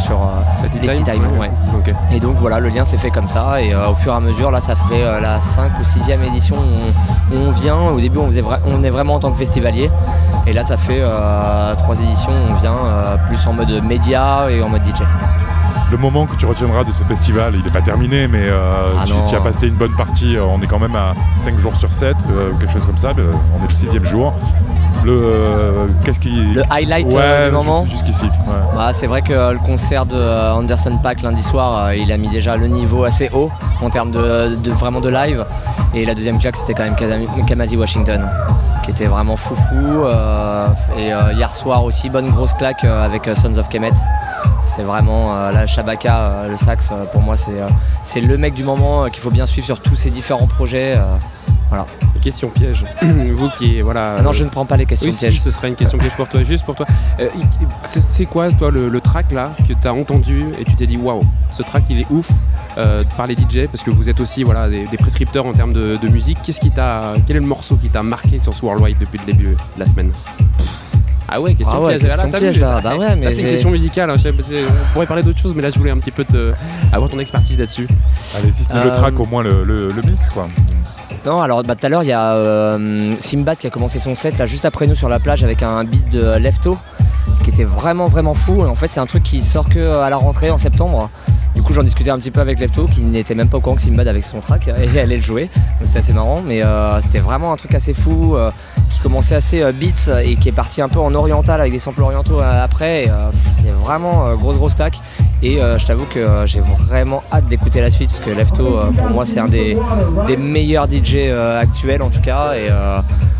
sur 0.05 0.19
les 0.81 0.87
ouais. 1.39 1.51
Et 2.13 2.19
donc, 2.19 2.35
voilà, 2.37 2.59
le 2.59 2.69
lien 2.69 2.85
s'est 2.85 2.97
fait 2.97 3.09
comme 3.11 3.27
ça. 3.27 3.61
Et 3.61 3.73
au 3.75 3.95
fur 3.95 4.13
et 4.13 4.15
à 4.15 4.19
mesure, 4.19 4.51
là, 4.51 4.61
ça 4.61 4.75
fait 4.75 5.03
la 5.21 5.39
5 5.39 5.71
ou 5.79 5.83
6e 5.83 6.23
édition 6.27 6.55
où 6.55 7.33
on, 7.33 7.35
où 7.35 7.47
on 7.47 7.51
vient. 7.51 7.77
Au 7.79 7.99
début, 7.99 8.17
on, 8.19 8.25
faisait 8.27 8.43
on 8.65 8.83
est 8.83 8.89
vraiment 8.89 9.15
en 9.15 9.19
tant 9.19 9.31
que 9.31 9.37
festivalier. 9.37 9.89
Et 10.47 10.53
là, 10.53 10.63
ça 10.63 10.77
fait 10.77 11.01
trois 11.77 11.95
éditions 11.99 12.31
où 12.31 12.51
on 12.51 12.59
vient 12.61 12.75
euh, 12.85 13.15
plus 13.27 13.45
en 13.47 13.53
mode 13.53 13.83
média 13.83 14.47
et 14.49 14.61
en 14.61 14.69
mode 14.69 14.81
DJ. 14.85 15.01
Le 15.91 15.97
moment 15.97 16.25
que 16.25 16.35
tu 16.35 16.45
retiendras 16.45 16.83
de 16.83 16.91
ce 16.91 17.03
festival, 17.03 17.53
il 17.55 17.63
n'est 17.63 17.71
pas 17.71 17.81
terminé, 17.81 18.27
mais 18.27 18.43
euh, 18.43 18.93
Ah 18.99 19.03
tu, 19.27 19.35
as 19.35 19.41
passé 19.41 19.67
une 19.67 19.75
bonne 19.75 19.95
partie. 19.95 20.37
euh, 20.37 20.43
On 20.45 20.61
est 20.61 20.67
quand 20.67 20.79
même 20.79 20.95
à 20.95 21.13
5 21.43 21.57
jours 21.59 21.75
sur 21.75 21.91
7, 21.91 22.15
euh, 22.29 22.51
quelque 22.59 22.71
chose 22.71 22.85
comme 22.85 22.97
ça. 22.97 23.09
on 23.17 23.63
est 23.63 23.67
le 23.67 23.73
sixième 23.73 24.05
jour. 24.05 24.33
Le, 25.03 25.11
euh, 25.11 25.87
qu'est-ce 26.05 26.19
qui... 26.19 26.29
Le 26.53 26.61
highlight 26.69 27.11
ouais, 27.11 27.47
du 27.47 27.51
moment 27.51 27.85
jus- 27.85 27.91
Jusqu'ici. 27.91 28.25
ouais. 28.25 28.53
Bah, 28.75 28.91
c'est 28.93 29.07
vrai 29.07 29.21
que 29.23 29.51
le 29.51 29.57
concert 29.59 30.05
de 30.05 30.15
Anderson 30.53 30.97
Paak 31.01 31.23
lundi 31.23 31.41
soir, 31.41 31.93
il 31.93 32.11
a 32.11 32.17
mis 32.17 32.29
déjà 32.29 32.55
le 32.55 32.67
niveau 32.67 33.03
assez 33.03 33.29
haut 33.33 33.49
en 33.81 33.89
termes 33.89 34.11
de, 34.11 34.55
de- 34.55 34.71
vraiment 34.71 35.01
de 35.01 35.09
live. 35.09 35.43
Et 35.95 36.05
la 36.05 36.13
deuxième 36.13 36.37
claque, 36.39 36.55
c'était 36.55 36.73
quand 36.75 36.83
même 36.83 36.95
Kamasi 37.47 37.75
Washington, 37.77 38.29
qui 38.83 38.91
était 38.91 39.07
vraiment 39.07 39.35
foufou. 39.37 40.05
et 40.97 41.07
hier 41.35 41.51
soir 41.51 41.83
aussi, 41.83 42.09
bonne 42.09 42.29
grosse 42.29 42.53
claque 42.53 42.83
avec 42.85 43.27
Sons 43.35 43.57
of 43.57 43.67
Kemet. 43.69 43.91
C'est 44.75 44.83
vraiment 44.83 45.35
euh, 45.35 45.51
la 45.51 45.67
Shabaka, 45.67 46.17
euh, 46.17 46.49
le 46.51 46.55
sax, 46.55 46.91
euh, 46.91 47.03
pour 47.11 47.21
moi, 47.21 47.35
c'est 47.35 48.21
le 48.21 48.37
mec 48.37 48.53
du 48.53 48.63
moment 48.63 49.09
qu'il 49.09 49.21
faut 49.21 49.29
bien 49.29 49.45
suivre 49.45 49.65
sur 49.65 49.81
tous 49.81 49.97
ses 49.97 50.09
différents 50.11 50.47
projets. 50.47 50.97
voilà. 51.69 51.85
Question 52.21 52.49
piège. 52.49 52.85
Vous 53.01 53.49
qui 53.57 53.81
voilà. 53.81 54.15
Ah 54.19 54.21
non, 54.21 54.31
je 54.31 54.43
ne 54.43 54.49
prends 54.49 54.65
pas 54.65 54.77
les 54.77 54.85
questions 54.85 55.07
oui, 55.09 55.13
si, 55.13 55.25
pièges. 55.25 55.41
ce 55.41 55.49
serait 55.49 55.67
une 55.69 55.75
question 55.75 55.97
piège 55.97 56.13
pour 56.15 56.29
toi, 56.29 56.43
juste 56.43 56.63
pour 56.63 56.75
toi. 56.75 56.85
C'est- 57.87 58.25
quoi 58.25 58.51
toi 58.51 58.69
le, 58.69 58.87
le 58.89 59.01
track 59.01 59.31
là 59.31 59.53
que 59.67 59.73
tu 59.73 59.87
as 59.87 59.93
entendu 59.93 60.45
et 60.59 60.63
tu 60.63 60.75
t'es 60.75 60.85
dit 60.85 60.97
waouh, 60.97 61.23
ce 61.51 61.63
track 61.63 61.83
il 61.89 61.99
est 62.01 62.07
ouf 62.11 62.29
par 63.17 63.25
les 63.27 63.33
DJ 63.35 63.65
parce 63.71 63.81
que 63.83 63.89
vous 63.89 64.07
êtes 64.07 64.19
aussi 64.19 64.43
voilà 64.43 64.69
des, 64.69 64.85
des 64.85 64.97
prescripteurs 64.97 65.45
en 65.47 65.53
termes 65.53 65.73
de, 65.73 65.97
de 66.01 66.07
musique. 66.07 66.37
Qu'est-ce 66.43 66.61
qui 66.61 66.69
t'a, 66.71 67.13
quel 67.27 67.37
est 67.37 67.39
le 67.39 67.45
morceau 67.45 67.75
qui 67.75 67.89
t'a 67.89 68.03
marqué 68.03 68.39
sur 68.39 68.53
ce 68.53 68.63
Worldwide 68.63 68.97
depuis 68.99 69.19
le 69.19 69.25
début 69.25 69.49
de 69.55 69.79
la 69.79 69.85
semaine? 69.87 70.11
Ah 71.33 71.39
ouais, 71.39 71.53
question 71.55 71.77
Ah 71.77 71.81
ouais, 71.81 71.97
piège. 71.97 72.11
question 72.13 72.29
piège, 72.39 72.55
vu, 72.55 72.61
là. 72.61 72.81
Bah 72.83 72.95
ouais, 72.97 73.15
mais 73.15 73.33
c'est 73.33 73.41
une 73.41 73.47
question 73.47 73.71
musicale. 73.71 74.09
hein, 74.09 74.15
on 74.19 74.93
pourrait 74.93 75.05
parler 75.05 75.23
d'autre 75.23 75.39
chose, 75.39 75.53
mais 75.55 75.61
là 75.61 75.69
je 75.69 75.79
voulais 75.79 75.91
un 75.91 75.97
petit 75.97 76.11
peu 76.11 76.25
te, 76.25 76.51
avoir 76.91 77.09
ton 77.09 77.19
expertise 77.19 77.57
là-dessus. 77.57 77.87
Allez, 78.37 78.51
si 78.51 78.63
ce 78.65 78.73
n'est 78.73 78.83
le 78.83 78.89
Euh, 78.89 78.93
track, 78.93 79.17
au 79.19 79.25
moins 79.25 79.41
le, 79.41 79.63
le- 79.63 79.91
le 79.91 80.01
mix, 80.01 80.29
quoi. 80.29 80.47
Non, 81.25 81.39
alors 81.41 81.63
bah, 81.63 81.75
tout 81.75 81.85
à 81.85 81.89
l'heure, 81.89 82.03
il 82.03 82.09
y 82.09 82.11
a 82.13 82.33
euh, 82.33 83.15
Simbat 83.19 83.55
qui 83.55 83.67
a 83.67 83.69
commencé 83.69 83.99
son 83.99 84.15
set 84.15 84.37
là 84.39 84.45
juste 84.45 84.65
après 84.65 84.87
nous 84.87 84.95
sur 84.95 85.07
la 85.07 85.19
plage 85.19 85.43
avec 85.43 85.61
un 85.63 85.83
beat 85.83 86.09
de 86.09 86.37
Lefto 86.37 86.77
qui 87.41 87.49
était 87.49 87.63
vraiment 87.63 88.07
vraiment 88.07 88.33
fou. 88.33 88.63
En 88.63 88.75
fait, 88.75 88.87
c'est 88.87 88.99
un 88.99 89.05
truc 89.05 89.23
qui 89.23 89.41
sort 89.41 89.69
que 89.69 89.79
euh, 89.79 90.03
à 90.03 90.09
la 90.09 90.17
rentrée 90.17 90.49
en 90.49 90.57
septembre. 90.57 91.09
Du 91.55 91.61
coup, 91.61 91.73
j'en 91.73 91.83
discutais 91.83 92.09
un 92.09 92.17
petit 92.17 92.31
peu 92.31 92.39
avec 92.39 92.59
Lefto 92.59 92.85
qui 92.87 93.01
n'était 93.01 93.35
même 93.35 93.49
pas 93.49 93.57
au 93.57 93.61
courant 93.61 93.75
que 93.75 93.81
Simbad 93.81 94.07
avec 94.07 94.23
son 94.23 94.39
track 94.39 94.67
et 94.93 94.99
allait 94.99 95.17
le 95.17 95.21
jouer. 95.21 95.49
C'était 95.83 95.99
assez 95.99 96.13
marrant, 96.13 96.41
mais 96.45 96.63
euh, 96.63 97.01
c'était 97.01 97.19
vraiment 97.19 97.51
un 97.51 97.57
truc 97.57 97.75
assez 97.75 97.93
fou 97.93 98.35
euh, 98.35 98.51
qui 98.89 98.99
commençait 98.99 99.35
assez 99.35 99.63
beats 99.73 100.21
et 100.23 100.35
qui 100.35 100.49
est 100.49 100.53
parti 100.53 100.81
un 100.81 100.89
peu 100.89 100.99
en 100.99 101.13
oriental 101.13 101.59
avec 101.59 101.73
des 101.73 101.79
samples 101.79 102.01
orientaux 102.01 102.39
après. 102.39 103.09
C'était 103.51 103.71
vraiment 103.71 104.35
grosse 104.35 104.55
grosse 104.55 104.75
claque. 104.75 104.99
Et 105.43 105.55
je 105.55 105.85
t'avoue 105.85 106.05
que 106.05 106.43
j'ai 106.45 106.61
vraiment 106.87 107.23
hâte 107.31 107.47
d'écouter 107.47 107.81
la 107.81 107.89
suite 107.89 108.09
parce 108.09 108.21
que 108.21 108.29
Lefto, 108.29 108.79
pour 108.97 109.09
moi, 109.09 109.25
c'est 109.25 109.39
un 109.39 109.47
des, 109.47 109.77
des 110.27 110.37
meilleurs 110.37 110.87
DJ 110.87 111.31
actuels 111.59 112.01
en 112.01 112.09
tout 112.09 112.21
cas, 112.21 112.53
et 112.53 112.69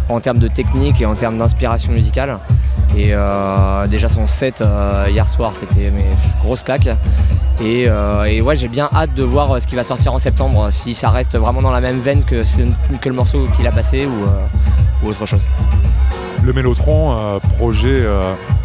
en 0.09 0.19
termes 0.19 0.39
de 0.39 0.47
technique 0.47 1.01
et 1.01 1.05
en 1.05 1.15
termes 1.15 1.37
d'inspiration 1.37 1.91
musicale. 1.91 2.37
Et 2.95 3.11
euh, 3.13 3.87
déjà 3.87 4.07
son 4.09 4.25
set 4.25 4.61
euh, 4.61 5.07
hier 5.09 5.27
soir, 5.27 5.55
c'était 5.55 5.91
mais 5.91 6.05
grosse 6.41 6.61
claque. 6.61 6.89
Et, 7.61 7.85
euh, 7.87 8.25
et 8.25 8.41
ouais, 8.41 8.55
j'ai 8.55 8.67
bien 8.67 8.89
hâte 8.93 9.13
de 9.13 9.23
voir 9.23 9.61
ce 9.61 9.67
qui 9.67 9.75
va 9.75 9.83
sortir 9.83 10.13
en 10.13 10.19
septembre, 10.19 10.69
si 10.71 10.93
ça 10.93 11.09
reste 11.09 11.37
vraiment 11.37 11.61
dans 11.61 11.71
la 11.71 11.81
même 11.81 11.99
veine 11.99 12.23
que, 12.23 12.43
le 13.05 13.13
morceau 13.13 13.47
qu'il 13.55 13.67
a 13.67 13.71
passé 13.71 14.05
ou, 14.05 15.05
ou 15.05 15.09
autre 15.09 15.25
chose. 15.25 15.43
Le 16.43 16.53
Mélotron, 16.53 17.39
projet 17.57 18.03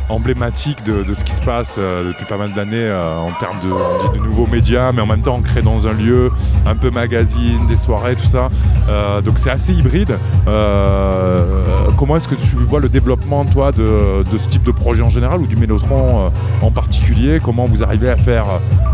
emblématique 0.09 0.85
de, 0.85 1.15
ce 1.15 1.25
qui 1.25 1.33
se 1.33 1.41
passe 1.41 1.77
euh, 1.79 2.09
depuis 2.09 2.25
pas 2.27 2.37
mal 2.37 2.53
d'années 2.53 2.77
euh, 2.77 3.19
en 3.19 3.33
termes 3.33 3.59
de, 3.63 3.71
on 3.71 4.25
nouveaux 4.25 4.47
médias, 4.47 4.93
mais 4.93 5.01
en 5.01 5.07
même 5.07 5.23
temps 5.23 5.37
ancré 5.37 5.63
dans 5.63 5.87
un 5.87 5.93
lieu 5.93 6.31
un 6.65 6.77
peu 6.77 6.91
magazine, 6.91 7.67
des 7.69 7.77
soirées, 7.77 8.15
tout 8.15 8.27
ça. 8.27 8.49
Euh, 8.89 9.21
donc 9.21 9.39
c'est 9.39 9.51
assez 9.51 9.73
hybride. 9.73 10.19
Comment 11.97 12.17
est-ce 12.17 12.29
que 12.29 12.35
tu 12.35 12.57
vois 12.57 12.81
le 12.81 12.89
développement, 12.89 13.45
toi, 13.45 13.73
de, 13.73 14.25
ce 14.37 14.49
type 14.49 14.63
de 14.63 14.71
projet 14.71 15.03
en 15.03 15.11
général 15.11 15.41
ou 15.41 15.47
du 15.47 15.57
Mélotron 15.57 16.31
en 16.61 16.71
particulier? 16.71 17.41
Comment 17.43 17.67
vous 17.67 17.83
arrivez 17.83 18.11
à 18.11 18.17
faire, 18.17 18.45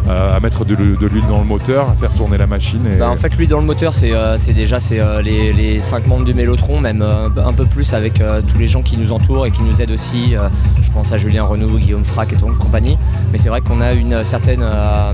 à 0.08 0.38
mettre 0.40 0.64
de, 0.64 0.74
l'huile 0.74 1.26
dans 1.26 1.38
le 1.38 1.44
moteur, 1.44 1.90
à 1.90 1.94
faire 1.94 2.12
tourner 2.12 2.38
la 2.38 2.46
machine 2.46 2.80
et... 2.86 2.98
Bah, 2.98 3.10
en 3.10 3.16
fait, 3.16 3.34
lui 3.36 3.48
dans 3.48 3.60
le 3.60 3.66
moteur, 3.66 3.92
c'est 3.92 4.52
déjà 4.52 4.78
c'est, 4.78 5.00
les, 5.22 5.52
les 5.52 5.80
cinq 5.80 6.06
membres 6.06 6.24
du 6.24 6.32
Mélotron, 6.32 6.80
même 6.80 7.02
un 7.02 7.52
peu 7.52 7.66
plus 7.66 7.92
avec 7.92 8.22
tous 8.48 8.58
les 8.58 8.68
gens 8.68 8.82
qui 8.82 8.96
nous 8.96 9.12
entourent 9.12 9.46
et 9.46 9.50
qui 9.50 9.62
nous 9.62 9.82
aident 9.82 9.90
aussi. 9.90 10.34
je 10.82 10.90
pense 10.92 11.01
à 11.10 11.16
Julien 11.16 11.44
Renaud, 11.44 11.78
Guillaume 11.78 12.04
Frac 12.04 12.32
et 12.32 12.36
compagnie. 12.36 12.96
Mais 13.32 13.38
c'est 13.38 13.48
vrai 13.48 13.60
qu'on 13.60 13.80
a 13.80 13.92
une 13.92 14.22
certaine, 14.24 14.62
euh, 14.62 15.12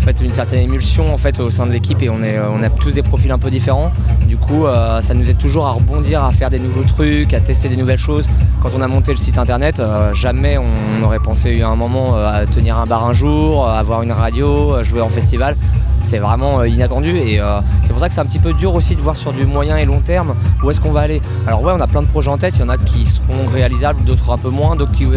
fait, 0.00 0.20
une 0.22 0.32
certaine 0.32 0.60
émulsion 0.60 1.12
en 1.12 1.18
fait, 1.18 1.40
au 1.40 1.50
sein 1.50 1.66
de 1.66 1.72
l'équipe 1.72 2.02
et 2.02 2.08
on, 2.08 2.22
est, 2.22 2.38
euh, 2.38 2.48
on 2.50 2.62
a 2.62 2.70
tous 2.70 2.92
des 2.92 3.02
profils 3.02 3.30
un 3.30 3.38
peu 3.38 3.50
différents. 3.50 3.92
Du 4.26 4.36
coup, 4.36 4.66
euh, 4.66 5.00
ça 5.02 5.12
nous 5.12 5.28
aide 5.28 5.38
toujours 5.38 5.66
à 5.66 5.72
rebondir, 5.72 6.24
à 6.24 6.32
faire 6.32 6.48
des 6.48 6.58
nouveaux 6.58 6.84
trucs, 6.84 7.34
à 7.34 7.40
tester 7.40 7.68
des 7.68 7.76
nouvelles 7.76 7.98
choses. 7.98 8.26
Quand 8.62 8.70
on 8.76 8.80
a 8.80 8.88
monté 8.88 9.10
le 9.10 9.18
site 9.18 9.36
internet, 9.36 9.82
jamais 10.14 10.56
on 10.58 11.04
aurait 11.04 11.18
pensé 11.18 11.60
à 11.60 11.68
un 11.68 11.76
moment 11.76 12.16
à 12.16 12.46
tenir 12.46 12.78
un 12.78 12.86
bar 12.86 13.04
un 13.04 13.12
jour, 13.12 13.68
à 13.68 13.78
avoir 13.78 14.02
une 14.02 14.12
radio, 14.12 14.72
à 14.72 14.82
jouer 14.82 15.02
en 15.02 15.10
festival 15.10 15.56
c'est 16.04 16.18
vraiment 16.18 16.60
euh, 16.60 16.68
inattendu 16.68 17.16
et 17.16 17.40
euh, 17.40 17.58
c'est 17.82 17.90
pour 17.90 18.00
ça 18.00 18.08
que 18.08 18.14
c'est 18.14 18.20
un 18.20 18.26
petit 18.26 18.38
peu 18.38 18.52
dur 18.52 18.74
aussi 18.74 18.94
de 18.94 19.00
voir 19.00 19.16
sur 19.16 19.32
du 19.32 19.46
moyen 19.46 19.76
et 19.76 19.84
long 19.84 20.00
terme 20.00 20.34
où 20.62 20.70
est-ce 20.70 20.80
qu'on 20.80 20.92
va 20.92 21.00
aller. 21.00 21.20
Alors 21.46 21.62
ouais 21.62 21.72
on 21.74 21.80
a 21.80 21.86
plein 21.86 22.02
de 22.02 22.06
projets 22.06 22.30
en 22.30 22.38
tête, 22.38 22.54
il 22.56 22.60
y 22.60 22.64
en 22.64 22.68
a 22.68 22.76
qui 22.76 23.06
seront 23.06 23.46
réalisables, 23.52 24.04
d'autres 24.04 24.32
un 24.32 24.38
peu 24.38 24.50
moins, 24.50 24.76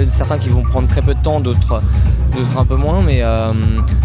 certains 0.10 0.38
qui 0.38 0.50
vont 0.50 0.64
prendre 0.64 0.88
très 0.88 1.02
peu 1.02 1.14
de 1.14 1.22
temps, 1.22 1.40
d'autres 1.40 1.82
d'autres 2.32 2.60
un 2.60 2.66
peu 2.66 2.76
moins 2.76 3.02
mais, 3.06 3.20
euh, 3.22 3.52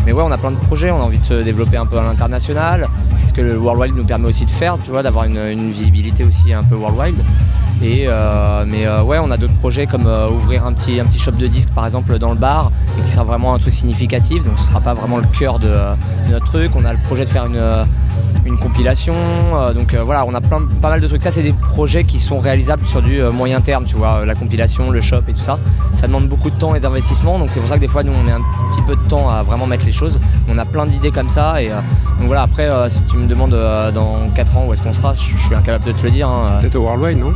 mais 0.04 0.12
ouais 0.12 0.22
on 0.24 0.30
a 0.30 0.38
plein 0.38 0.50
de 0.50 0.56
projets, 0.56 0.90
on 0.90 1.00
a 1.00 1.04
envie 1.04 1.18
de 1.18 1.24
se 1.24 1.34
développer 1.34 1.76
un 1.76 1.86
peu 1.86 1.98
à 1.98 2.02
l'international, 2.02 2.88
c'est 3.16 3.28
ce 3.28 3.32
que 3.32 3.40
le 3.40 3.56
Worldwide 3.56 3.94
nous 3.94 4.04
permet 4.04 4.28
aussi 4.28 4.44
de 4.44 4.50
faire, 4.50 4.76
tu 4.84 4.90
vois, 4.90 5.02
d'avoir 5.02 5.24
une, 5.24 5.38
une 5.38 5.70
visibilité 5.70 6.24
aussi 6.24 6.52
un 6.52 6.64
peu 6.64 6.74
worldwide. 6.74 7.16
Euh, 7.82 8.64
mais 8.66 8.86
euh, 8.86 9.02
ouais, 9.02 9.18
on 9.18 9.30
a 9.30 9.36
d'autres 9.36 9.56
projets 9.56 9.86
comme 9.86 10.06
euh, 10.06 10.28
ouvrir 10.28 10.66
un 10.66 10.72
petit, 10.72 11.00
un 11.00 11.04
petit 11.04 11.18
shop 11.18 11.32
de 11.32 11.46
disques 11.46 11.70
par 11.70 11.84
exemple 11.86 12.18
dans 12.18 12.30
le 12.30 12.38
bar 12.38 12.70
et 12.98 13.02
qui 13.02 13.10
sera 13.10 13.24
vraiment 13.24 13.54
un 13.54 13.58
truc 13.58 13.72
significatif. 13.72 14.44
Donc 14.44 14.54
ce 14.58 14.66
sera 14.66 14.80
pas 14.80 14.94
vraiment 14.94 15.18
le 15.18 15.26
cœur 15.38 15.58
de, 15.58 15.74
notre 16.30 16.46
truc. 16.46 16.70
On 16.76 16.84
a 16.84 16.92
le 16.92 16.98
projet 17.00 17.24
de 17.24 17.30
faire 17.30 17.46
une, 17.46 17.60
une 18.44 18.56
compilation. 18.58 19.14
donc 19.74 19.94
voilà, 19.94 20.24
on 20.26 20.34
a 20.34 20.40
plein, 20.40 20.62
pas 20.80 20.90
mal 20.90 21.00
de 21.00 21.08
trucs. 21.08 21.22
Ça, 21.22 21.30
c'est 21.30 21.42
des 21.42 21.52
projets 21.52 22.04
qui 22.04 22.18
sont 22.18 22.38
réalisables 22.38 22.86
sur 22.86 23.02
du 23.02 23.20
moyen 23.32 23.60
terme, 23.60 23.84
tu 23.84 23.96
vois, 23.96 24.24
la 24.24 24.34
compilation, 24.34 24.90
le 24.90 25.00
shop 25.00 25.22
et 25.28 25.32
tout 25.32 25.40
ça. 25.40 25.58
Ça 25.94 26.06
demande 26.06 26.28
beaucoup 26.28 26.50
de 26.50 26.56
temps 26.56 26.74
et 26.74 26.80
d'investissement. 26.80 27.38
Donc 27.38 27.50
c'est 27.50 27.60
pour 27.60 27.68
ça 27.68 27.76
que 27.76 27.80
des 27.80 27.88
fois, 27.88 28.02
nous, 28.02 28.12
on 28.12 28.22
met 28.22 28.32
un 28.32 28.42
petit 28.70 28.82
peu 28.82 28.96
de 28.96 29.08
temps 29.08 29.28
à 29.28 29.42
vraiment 29.42 29.66
mettre 29.66 29.84
les 29.84 29.92
choses. 29.92 30.20
On 30.48 30.56
a 30.58 30.64
plein 30.64 30.86
d'idées 30.86 31.10
comme 31.10 31.28
ça. 31.28 31.60
Et 31.62 31.68
donc 31.68 32.26
voilà, 32.26 32.42
après, 32.42 32.68
si 32.88 33.02
tu 33.04 33.16
me 33.16 33.26
demandes 33.26 33.56
dans 33.94 34.28
4 34.34 34.56
ans 34.56 34.64
où 34.66 34.72
est-ce 34.72 34.82
qu'on 34.82 34.92
sera, 34.92 35.14
je 35.14 35.22
je 35.36 35.46
suis 35.46 35.54
incapable 35.54 35.84
de 35.84 35.92
te 35.92 36.02
le 36.04 36.10
dire. 36.10 36.28
hein. 36.28 36.58
Peut-être 36.60 36.76
au 36.76 36.82
Worldwide, 36.84 37.18
non? 37.18 37.32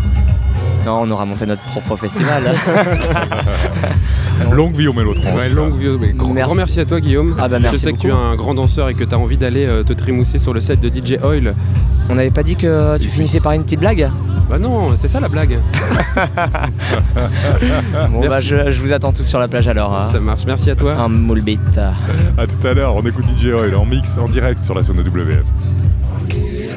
Non, 0.86 1.00
on 1.02 1.10
aura 1.10 1.24
monté 1.24 1.46
notre 1.46 1.62
propre 1.62 1.96
festival. 1.96 2.44
Longue 4.52 4.76
vie 4.76 4.86
au 4.86 4.92
Mélotron. 4.92 5.34
Ouais, 5.36 5.48
longue 5.48 5.76
vie 5.76 5.88
au 5.88 5.98
Mélotron. 5.98 6.32
Merci. 6.32 6.46
grand 6.48 6.54
merci 6.54 6.80
à 6.80 6.84
toi 6.84 7.00
Guillaume. 7.00 7.34
Ah 7.40 7.48
bah, 7.48 7.58
je 7.72 7.76
sais 7.76 7.92
que 7.92 7.98
tu 7.98 8.08
es 8.08 8.12
un 8.12 8.36
grand 8.36 8.54
danseur 8.54 8.88
et 8.88 8.94
que 8.94 9.02
tu 9.02 9.12
as 9.14 9.18
envie 9.18 9.36
d'aller 9.36 9.66
euh, 9.66 9.82
te 9.82 9.92
trémousser 9.92 10.38
sur 10.38 10.54
le 10.54 10.60
set 10.60 10.78
de 10.80 10.88
DJ 10.88 11.18
Oil. 11.24 11.54
On 12.08 12.14
n'avait 12.14 12.30
pas 12.30 12.44
dit 12.44 12.54
que 12.54 12.98
tu 12.98 13.08
finissais 13.08 13.40
par 13.40 13.52
une 13.52 13.64
petite 13.64 13.80
blague? 13.80 14.08
Bah 14.48 14.58
non, 14.60 14.94
c'est 14.94 15.08
ça 15.08 15.18
la 15.18 15.28
blague. 15.28 15.58
Bon 18.12 18.28
bah 18.28 18.40
je, 18.40 18.70
je 18.70 18.80
vous 18.80 18.92
attends 18.92 19.12
tous 19.12 19.24
sur 19.24 19.40
la 19.40 19.48
plage 19.48 19.66
alors. 19.66 19.92
hein. 19.94 20.04
Ça 20.12 20.20
marche, 20.20 20.44
merci 20.46 20.70
à 20.70 20.76
toi. 20.76 20.94
Un 20.94 21.08
moule 21.08 21.40
bite. 21.40 21.60
À 22.38 22.46
tout 22.46 22.64
à 22.66 22.74
l'heure, 22.74 22.94
on 22.94 23.02
écoute 23.04 23.24
DJ 23.36 23.46
Oil 23.46 23.74
en 23.74 23.84
mix, 23.84 24.16
en 24.18 24.28
direct 24.28 24.62
sur 24.62 24.74
la 24.74 24.82
zone 24.82 25.00
WF. 25.00 25.42
Yeah. 26.32 26.76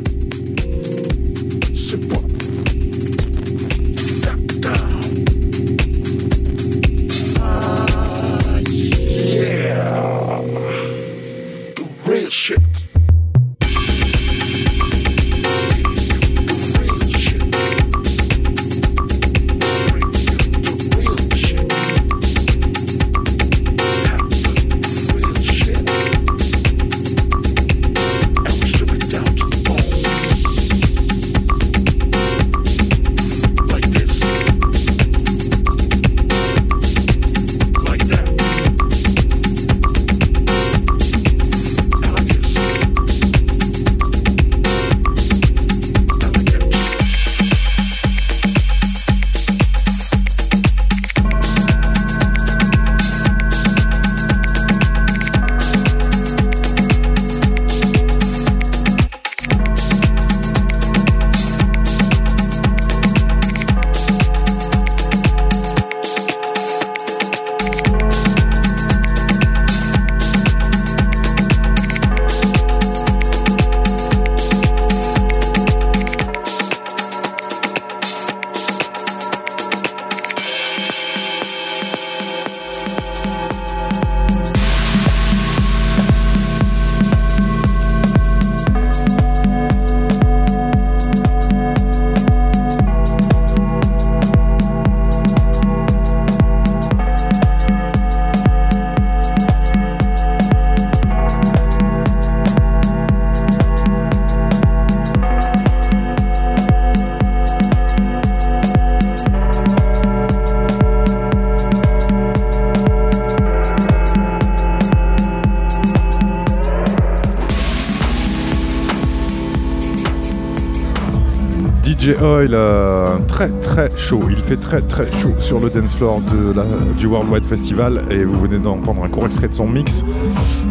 DJ 122.10 122.22
Oil, 122.22 122.50
euh, 122.54 123.18
très 123.28 123.50
très 123.50 123.90
chaud. 123.96 124.22
Il 124.30 124.38
fait 124.38 124.58
très 124.58 124.82
très 124.82 125.12
chaud 125.12 125.34
sur 125.40 125.60
le 125.60 125.70
dance 125.70 125.94
floor 125.96 126.22
de 126.22 126.54
la- 126.56 126.66
du 126.98 127.06
Worldwide 127.08 127.46
Festival 127.46 128.04
et 128.10 128.24
vous 128.24 128.40
venez 128.40 128.58
d'entendre 128.58 129.04
un 129.04 129.10
court 129.10 129.26
extrait 129.26 129.48
de 129.48 129.54
son 129.54 129.68
mix 129.68 130.04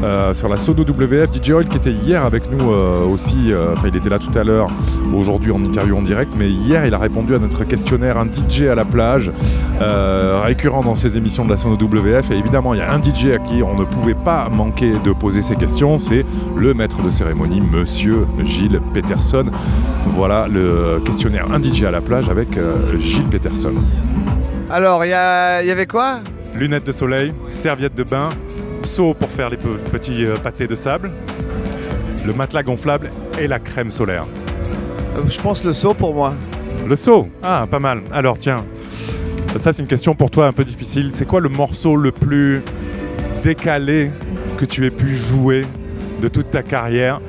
euh, 0.02 0.34
sur 0.34 0.48
la 0.48 0.56
Sono 0.56 0.82
WF. 0.82 1.30
DJ 1.32 1.50
Oil 1.50 1.68
qui 1.68 1.76
était 1.76 1.92
hier 1.92 2.24
avec 2.24 2.50
nous 2.50 2.70
euh, 2.72 3.04
aussi, 3.04 3.52
enfin 3.72 3.86
il 3.88 3.96
était 3.96 4.08
là 4.08 4.18
tout 4.18 4.36
à 4.36 4.42
l'heure, 4.42 4.68
aujourd'hui 5.14 5.52
en 5.52 5.62
interview 5.64 5.96
en 5.96 6.02
direct, 6.02 6.34
mais 6.36 6.48
hier 6.48 6.84
il 6.86 6.94
a 6.94 6.98
répondu 6.98 7.34
à 7.34 7.38
notre 7.38 7.64
questionnaire 7.64 8.18
un 8.18 8.26
DJ 8.26 8.62
à 8.62 8.74
la 8.74 8.84
plage, 8.84 9.30
euh, 9.80 10.40
récurrent 10.44 10.82
dans 10.82 10.96
ces 10.96 11.16
émissions 11.16 11.44
de 11.44 11.50
la 11.50 11.56
Sono 11.56 11.76
WF. 11.76 12.30
Et 12.30 12.34
évidemment, 12.36 12.74
il 12.74 12.78
y 12.78 12.82
a 12.82 12.92
un 12.92 13.02
DJ 13.02 13.26
à 13.34 13.38
qui 13.38 13.62
on 13.62 13.74
ne 13.78 13.84
pouvait 13.84 14.14
pas 14.14 14.48
manquer 14.48 14.92
de 15.04 15.12
poser 15.12 15.42
ces 15.42 15.56
questions, 15.56 15.98
c'est 15.98 16.24
le 16.56 16.74
maître 16.74 17.00
de 17.02 17.10
cérémonie, 17.10 17.60
monsieur 17.60 18.26
Gilles 18.44 18.80
Peterson. 18.94 19.46
Voilà 20.06 20.48
le 20.48 21.00
questionnaire 21.04 21.46
Un 21.52 21.62
DJ 21.62 21.84
à 21.84 21.90
la 21.90 22.00
plage 22.00 22.28
avec 22.28 22.56
euh, 22.56 22.98
Gilles 22.98 23.28
Peterson. 23.28 23.74
Alors, 24.70 25.04
il 25.04 25.08
y, 25.10 25.12
avait 25.14 25.86
quoi? 25.86 26.18
Lunettes 26.54 26.86
de 26.86 26.92
soleil, 26.92 27.32
serviette 27.46 27.94
de 27.94 28.02
bain, 28.02 28.30
seau 28.82 29.14
pour 29.14 29.28
faire 29.30 29.48
les 29.50 29.56
pe- 29.56 29.78
petits 29.90 30.26
euh, 30.26 30.36
pâtés 30.36 30.66
de 30.66 30.74
sable, 30.74 31.10
le 32.26 32.32
matelas 32.34 32.62
gonflable 32.62 33.10
et 33.38 33.46
la 33.46 33.58
crème 33.58 33.90
solaire. 33.90 34.24
Je 35.26 35.40
pense 35.40 35.64
le 35.64 35.72
saut 35.72 35.94
pour 35.94 36.14
moi. 36.14 36.34
Le 36.86 36.96
seau? 36.96 37.28
Ah, 37.42 37.64
pas 37.70 37.78
mal. 37.80 38.02
Alors 38.12 38.38
tiens, 38.38 38.64
ça 39.58 39.72
c'est 39.72 39.82
une 39.82 39.88
question 39.88 40.14
pour 40.14 40.30
toi 40.30 40.46
un 40.46 40.52
peu 40.52 40.64
difficile. 40.64 41.10
C'est 41.12 41.26
quoi 41.26 41.40
le 41.40 41.48
morceau 41.48 41.96
le 41.96 42.12
plus 42.12 42.62
décalé 43.42 44.10
que 44.56 44.64
tu 44.64 44.86
aies 44.86 44.90
pu 44.90 45.08
jouer 45.08 45.66
de 46.22 46.28
toute 46.28 46.50
ta 46.50 46.62
carrière? 46.62 47.20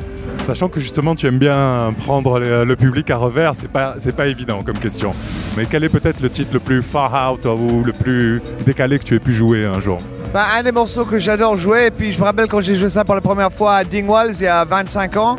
Sachant 0.42 0.70
que 0.70 0.80
justement 0.80 1.16
tu 1.16 1.28
aimes 1.28 1.40
bien 1.40 1.94
prendre 1.98 2.40
le, 2.40 2.76
public 2.76 3.10
à 3.12 3.18
revers, 3.18 3.54
c'est 3.58 3.70
pas, 3.70 3.96
c'est 4.00 4.16
pas 4.16 4.28
évident 4.28 4.64
comme 4.64 4.80
question. 4.80 5.12
Mais 5.58 5.66
quel 5.66 5.84
est 5.84 5.90
peut-être 5.90 6.22
le 6.22 6.30
titre 6.30 6.52
le 6.54 6.60
plus 6.60 6.82
far 6.82 7.34
out 7.34 7.46
ou 7.46 7.84
le 7.84 7.92
plus 7.92 8.42
décalé 8.66 9.00
que 9.00 9.04
tu 9.04 9.16
aies 9.16 9.20
pu 9.20 9.34
jouer 9.34 9.66
un 9.66 9.80
jour? 9.80 10.00
Bah, 10.34 10.46
un 10.58 10.64
des 10.64 10.72
morceaux 10.72 11.06
que 11.06 11.20
j'adore 11.20 11.58
jouer, 11.58 11.88
et 11.88 11.92
puis 11.92 12.14
je 12.14 12.20
me 12.20 12.26
rappelle 12.26 12.48
quand 12.48 12.62
j'ai 12.62 12.76
joué 12.76 12.90
ça 12.90 13.04
pour 13.04 13.16
la 13.16 13.22
première 13.22 13.52
fois 13.52 13.76
à 13.78 13.84
Dingwalls 13.84 14.36
il 14.40 14.44
y 14.44 14.48
a 14.48 14.64
25 14.64 15.18
ans, 15.18 15.36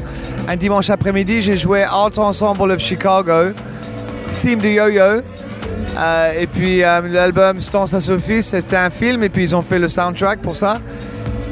un 0.49 0.57
dimanche 0.57 0.91
après-midi, 0.91 1.41
j'ai 1.41 1.57
joué 1.57 1.85
Art 1.85 2.19
Ensemble 2.19 2.73
of 2.73 2.81
Chicago, 2.81 3.55
theme 4.43 4.61
de 4.61 4.69
Yo-Yo. 4.69 5.23
Euh, 5.97 6.33
et 6.39 6.47
puis 6.47 6.83
euh, 6.83 7.01
l'album 7.09 7.61
Stance 7.61 7.95
à 7.95 8.01
Sophie, 8.01 8.43
c'était 8.43 8.77
un 8.77 8.91
film, 8.91 9.23
et 9.23 9.29
puis 9.29 9.43
ils 9.43 9.57
ont 9.57 9.63
fait 9.63 9.79
le 9.79 9.89
soundtrack 9.89 10.41
pour 10.41 10.57
ça. 10.57 10.81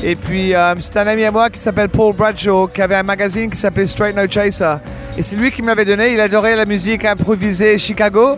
Et 0.02 0.14
puis 0.14 0.54
euh, 0.54 0.74
c'est 0.78 0.96
un 0.96 1.06
ami 1.06 1.24
à 1.24 1.32
moi 1.32 1.50
qui 1.50 1.58
s'appelle 1.58 1.88
Paul 1.88 2.14
Bradshaw, 2.14 2.68
qui 2.68 2.80
avait 2.80 2.94
un 2.94 3.02
magazine 3.02 3.50
qui 3.50 3.56
s'appelait 3.56 3.86
Straight 3.86 4.16
No 4.16 4.28
Chaser. 4.28 4.76
Et 5.16 5.22
c'est 5.22 5.36
lui 5.36 5.50
qui 5.50 5.62
me 5.62 5.68
l'avait 5.68 5.84
donné, 5.84 6.12
il 6.12 6.20
adorait 6.20 6.54
la 6.54 6.66
musique 6.66 7.04
improvisée 7.04 7.78
Chicago. 7.78 8.36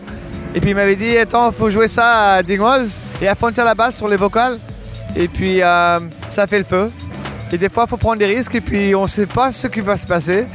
Et 0.54 0.60
puis 0.60 0.70
il 0.70 0.74
m'avait 0.74 0.96
dit, 0.96 1.16
attends, 1.16 1.52
faut 1.52 1.70
jouer 1.70 1.86
ça 1.86 2.32
à 2.34 2.42
Dingwalls 2.42 2.88
et 3.22 3.28
à 3.28 3.34
Fontaine 3.34 3.66
la 3.66 3.74
basse 3.74 3.96
sur 3.96 4.08
les 4.08 4.16
vocales. 4.16 4.58
Et 5.14 5.28
puis 5.28 5.60
ça 5.60 6.46
fait 6.48 6.58
le 6.58 6.64
feu. 6.64 6.90
Et 7.52 7.58
des 7.58 7.68
fois, 7.68 7.84
il 7.86 7.90
faut 7.90 7.96
prendre 7.96 8.18
des 8.18 8.26
risques 8.26 8.54
et 8.54 8.60
puis 8.60 8.94
on 8.94 9.02
ne 9.02 9.08
sait 9.08 9.26
pas 9.26 9.50
ce 9.50 9.66
qui 9.66 9.80
va 9.80 9.96
se 9.96 10.06
passer. 10.06 10.46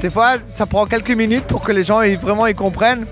Des 0.00 0.10
fois, 0.10 0.32
ça 0.54 0.66
prend 0.66 0.86
quelques 0.86 1.10
minutes 1.10 1.44
pour 1.44 1.60
que 1.60 1.72
les 1.72 1.84
gens 1.84 2.00
vraiment 2.20 2.46
ils 2.46 2.54
comprennent. 2.54 3.06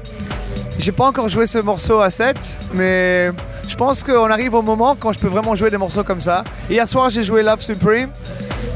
J'ai 0.78 0.92
pas 0.92 1.06
encore 1.06 1.28
joué 1.28 1.46
ce 1.46 1.58
morceau 1.58 2.00
à 2.00 2.10
7, 2.10 2.60
mais 2.72 3.30
je 3.68 3.74
pense 3.74 4.04
qu'on 4.04 4.30
arrive 4.30 4.54
au 4.54 4.62
moment 4.62 4.96
quand 4.98 5.12
je 5.12 5.18
peux 5.18 5.26
vraiment 5.26 5.56
jouer 5.56 5.70
des 5.70 5.76
morceaux 5.76 6.04
comme 6.04 6.20
ça. 6.20 6.44
Hier 6.70 6.86
soir, 6.86 7.10
j'ai 7.10 7.24
joué 7.24 7.42
Love 7.42 7.60
Supreme 7.60 8.10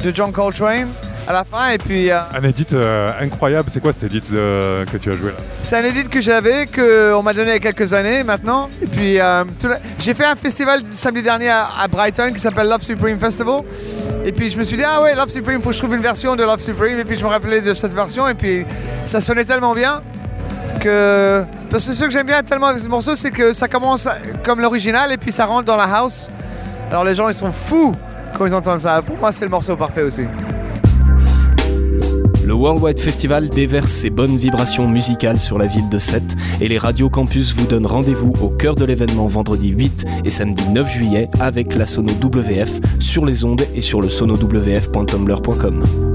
de 0.05 0.13
John 0.13 0.33
Coltrane 0.33 0.89
à 1.29 1.33
la 1.33 1.45
fin 1.45 1.69
et 1.69 1.79
puis 1.79 2.11
euh, 2.11 2.19
Un 2.35 2.43
edit 2.43 2.67
euh, 2.73 3.13
incroyable, 3.21 3.71
c'est 3.71 3.81
quoi 3.81 3.93
cet 3.93 4.03
edit 4.03 4.23
euh, 4.33 4.85
que 4.87 4.97
tu 4.97 5.11
as 5.11 5.13
joué 5.13 5.31
là? 5.31 5.37
C'est 5.63 5.77
un 5.77 5.85
edit 5.85 6.09
que 6.09 6.21
j'avais, 6.21 6.67
qu'on 6.67 7.23
m'a 7.23 7.33
donné 7.33 7.51
il 7.53 7.63
y 7.63 7.69
a 7.69 7.73
quelques 7.73 7.93
années 7.93 8.25
maintenant. 8.25 8.69
Et 8.83 8.87
puis, 8.87 9.19
j'ai 9.99 10.15
fait 10.15 10.25
un 10.25 10.35
festival 10.35 10.81
samedi 10.91 11.23
dernier 11.23 11.51
à, 11.51 11.69
à 11.81 11.87
Brighton 11.87 12.33
qui 12.35 12.41
s'appelle 12.41 12.69
Love 12.69 12.83
Supreme 12.83 13.19
Festival. 13.19 13.63
Et 14.25 14.33
puis, 14.33 14.51
je 14.51 14.59
me 14.59 14.65
suis 14.65 14.77
dit, 14.77 14.85
ah 14.85 15.03
ouais, 15.03 15.15
Love 15.15 15.29
Supreme, 15.29 15.63
faut 15.63 15.69
que 15.69 15.75
je 15.75 15.79
trouve 15.81 15.95
une 15.95 16.03
version 16.03 16.35
de 16.35 16.43
Love 16.43 16.59
Supreme. 16.59 16.99
Et 16.99 17.05
puis, 17.05 17.17
je 17.17 17.25
me 17.25 17.29
rappelais 17.29 17.61
de 17.61 17.75
cette 17.75 17.95
version. 17.95 18.29
Et 18.29 18.35
puis, 18.35 18.67
ça 19.07 19.21
sonnait 19.21 19.45
tellement 19.45 19.75
bien 19.75 20.03
que. 20.81 21.45
Parce 21.73 21.89
que 21.89 21.95
ce 21.95 22.05
que 22.05 22.11
j'aime 22.11 22.27
bien 22.27 22.43
tellement 22.43 22.67
avec 22.67 22.83
ce 22.83 22.89
morceau, 22.89 23.17
c'est 23.17 23.31
que 23.31 23.55
ça 23.55 23.67
commence 23.67 24.07
comme 24.45 24.61
l'original 24.61 25.11
et 25.11 25.17
puis 25.17 25.33
ça 25.33 25.47
rentre 25.47 25.65
dans 25.65 25.79
la 25.79 25.85
house. 25.85 26.29
Alors, 26.91 27.03
les 27.03 27.15
gens, 27.15 27.31
ils 27.31 27.35
sont 27.35 27.51
fous 27.51 27.97
quand 28.37 28.45
ils 28.45 28.55
entendent 28.55 28.81
ça. 28.81 29.01
Pour 29.01 29.17
moi, 29.17 29.33
c'est 29.33 29.47
le 29.47 29.51
morceau 29.51 29.75
parfait 29.75 30.03
aussi. 30.03 30.25
Le 32.45 32.53
Worldwide 32.53 33.01
Festival 33.01 33.49
déverse 33.49 33.91
ses 33.91 34.11
bonnes 34.11 34.37
vibrations 34.37 34.87
musicales 34.87 35.39
sur 35.39 35.57
la 35.57 35.65
ville 35.65 35.89
de 35.89 35.99
Sète 35.99 36.35
et 36.61 36.69
les 36.69 36.77
radios 36.77 37.09
campus 37.09 37.57
vous 37.57 37.65
donnent 37.65 37.87
rendez-vous 37.87 38.35
au 38.43 38.51
cœur 38.51 38.75
de 38.75 38.85
l'événement 38.85 39.27
vendredi 39.27 39.71
8 39.71 40.05
et 40.27 40.31
samedi 40.31 40.69
9 40.69 40.87
juillet 40.87 41.31
avec 41.41 41.75
la 41.75 41.87
Sono 41.87 42.13
WF 42.23 42.81
sur 43.01 43.25
les 43.25 43.47
ondes 43.47 43.63
et 43.75 43.81
sur 43.81 44.03
le 44.03 44.11
sonowf.tumblr.com. 44.11 46.12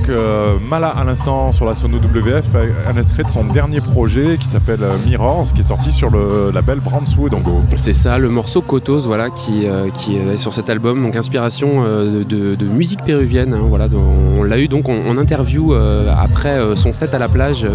donc 0.00 0.08
euh, 0.08 0.56
Mala 0.68 0.88
à 0.88 1.04
l'instant 1.04 1.52
sur 1.52 1.66
la 1.66 1.74
Sono 1.74 1.98
WF, 1.98 2.46
un 2.88 2.96
extrait 2.98 3.22
de 3.22 3.30
son 3.30 3.44
dernier 3.44 3.80
projet 3.80 4.38
qui 4.38 4.46
s'appelle 4.46 4.82
euh, 4.82 4.96
Mirrors, 5.06 5.52
qui 5.52 5.60
est 5.60 5.64
sorti 5.64 5.92
sur 5.92 6.10
le 6.10 6.50
label 6.52 6.80
Brandswood 6.80 7.34
en 7.34 7.40
Go. 7.40 7.62
C'est 7.76 7.92
ça, 7.92 8.16
le 8.16 8.28
morceau 8.30 8.62
Kotos, 8.62 9.00
voilà, 9.00 9.30
qui, 9.30 9.66
euh, 9.66 9.88
est 10.32 10.36
sur 10.36 10.52
cet 10.52 10.70
album, 10.70 11.02
donc 11.02 11.16
inspiration 11.16 11.82
de, 11.82 12.64
musique 12.64 13.04
péruvienne. 13.04 13.52
hein, 13.52 13.62
voilà, 13.68 13.88
on 13.94 14.42
l'a 14.42 14.58
eu 14.58 14.68
donc 14.68 14.88
en, 14.88 15.18
interview 15.18 15.74
après 15.74 16.58
son 16.76 16.92
set 16.92 17.14
à 17.14 17.18
la 17.18 17.28
plage. 17.28 17.66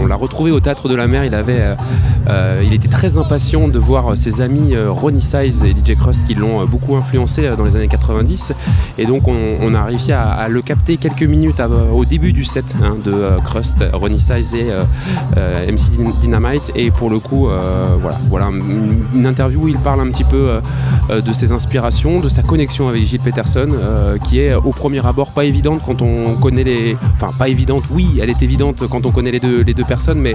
on 0.00 0.06
l'a 0.06 0.16
retrouvé 0.16 0.50
au 0.50 0.60
Théâtre 0.60 0.88
de 0.88 0.94
la 0.94 1.06
Mer. 1.06 1.24
Il 1.24 1.34
avait, 1.34 1.76
il 2.62 2.72
était 2.74 2.88
très 2.88 3.18
impatient 3.18 3.68
de 3.68 3.78
voir 3.78 4.16
ses 4.16 4.40
amis 4.40 4.74
Ronnie 4.76 5.22
Size 5.22 5.64
et 5.64 5.70
DJ 5.70 5.96
Crust 5.96 6.24
qui 6.24 6.34
l'ont 6.34 6.64
beaucoup 6.66 6.96
influencé 6.96 7.48
dans 7.56 7.64
les 7.64 7.76
années 7.76 7.88
90. 7.88 8.52
Et 8.98 9.06
donc 9.06 9.28
on, 9.28 9.56
on 9.60 9.74
a 9.74 9.84
réussi 9.84 10.12
à, 10.12 10.30
à 10.30 10.48
le 10.48 10.60
capter 10.60 10.96
quelques 10.96 11.22
minutes 11.22 11.60
av- 11.62 11.92
au 11.94 12.04
début 12.04 12.32
du 12.32 12.44
set 12.44 12.74
hein, 12.82 12.96
de 13.04 13.12
euh, 13.12 13.38
Crust, 13.40 13.82
Ronnie 13.92 14.20
Size 14.20 14.54
et 14.54 14.70
euh, 14.70 14.84
euh, 15.36 15.66
MC 15.72 15.90
Dyn- 15.90 16.18
Dynamite. 16.20 16.70
Et 16.74 16.90
pour 16.90 17.08
le 17.10 17.18
coup, 17.18 17.48
euh, 17.48 17.96
voilà, 18.00 18.18
voilà 18.28 18.46
une, 18.48 19.26
interview 19.26 19.62
où 19.64 19.68
il 19.68 19.78
parle 19.78 20.00
un 20.00 20.10
petit 20.10 20.24
peu 20.24 20.36
euh, 20.36 20.60
euh, 21.10 21.20
de 21.20 21.32
ses 21.32 21.52
inspirations, 21.52 22.20
de 22.20 22.28
sa 22.28 22.42
connexion 22.42 22.88
avec 22.88 23.04
Gilles 23.04 23.20
Peterson, 23.20 23.68
euh, 23.72 24.18
qui 24.18 24.40
est 24.40 24.54
au 24.54 24.72
premier 24.72 25.04
abord 25.06 25.30
pas 25.30 25.44
évidente 25.44 25.80
quand 25.86 26.02
on 26.02 26.34
connaît 26.36 26.64
les. 26.64 26.96
Enfin, 27.14 27.30
pas 27.38 27.48
évidente, 27.48 27.84
oui, 27.90 28.18
elle 28.20 28.30
est 28.30 28.42
évidente 28.42 28.86
quand 28.88 29.06
on 29.06 29.10
connaît 29.12 29.30
les 29.30 29.40
deux, 29.40 29.62
les 29.62 29.74
deux 29.74 29.84
personnes, 29.84 30.18
mais 30.18 30.34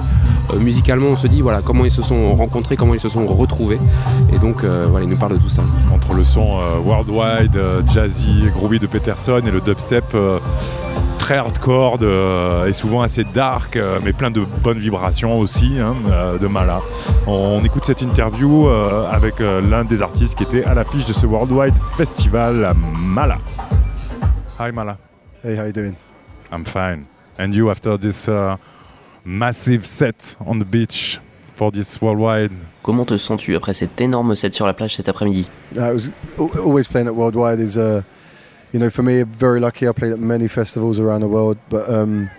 euh, 0.53 0.59
musicalement, 0.59 1.07
on 1.09 1.15
se 1.15 1.27
dit 1.27 1.41
voilà 1.41 1.61
comment 1.61 1.85
ils 1.85 1.91
se 1.91 2.01
sont 2.01 2.35
rencontrés, 2.35 2.75
comment 2.77 2.93
ils 2.93 2.99
se 2.99 3.09
sont 3.09 3.25
retrouvés. 3.27 3.79
Et 4.33 4.39
donc, 4.39 4.63
euh, 4.63 4.85
voilà, 4.89 5.05
il 5.05 5.09
nous 5.09 5.17
parle 5.17 5.33
de 5.37 5.41
tout 5.41 5.49
ça. 5.49 5.63
Entre 5.93 6.13
le 6.13 6.23
son 6.23 6.57
euh, 6.59 6.79
worldwide, 6.85 7.55
euh, 7.55 7.81
jazzy, 7.93 8.43
groovy 8.55 8.79
de 8.79 8.87
Peterson 8.87 9.41
et 9.45 9.51
le 9.51 9.61
dubstep 9.61 10.03
euh, 10.15 10.39
très 11.27 11.35
hardcore 11.35 11.97
de- 11.97 12.69
et 12.69 12.71
souvent 12.71 13.01
assez 13.01 13.25
dark, 13.25 13.75
euh, 13.75 13.99
mais 14.01 14.13
plein 14.13 14.31
de 14.31 14.45
bonnes 14.63 14.77
vibrations 14.77 15.37
aussi 15.39 15.77
hein, 15.77 15.93
euh, 16.09 16.37
de 16.37 16.47
Mala. 16.47 16.79
On, 17.25 17.59
on 17.59 17.65
écoute 17.65 17.83
cette 17.83 18.01
interview 18.01 18.69
euh, 18.69 19.05
avec 19.11 19.41
euh, 19.41 19.59
l'un 19.59 19.83
des 19.83 20.01
artistes 20.01 20.35
qui 20.35 20.43
était 20.43 20.63
à 20.63 20.73
l'affiche 20.73 21.05
de 21.05 21.11
ce 21.11 21.25
Worldwide 21.25 21.73
Festival 21.97 22.63
à 22.63 22.73
Mala. 22.73 23.39
Hi 24.57 24.71
Mala. 24.71 24.97
Hey, 25.43 25.57
how 25.57 25.65
you 25.65 25.73
doing? 25.73 25.95
I'm 26.49 26.63
fine. 26.63 27.03
And 27.37 27.51
you 27.51 27.69
after 27.69 27.97
this 27.97 28.29
uh, 28.29 28.55
massive 29.25 29.85
set 29.85 30.37
on 30.45 30.59
the 30.59 30.65
beach 30.65 31.19
for 31.57 31.73
this 31.73 31.99
Worldwide? 32.01 32.53
Comment 32.83 33.03
te 33.03 33.17
sens-tu 33.17 33.53
après 33.57 33.73
cet 33.73 33.99
énorme 33.99 34.33
set 34.33 34.53
sur 34.53 34.65
la 34.65 34.71
plage 34.73 34.95
cet 34.95 35.09
après-midi? 35.09 35.49
Uh, 35.75 35.97
always 36.63 36.87
playing 36.87 37.09
at 37.09 37.13
Worldwide 37.13 37.59
is, 37.59 37.77
uh, 37.77 38.01
you 38.73 38.79
know, 38.79 38.89
for 38.89 39.03
me, 39.03 39.23
very 39.23 39.59
lucky. 39.59 39.87
I 39.87 39.91
played 39.91 40.11
at 40.11 40.19
many 40.19 40.47
festivals 40.47 40.99
around 40.99 41.21
the 41.21 41.27
world, 41.27 41.57
but 41.69 41.89
um, 41.89 42.29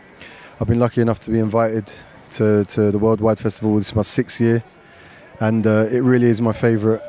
I've 0.61 0.69
been 0.69 0.79
lucky 0.79 1.01
enough 1.01 1.21
to 1.21 1.31
be 1.31 1.39
invited 1.39 1.91
to, 2.33 2.65
to 2.67 2.91
the 2.91 2.99
Worldwide 2.99 3.39
Festival. 3.39 3.77
This 3.77 3.89
is 3.89 3.95
my 3.95 4.03
sixth 4.03 4.41
year, 4.41 4.63
and 5.41 5.67
uh, 5.67 5.87
it 5.91 6.01
really 6.01 6.27
is 6.27 6.43
my 6.43 6.53
favourite, 6.53 7.01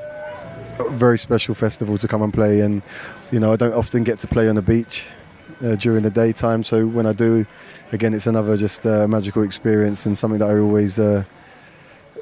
very 0.91 1.17
special 1.17 1.53
festival 1.53 1.97
to 1.97 2.07
come 2.07 2.21
and 2.21 2.33
play. 2.33 2.61
And 2.61 2.81
you 3.31 3.39
know, 3.39 3.51
I 3.51 3.57
don't 3.57 3.73
often 3.73 4.03
get 4.03 4.19
to 4.19 4.27
play 4.27 4.47
on 4.47 4.55
the 4.55 4.61
beach 4.61 5.05
uh, 5.63 5.75
during 5.75 6.03
the 6.03 6.09
daytime, 6.09 6.63
so 6.63 6.87
when 6.87 7.05
I 7.05 7.11
do, 7.11 7.45
again, 7.91 8.13
it's 8.13 8.27
another 8.27 8.55
just 8.55 8.85
uh, 8.85 9.05
magical 9.07 9.43
experience 9.43 10.05
and 10.05 10.17
something 10.17 10.39
that 10.39 10.49
I 10.49 10.57
always, 10.57 10.97
uh, 10.97 11.25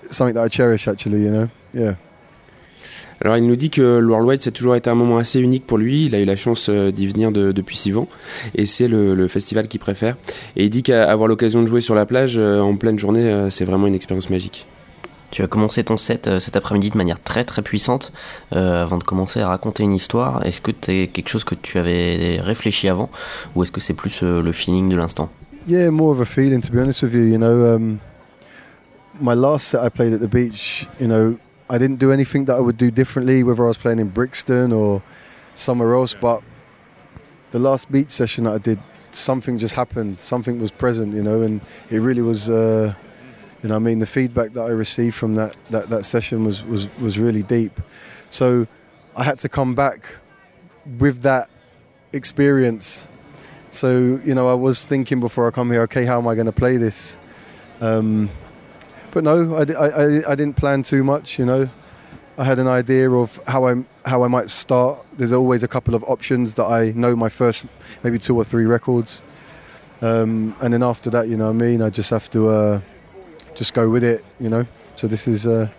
something 0.10 0.34
that 0.34 0.44
I 0.44 0.48
cherish. 0.48 0.88
Actually, 0.88 1.22
you 1.22 1.32
know, 1.32 1.50
yeah. 1.74 1.96
Alors 3.22 3.36
il 3.38 3.46
nous 3.48 3.56
dit 3.56 3.70
que 3.70 3.82
le 3.82 4.08
Worldwide 4.08 4.42
ça 4.42 4.50
a 4.50 4.52
toujours 4.52 4.76
été 4.76 4.90
un 4.90 4.96
moment 4.96 5.18
assez 5.18 5.40
unique 5.40 5.66
pour 5.66 5.78
lui, 5.78 6.06
il 6.06 6.14
a 6.16 6.20
eu 6.20 6.26
la 6.26 6.36
chance 6.36 6.68
euh, 6.70 6.92
d'y 6.92 7.08
venir 7.08 7.32
de- 7.32 7.52
depuis 7.52 7.76
six 7.76 7.96
ans 7.98 8.08
et 8.54 8.66
c'est 8.66 8.88
le, 8.88 9.16
le 9.16 9.28
festival 9.28 9.68
qu'il 9.68 9.80
préfère. 9.80 10.16
Et 10.56 10.66
il 10.66 10.70
dit 10.70 10.84
qu'avoir 10.84 11.28
l'occasion 11.28 11.62
de 11.64 11.68
jouer 11.68 11.82
sur 11.82 11.96
la 11.96 12.06
plage 12.06 12.36
euh, 12.38 12.60
en 12.60 12.76
pleine 12.76 13.00
journée 13.00 13.30
euh, 13.32 13.50
c'est 13.50 13.66
vraiment 13.66 13.88
une 13.88 13.96
expérience 13.96 14.30
magique. 14.30 14.68
Tu 15.30 15.42
as 15.44 15.48
commencé 15.48 15.84
ton 15.84 15.98
set 15.98 16.30
cet 16.40 16.56
après-midi 16.56 16.90
de 16.92 16.98
manière 16.98 17.22
très 17.22 17.44
très 17.44 17.62
puissante 17.62 18.14
euh, 18.56 18.84
avant 18.84 18.98
de 18.98 19.04
commencer 19.04 19.42
à 19.42 19.50
raconter 19.50 19.84
une 19.84 19.94
histoire. 19.94 20.46
Est-ce 20.46 20.62
que 20.62 20.72
c'est 20.80 21.10
quelque 21.12 21.28
chose 21.28 21.44
que 21.44 21.54
tu 21.56 21.78
avais 21.80 22.40
réfléchi 22.40 22.88
avant? 22.88 23.10
Ou 23.56 23.64
est-ce 23.64 23.72
que 23.72 23.82
c'est 23.82 23.94
plus 23.94 24.22
euh, 24.24 24.42
le 24.42 24.54
feeling 24.54 24.88
de 24.88 24.96
l'instant? 24.96 25.30
Yeah, 25.68 25.92
more 25.92 26.12
of 26.12 26.22
a 26.22 26.26
feeling 26.26 26.62
to 26.62 26.72
be 26.72 26.78
honest 26.80 27.02
with 27.04 27.14
you. 27.14 27.24
You 27.26 27.38
know, 27.38 27.76
um, 27.76 28.00
my 29.20 29.34
last 29.34 29.68
set 29.68 29.84
I 29.84 29.90
played 29.90 30.14
at 30.14 30.22
the 30.22 30.30
beach, 30.34 30.88
you 31.02 31.08
know, 31.08 31.36
I 31.70 31.78
didn't 31.78 31.98
do 31.98 32.12
anything 32.12 32.46
that 32.46 32.56
I 32.56 32.60
would 32.60 32.78
do 32.78 32.92
differently, 32.92 33.44
whether 33.44 33.64
I 33.64 33.68
was 33.68 33.78
playing 33.78 34.00
in 34.00 34.10
Brixton 34.10 34.72
or 34.72 35.04
somewhere 35.54 35.94
else. 35.94 36.14
But 36.14 36.42
the 37.52 37.60
last 37.60 37.92
beach 37.92 38.12
session 38.12 38.46
that 38.46 38.54
I 38.54 38.58
did, 38.58 38.80
something 39.12 39.58
just 39.58 39.76
happened. 39.76 40.20
Something 40.20 40.60
was 40.60 40.72
present, 40.72 41.14
you 41.14 41.24
know, 41.24 41.42
and 41.42 41.62
it 41.90 42.00
really 42.00 42.22
was. 42.22 42.50
Uh, 42.50 42.94
you 43.64 43.70
know, 43.70 43.76
I 43.76 43.80
mean, 43.80 44.00
the 44.00 44.06
feedback 44.06 44.52
that 44.54 44.62
I 44.62 44.70
received 44.70 45.16
from 45.16 45.34
that, 45.36 45.58
that, 45.72 45.90
that 45.90 46.06
session 46.06 46.46
was, 46.46 46.64
was, 46.64 46.90
was 47.00 47.18
really 47.18 47.42
deep. 47.42 47.82
So 48.30 48.68
I 49.16 49.24
had 49.24 49.40
to 49.40 49.50
come 49.50 49.74
back 49.74 50.16
with 51.00 51.24
that 51.24 51.50
experience. 52.14 53.10
So, 53.72 54.20
you 54.24 54.36
know, 54.36 54.48
I 54.48 54.54
was 54.54 54.86
thinking 54.86 55.20
before 55.20 55.48
I 55.48 55.52
come 55.52 55.72
here, 55.72 55.82
okay, 55.82 56.06
how 56.06 56.20
am 56.20 56.28
I 56.28 56.36
going 56.36 56.46
to 56.46 56.52
play 56.52 56.78
this? 56.78 57.18
Um, 57.82 58.30
but 59.12 59.24
no, 59.24 59.56
I, 59.56 59.62
I, 59.62 60.32
I, 60.32 60.36
didn't 60.36 60.56
plan 60.56 60.84
too 60.84 61.04
much, 61.04 61.40
you 61.40 61.46
know. 61.46 61.70
I 62.38 62.44
had 62.44 62.60
an 62.60 62.68
idea 62.68 63.10
of 63.10 63.40
how 63.48 63.66
I, 63.66 63.84
how 64.06 64.24
I 64.24 64.28
might 64.28 64.50
start. 64.50 65.00
There's 65.18 65.32
always 65.32 65.64
a 65.64 65.68
couple 65.68 65.96
of 65.96 66.04
options 66.04 66.56
that 66.56 66.66
I 66.66 66.92
know 66.96 67.16
my 67.16 67.30
first, 67.30 67.66
maybe 68.04 68.20
two 68.20 68.36
or 68.36 68.44
three 68.44 68.66
records. 68.66 69.24
Um, 70.02 70.56
and 70.62 70.74
then 70.74 70.84
after 70.84 71.10
that, 71.10 71.28
you 71.28 71.38
know 71.38 71.50
I 71.50 71.54
mean, 71.54 71.82
I 71.82 71.90
just 71.90 72.12
have 72.12 72.30
to 72.32 72.50
uh, 72.50 72.82
just 73.56 73.74
go 73.74 73.90
with 73.90 74.04
it, 74.04 74.24
you 74.40 74.50
know. 74.50 74.66
So 74.96 75.08
this 75.08 75.28
is, 75.28 75.48
uh, 75.48 75.70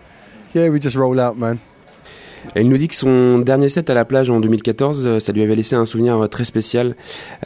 yeah, 0.53 0.69
we 0.69 0.79
just 0.79 0.97
roll 0.97 1.19
out, 1.19 1.37
man. 1.37 1.59
Il 2.55 2.67
nous 2.69 2.77
dit 2.77 2.87
que 2.87 2.95
son 2.95 3.39
dernier 3.39 3.69
set 3.69 3.89
à 3.89 3.93
la 3.93 4.05
plage 4.05 4.29
en 4.29 4.39
2014, 4.39 5.05
euh, 5.05 5.19
ça 5.19 5.31
lui 5.31 5.41
avait 5.41 5.55
laissé 5.55 5.75
un 5.75 5.85
souvenir 5.85 6.17
euh, 6.23 6.27
très 6.27 6.43
spécial. 6.45 6.95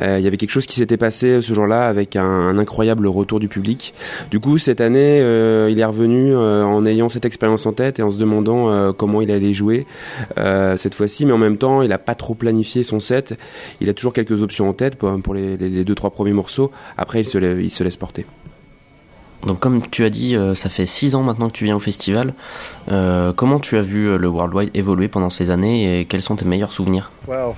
Euh, 0.02 0.18
il 0.20 0.24
y 0.24 0.28
avait 0.28 0.38
quelque 0.38 0.52
chose 0.52 0.66
qui 0.66 0.76
s'était 0.76 0.98
passé 0.98 1.42
ce 1.42 1.54
jour-là 1.54 1.88
avec 1.88 2.16
un, 2.16 2.58
incroyable 2.58 3.08
retour 3.08 3.40
du 3.40 3.48
public. 3.48 3.94
Du 4.32 4.40
coup, 4.40 4.58
cette 4.58 4.82
année, 4.82 5.18
il 5.70 5.80
est 5.80 5.86
revenu 5.86 6.36
en 6.36 6.86
ayant 6.86 7.10
cette 7.10 7.26
expérience 7.26 7.66
en 7.66 7.74
tête 7.74 8.00
et 8.00 8.04
en 8.04 8.12
se 8.12 8.18
demandant 8.18 8.94
comment 8.94 9.22
il 9.22 9.32
allait 9.32 9.54
jouer 9.54 9.86
cette 10.76 10.94
fois-ci. 10.96 11.26
Mais 11.26 11.32
en 11.34 11.38
même 11.38 11.58
temps, 11.58 11.82
il 11.82 11.90
n'a 11.90 11.98
pas 11.98 12.16
trop 12.16 12.36
planifié 12.36 12.84
son 12.84 13.00
set. 13.00 13.36
Il 13.82 13.90
a 13.90 13.94
toujours 13.94 14.14
quelques 14.14 14.42
options 14.42 14.70
en 14.70 14.74
tête 14.74 14.96
pour, 14.96 15.34
les, 15.34 15.58
les- 15.58 15.70
les 15.70 15.84
deux 15.84 15.96
trois 15.96 16.12
premiers 16.12 16.34
morceaux. 16.34 16.72
Après, 16.98 17.22
il 17.22 17.28
se 17.28 17.84
laisse 17.84 17.98
porter. 17.98 18.26
Donc 19.46 19.60
comme 19.60 19.82
tu 19.90 20.06
as 20.06 20.10
dit, 20.10 20.36
euh, 20.36 20.56
ça 20.56 20.70
fait 20.70 20.86
six 20.86 21.16
ans 21.16 21.24
maintenant 21.24 21.48
que 21.48 21.54
tu 21.54 21.66
viens 21.66 21.76
au 21.76 21.80
festival. 21.80 22.34
Euh, 22.92 23.34
comment 23.34 23.60
tu 23.60 23.78
as 23.78 23.82
vu 23.82 24.08
euh, 24.08 24.18
le 24.18 24.28
Worldwide 24.28 24.72
évoluer 24.74 25.08
pendant 25.10 25.30
ces 25.30 25.52
années 25.52 26.00
et 26.00 26.06
quels 26.06 26.22
sont 26.22 26.36
tes 26.36 26.46
meilleurs 26.46 26.72
souvenirs? 26.72 27.12
Wow. 27.28 27.56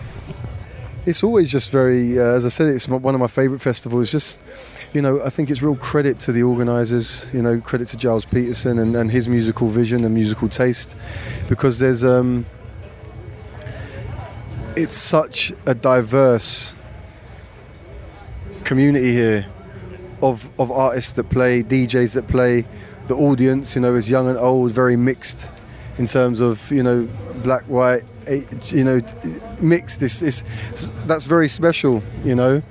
It's 1.05 1.23
always 1.23 1.45
just 1.45 1.71
very, 1.71 2.17
uh, 2.17 2.35
as 2.35 2.45
I 2.45 2.49
said, 2.49 2.73
it's 2.73 2.87
one 2.87 3.13
of 3.13 3.21
my 3.21 3.27
favourite 3.27 3.61
festivals. 3.61 4.09
Just, 4.11 4.43
you 4.93 5.01
know, 5.01 5.19
I 5.23 5.29
think 5.29 5.51
it's 5.51 5.61
real 5.61 5.75
credit 5.75 6.17
to 6.25 6.31
the 6.31 6.41
organisers, 6.41 7.27
you 7.31 7.43
know, 7.43 7.61
credit 7.61 7.87
to 7.89 7.97
Giles 7.97 8.25
Peterson 8.25 8.79
and, 8.79 8.95
and 8.95 9.11
his 9.11 9.27
musical 9.27 9.67
vision 9.67 10.03
and 10.03 10.15
musical 10.15 10.49
taste 10.49 10.95
because 11.47 11.77
there's, 11.77 12.03
um, 12.03 12.47
it's 14.75 14.95
such 14.95 15.53
a 15.67 15.75
diverse 15.75 16.75
community 18.63 19.13
here 19.13 19.45
of, 20.29 20.49
of 20.59 20.71
artists 20.71 21.13
that 21.13 21.29
play, 21.29 21.63
DJs 21.63 22.15
that 22.15 22.27
play. 22.27 22.65
The 23.07 23.15
audience, 23.15 23.75
you 23.75 23.81
know, 23.81 23.95
is 23.95 24.09
young 24.09 24.27
and 24.27 24.37
old, 24.37 24.71
very 24.71 24.95
mixed 24.95 25.51
in 25.97 26.07
terms 26.07 26.39
of, 26.39 26.71
you 26.71 26.83
know, 26.83 27.07
black, 27.43 27.63
white, 27.63 28.03
eh, 28.27 28.43
you 28.65 28.83
know, 28.83 28.99
mixed. 29.59 30.01
It's, 30.01 30.21
it's, 30.21 30.41
that's 31.05 31.25
very 31.25 31.47
special, 31.47 32.01
you 32.23 32.35
know. 32.35 32.61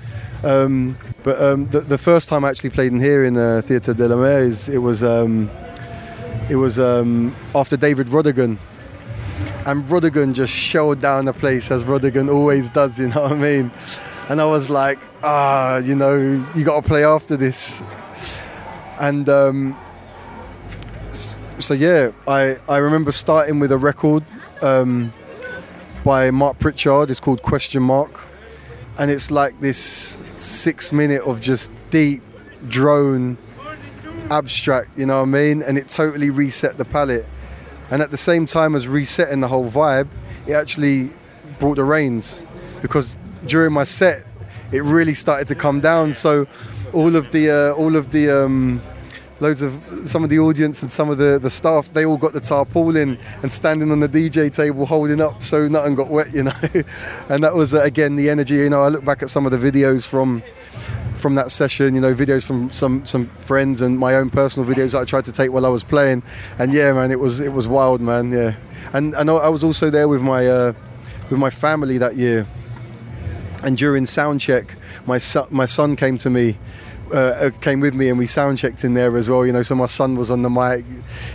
Um, 0.42 0.98
but 1.22 1.40
um, 1.40 1.66
the, 1.66 1.80
the 1.80 1.96
first 1.96 2.28
time 2.28 2.44
I 2.44 2.50
actually 2.50 2.70
played 2.70 2.92
in 2.92 3.00
here 3.00 3.24
in 3.24 3.34
the 3.34 3.62
Theatre 3.64 3.94
de 3.94 4.08
la 4.08 4.16
Mer 4.16 4.42
is 4.42 4.68
it 4.68 4.78
was 4.78 5.02
um, 5.02 5.50
it 6.50 6.56
was 6.56 6.78
um, 6.78 7.34
after 7.54 7.78
David 7.78 8.08
Rodigan, 8.08 8.58
and 9.64 9.84
Rodigan 9.86 10.34
just 10.34 10.52
shelled 10.52 11.00
down 11.00 11.24
the 11.24 11.32
place 11.32 11.70
as 11.70 11.84
Rodigan 11.84 12.30
always 12.30 12.68
does. 12.68 13.00
You 13.00 13.08
know 13.08 13.22
what 13.22 13.32
I 13.32 13.36
mean? 13.36 13.70
And 14.28 14.40
I 14.40 14.46
was 14.46 14.70
like, 14.70 14.98
ah, 15.22 15.78
you 15.78 15.94
know, 15.94 16.16
you 16.54 16.64
got 16.64 16.82
to 16.82 16.88
play 16.88 17.04
after 17.04 17.36
this. 17.36 17.84
And 18.98 19.28
um, 19.28 19.76
so 21.58 21.74
yeah, 21.74 22.12
I 22.26 22.56
I 22.68 22.78
remember 22.78 23.12
starting 23.12 23.58
with 23.60 23.70
a 23.70 23.78
record 23.78 24.24
um, 24.62 25.12
by 26.04 26.30
Mark 26.30 26.58
Pritchard. 26.58 27.10
It's 27.10 27.20
called 27.20 27.42
Question 27.42 27.82
Mark, 27.82 28.24
and 28.98 29.10
it's 29.10 29.30
like 29.30 29.60
this 29.60 30.18
six 30.38 30.92
minute 30.92 31.22
of 31.22 31.40
just 31.40 31.70
deep 31.90 32.22
drone 32.68 33.36
abstract. 34.30 34.98
You 34.98 35.06
know 35.06 35.18
what 35.18 35.28
I 35.28 35.32
mean? 35.32 35.62
And 35.62 35.76
it 35.76 35.88
totally 35.88 36.30
reset 36.30 36.76
the 36.76 36.84
palette. 36.84 37.26
And 37.90 38.00
at 38.02 38.10
the 38.10 38.16
same 38.16 38.46
time 38.46 38.74
as 38.74 38.88
resetting 38.88 39.40
the 39.40 39.48
whole 39.48 39.68
vibe, 39.68 40.08
it 40.46 40.54
actually 40.54 41.10
brought 41.58 41.76
the 41.76 41.84
rains 41.84 42.46
because 42.80 43.16
during 43.46 43.72
my 43.72 43.84
set, 43.84 44.24
it 44.72 44.82
really 44.82 45.14
started 45.14 45.46
to 45.48 45.54
come 45.54 45.80
down. 45.80 46.12
So 46.14 46.46
all 46.92 47.16
of 47.16 47.30
the 47.32 47.50
uh, 47.50 47.80
all 47.80 47.96
of 47.96 48.10
the 48.10 48.30
um, 48.44 48.80
loads 49.40 49.62
of 49.62 49.80
some 50.04 50.24
of 50.24 50.30
the 50.30 50.38
audience 50.38 50.82
and 50.82 50.90
some 50.90 51.10
of 51.10 51.18
the, 51.18 51.38
the 51.38 51.50
staff 51.50 51.92
they 51.92 52.06
all 52.06 52.16
got 52.16 52.32
the 52.32 52.40
tarpaulin 52.40 53.18
and 53.42 53.52
standing 53.52 53.90
on 53.90 54.00
the 54.00 54.08
DJ 54.08 54.54
table 54.54 54.86
holding 54.86 55.20
up 55.20 55.42
so 55.42 55.68
nothing 55.68 55.94
got 55.94 56.08
wet, 56.08 56.32
you 56.32 56.44
know. 56.44 56.52
and 57.28 57.42
that 57.42 57.54
was 57.54 57.74
uh, 57.74 57.82
again 57.82 58.16
the 58.16 58.30
energy. 58.30 58.54
You 58.54 58.70
know, 58.70 58.82
I 58.82 58.88
look 58.88 59.04
back 59.04 59.22
at 59.22 59.30
some 59.30 59.46
of 59.46 59.52
the 59.52 59.58
videos 59.58 60.06
from 60.06 60.42
from 61.16 61.34
that 61.36 61.50
session, 61.50 61.94
you 61.94 62.00
know, 62.00 62.14
videos 62.14 62.44
from 62.44 62.70
some 62.70 63.04
some 63.06 63.26
friends 63.40 63.80
and 63.80 63.98
my 63.98 64.14
own 64.16 64.30
personal 64.30 64.68
videos 64.68 64.98
I 64.98 65.04
tried 65.04 65.24
to 65.24 65.32
take 65.32 65.52
while 65.52 65.66
I 65.66 65.70
was 65.70 65.84
playing. 65.84 66.22
And 66.58 66.72
yeah, 66.72 66.92
man, 66.92 67.10
it 67.10 67.18
was 67.18 67.40
it 67.40 67.52
was 67.52 67.66
wild, 67.66 68.00
man. 68.00 68.30
Yeah, 68.30 68.54
and 68.92 69.14
and 69.14 69.30
I 69.30 69.48
was 69.48 69.64
also 69.64 69.90
there 69.90 70.08
with 70.08 70.22
my 70.22 70.46
uh, 70.46 70.72
with 71.30 71.38
my 71.38 71.50
family 71.50 71.98
that 71.98 72.16
year. 72.16 72.46
And 73.64 73.76
during 73.76 74.06
sound 74.06 74.40
check, 74.40 74.76
my 75.06 75.18
son, 75.18 75.46
my 75.50 75.66
son 75.66 75.96
came 75.96 76.18
to 76.18 76.30
me. 76.30 76.58
Uh, 77.12 77.16
uh, 77.16 77.50
came 77.60 77.80
with 77.80 77.94
me 77.94 78.08
and 78.08 78.18
we 78.18 78.26
sound 78.26 78.56
checked 78.56 78.82
in 78.82 78.94
there 78.94 79.14
as 79.16 79.28
well. 79.28 79.44
You 79.44 79.52
know, 79.52 79.62
so 79.62 79.74
my 79.74 79.86
son 79.86 80.16
was 80.16 80.30
on 80.30 80.40
the 80.42 80.48
mic, 80.48 80.84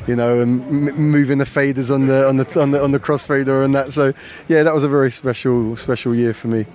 you 0.08 0.16
know, 0.16 0.40
and 0.40 0.62
m- 0.90 0.96
moving 0.96 1.38
the 1.38 1.46
faders 1.46 1.94
on 1.94 2.08
the 2.08 2.28
on 2.28 2.38
the 2.38 2.60
on 2.60 2.72
the 2.72 2.84
on 2.84 2.92
the 2.92 3.00
crossfader 3.00 3.64
and 3.64 3.76
that. 3.76 3.94
So 3.94 4.14
yeah, 4.48 4.64
that 4.64 4.74
was 4.74 4.84
a 4.84 4.90
very 4.90 5.12
special 5.12 5.78
special 5.78 6.16
year 6.16 6.34
for 6.34 6.48
me. 6.48 6.66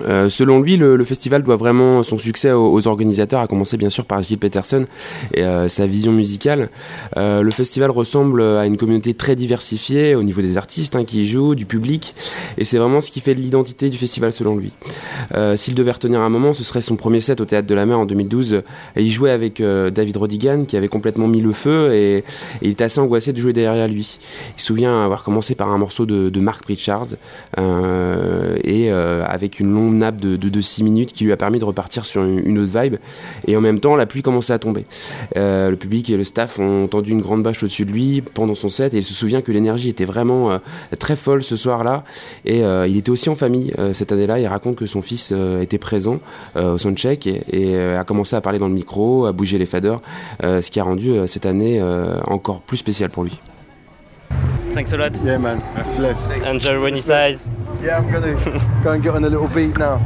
Euh, 0.00 0.28
selon 0.28 0.60
lui, 0.60 0.76
le, 0.76 1.02
festival 1.04 1.42
doit 1.42 1.56
vraiment 1.56 2.02
son 2.02 2.16
succès 2.16 2.52
aux, 2.52 2.86
organisateurs, 2.86 3.40
à 3.40 3.46
commencer 3.46 3.76
bien 3.76 3.90
sûr 3.90 4.04
par 4.04 4.22
Gilles 4.22 4.38
Peterson 4.38 4.86
et 5.34 5.42
euh, 5.42 5.68
sa 5.68 5.86
vision 5.86 6.12
musicale. 6.12 6.70
Euh, 7.16 7.42
le 7.42 7.50
festival 7.50 7.90
ressemble 7.90 8.42
à 8.42 8.66
une 8.66 8.76
communauté 8.76 9.14
très 9.14 9.36
diversifiée 9.36 10.14
au 10.14 10.22
niveau 10.22 10.42
des 10.42 10.56
artistes 10.56 10.96
hein, 10.96 11.04
qui 11.04 11.22
y 11.22 11.26
jouent, 11.26 11.54
du 11.54 11.66
public, 11.66 12.14
et 12.56 12.64
c'est 12.64 12.78
vraiment 12.78 13.00
ce 13.00 13.10
qui 13.10 13.20
fait 13.20 13.34
de 13.34 13.40
l'identité 13.40 13.90
du 13.90 13.98
festival 13.98 14.32
selon 14.32 14.56
lui. 14.56 14.72
S'il 15.56 15.74
devait 15.74 15.92
retenir 15.92 16.20
un 16.20 16.28
moment, 16.28 16.52
ce 16.52 16.62
serait 16.62 16.80
son 16.82 16.96
premier 16.96 17.20
set 17.20 17.40
au 17.40 17.44
Théâtre 17.44 17.66
de 17.66 17.74
la 17.74 17.86
Mer 17.86 17.98
en 17.98 18.06
2012. 18.06 18.62
Et 18.96 19.02
il 19.02 19.10
jouait 19.10 19.30
avec 19.30 19.62
David 19.62 20.16
Rodigan 20.16 20.64
qui 20.64 20.76
avait 20.76 20.88
complètement 20.88 21.26
mis 21.26 21.40
le 21.40 21.52
feu 21.52 21.94
et, 21.94 22.24
il 22.60 22.70
était 22.70 22.84
assez 22.84 23.00
angoissé 23.00 23.32
de 23.32 23.40
jouer 23.40 23.52
derrière 23.52 23.88
lui. 23.88 24.18
Il 24.56 24.60
se 24.60 24.66
souvient 24.66 25.04
avoir 25.04 25.24
commencé 25.24 25.54
par 25.54 25.70
un 25.70 25.78
morceau 25.78 26.06
de, 26.06 26.28
de 26.28 26.40
Mark 26.40 26.62
Pritchard 26.64 27.06
et 27.56 28.90
avec 28.90 29.60
une 29.60 29.72
longue 29.72 29.81
de, 29.90 30.36
de, 30.36 30.48
de 30.48 30.60
6 30.60 30.84
minutes 30.84 31.12
qui 31.12 31.24
lui 31.24 31.32
a 31.32 31.36
permis 31.36 31.58
de 31.58 31.64
repartir 31.64 32.04
sur 32.04 32.22
une, 32.22 32.40
une, 32.46 32.58
autre 32.58 32.80
vibe. 32.80 32.96
Et 33.46 33.56
en 33.56 33.60
même 33.60 33.80
temps, 33.80 33.96
la 33.96 34.06
pluie 34.06 34.22
commençait 34.22 34.52
à 34.52 34.58
tomber. 34.58 34.86
Euh, 35.36 35.70
le 35.70 35.76
public 35.76 36.10
et 36.10 36.16
le 36.16 36.24
staff 36.24 36.58
ont 36.58 36.86
tendu 36.86 37.12
une 37.12 37.20
grande 37.20 37.42
bâche 37.42 37.62
au-dessus 37.62 37.84
de 37.84 37.92
lui 37.92 38.22
pendant 38.22 38.54
son 38.54 38.68
set 38.68 38.94
et 38.94 38.98
il 38.98 39.04
se 39.04 39.14
souvient 39.14 39.42
que 39.42 39.52
l'énergie 39.52 39.88
était 39.88 40.04
vraiment 40.04 40.52
euh, 40.52 40.58
très 40.98 41.16
folle 41.16 41.42
ce 41.42 41.56
soir-là. 41.56 42.04
Et 42.44 42.64
euh, 42.64 42.86
il 42.86 42.96
était 42.96 43.10
aussi 43.10 43.28
en 43.28 43.34
famille 43.34 43.72
cette 43.92 44.12
année-là. 44.12 44.38
Il 44.38 44.46
raconte 44.46 44.76
que 44.76 44.86
son 44.86 45.02
fils 45.02 45.32
était 45.60 45.78
présent 45.78 46.20
au 46.56 46.78
soundcheck 46.78 47.26
et, 47.26 47.42
et 47.50 47.76
a 47.76 48.04
commencé 48.04 48.36
à 48.36 48.40
parler 48.40 48.58
dans 48.58 48.68
le 48.68 48.74
micro, 48.74 49.26
à 49.26 49.32
bouger 49.32 49.58
les 49.58 49.66
faders, 49.66 50.00
ce 50.42 50.70
qui 50.70 50.80
a 50.80 50.84
rendu 50.84 51.12
cette 51.26 51.46
année 51.46 51.82
encore 52.26 52.60
plus 52.60 52.76
spéciale 52.76 53.10
pour 53.10 53.24
lui. 53.24 53.38
Thanks 54.72 54.92
a 54.92 54.96
lot. 54.96 55.14
Yeah, 55.22 55.38
man. 55.38 55.58
Merci, 55.74 56.00
Les. 56.00 56.32
Enjoy 56.32 56.80
when 56.80 56.94
he 56.94 57.02
says. 57.02 57.48
Yeah, 57.82 57.98
I'm 57.98 58.10
gonna 58.10 58.34
go 58.82 58.92
and 58.92 59.02
get 59.02 59.14
on 59.14 59.24
a 59.24 59.28
little 59.28 59.48
beat 59.48 59.76
now. 59.76 59.98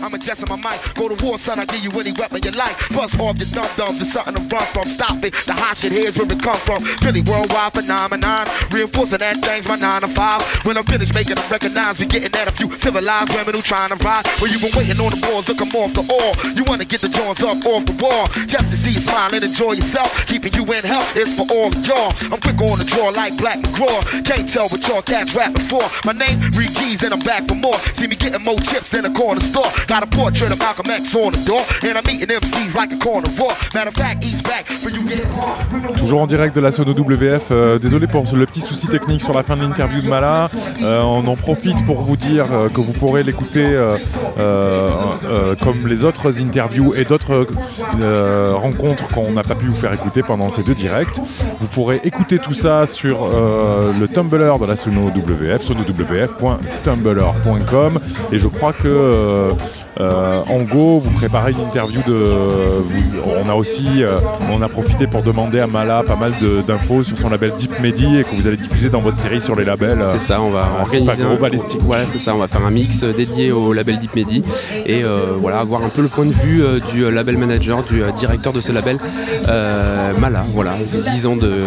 I'm 0.00 0.14
adjusting 0.14 0.48
my 0.48 0.56
mic. 0.56 0.80
Go 0.94 1.08
to 1.08 1.22
war, 1.22 1.36
son, 1.38 1.60
I 1.60 1.66
give 1.66 1.84
you 1.84 1.90
any 2.00 2.12
weapon 2.12 2.40
you 2.42 2.50
like. 2.52 2.72
Bust 2.96 3.20
off 3.20 3.36
your 3.36 3.48
dumb 3.52 3.68
dumbs, 3.76 4.00
there's 4.00 4.12
something 4.12 4.32
to 4.32 4.40
run 4.48 4.64
from. 4.72 4.88
Stop 4.88 5.20
it. 5.20 5.34
The 5.44 5.52
hot 5.52 5.76
shit 5.76 5.92
here's 5.92 6.16
where 6.16 6.24
it 6.24 6.40
come 6.40 6.56
from. 6.64 6.80
Really 7.04 7.20
worldwide 7.20 7.74
phenomenon. 7.74 8.48
Reinforcing 8.72 9.18
that 9.18 9.36
thing's 9.44 9.68
my 9.68 9.76
9 9.76 10.00
to 10.00 10.08
5. 10.08 10.64
When 10.64 10.78
I'm 10.78 10.84
finished 10.84 11.12
making 11.14 11.36
them 11.36 11.44
recognize, 11.50 11.98
we 11.98 12.06
getting 12.06 12.32
at 12.32 12.48
a 12.48 12.52
few 12.52 12.72
civilized 12.78 13.36
women 13.36 13.54
who 13.54 13.60
trying 13.60 13.92
to 13.92 14.00
ride. 14.00 14.24
Well, 14.40 14.48
you 14.48 14.56
been 14.64 14.72
waiting 14.72 14.96
on 14.96 15.12
the 15.12 15.20
balls, 15.20 15.44
look, 15.44 15.60
I'm 15.60 15.68
off 15.76 15.92
the 15.92 16.04
all. 16.08 16.32
You 16.56 16.64
wanna 16.64 16.88
get 16.88 17.04
the 17.04 17.12
joints 17.12 17.42
up 17.44 17.60
off 17.68 17.84
the 17.84 17.96
wall. 18.00 18.32
Just 18.48 18.72
to 18.72 18.76
see 18.76 18.96
you 18.96 19.04
smile 19.04 19.28
and 19.28 19.44
enjoy 19.44 19.76
yourself. 19.76 20.08
Keeping 20.24 20.54
you 20.56 20.64
in 20.72 20.84
health 20.88 21.16
is 21.20 21.36
for 21.36 21.44
all 21.52 21.68
of 21.68 21.84
y'all. 21.84 22.16
I'm 22.32 22.40
quick 22.40 22.56
on 22.64 22.80
the 22.80 22.88
draw 22.88 23.12
like 23.12 23.36
Black 23.36 23.60
McGraw. 23.60 24.24
Can't 24.24 24.48
tell 24.48 24.72
what 24.72 24.80
y'all 24.88 25.04
cats 25.04 25.36
rapping 25.36 25.68
for. 25.68 25.84
My 26.08 26.16
name, 26.16 26.40
Reed 26.56 26.72
G's, 26.80 27.04
and 27.04 27.12
I'm 27.12 27.20
back 27.20 27.44
for 27.44 27.60
more. 27.60 27.76
See 27.92 28.06
me 28.06 28.16
getting 28.16 28.40
more 28.40 28.56
chips 28.64 28.88
than 28.88 29.04
a 29.04 29.12
Toujours 35.96 36.20
en 36.20 36.26
direct 36.26 36.54
de 36.54 36.60
la 36.60 36.70
Sono 36.70 36.92
WF. 36.92 37.46
Euh, 37.50 37.78
désolé 37.78 38.06
pour 38.06 38.24
le 38.34 38.44
petit 38.46 38.60
souci 38.60 38.86
technique 38.88 39.22
sur 39.22 39.32
la 39.34 39.42
fin 39.42 39.56
de 39.56 39.62
l'interview 39.62 40.02
de 40.02 40.08
Mala. 40.08 40.50
Euh, 40.82 41.00
on 41.02 41.26
en 41.26 41.36
profite 41.36 41.84
pour 41.84 42.02
vous 42.02 42.16
dire 42.16 42.46
euh, 42.52 42.68
que 42.68 42.80
vous 42.80 42.92
pourrez 42.92 43.22
l'écouter 43.22 43.64
comme 45.62 45.86
les 45.86 46.02
autres 46.04 46.40
interviews 46.40 46.94
et 46.94 47.04
d'autres 47.04 47.46
rencontres 48.54 49.08
qu'on 49.08 49.32
n'a 49.32 49.42
pas 49.42 49.54
pu 49.54 49.66
vous 49.66 49.74
faire 49.74 49.92
écouter 49.92 50.22
pendant 50.22 50.48
ces 50.50 50.62
deux 50.62 50.74
directs. 50.74 51.20
Vous 51.58 51.68
pourrez 51.68 52.00
écouter 52.04 52.38
tout 52.38 52.54
ça 52.54 52.86
sur 52.86 53.28
le 53.28 54.06
Tumblr 54.06 54.58
de 54.58 54.66
la 54.66 54.76
Sono 54.76 55.08
WF, 55.08 55.62
sonowf.tumblr.com. 55.62 58.00
Et 58.32 58.38
je 58.38 58.48
crois 58.48 58.72
que 58.72 58.88
Uh. 59.24 59.83
Euh, 60.00 60.42
en 60.48 60.62
Go, 60.62 60.98
vous 60.98 61.10
préparez 61.10 61.52
une 61.52 61.60
interview 61.60 62.00
de. 62.06 62.12
Vous, 62.12 63.20
on 63.44 63.48
a 63.48 63.54
aussi, 63.54 64.02
euh, 64.02 64.18
on 64.50 64.60
a 64.62 64.68
profité 64.68 65.06
pour 65.06 65.22
demander 65.22 65.60
à 65.60 65.66
Mala 65.66 66.02
pas 66.02 66.16
mal 66.16 66.32
d'infos 66.66 67.04
sur 67.04 67.18
son 67.18 67.30
label 67.30 67.52
Deep 67.56 67.78
Medi 67.80 68.18
et 68.18 68.24
que 68.24 68.34
vous 68.34 68.46
allez 68.46 68.56
diffuser 68.56 68.90
dans 68.90 69.00
votre 69.00 69.18
série 69.18 69.40
sur 69.40 69.54
les 69.54 69.64
labels. 69.64 70.04
C'est 70.12 70.20
ça, 70.20 70.40
on 70.40 70.50
va 70.50 70.68
organiser 70.80 71.22
un 71.22 71.34
balistique. 71.34 71.80
Voilà, 71.82 72.06
c'est 72.06 72.18
ça, 72.18 72.34
on 72.34 72.38
va 72.38 72.48
faire 72.48 72.64
un 72.64 72.70
mix 72.70 73.04
dédié 73.04 73.52
au 73.52 73.72
label 73.72 73.98
Deep 73.98 74.16
Medi 74.16 74.42
et 74.86 75.04
euh, 75.04 75.34
voilà, 75.38 75.60
avoir 75.60 75.84
un 75.84 75.88
peu 75.88 76.02
le 76.02 76.08
point 76.08 76.26
de 76.26 76.32
vue 76.32 76.62
euh, 76.62 76.80
du 76.92 77.08
label 77.10 77.36
manager, 77.38 77.82
du 77.84 78.02
directeur 78.16 78.52
de 78.52 78.60
ce 78.60 78.72
label, 78.72 78.98
Mala. 80.18 80.44
Voilà, 80.52 80.72
10 81.06 81.26
ans 81.26 81.36
de, 81.36 81.62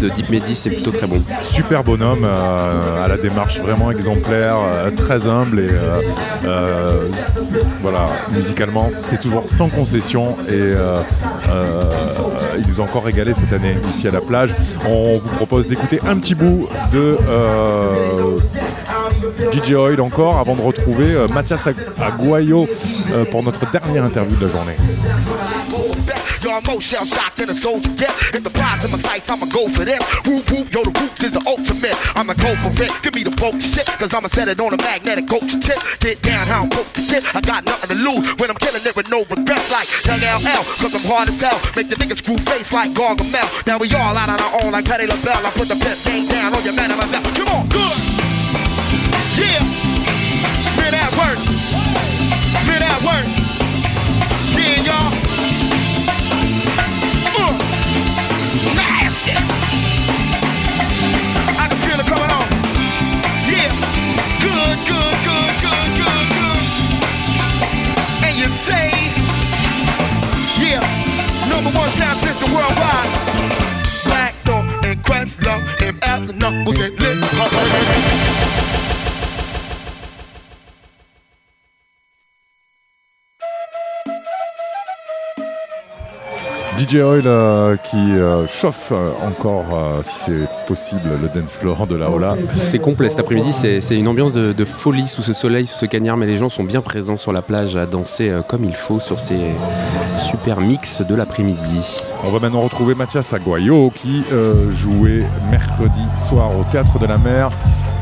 de 0.00 0.08
Deep 0.08 0.30
Medi, 0.30 0.54
c'est 0.54 0.70
plutôt 0.70 0.90
très 0.90 1.06
bon. 1.06 1.22
Super 1.42 1.84
bonhomme, 1.84 2.24
à 2.24 3.06
la 3.08 3.16
démarche 3.16 3.58
vraiment 3.58 3.90
exemplaire, 3.90 4.56
très 4.96 5.26
humble 5.26 5.60
et 5.60 5.70
voilà, 7.82 8.08
musicalement, 8.30 8.88
c'est 8.90 9.20
toujours 9.20 9.48
sans 9.48 9.68
concession 9.68 10.36
et 10.48 10.52
euh, 10.52 11.00
euh, 11.48 11.92
il 12.58 12.66
nous 12.66 12.80
a 12.80 12.84
encore 12.84 13.04
régalé 13.04 13.34
cette 13.34 13.52
année 13.52 13.76
ici 13.90 14.08
à 14.08 14.10
la 14.10 14.20
plage. 14.20 14.54
On 14.88 15.18
vous 15.18 15.28
propose 15.28 15.66
d'écouter 15.66 16.00
un 16.06 16.18
petit 16.18 16.34
bout 16.34 16.68
de 16.92 17.18
euh, 17.28 18.38
DJ 19.52 19.72
Oil 19.72 20.00
encore 20.00 20.38
avant 20.38 20.54
de 20.54 20.62
retrouver 20.62 21.14
Mathias 21.32 21.68
Aguayo 22.00 22.68
pour 23.30 23.42
notre 23.42 23.70
dernière 23.70 24.04
interview 24.04 24.36
de 24.36 24.46
la 24.46 24.52
journée. 24.52 24.76
Y'all 26.42 26.60
more 26.66 26.80
shell 26.80 27.04
shocked 27.04 27.36
than 27.36 27.50
a 27.50 27.54
soldier 27.54 27.90
get. 27.96 28.12
If 28.34 28.42
the 28.44 28.50
prize 28.50 28.84
in 28.84 28.90
my 28.90 28.98
sights, 28.98 29.30
I'ma 29.30 29.46
go 29.46 29.68
for 29.68 29.84
this. 29.84 30.02
Whoop 30.26 30.44
whoop, 30.50 30.72
yo, 30.72 30.84
the 30.84 30.92
roots 31.00 31.22
is 31.22 31.32
the 31.32 31.42
ultimate. 31.46 31.96
I'ma 32.16 32.34
go 32.34 32.54
for 32.60 32.72
it. 32.82 32.92
Give 33.02 33.14
me 33.14 33.24
the 33.24 33.34
boat 33.34 33.62
shit, 33.62 33.86
cause 33.98 34.12
I'ma 34.12 34.28
set 34.28 34.48
it 34.48 34.60
on 34.60 34.74
a 34.74 34.76
magnetic 34.76 35.28
coach 35.28 35.52
tip. 35.60 35.78
Get 36.00 36.20
down 36.22 36.46
how 36.46 36.62
I'm 36.62 36.70
supposed 36.70 36.94
to 36.96 37.02
get. 37.08 37.22
I 37.34 37.40
got 37.40 37.64
nothing 37.64 37.90
to 37.90 37.98
lose 37.98 38.24
when 38.36 38.50
I'm 38.50 38.56
killing 38.56 38.84
it 38.84 38.94
with 38.96 39.08
no 39.08 39.24
regrets 39.24 39.70
like 39.70 39.88
Young 40.04 40.20
LL. 40.20 40.62
Cause 40.80 40.94
I'm 40.94 41.04
hard 41.08 41.28
as 41.28 41.40
hell. 41.40 41.58
Make 41.76 41.88
the 41.88 41.96
niggas 41.96 42.18
screw 42.20 42.38
face 42.38 42.72
like 42.72 42.92
Gargamel. 42.92 43.48
Now 43.66 43.78
we 43.78 43.92
all 43.94 44.16
out 44.16 44.28
on 44.28 44.40
our 44.40 44.52
own 44.64 44.72
like 44.72 44.84
Petty 44.84 45.06
LaBelle. 45.06 45.44
I 45.46 45.50
put 45.56 45.68
the 45.68 45.76
pimp 45.76 45.98
game 46.04 46.26
down 46.28 46.54
on 46.54 46.62
your 46.64 46.74
man 46.74 46.90
and 46.90 47.00
myself. 47.00 47.24
Come 47.34 47.48
on, 47.48 47.68
good. 47.68 47.96
Yeah. 49.40 49.60
Man 50.76 50.94
at 50.94 51.12
work. 51.16 51.40
Man 52.68 52.82
at 52.82 53.00
work. 53.02 53.26
Yeah, 54.54 54.82
y'all. 54.84 55.25
Say, 68.66 68.90
yeah, 70.58 70.82
number 71.48 71.70
one 71.70 71.90
sound 71.90 72.18
system 72.18 72.50
worldwide. 72.52 73.10
Black 74.04 74.34
Dog 74.44 74.66
and 74.84 74.98
Questlove 75.04 75.64
and 75.82 76.02
Apple 76.02 76.34
Knuckles 76.34 76.80
and 76.80 76.98
Lip 76.98 77.18
DJ 86.78 86.96
Oil 86.96 87.22
euh, 87.26 87.76
qui 87.76 87.96
euh, 87.96 88.46
chauffe 88.46 88.92
encore, 89.22 89.64
euh, 89.72 90.02
si 90.02 90.12
c'est 90.26 90.66
possible, 90.66 91.08
le 91.20 91.28
dance 91.28 91.52
floor 91.52 91.86
de 91.86 91.96
la 91.96 92.10
Ola. 92.10 92.36
C'est 92.54 92.78
complet 92.78 93.08
cet 93.08 93.18
après-midi, 93.18 93.52
c'est 93.52 93.96
une 93.96 94.08
ambiance 94.08 94.32
de, 94.32 94.52
de, 94.52 94.64
folie 94.64 95.08
sous 95.08 95.22
ce 95.22 95.32
soleil, 95.32 95.66
sous 95.66 95.78
ce 95.78 95.86
cagnard, 95.86 96.16
mais 96.16 96.26
les 96.26 96.36
gens 96.36 96.48
sont 96.48 96.64
bien 96.64 96.82
présents 96.82 97.16
sur 97.16 97.32
la 97.32 97.40
plage 97.40 97.76
à 97.76 97.86
danser 97.86 98.30
comme 98.48 98.64
il 98.64 98.74
faut 98.74 99.00
sur 99.00 99.20
ces 99.20 99.52
super 100.20 100.60
mix 100.60 101.00
de 101.00 101.14
l'après-midi. 101.14 102.06
On 102.26 102.30
va 102.30 102.40
maintenant 102.40 102.62
retrouver 102.62 102.96
Mathias 102.96 103.32
Aguayo 103.32 103.92
qui 103.94 104.24
jouait 104.70 105.24
mercredi 105.48 106.02
soir 106.16 106.50
au 106.58 106.64
Théâtre 106.64 106.98
de 106.98 107.06
la 107.06 107.18
Mer 107.18 107.50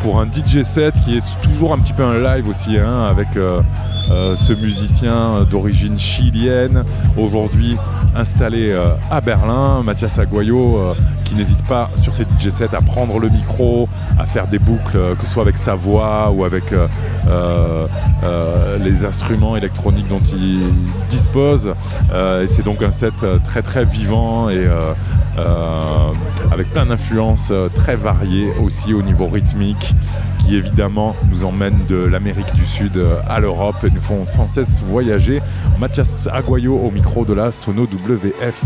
pour 0.04 0.20
un 0.20 0.26
DJ 0.26 0.64
set 0.64 1.00
qui 1.00 1.16
est 1.16 1.40
toujours 1.40 1.72
un 1.72 1.78
petit 1.78 1.94
peu 1.94 2.04
un 2.04 2.18
live 2.18 2.46
aussi, 2.46 2.76
hein, 2.76 3.04
avec 3.04 3.38
euh, 3.38 3.62
euh, 4.10 4.36
ce 4.36 4.52
musicien 4.52 5.44
d'origine 5.48 5.98
chilienne, 5.98 6.84
aujourd'hui 7.16 7.78
installé 8.14 8.70
euh, 8.70 8.96
à 9.10 9.22
Berlin, 9.22 9.82
Mathias 9.82 10.18
Aguayo, 10.18 10.76
euh, 10.76 10.94
qui 11.24 11.34
n'hésite 11.34 11.62
pas 11.64 11.88
sur 12.02 12.14
ses 12.14 12.24
DJ 12.24 12.50
sets 12.50 12.74
à 12.74 12.82
prendre 12.82 13.18
le 13.18 13.30
micro, 13.30 13.88
à 14.18 14.26
faire 14.26 14.46
des 14.46 14.58
boucles, 14.58 14.96
euh, 14.96 15.14
que 15.14 15.24
ce 15.24 15.32
soit 15.32 15.42
avec 15.42 15.56
sa 15.56 15.74
voix 15.74 16.30
ou 16.30 16.44
avec 16.44 16.70
euh, 16.72 16.86
euh, 17.26 17.86
euh, 18.24 18.78
les 18.78 19.06
instruments 19.06 19.56
électroniques 19.56 20.08
dont 20.08 20.20
il 20.20 20.70
dispose. 21.08 21.72
Euh, 22.12 22.42
et 22.42 22.46
c'est 22.46 22.62
donc 22.62 22.82
un 22.82 22.92
set 22.92 23.14
euh, 23.22 23.38
très 23.42 23.62
très 23.62 23.86
vivant 23.86 24.13
et 24.50 24.56
euh, 24.66 24.92
euh, 25.38 26.12
avec 26.52 26.70
plein 26.72 26.86
d'influences 26.86 27.48
euh, 27.50 27.68
très 27.68 27.96
variées 27.96 28.48
aussi 28.62 28.94
au 28.94 29.02
niveau 29.02 29.26
rythmique 29.26 29.94
qui 30.38 30.56
évidemment 30.56 31.16
nous 31.30 31.44
emmène 31.44 31.78
de 31.88 31.96
l'Amérique 31.96 32.52
du 32.54 32.64
Sud 32.66 33.02
à 33.28 33.40
l'Europe 33.40 33.76
et 33.84 33.90
nous 33.90 34.00
font 34.00 34.26
sans 34.26 34.46
cesse 34.46 34.82
voyager. 34.82 35.40
Mathias 35.78 36.28
Aguayo 36.32 36.76
au 36.76 36.90
micro 36.90 37.24
de 37.24 37.32
la 37.32 37.50
Sono 37.50 37.84
WF. 37.84 38.62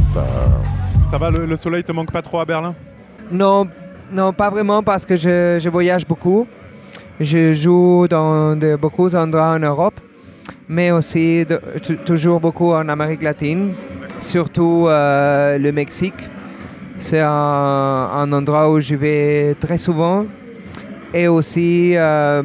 Ça 1.11 1.19
va, 1.19 1.31
le, 1.31 1.47
le 1.47 1.57
soleil 1.57 1.85
te 1.85 1.93
manque 1.93 2.11
pas 2.11 2.23
trop 2.23 2.41
à 2.41 2.45
Berlin? 2.45 2.75
Non, 3.31 3.67
non, 4.13 4.33
pas 4.33 4.51
vraiment 4.51 4.83
parce 4.83 5.07
que 5.07 5.17
je, 5.17 5.59
je 5.61 5.69
voyage 5.69 6.05
beaucoup. 6.07 6.47
Je 7.21 7.55
joue 7.55 8.07
dans 8.09 8.57
de, 8.57 8.77
beaucoup 8.77 9.09
d'endroits 9.09 9.53
en 9.53 9.59
Europe, 9.61 10.01
mais 10.69 10.91
aussi 10.91 11.45
de- 11.47 11.61
toujours 12.05 12.41
beaucoup 12.41 12.73
en 12.73 12.89
Amérique 12.89 13.23
latine, 13.23 13.73
surtout 14.21 14.87
euh, 14.89 15.59
le 15.59 15.73
Mexique. 15.73 16.29
C'est 16.97 17.21
un, 17.21 17.29
un 17.31 18.33
endroit 18.33 18.71
où 18.71 18.81
je 18.81 18.95
vais 18.95 19.55
très 19.55 19.77
souvent. 19.77 20.27
Et 21.15 21.29
aussi 21.29 21.93
euh, 21.97 22.43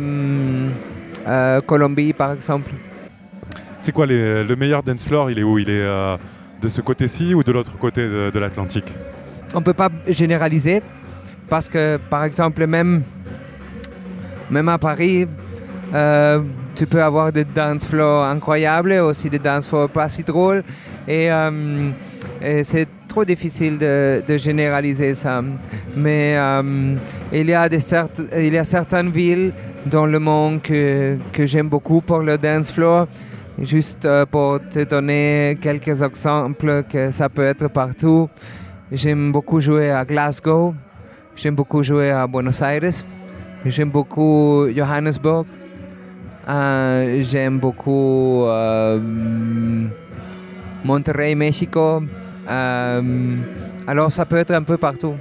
euh, 1.28 1.60
Colombie, 1.62 2.14
par 2.14 2.32
exemple. 2.34 2.72
C'est 3.82 3.92
quoi 3.92 4.06
les- 4.06 4.44
le 4.44 4.56
meilleur 4.56 4.84
dance 4.84 5.06
floor? 5.06 5.30
Il 5.32 5.40
est 5.40 5.44
où? 5.44 5.58
Il 5.60 5.70
est 5.70 5.84
de 6.62 6.70
ce 6.70 6.80
côté-ci 6.80 7.34
ou 7.34 7.44
de 7.44 7.52
l'autre 7.52 7.78
côté 7.78 8.04
de, 8.04 8.30
de 8.34 8.40
l'Atlantique? 8.40 8.86
On 9.54 9.60
ne 9.60 9.64
peut 9.66 9.74
pas 9.74 9.90
généraliser 10.08 10.82
parce 11.50 11.68
que, 11.68 11.98
par 12.10 12.24
exemple, 12.24 12.66
même, 12.66 13.04
même 14.50 14.70
à 14.70 14.78
Paris, 14.78 15.28
euh, 15.94 16.40
tu 16.74 16.86
peux 16.88 17.04
avoir 17.04 17.32
des 17.34 17.44
dance 17.44 17.86
floors 17.86 18.24
incroyables, 18.24 18.94
aussi 18.94 19.30
des 19.30 19.40
dance 19.40 19.68
floors 19.68 19.90
pas 19.90 20.08
si 20.08 20.24
drôles. 20.24 20.64
Et, 21.08 21.32
euh, 21.32 21.90
et 22.42 22.64
c'est 22.64 22.88
trop 23.08 23.26
difficile 23.26 23.78
de, 23.78 24.38
généraliser 24.38 25.14
ça. 25.14 25.42
Mais 25.96 26.34
euh, 26.36 26.96
il, 27.32 27.50
y 27.50 27.54
a 27.54 27.68
il 27.68 28.54
y 28.54 28.58
a 28.58 28.64
certaines 28.64 29.10
villes 29.10 29.52
dans 29.86 30.06
le 30.06 30.20
monde 30.20 30.62
que, 30.62 31.18
que 31.32 31.46
j'aime 31.46 31.70
beaucoup 31.70 32.02
pour 32.02 32.20
le 32.20 32.38
dance 32.38 32.72
floor. 32.72 33.08
Juste 33.62 34.06
euh, 34.06 34.26
pour 34.26 34.60
te 34.68 34.84
donner 34.84 35.58
quelques 35.62 36.02
exemples 36.02 36.84
que 36.90 37.12
ça 37.12 37.30
peut 37.30 37.44
être 37.44 37.68
partout. 37.68 38.30
J'aime 38.92 39.32
beaucoup 39.32 39.60
jouer 39.60 39.92
à 39.92 40.06
Glasgow. 40.06 40.74
J'aime 41.36 41.56
beaucoup 41.56 41.84
jouer 41.84 42.12
à 42.12 42.26
Buenos 42.28 42.62
Aires. 42.62 43.04
J'aime 43.66 43.90
beaucoup 43.90 44.68
Johannesburg. 44.76 45.46
J'aime 46.48 47.60
beaucoup 47.60 48.46
Monterrey, 50.84 51.36
Mexico. 51.36 52.04
Euh, 52.50 53.36
alors 53.88 54.12
ça 54.12 54.26
peut 54.26 54.38
être 54.38 54.52
un 54.52 54.64
peu 54.64 54.78
partout. 54.78 55.16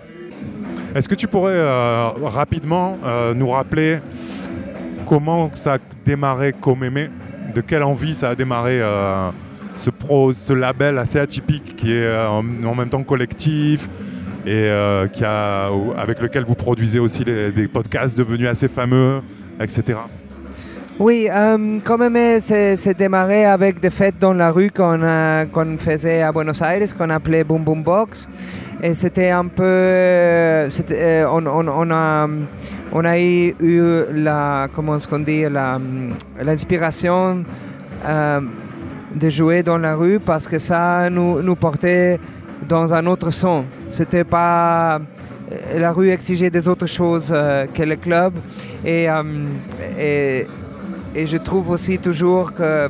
Est-ce 0.94 1.08
que 1.08 1.14
tu 1.14 1.26
pourrais 1.26 1.54
euh, 1.54 2.08
rapidement 2.22 2.98
euh, 3.04 3.32
nous 3.34 3.48
rappeler 3.48 3.98
comment 5.06 5.50
ça 5.54 5.74
a 5.74 5.78
démarré 6.04 6.52
Comeme 6.52 7.08
De 7.54 7.60
quelle 7.60 7.82
envie 7.82 8.14
ça 8.14 8.30
a 8.30 8.34
démarré 8.34 8.80
ce, 9.76 9.90
pro, 9.90 10.32
ce 10.32 10.52
label 10.52 10.98
assez 10.98 11.18
atypique 11.18 11.76
qui 11.76 11.92
est 11.92 12.16
en, 12.26 12.42
même 12.42 12.90
temps 12.90 13.02
collectif 13.02 13.88
et 14.44 14.68
avec 14.68 16.20
lequel 16.20 16.44
vous 16.44 16.54
produisez 16.54 16.98
aussi 16.98 17.24
des 17.24 17.68
podcasts 17.68 18.16
devenus 18.16 18.48
assez 18.48 18.68
fameux, 18.68 19.20
etc. 19.60 19.98
Oui, 20.98 21.26
euh, 21.32 21.78
quand 21.84 21.98
même, 21.98 22.40
c'est 22.40 22.96
démarré 22.96 23.44
avec 23.46 23.80
des 23.80 23.90
fêtes 23.90 24.16
dans 24.20 24.34
la 24.34 24.50
rue 24.52 24.70
qu'on 24.70 25.76
faisait 25.78 26.22
à 26.22 26.30
Buenos 26.32 26.60
Aires, 26.60 26.82
qu'on 26.96 27.10
appelait 27.10 27.44
Boom 27.44 27.62
Boom 27.64 27.82
Box. 27.82 28.28
Et 28.82 28.94
c'était 28.94 29.30
un 29.30 29.46
peu. 29.46 30.68
c'était, 30.68 31.22
euh, 31.22 31.30
on, 31.30 31.46
on- 31.46 31.68
on 31.68 31.90
a, 31.90 32.28
on 32.92 33.04
a 33.04 33.18
eu 33.18 33.54
la. 34.12 34.68
Comment 34.74 34.98
qu'on 35.08 35.20
dit 35.20 35.44
L'inspiration 36.40 37.44
euh, 38.06 38.40
de 39.14 39.30
jouer 39.30 39.62
dans 39.62 39.78
la 39.78 39.94
rue 39.94 40.18
parce 40.20 40.46
que 40.48 40.58
ça 40.58 41.08
nous, 41.10 41.40
nous 41.42 41.54
portait 41.56 42.18
dans 42.68 42.92
un 42.92 43.06
autre 43.06 43.30
son. 43.30 43.64
C'était 43.88 44.24
pas. 44.24 45.00
La 45.76 45.92
rue 45.92 46.10
exigeait 46.10 46.50
des 46.50 46.66
autres 46.66 46.86
choses 46.86 47.30
euh, 47.34 47.66
que 47.72 47.82
le 47.82 47.96
club. 47.96 48.32
Et, 48.84 49.08
euh, 49.08 49.22
et, 49.98 50.46
et 51.14 51.26
je 51.26 51.36
trouve 51.36 51.70
aussi 51.70 51.98
toujours 51.98 52.52
que, 52.52 52.88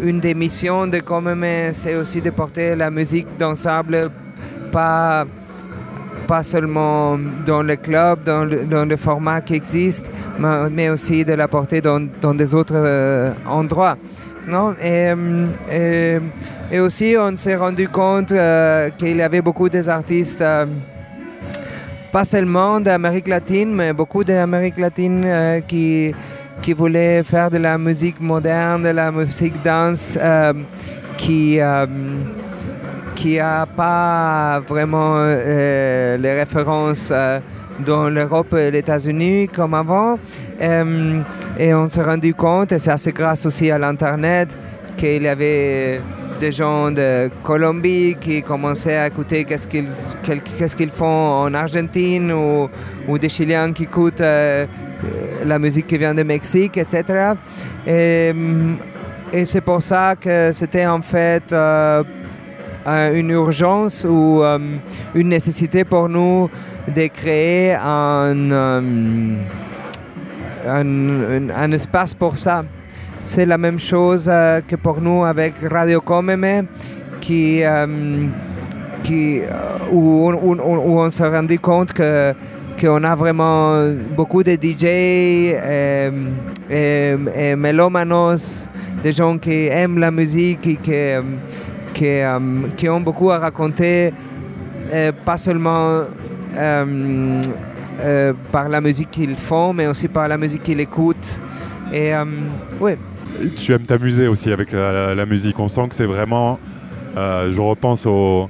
une 0.00 0.20
des 0.20 0.34
missions 0.34 0.86
de 0.86 1.00
Comeme, 1.00 1.72
c'est 1.72 1.96
aussi 1.96 2.20
de 2.20 2.30
porter 2.30 2.76
la 2.76 2.90
musique 2.90 3.26
dansable, 3.38 4.10
pas, 4.70 5.26
pas 6.26 6.42
seulement 6.42 7.18
dans 7.44 7.62
le 7.62 7.76
club, 7.76 8.22
dans 8.24 8.44
le, 8.44 8.64
dans 8.64 8.84
le 8.84 8.96
format 8.96 9.40
qui 9.40 9.54
existe, 9.54 10.06
mais, 10.38 10.88
aussi 10.88 11.24
de 11.24 11.34
la 11.34 11.48
porter 11.48 11.80
dans, 11.80 12.06
dans 12.20 12.34
des 12.34 12.54
autres 12.54 12.76
euh, 12.76 13.32
endroits. 13.46 13.96
Non? 14.48 14.74
Et, 14.82 15.12
euh, 15.72 16.20
et, 16.72 16.80
aussi, 16.80 17.14
on 17.18 17.36
s'est 17.36 17.56
rendu 17.56 17.86
compte 17.88 18.32
euh, 18.32 18.88
qu'il 18.96 19.16
y 19.16 19.22
avait 19.22 19.42
beaucoup 19.42 19.68
des 19.68 19.88
artistes. 19.88 20.40
euh, 20.40 20.64
pas 22.10 22.24
seulement 22.24 22.80
d'Amérique 22.80 23.28
latine, 23.28 23.74
mais 23.74 23.92
beaucoup 23.92 24.24
d'Amérique 24.24 24.78
latine 24.78 25.26
qui, 25.68 26.14
qui 26.62 26.72
voulaient 26.72 27.22
faire 27.22 27.50
de 27.50 27.58
la 27.58 27.78
musique 27.78 28.20
moderne, 28.20 28.82
de 28.82 28.88
la 28.88 29.10
musique 29.10 29.54
danse, 29.62 30.18
euh, 30.20 30.52
qui 31.16 31.60
euh, 31.60 31.86
qui 33.18 33.40
a 33.40 33.66
pas 33.66 34.60
vraiment 34.60 35.16
euh, 35.18 36.16
les 36.16 36.32
références 36.34 37.10
euh, 37.12 37.40
dans 37.84 38.08
l'Europe 38.08 38.54
et 38.54 38.70
les 38.70 38.78
États-Unis 38.78 39.48
comme 39.48 39.74
avant. 39.74 40.18
Et 40.60 41.74
on 41.74 41.88
s'est 41.88 42.02
rendu 42.02 42.32
compte, 42.34 42.70
et 42.70 42.78
c'est 42.78 43.12
grâce 43.12 43.44
aussi 43.44 43.70
à 43.72 43.78
l'Internet, 43.78 44.56
qu'il 44.96 45.24
y 45.24 45.28
avait 45.28 46.00
des 46.38 46.52
gens 46.52 46.92
de 46.92 47.28
Colombie 47.42 48.16
qui 48.20 48.42
commençaient 48.42 48.96
à 48.96 49.08
écouter 49.08 49.44
qu'est-ce 49.44 50.76
qu'ils 50.76 50.90
font 50.90 51.42
en 51.44 51.54
Argentine 51.54 52.30
ou, 52.30 52.68
ou 53.08 53.18
des 53.18 53.28
Chiliens 53.28 53.72
qui 53.72 53.84
écoutent 53.84 54.22
la 55.46 55.58
musique 55.58 55.86
qui 55.86 55.98
vient 55.98 56.14
de 56.14 56.22
Mexique, 56.22 56.76
etc. 56.76 57.32
Et, 57.86 58.32
c'est 59.44 59.60
pour 59.60 59.82
ça 59.82 60.14
que 60.18 60.52
c'était 60.52 60.86
en 60.86 61.02
fait 61.02 61.52
euh, 61.52 62.02
une 63.14 63.30
urgence 63.30 64.06
ou 64.08 64.42
euh, 64.42 64.58
une 65.14 65.28
nécessité 65.28 65.84
pour 65.84 66.08
nous 66.08 66.48
de 66.86 67.06
créer 67.08 67.74
un, 67.74 68.34
euh, 68.50 69.34
un, 70.66 71.50
un- 71.50 71.72
espace 71.72 72.14
pour 72.14 72.36
ça. 72.38 72.64
C'est 73.22 73.44
la 73.44 73.58
même 73.58 73.78
chose 73.78 74.30
que 74.66 74.76
pour 74.76 75.00
nous 75.02 75.24
avec 75.24 75.54
Radio 75.70 76.00
Comeme, 76.00 76.64
qui, 77.20 77.62
qui, 79.02 79.40
où- 79.92 80.30
où 80.32 81.00
on 81.00 81.10
s'est 81.10 81.28
rendu 81.28 81.58
compte 81.58 81.92
que 81.92 82.32
qu'on 82.78 83.02
a 83.04 83.14
vraiment 83.14 83.84
beaucoup 84.16 84.42
de 84.42 84.52
DJ 84.52 84.84
et, 84.84 86.10
et, 86.70 87.56
mélomanos, 87.56 88.68
des 89.02 89.12
gens 89.12 89.38
qui 89.38 89.66
aiment 89.66 89.98
la 89.98 90.10
musique 90.10 90.66
et 90.66 90.76
qui, 90.76 90.92
euh, 90.92 91.22
euh, 92.00 92.38
qui 92.76 92.88
ont 92.88 93.00
beaucoup 93.00 93.30
à 93.30 93.38
raconter, 93.38 94.12
euh, 94.92 95.12
pas 95.24 95.38
seulement 95.38 96.04
par 98.52 98.68
la 98.68 98.80
musique 98.80 99.10
qu'ils 99.10 99.36
font, 99.36 99.72
mais 99.72 99.86
aussi 99.86 100.08
par 100.08 100.28
la 100.28 100.38
musique 100.38 100.62
qu'ils 100.62 100.80
écoutent. 100.80 101.40
Et 101.92 102.12
Tu 103.56 103.72
aimes 103.72 103.86
t'amuser 103.86 104.28
aussi 104.28 104.52
avec 104.52 104.72
la, 104.72 105.26
musique. 105.26 105.58
On 105.58 105.68
sent 105.68 105.88
que 105.88 105.94
c'est 105.94 106.06
vraiment. 106.06 106.58
je 107.16 107.60
repense 107.60 108.06
au, 108.06 108.48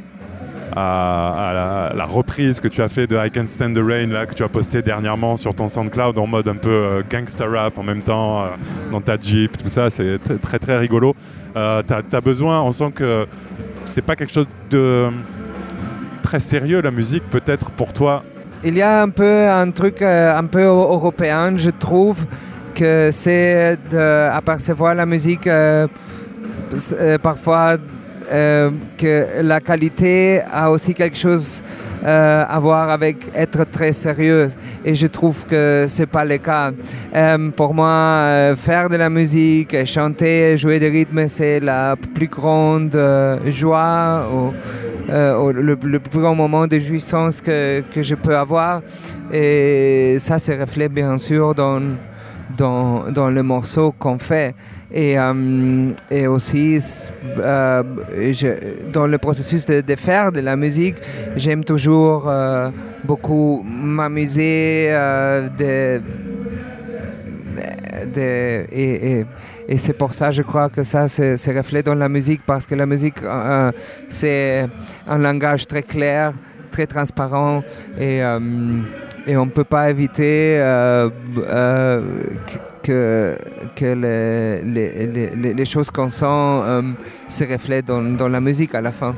à, 0.79 1.93
la, 1.97 2.05
reprise 2.05 2.61
que 2.61 2.69
tu 2.69 2.83
as 2.83 2.89
fait 2.89 3.07
de 3.07 3.17
I 3.17 3.31
Can't 3.31 3.47
Stand 3.49 3.75
the 3.75 3.83
Rain, 3.85 4.09
là, 4.09 4.27
que 4.27 4.35
tu 4.35 4.43
as 4.43 4.49
posté 4.49 4.83
dernièrement 4.83 5.37
sur 5.37 5.55
ton 5.55 5.69
SoundCloud 5.69 6.19
en 6.19 6.27
mode 6.27 6.49
un 6.49 6.55
peu 6.55 6.71
euh, 6.71 7.03
gangsta 7.09 7.47
rap 7.47 7.79
en 7.79 7.83
même 7.83 8.03
temps, 8.03 8.43
euh, 8.43 8.47
dans 8.93 9.01
ta 9.01 9.19
Jeep, 9.19 9.59
tout 9.59 9.69
ça. 9.69 9.91
C'est 9.91 10.19
très 10.41 10.59
très 10.59 10.77
rigolo. 10.77 11.15
Euh, 11.57 11.83
t'as 11.87 12.03
as 12.13 12.21
besoin, 12.21 12.61
on 12.63 12.73
sent 12.73 12.93
que 12.95 13.27
c'est 13.85 14.03
pas 14.03 14.17
quelque 14.17 14.33
chose 14.33 14.47
de 14.71 15.09
très 16.23 16.41
sérieux 16.41 16.81
la 16.81 16.91
musique, 16.91 17.25
peut-être 17.31 17.71
pour 17.71 17.93
toi. 17.93 18.23
il 18.65 18.77
y 18.77 18.83
a 18.83 19.03
un 19.03 19.09
peu 19.09 19.49
un 19.49 19.71
truc 19.71 20.03
euh, 20.03 20.37
un 20.37 20.45
peu 20.45 20.61
eu- 20.61 20.65
européen, 20.65 21.57
je 21.57 21.71
trouve, 21.71 22.25
que 22.75 23.11
c'est 23.13 23.79
d'apercevoir 23.91 24.95
la 24.95 25.07
musique 25.07 25.47
euh, 25.47 25.87
parfois 27.23 27.77
euh, 28.31 28.71
que 28.97 29.43
la 29.43 29.61
qualité 29.61 30.41
a 30.51 30.71
aussi 30.71 30.93
quelque 30.93 31.17
chose 31.17 31.63
euh, 32.05 32.45
à 32.49 32.59
voir 32.59 32.91
avec 32.91 33.17
être 33.35 33.65
très 33.65 33.93
sérieux. 33.93 34.49
Et 34.85 34.95
je 34.95 35.07
trouve 35.07 35.47
que 35.47 35.87
c'est 35.89 36.07
pas 36.07 36.25
le 36.25 36.39
cas. 36.39 36.73
Euh, 37.15 37.51
pour 37.51 37.75
moi, 37.75 38.55
faire 38.57 38.89
de 38.89 38.97
la 38.97 39.09
musique, 39.09 39.85
chanter, 39.87 40.57
jouer 40.57 40.79
des 40.79 40.91
rythmes, 40.91 41.27
c'est 41.29 41.61
la 41.61 41.97
plus 42.15 42.29
grande 42.29 42.99
joie. 43.47 44.29
ou, 44.33 44.53
le 45.11 45.99
plus 45.99 46.21
grand 46.21 46.35
moment 46.35 46.67
de 46.67 46.79
jouissance 46.79 47.41
que, 47.41 47.83
que 47.95 48.03
je 48.03 48.15
peux 48.15 48.37
avoir. 48.37 48.83
Et 49.33 50.17
ça 50.19 50.39
se 50.39 50.53
reflète 50.53 50.93
bien 50.93 51.17
sûr 51.17 51.55
dans, 51.55 51.81
dans, 52.57 53.11
dans 53.11 53.31
le 53.31 53.43
morceau 53.43 53.95
qu'on 53.99 54.19
fait. 54.19 54.55
Et, 54.93 55.19
euh, 55.19 55.91
et 56.11 56.27
aussi, 56.27 56.79
euh, 57.39 57.83
dans 58.91 59.07
le 59.07 59.19
processus 59.19 59.67
de, 59.67 59.97
faire 59.97 60.33
de 60.33 60.41
la 60.41 60.57
musique, 60.57 60.97
j'aime 61.37 61.63
toujours 61.63 62.27
euh, 62.27 62.71
beaucoup 63.05 63.63
m'amuser 63.65 64.91
et, 69.71 69.77
c'est 69.77 69.93
pour 69.93 70.15
ça, 70.15 70.31
je 70.31 70.41
crois 70.41 70.71
que 70.71 70.83
ça 70.83 71.09
se, 71.09 71.55
reflète 71.55 71.85
dans 71.85 71.95
la 71.95 72.09
musique, 72.09 72.41
parce 72.47 72.67
que 72.67 72.75
la 72.75 72.87
musique, 72.87 73.17
c'est 74.09 74.67
un 75.07 75.19
langage 75.19 75.67
très 75.67 75.83
clair, 75.83 76.33
très 76.71 76.87
transparent, 76.87 77.63
et, 78.01 78.21
et 79.27 79.37
on 79.37 79.45
ne 79.45 79.51
peut 79.51 79.65
pas 79.65 79.91
éviter 79.91 80.59
que, 82.89 83.37
que 83.77 83.85
les, 83.85 84.63
les- 84.63 85.07
les- 85.15 85.31
les- 85.37 85.55
les 85.55 85.65
choses 85.67 85.91
qu'on 85.91 86.09
sent 86.09 86.25
euh, 86.27 86.81
se 87.27 87.45
reflètent 87.45 87.85
dans, 87.87 88.01
dans 88.17 88.29
la 88.29 88.41
musique 88.41 88.75
à 88.75 88.81
la 88.81 88.93
fin. 88.93 89.15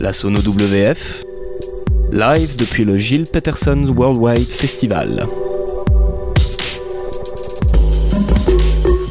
La 0.00 0.12
Sono 0.12 0.40
WF, 0.40 1.22
live 2.12 2.56
depuis 2.56 2.84
le 2.84 2.96
Gilles 2.98 3.26
Peterson 3.30 3.84
Worldwide 3.96 4.46
Festival. 4.48 5.26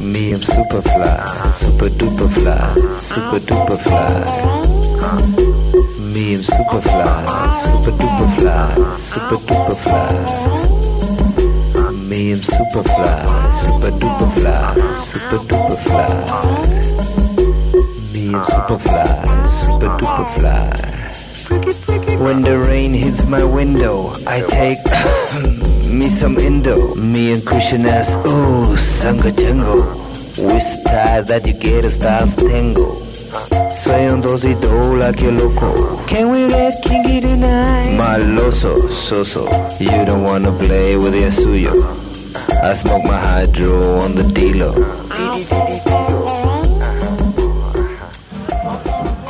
Me, 0.00 0.30
I'm 0.30 0.42
super 0.42 0.82
fly, 0.82 1.50
super 1.60 1.90
duper 1.90 2.28
fly, 2.40 2.82
super 3.00 3.40
duper 3.40 3.76
fly. 3.78 5.63
Me, 6.14 6.34
I'm 6.34 6.42
super 6.44 6.80
fly, 6.80 7.62
super 7.64 7.90
duper 7.98 8.28
fly, 8.38 8.70
super 8.98 9.34
duper 9.34 9.76
fly. 9.82 10.10
Me, 12.08 12.30
I'm 12.30 12.38
super 12.38 12.82
fly, 12.84 13.18
super 13.64 13.90
duper 13.98 14.28
fly, 14.34 14.62
super 15.10 15.38
duper 15.48 15.76
fly. 15.82 16.08
Me, 18.12 18.22
I'm 18.32 18.44
super 18.44 18.78
fly, 18.78 19.14
super 19.60 19.90
duper 19.98 20.26
fly. 20.38 20.70
When 22.24 22.42
the 22.42 22.58
rain 22.60 22.94
hits 22.94 23.26
my 23.26 23.42
window, 23.42 24.12
I 24.24 24.40
take 24.42 24.78
me 25.92 26.08
some 26.08 26.38
Indo. 26.38 26.94
Me 26.94 27.32
and 27.32 27.44
Christian 27.44 27.86
ass, 27.86 28.14
ooh, 28.24 28.76
sanga 28.76 29.32
jungle. 29.32 29.82
We 30.38 30.60
style 30.60 31.24
that 31.24 31.44
you 31.44 31.54
get 31.54 31.84
a 31.84 31.90
style 31.90 32.28
tango. 32.28 33.03
Swayando 33.82 34.36
y 34.44 34.54
do 34.54 34.96
like 34.96 35.20
a 35.22 35.30
loco. 35.30 36.04
Can 36.06 36.30
we 36.30 36.48
get 36.48 36.82
kinky 36.82 37.20
tonight? 37.20 37.96
Maloso, 37.98 38.88
soso. 38.92 39.46
You 39.80 40.04
don't 40.04 40.22
wanna 40.22 40.52
play 40.52 40.96
with 40.96 41.14
your 41.14 41.30
suyo. 41.30 41.72
I 42.62 42.74
smoke 42.74 43.04
my 43.04 43.18
hydro 43.18 44.00
on 44.00 44.14
the 44.14 44.22
dealer. 44.32 44.72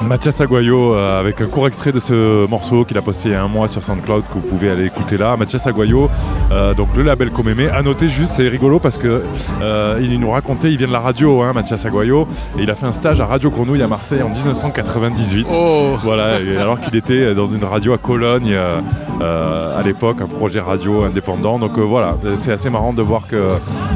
Mathias 0.09 0.41
Aguayo 0.41 0.95
euh, 0.95 1.19
avec 1.21 1.41
un 1.41 1.47
court 1.47 1.67
extrait 1.67 1.91
de 1.93 1.99
ce 1.99 2.47
morceau 2.47 2.85
qu'il 2.85 2.99
a 2.99 3.03
posté 3.03 3.31
il 3.31 3.33
y 3.33 3.35
a 3.35 3.43
un 3.43 3.49
mois 3.49 3.69
sur 3.69 3.83
SoundCloud 3.83 4.23
que 4.29 4.35
vous 4.35 4.41
pouvez 4.41 4.69
aller 4.71 4.85
écouter 4.87 5.17
là. 5.17 5.37
Mathias 5.37 5.67
Aguayo, 5.67 6.11
euh, 6.53 6.75
donc 6.75 6.89
le 6.97 7.03
label 7.03 7.31
Comémé. 7.31 7.69
À 7.71 7.83
noter 7.83 8.09
juste, 8.09 8.35
c'est 8.37 8.49
rigolo 8.49 8.79
parce 8.79 8.99
que 8.99 9.23
euh, 9.63 9.99
il 10.03 10.19
nous 10.21 10.31
racontait, 10.31 10.71
il 10.71 10.77
vient 10.79 10.89
de 10.89 10.93
la 10.93 11.01
radio, 11.01 11.43
hein, 11.43 11.53
Mathias 11.55 11.85
Aguayo, 11.87 12.29
et 12.59 12.63
il 12.63 12.71
a 12.71 12.75
fait 12.75 12.87
un 12.87 12.93
stage 12.93 13.21
à 13.21 13.27
Radio 13.27 13.51
Grenouille 13.51 13.83
à 13.83 13.89
Marseille 13.89 14.23
en 14.23 14.29
1998. 14.29 15.47
Voilà, 16.03 16.41
et 16.41 16.57
alors 16.57 16.81
qu'il 16.81 16.95
était 16.97 17.35
dans 17.35 17.47
une 17.47 17.65
radio 17.65 17.95
à 17.95 17.99
Cologne 17.99 18.53
euh, 18.53 18.81
euh, 19.23 19.79
à 19.79 19.83
l'époque, 19.83 20.19
un 20.21 20.27
projet 20.27 20.61
radio 20.61 21.05
indépendant. 21.05 21.59
Donc 21.59 21.79
euh, 21.79 21.83
voilà, 21.83 22.17
c'est 22.37 22.53
assez 22.53 22.69
marrant 22.69 22.93
de 22.93 23.03
voir 23.03 23.27
que 23.27 23.53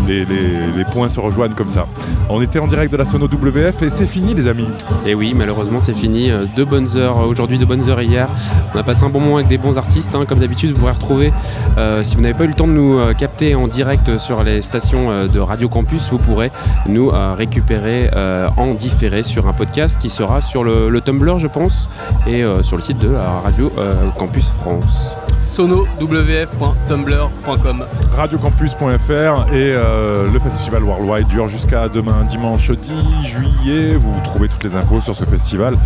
les, 0.07 0.25
les- 0.25 0.73
les 0.75 0.85
points 0.85 1.09
se 1.09 1.21
rejoignent 1.21 1.55
comme 1.55 1.69
ça. 1.69 1.87
On 2.31 2.41
était 2.41 2.59
en 2.59 2.67
direct 2.67 2.93
de 2.93 2.97
la 2.97 3.05
Sono 3.05 3.27
WF 3.27 3.83
et 3.83 3.91
c'est 3.91 4.07
fini 4.07 4.35
les 4.35 4.47
amis. 4.49 4.69
Et 5.07 5.15
oui, 5.15 5.35
malheureusement, 5.35 5.81
c'est 5.81 5.93
fini. 5.99 6.31
Euh, 6.31 6.47
Deux 6.57 6.65
bonnes 6.65 6.89
heures 6.97 7.19
aujourd'hui, 7.27 7.59
deux 7.59 7.67
bonnes 7.67 7.89
heures 7.91 8.01
hier. 8.01 8.29
On 8.75 8.79
a 8.79 8.83
passé 8.83 9.05
un 9.05 9.11
bon 9.11 9.21
moment 9.21 9.37
avec 9.37 9.49
des 9.49 9.59
bons 9.59 9.77
artistes. 9.77 10.15
hein. 10.15 10.25
Comme 10.29 10.39
d'habitude, 10.39 10.71
vous 10.73 10.79
pourrez 10.79 10.93
retrouver, 10.93 11.33
euh, 11.77 12.03
si 12.05 12.15
vous 12.17 12.23
n'avez 12.23 12.35
pas 12.35 12.45
eu 12.45 12.49
le 12.49 12.55
temps 12.55 12.67
de 12.67 12.73
nous 12.73 12.99
euh, 12.99 13.13
capter 13.15 13.55
en 13.55 13.69
direct 13.69 14.19
sur 14.19 14.43
les 14.43 14.63
stations 14.63 15.11
euh, 15.11 15.27
de 15.27 15.41
Radio 15.41 15.69
Campus, 15.69 16.09
vous 16.11 16.19
pourrez 16.19 16.51
nous 16.87 17.11
euh, 17.11 17.35
récupérer 17.37 18.11
euh, 18.15 18.49
en 18.57 18.75
différé 18.75 19.23
sur 19.23 19.49
un 19.49 19.53
podcast 19.53 19.99
qui 19.99 20.11
sera 20.11 20.41
sur 20.41 20.65
le, 20.65 20.89
le 20.89 21.01
Tumblr, 21.01 21.39
je 21.39 21.49
pense, 21.49 21.89
et 22.27 22.43
euh, 22.45 22.63
sur 22.63 22.77
le 22.77 22.83
site 22.83 22.99
de 22.99 23.13
Radio 23.45 23.71
euh, 23.79 23.95
Campus 24.19 24.47
France. 24.49 25.17
sonowf.tumblr.com 25.49 27.85
radiocampus.fr 28.17 29.53
et 29.53 29.75
euh, 29.75 30.31
le 30.31 30.39
festival 30.39 30.85
Worldwide 30.85 31.27
dure 31.29 31.49
jusqu'à 31.49 31.89
demain 31.89 32.25
dimanche 32.25 32.71
10 32.71 33.27
juillet. 33.27 33.97
Vous 33.97 34.15
trouvez 34.25 34.49
toutes 34.49 34.65
les 34.65 34.77
infos 34.77 35.01
sur 35.01 35.17
ce 35.17 35.25
festival 35.25 35.77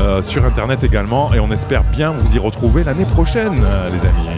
euh, 0.00 0.22
sur 0.22 0.44
internet 0.44 0.82
également 0.84 1.32
et 1.32 1.40
on 1.40 1.50
espère 1.50 1.84
bien 1.84 2.10
vous 2.10 2.34
y 2.34 2.38
retrouver 2.38 2.84
l'année 2.84 3.06
prochaine 3.06 3.62
euh, 3.64 3.88
les 3.90 4.06
amis. 4.06 4.28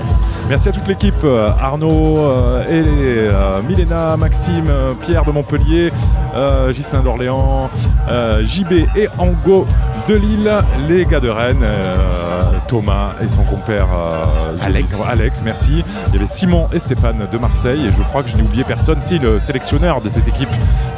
Merci 0.48 0.68
à 0.68 0.72
toute 0.72 0.86
l'équipe, 0.86 1.14
euh, 1.24 1.48
Arnaud, 1.58 2.18
euh, 2.18 2.62
et 2.68 2.84
euh, 3.32 3.62
Milena, 3.62 4.16
Maxime, 4.18 4.68
euh, 4.68 4.92
Pierre 4.92 5.24
de 5.24 5.30
Montpellier, 5.30 5.90
euh, 6.36 6.70
Ghislain 6.70 7.00
d'Orléans, 7.00 7.70
euh, 8.10 8.44
JB 8.44 8.72
et 8.94 9.08
Ango 9.18 9.66
de 10.06 10.14
Lille, 10.14 10.52
les 10.86 11.06
gars 11.06 11.20
de 11.20 11.30
Rennes, 11.30 11.62
euh, 11.62 12.42
Thomas 12.68 13.12
et 13.22 13.28
son 13.30 13.42
compère 13.44 13.88
euh, 13.94 14.56
Alex. 14.62 15.02
Alex, 15.08 15.42
merci. 15.44 15.82
Il 16.08 16.14
y 16.14 16.16
avait 16.18 16.26
Simon 16.26 16.68
et 16.72 16.78
Stéphane 16.78 17.26
de 17.30 17.38
Marseille 17.38 17.86
et 17.86 17.90
je 17.90 18.02
crois 18.02 18.22
que 18.22 18.28
je 18.28 18.36
n'ai 18.36 18.42
oublié 18.42 18.64
personne. 18.64 19.00
Si 19.00 19.18
le 19.18 19.40
sélectionneur 19.40 20.02
de 20.02 20.08
cette 20.10 20.28
équipe 20.28 20.48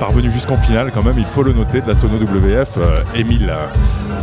parvenu 0.01 0.31
jusqu'en 0.31 0.57
finale, 0.57 0.91
quand 0.93 1.03
même, 1.05 1.19
il 1.19 1.25
faut 1.25 1.43
le 1.45 1.53
noter 1.53 1.81
de 1.81 1.89
la 1.89 1.95
Sono 1.95 2.17
WF, 2.17 2.79
euh, 2.79 2.97
Émile. 3.15 3.53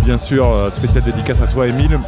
Bien 0.04 0.18
sûr, 0.18 0.50
euh, 0.50 0.72
spéciale 0.72 1.04
dédicace 1.04 1.42
à 1.42 1.48
toi, 1.48 1.68
Émile. 1.68 2.00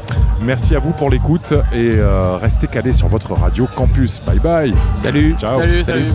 Merci 0.42 0.76
à 0.76 0.80
vous 0.80 0.92
pour 0.92 1.10
l'écoute 1.10 1.54
et 1.74 1.96
euh, 1.98 2.38
restez 2.38 2.68
calés 2.68 2.94
sur 2.94 3.08
votre 3.08 3.34
radio 3.34 3.68
campus. 3.74 4.22
Bye 4.26 4.40
bye. 4.40 4.74
Salut. 4.94 5.36
Ciao. 5.38 5.60
Salut, 5.60 5.84
salut. 5.84 6.12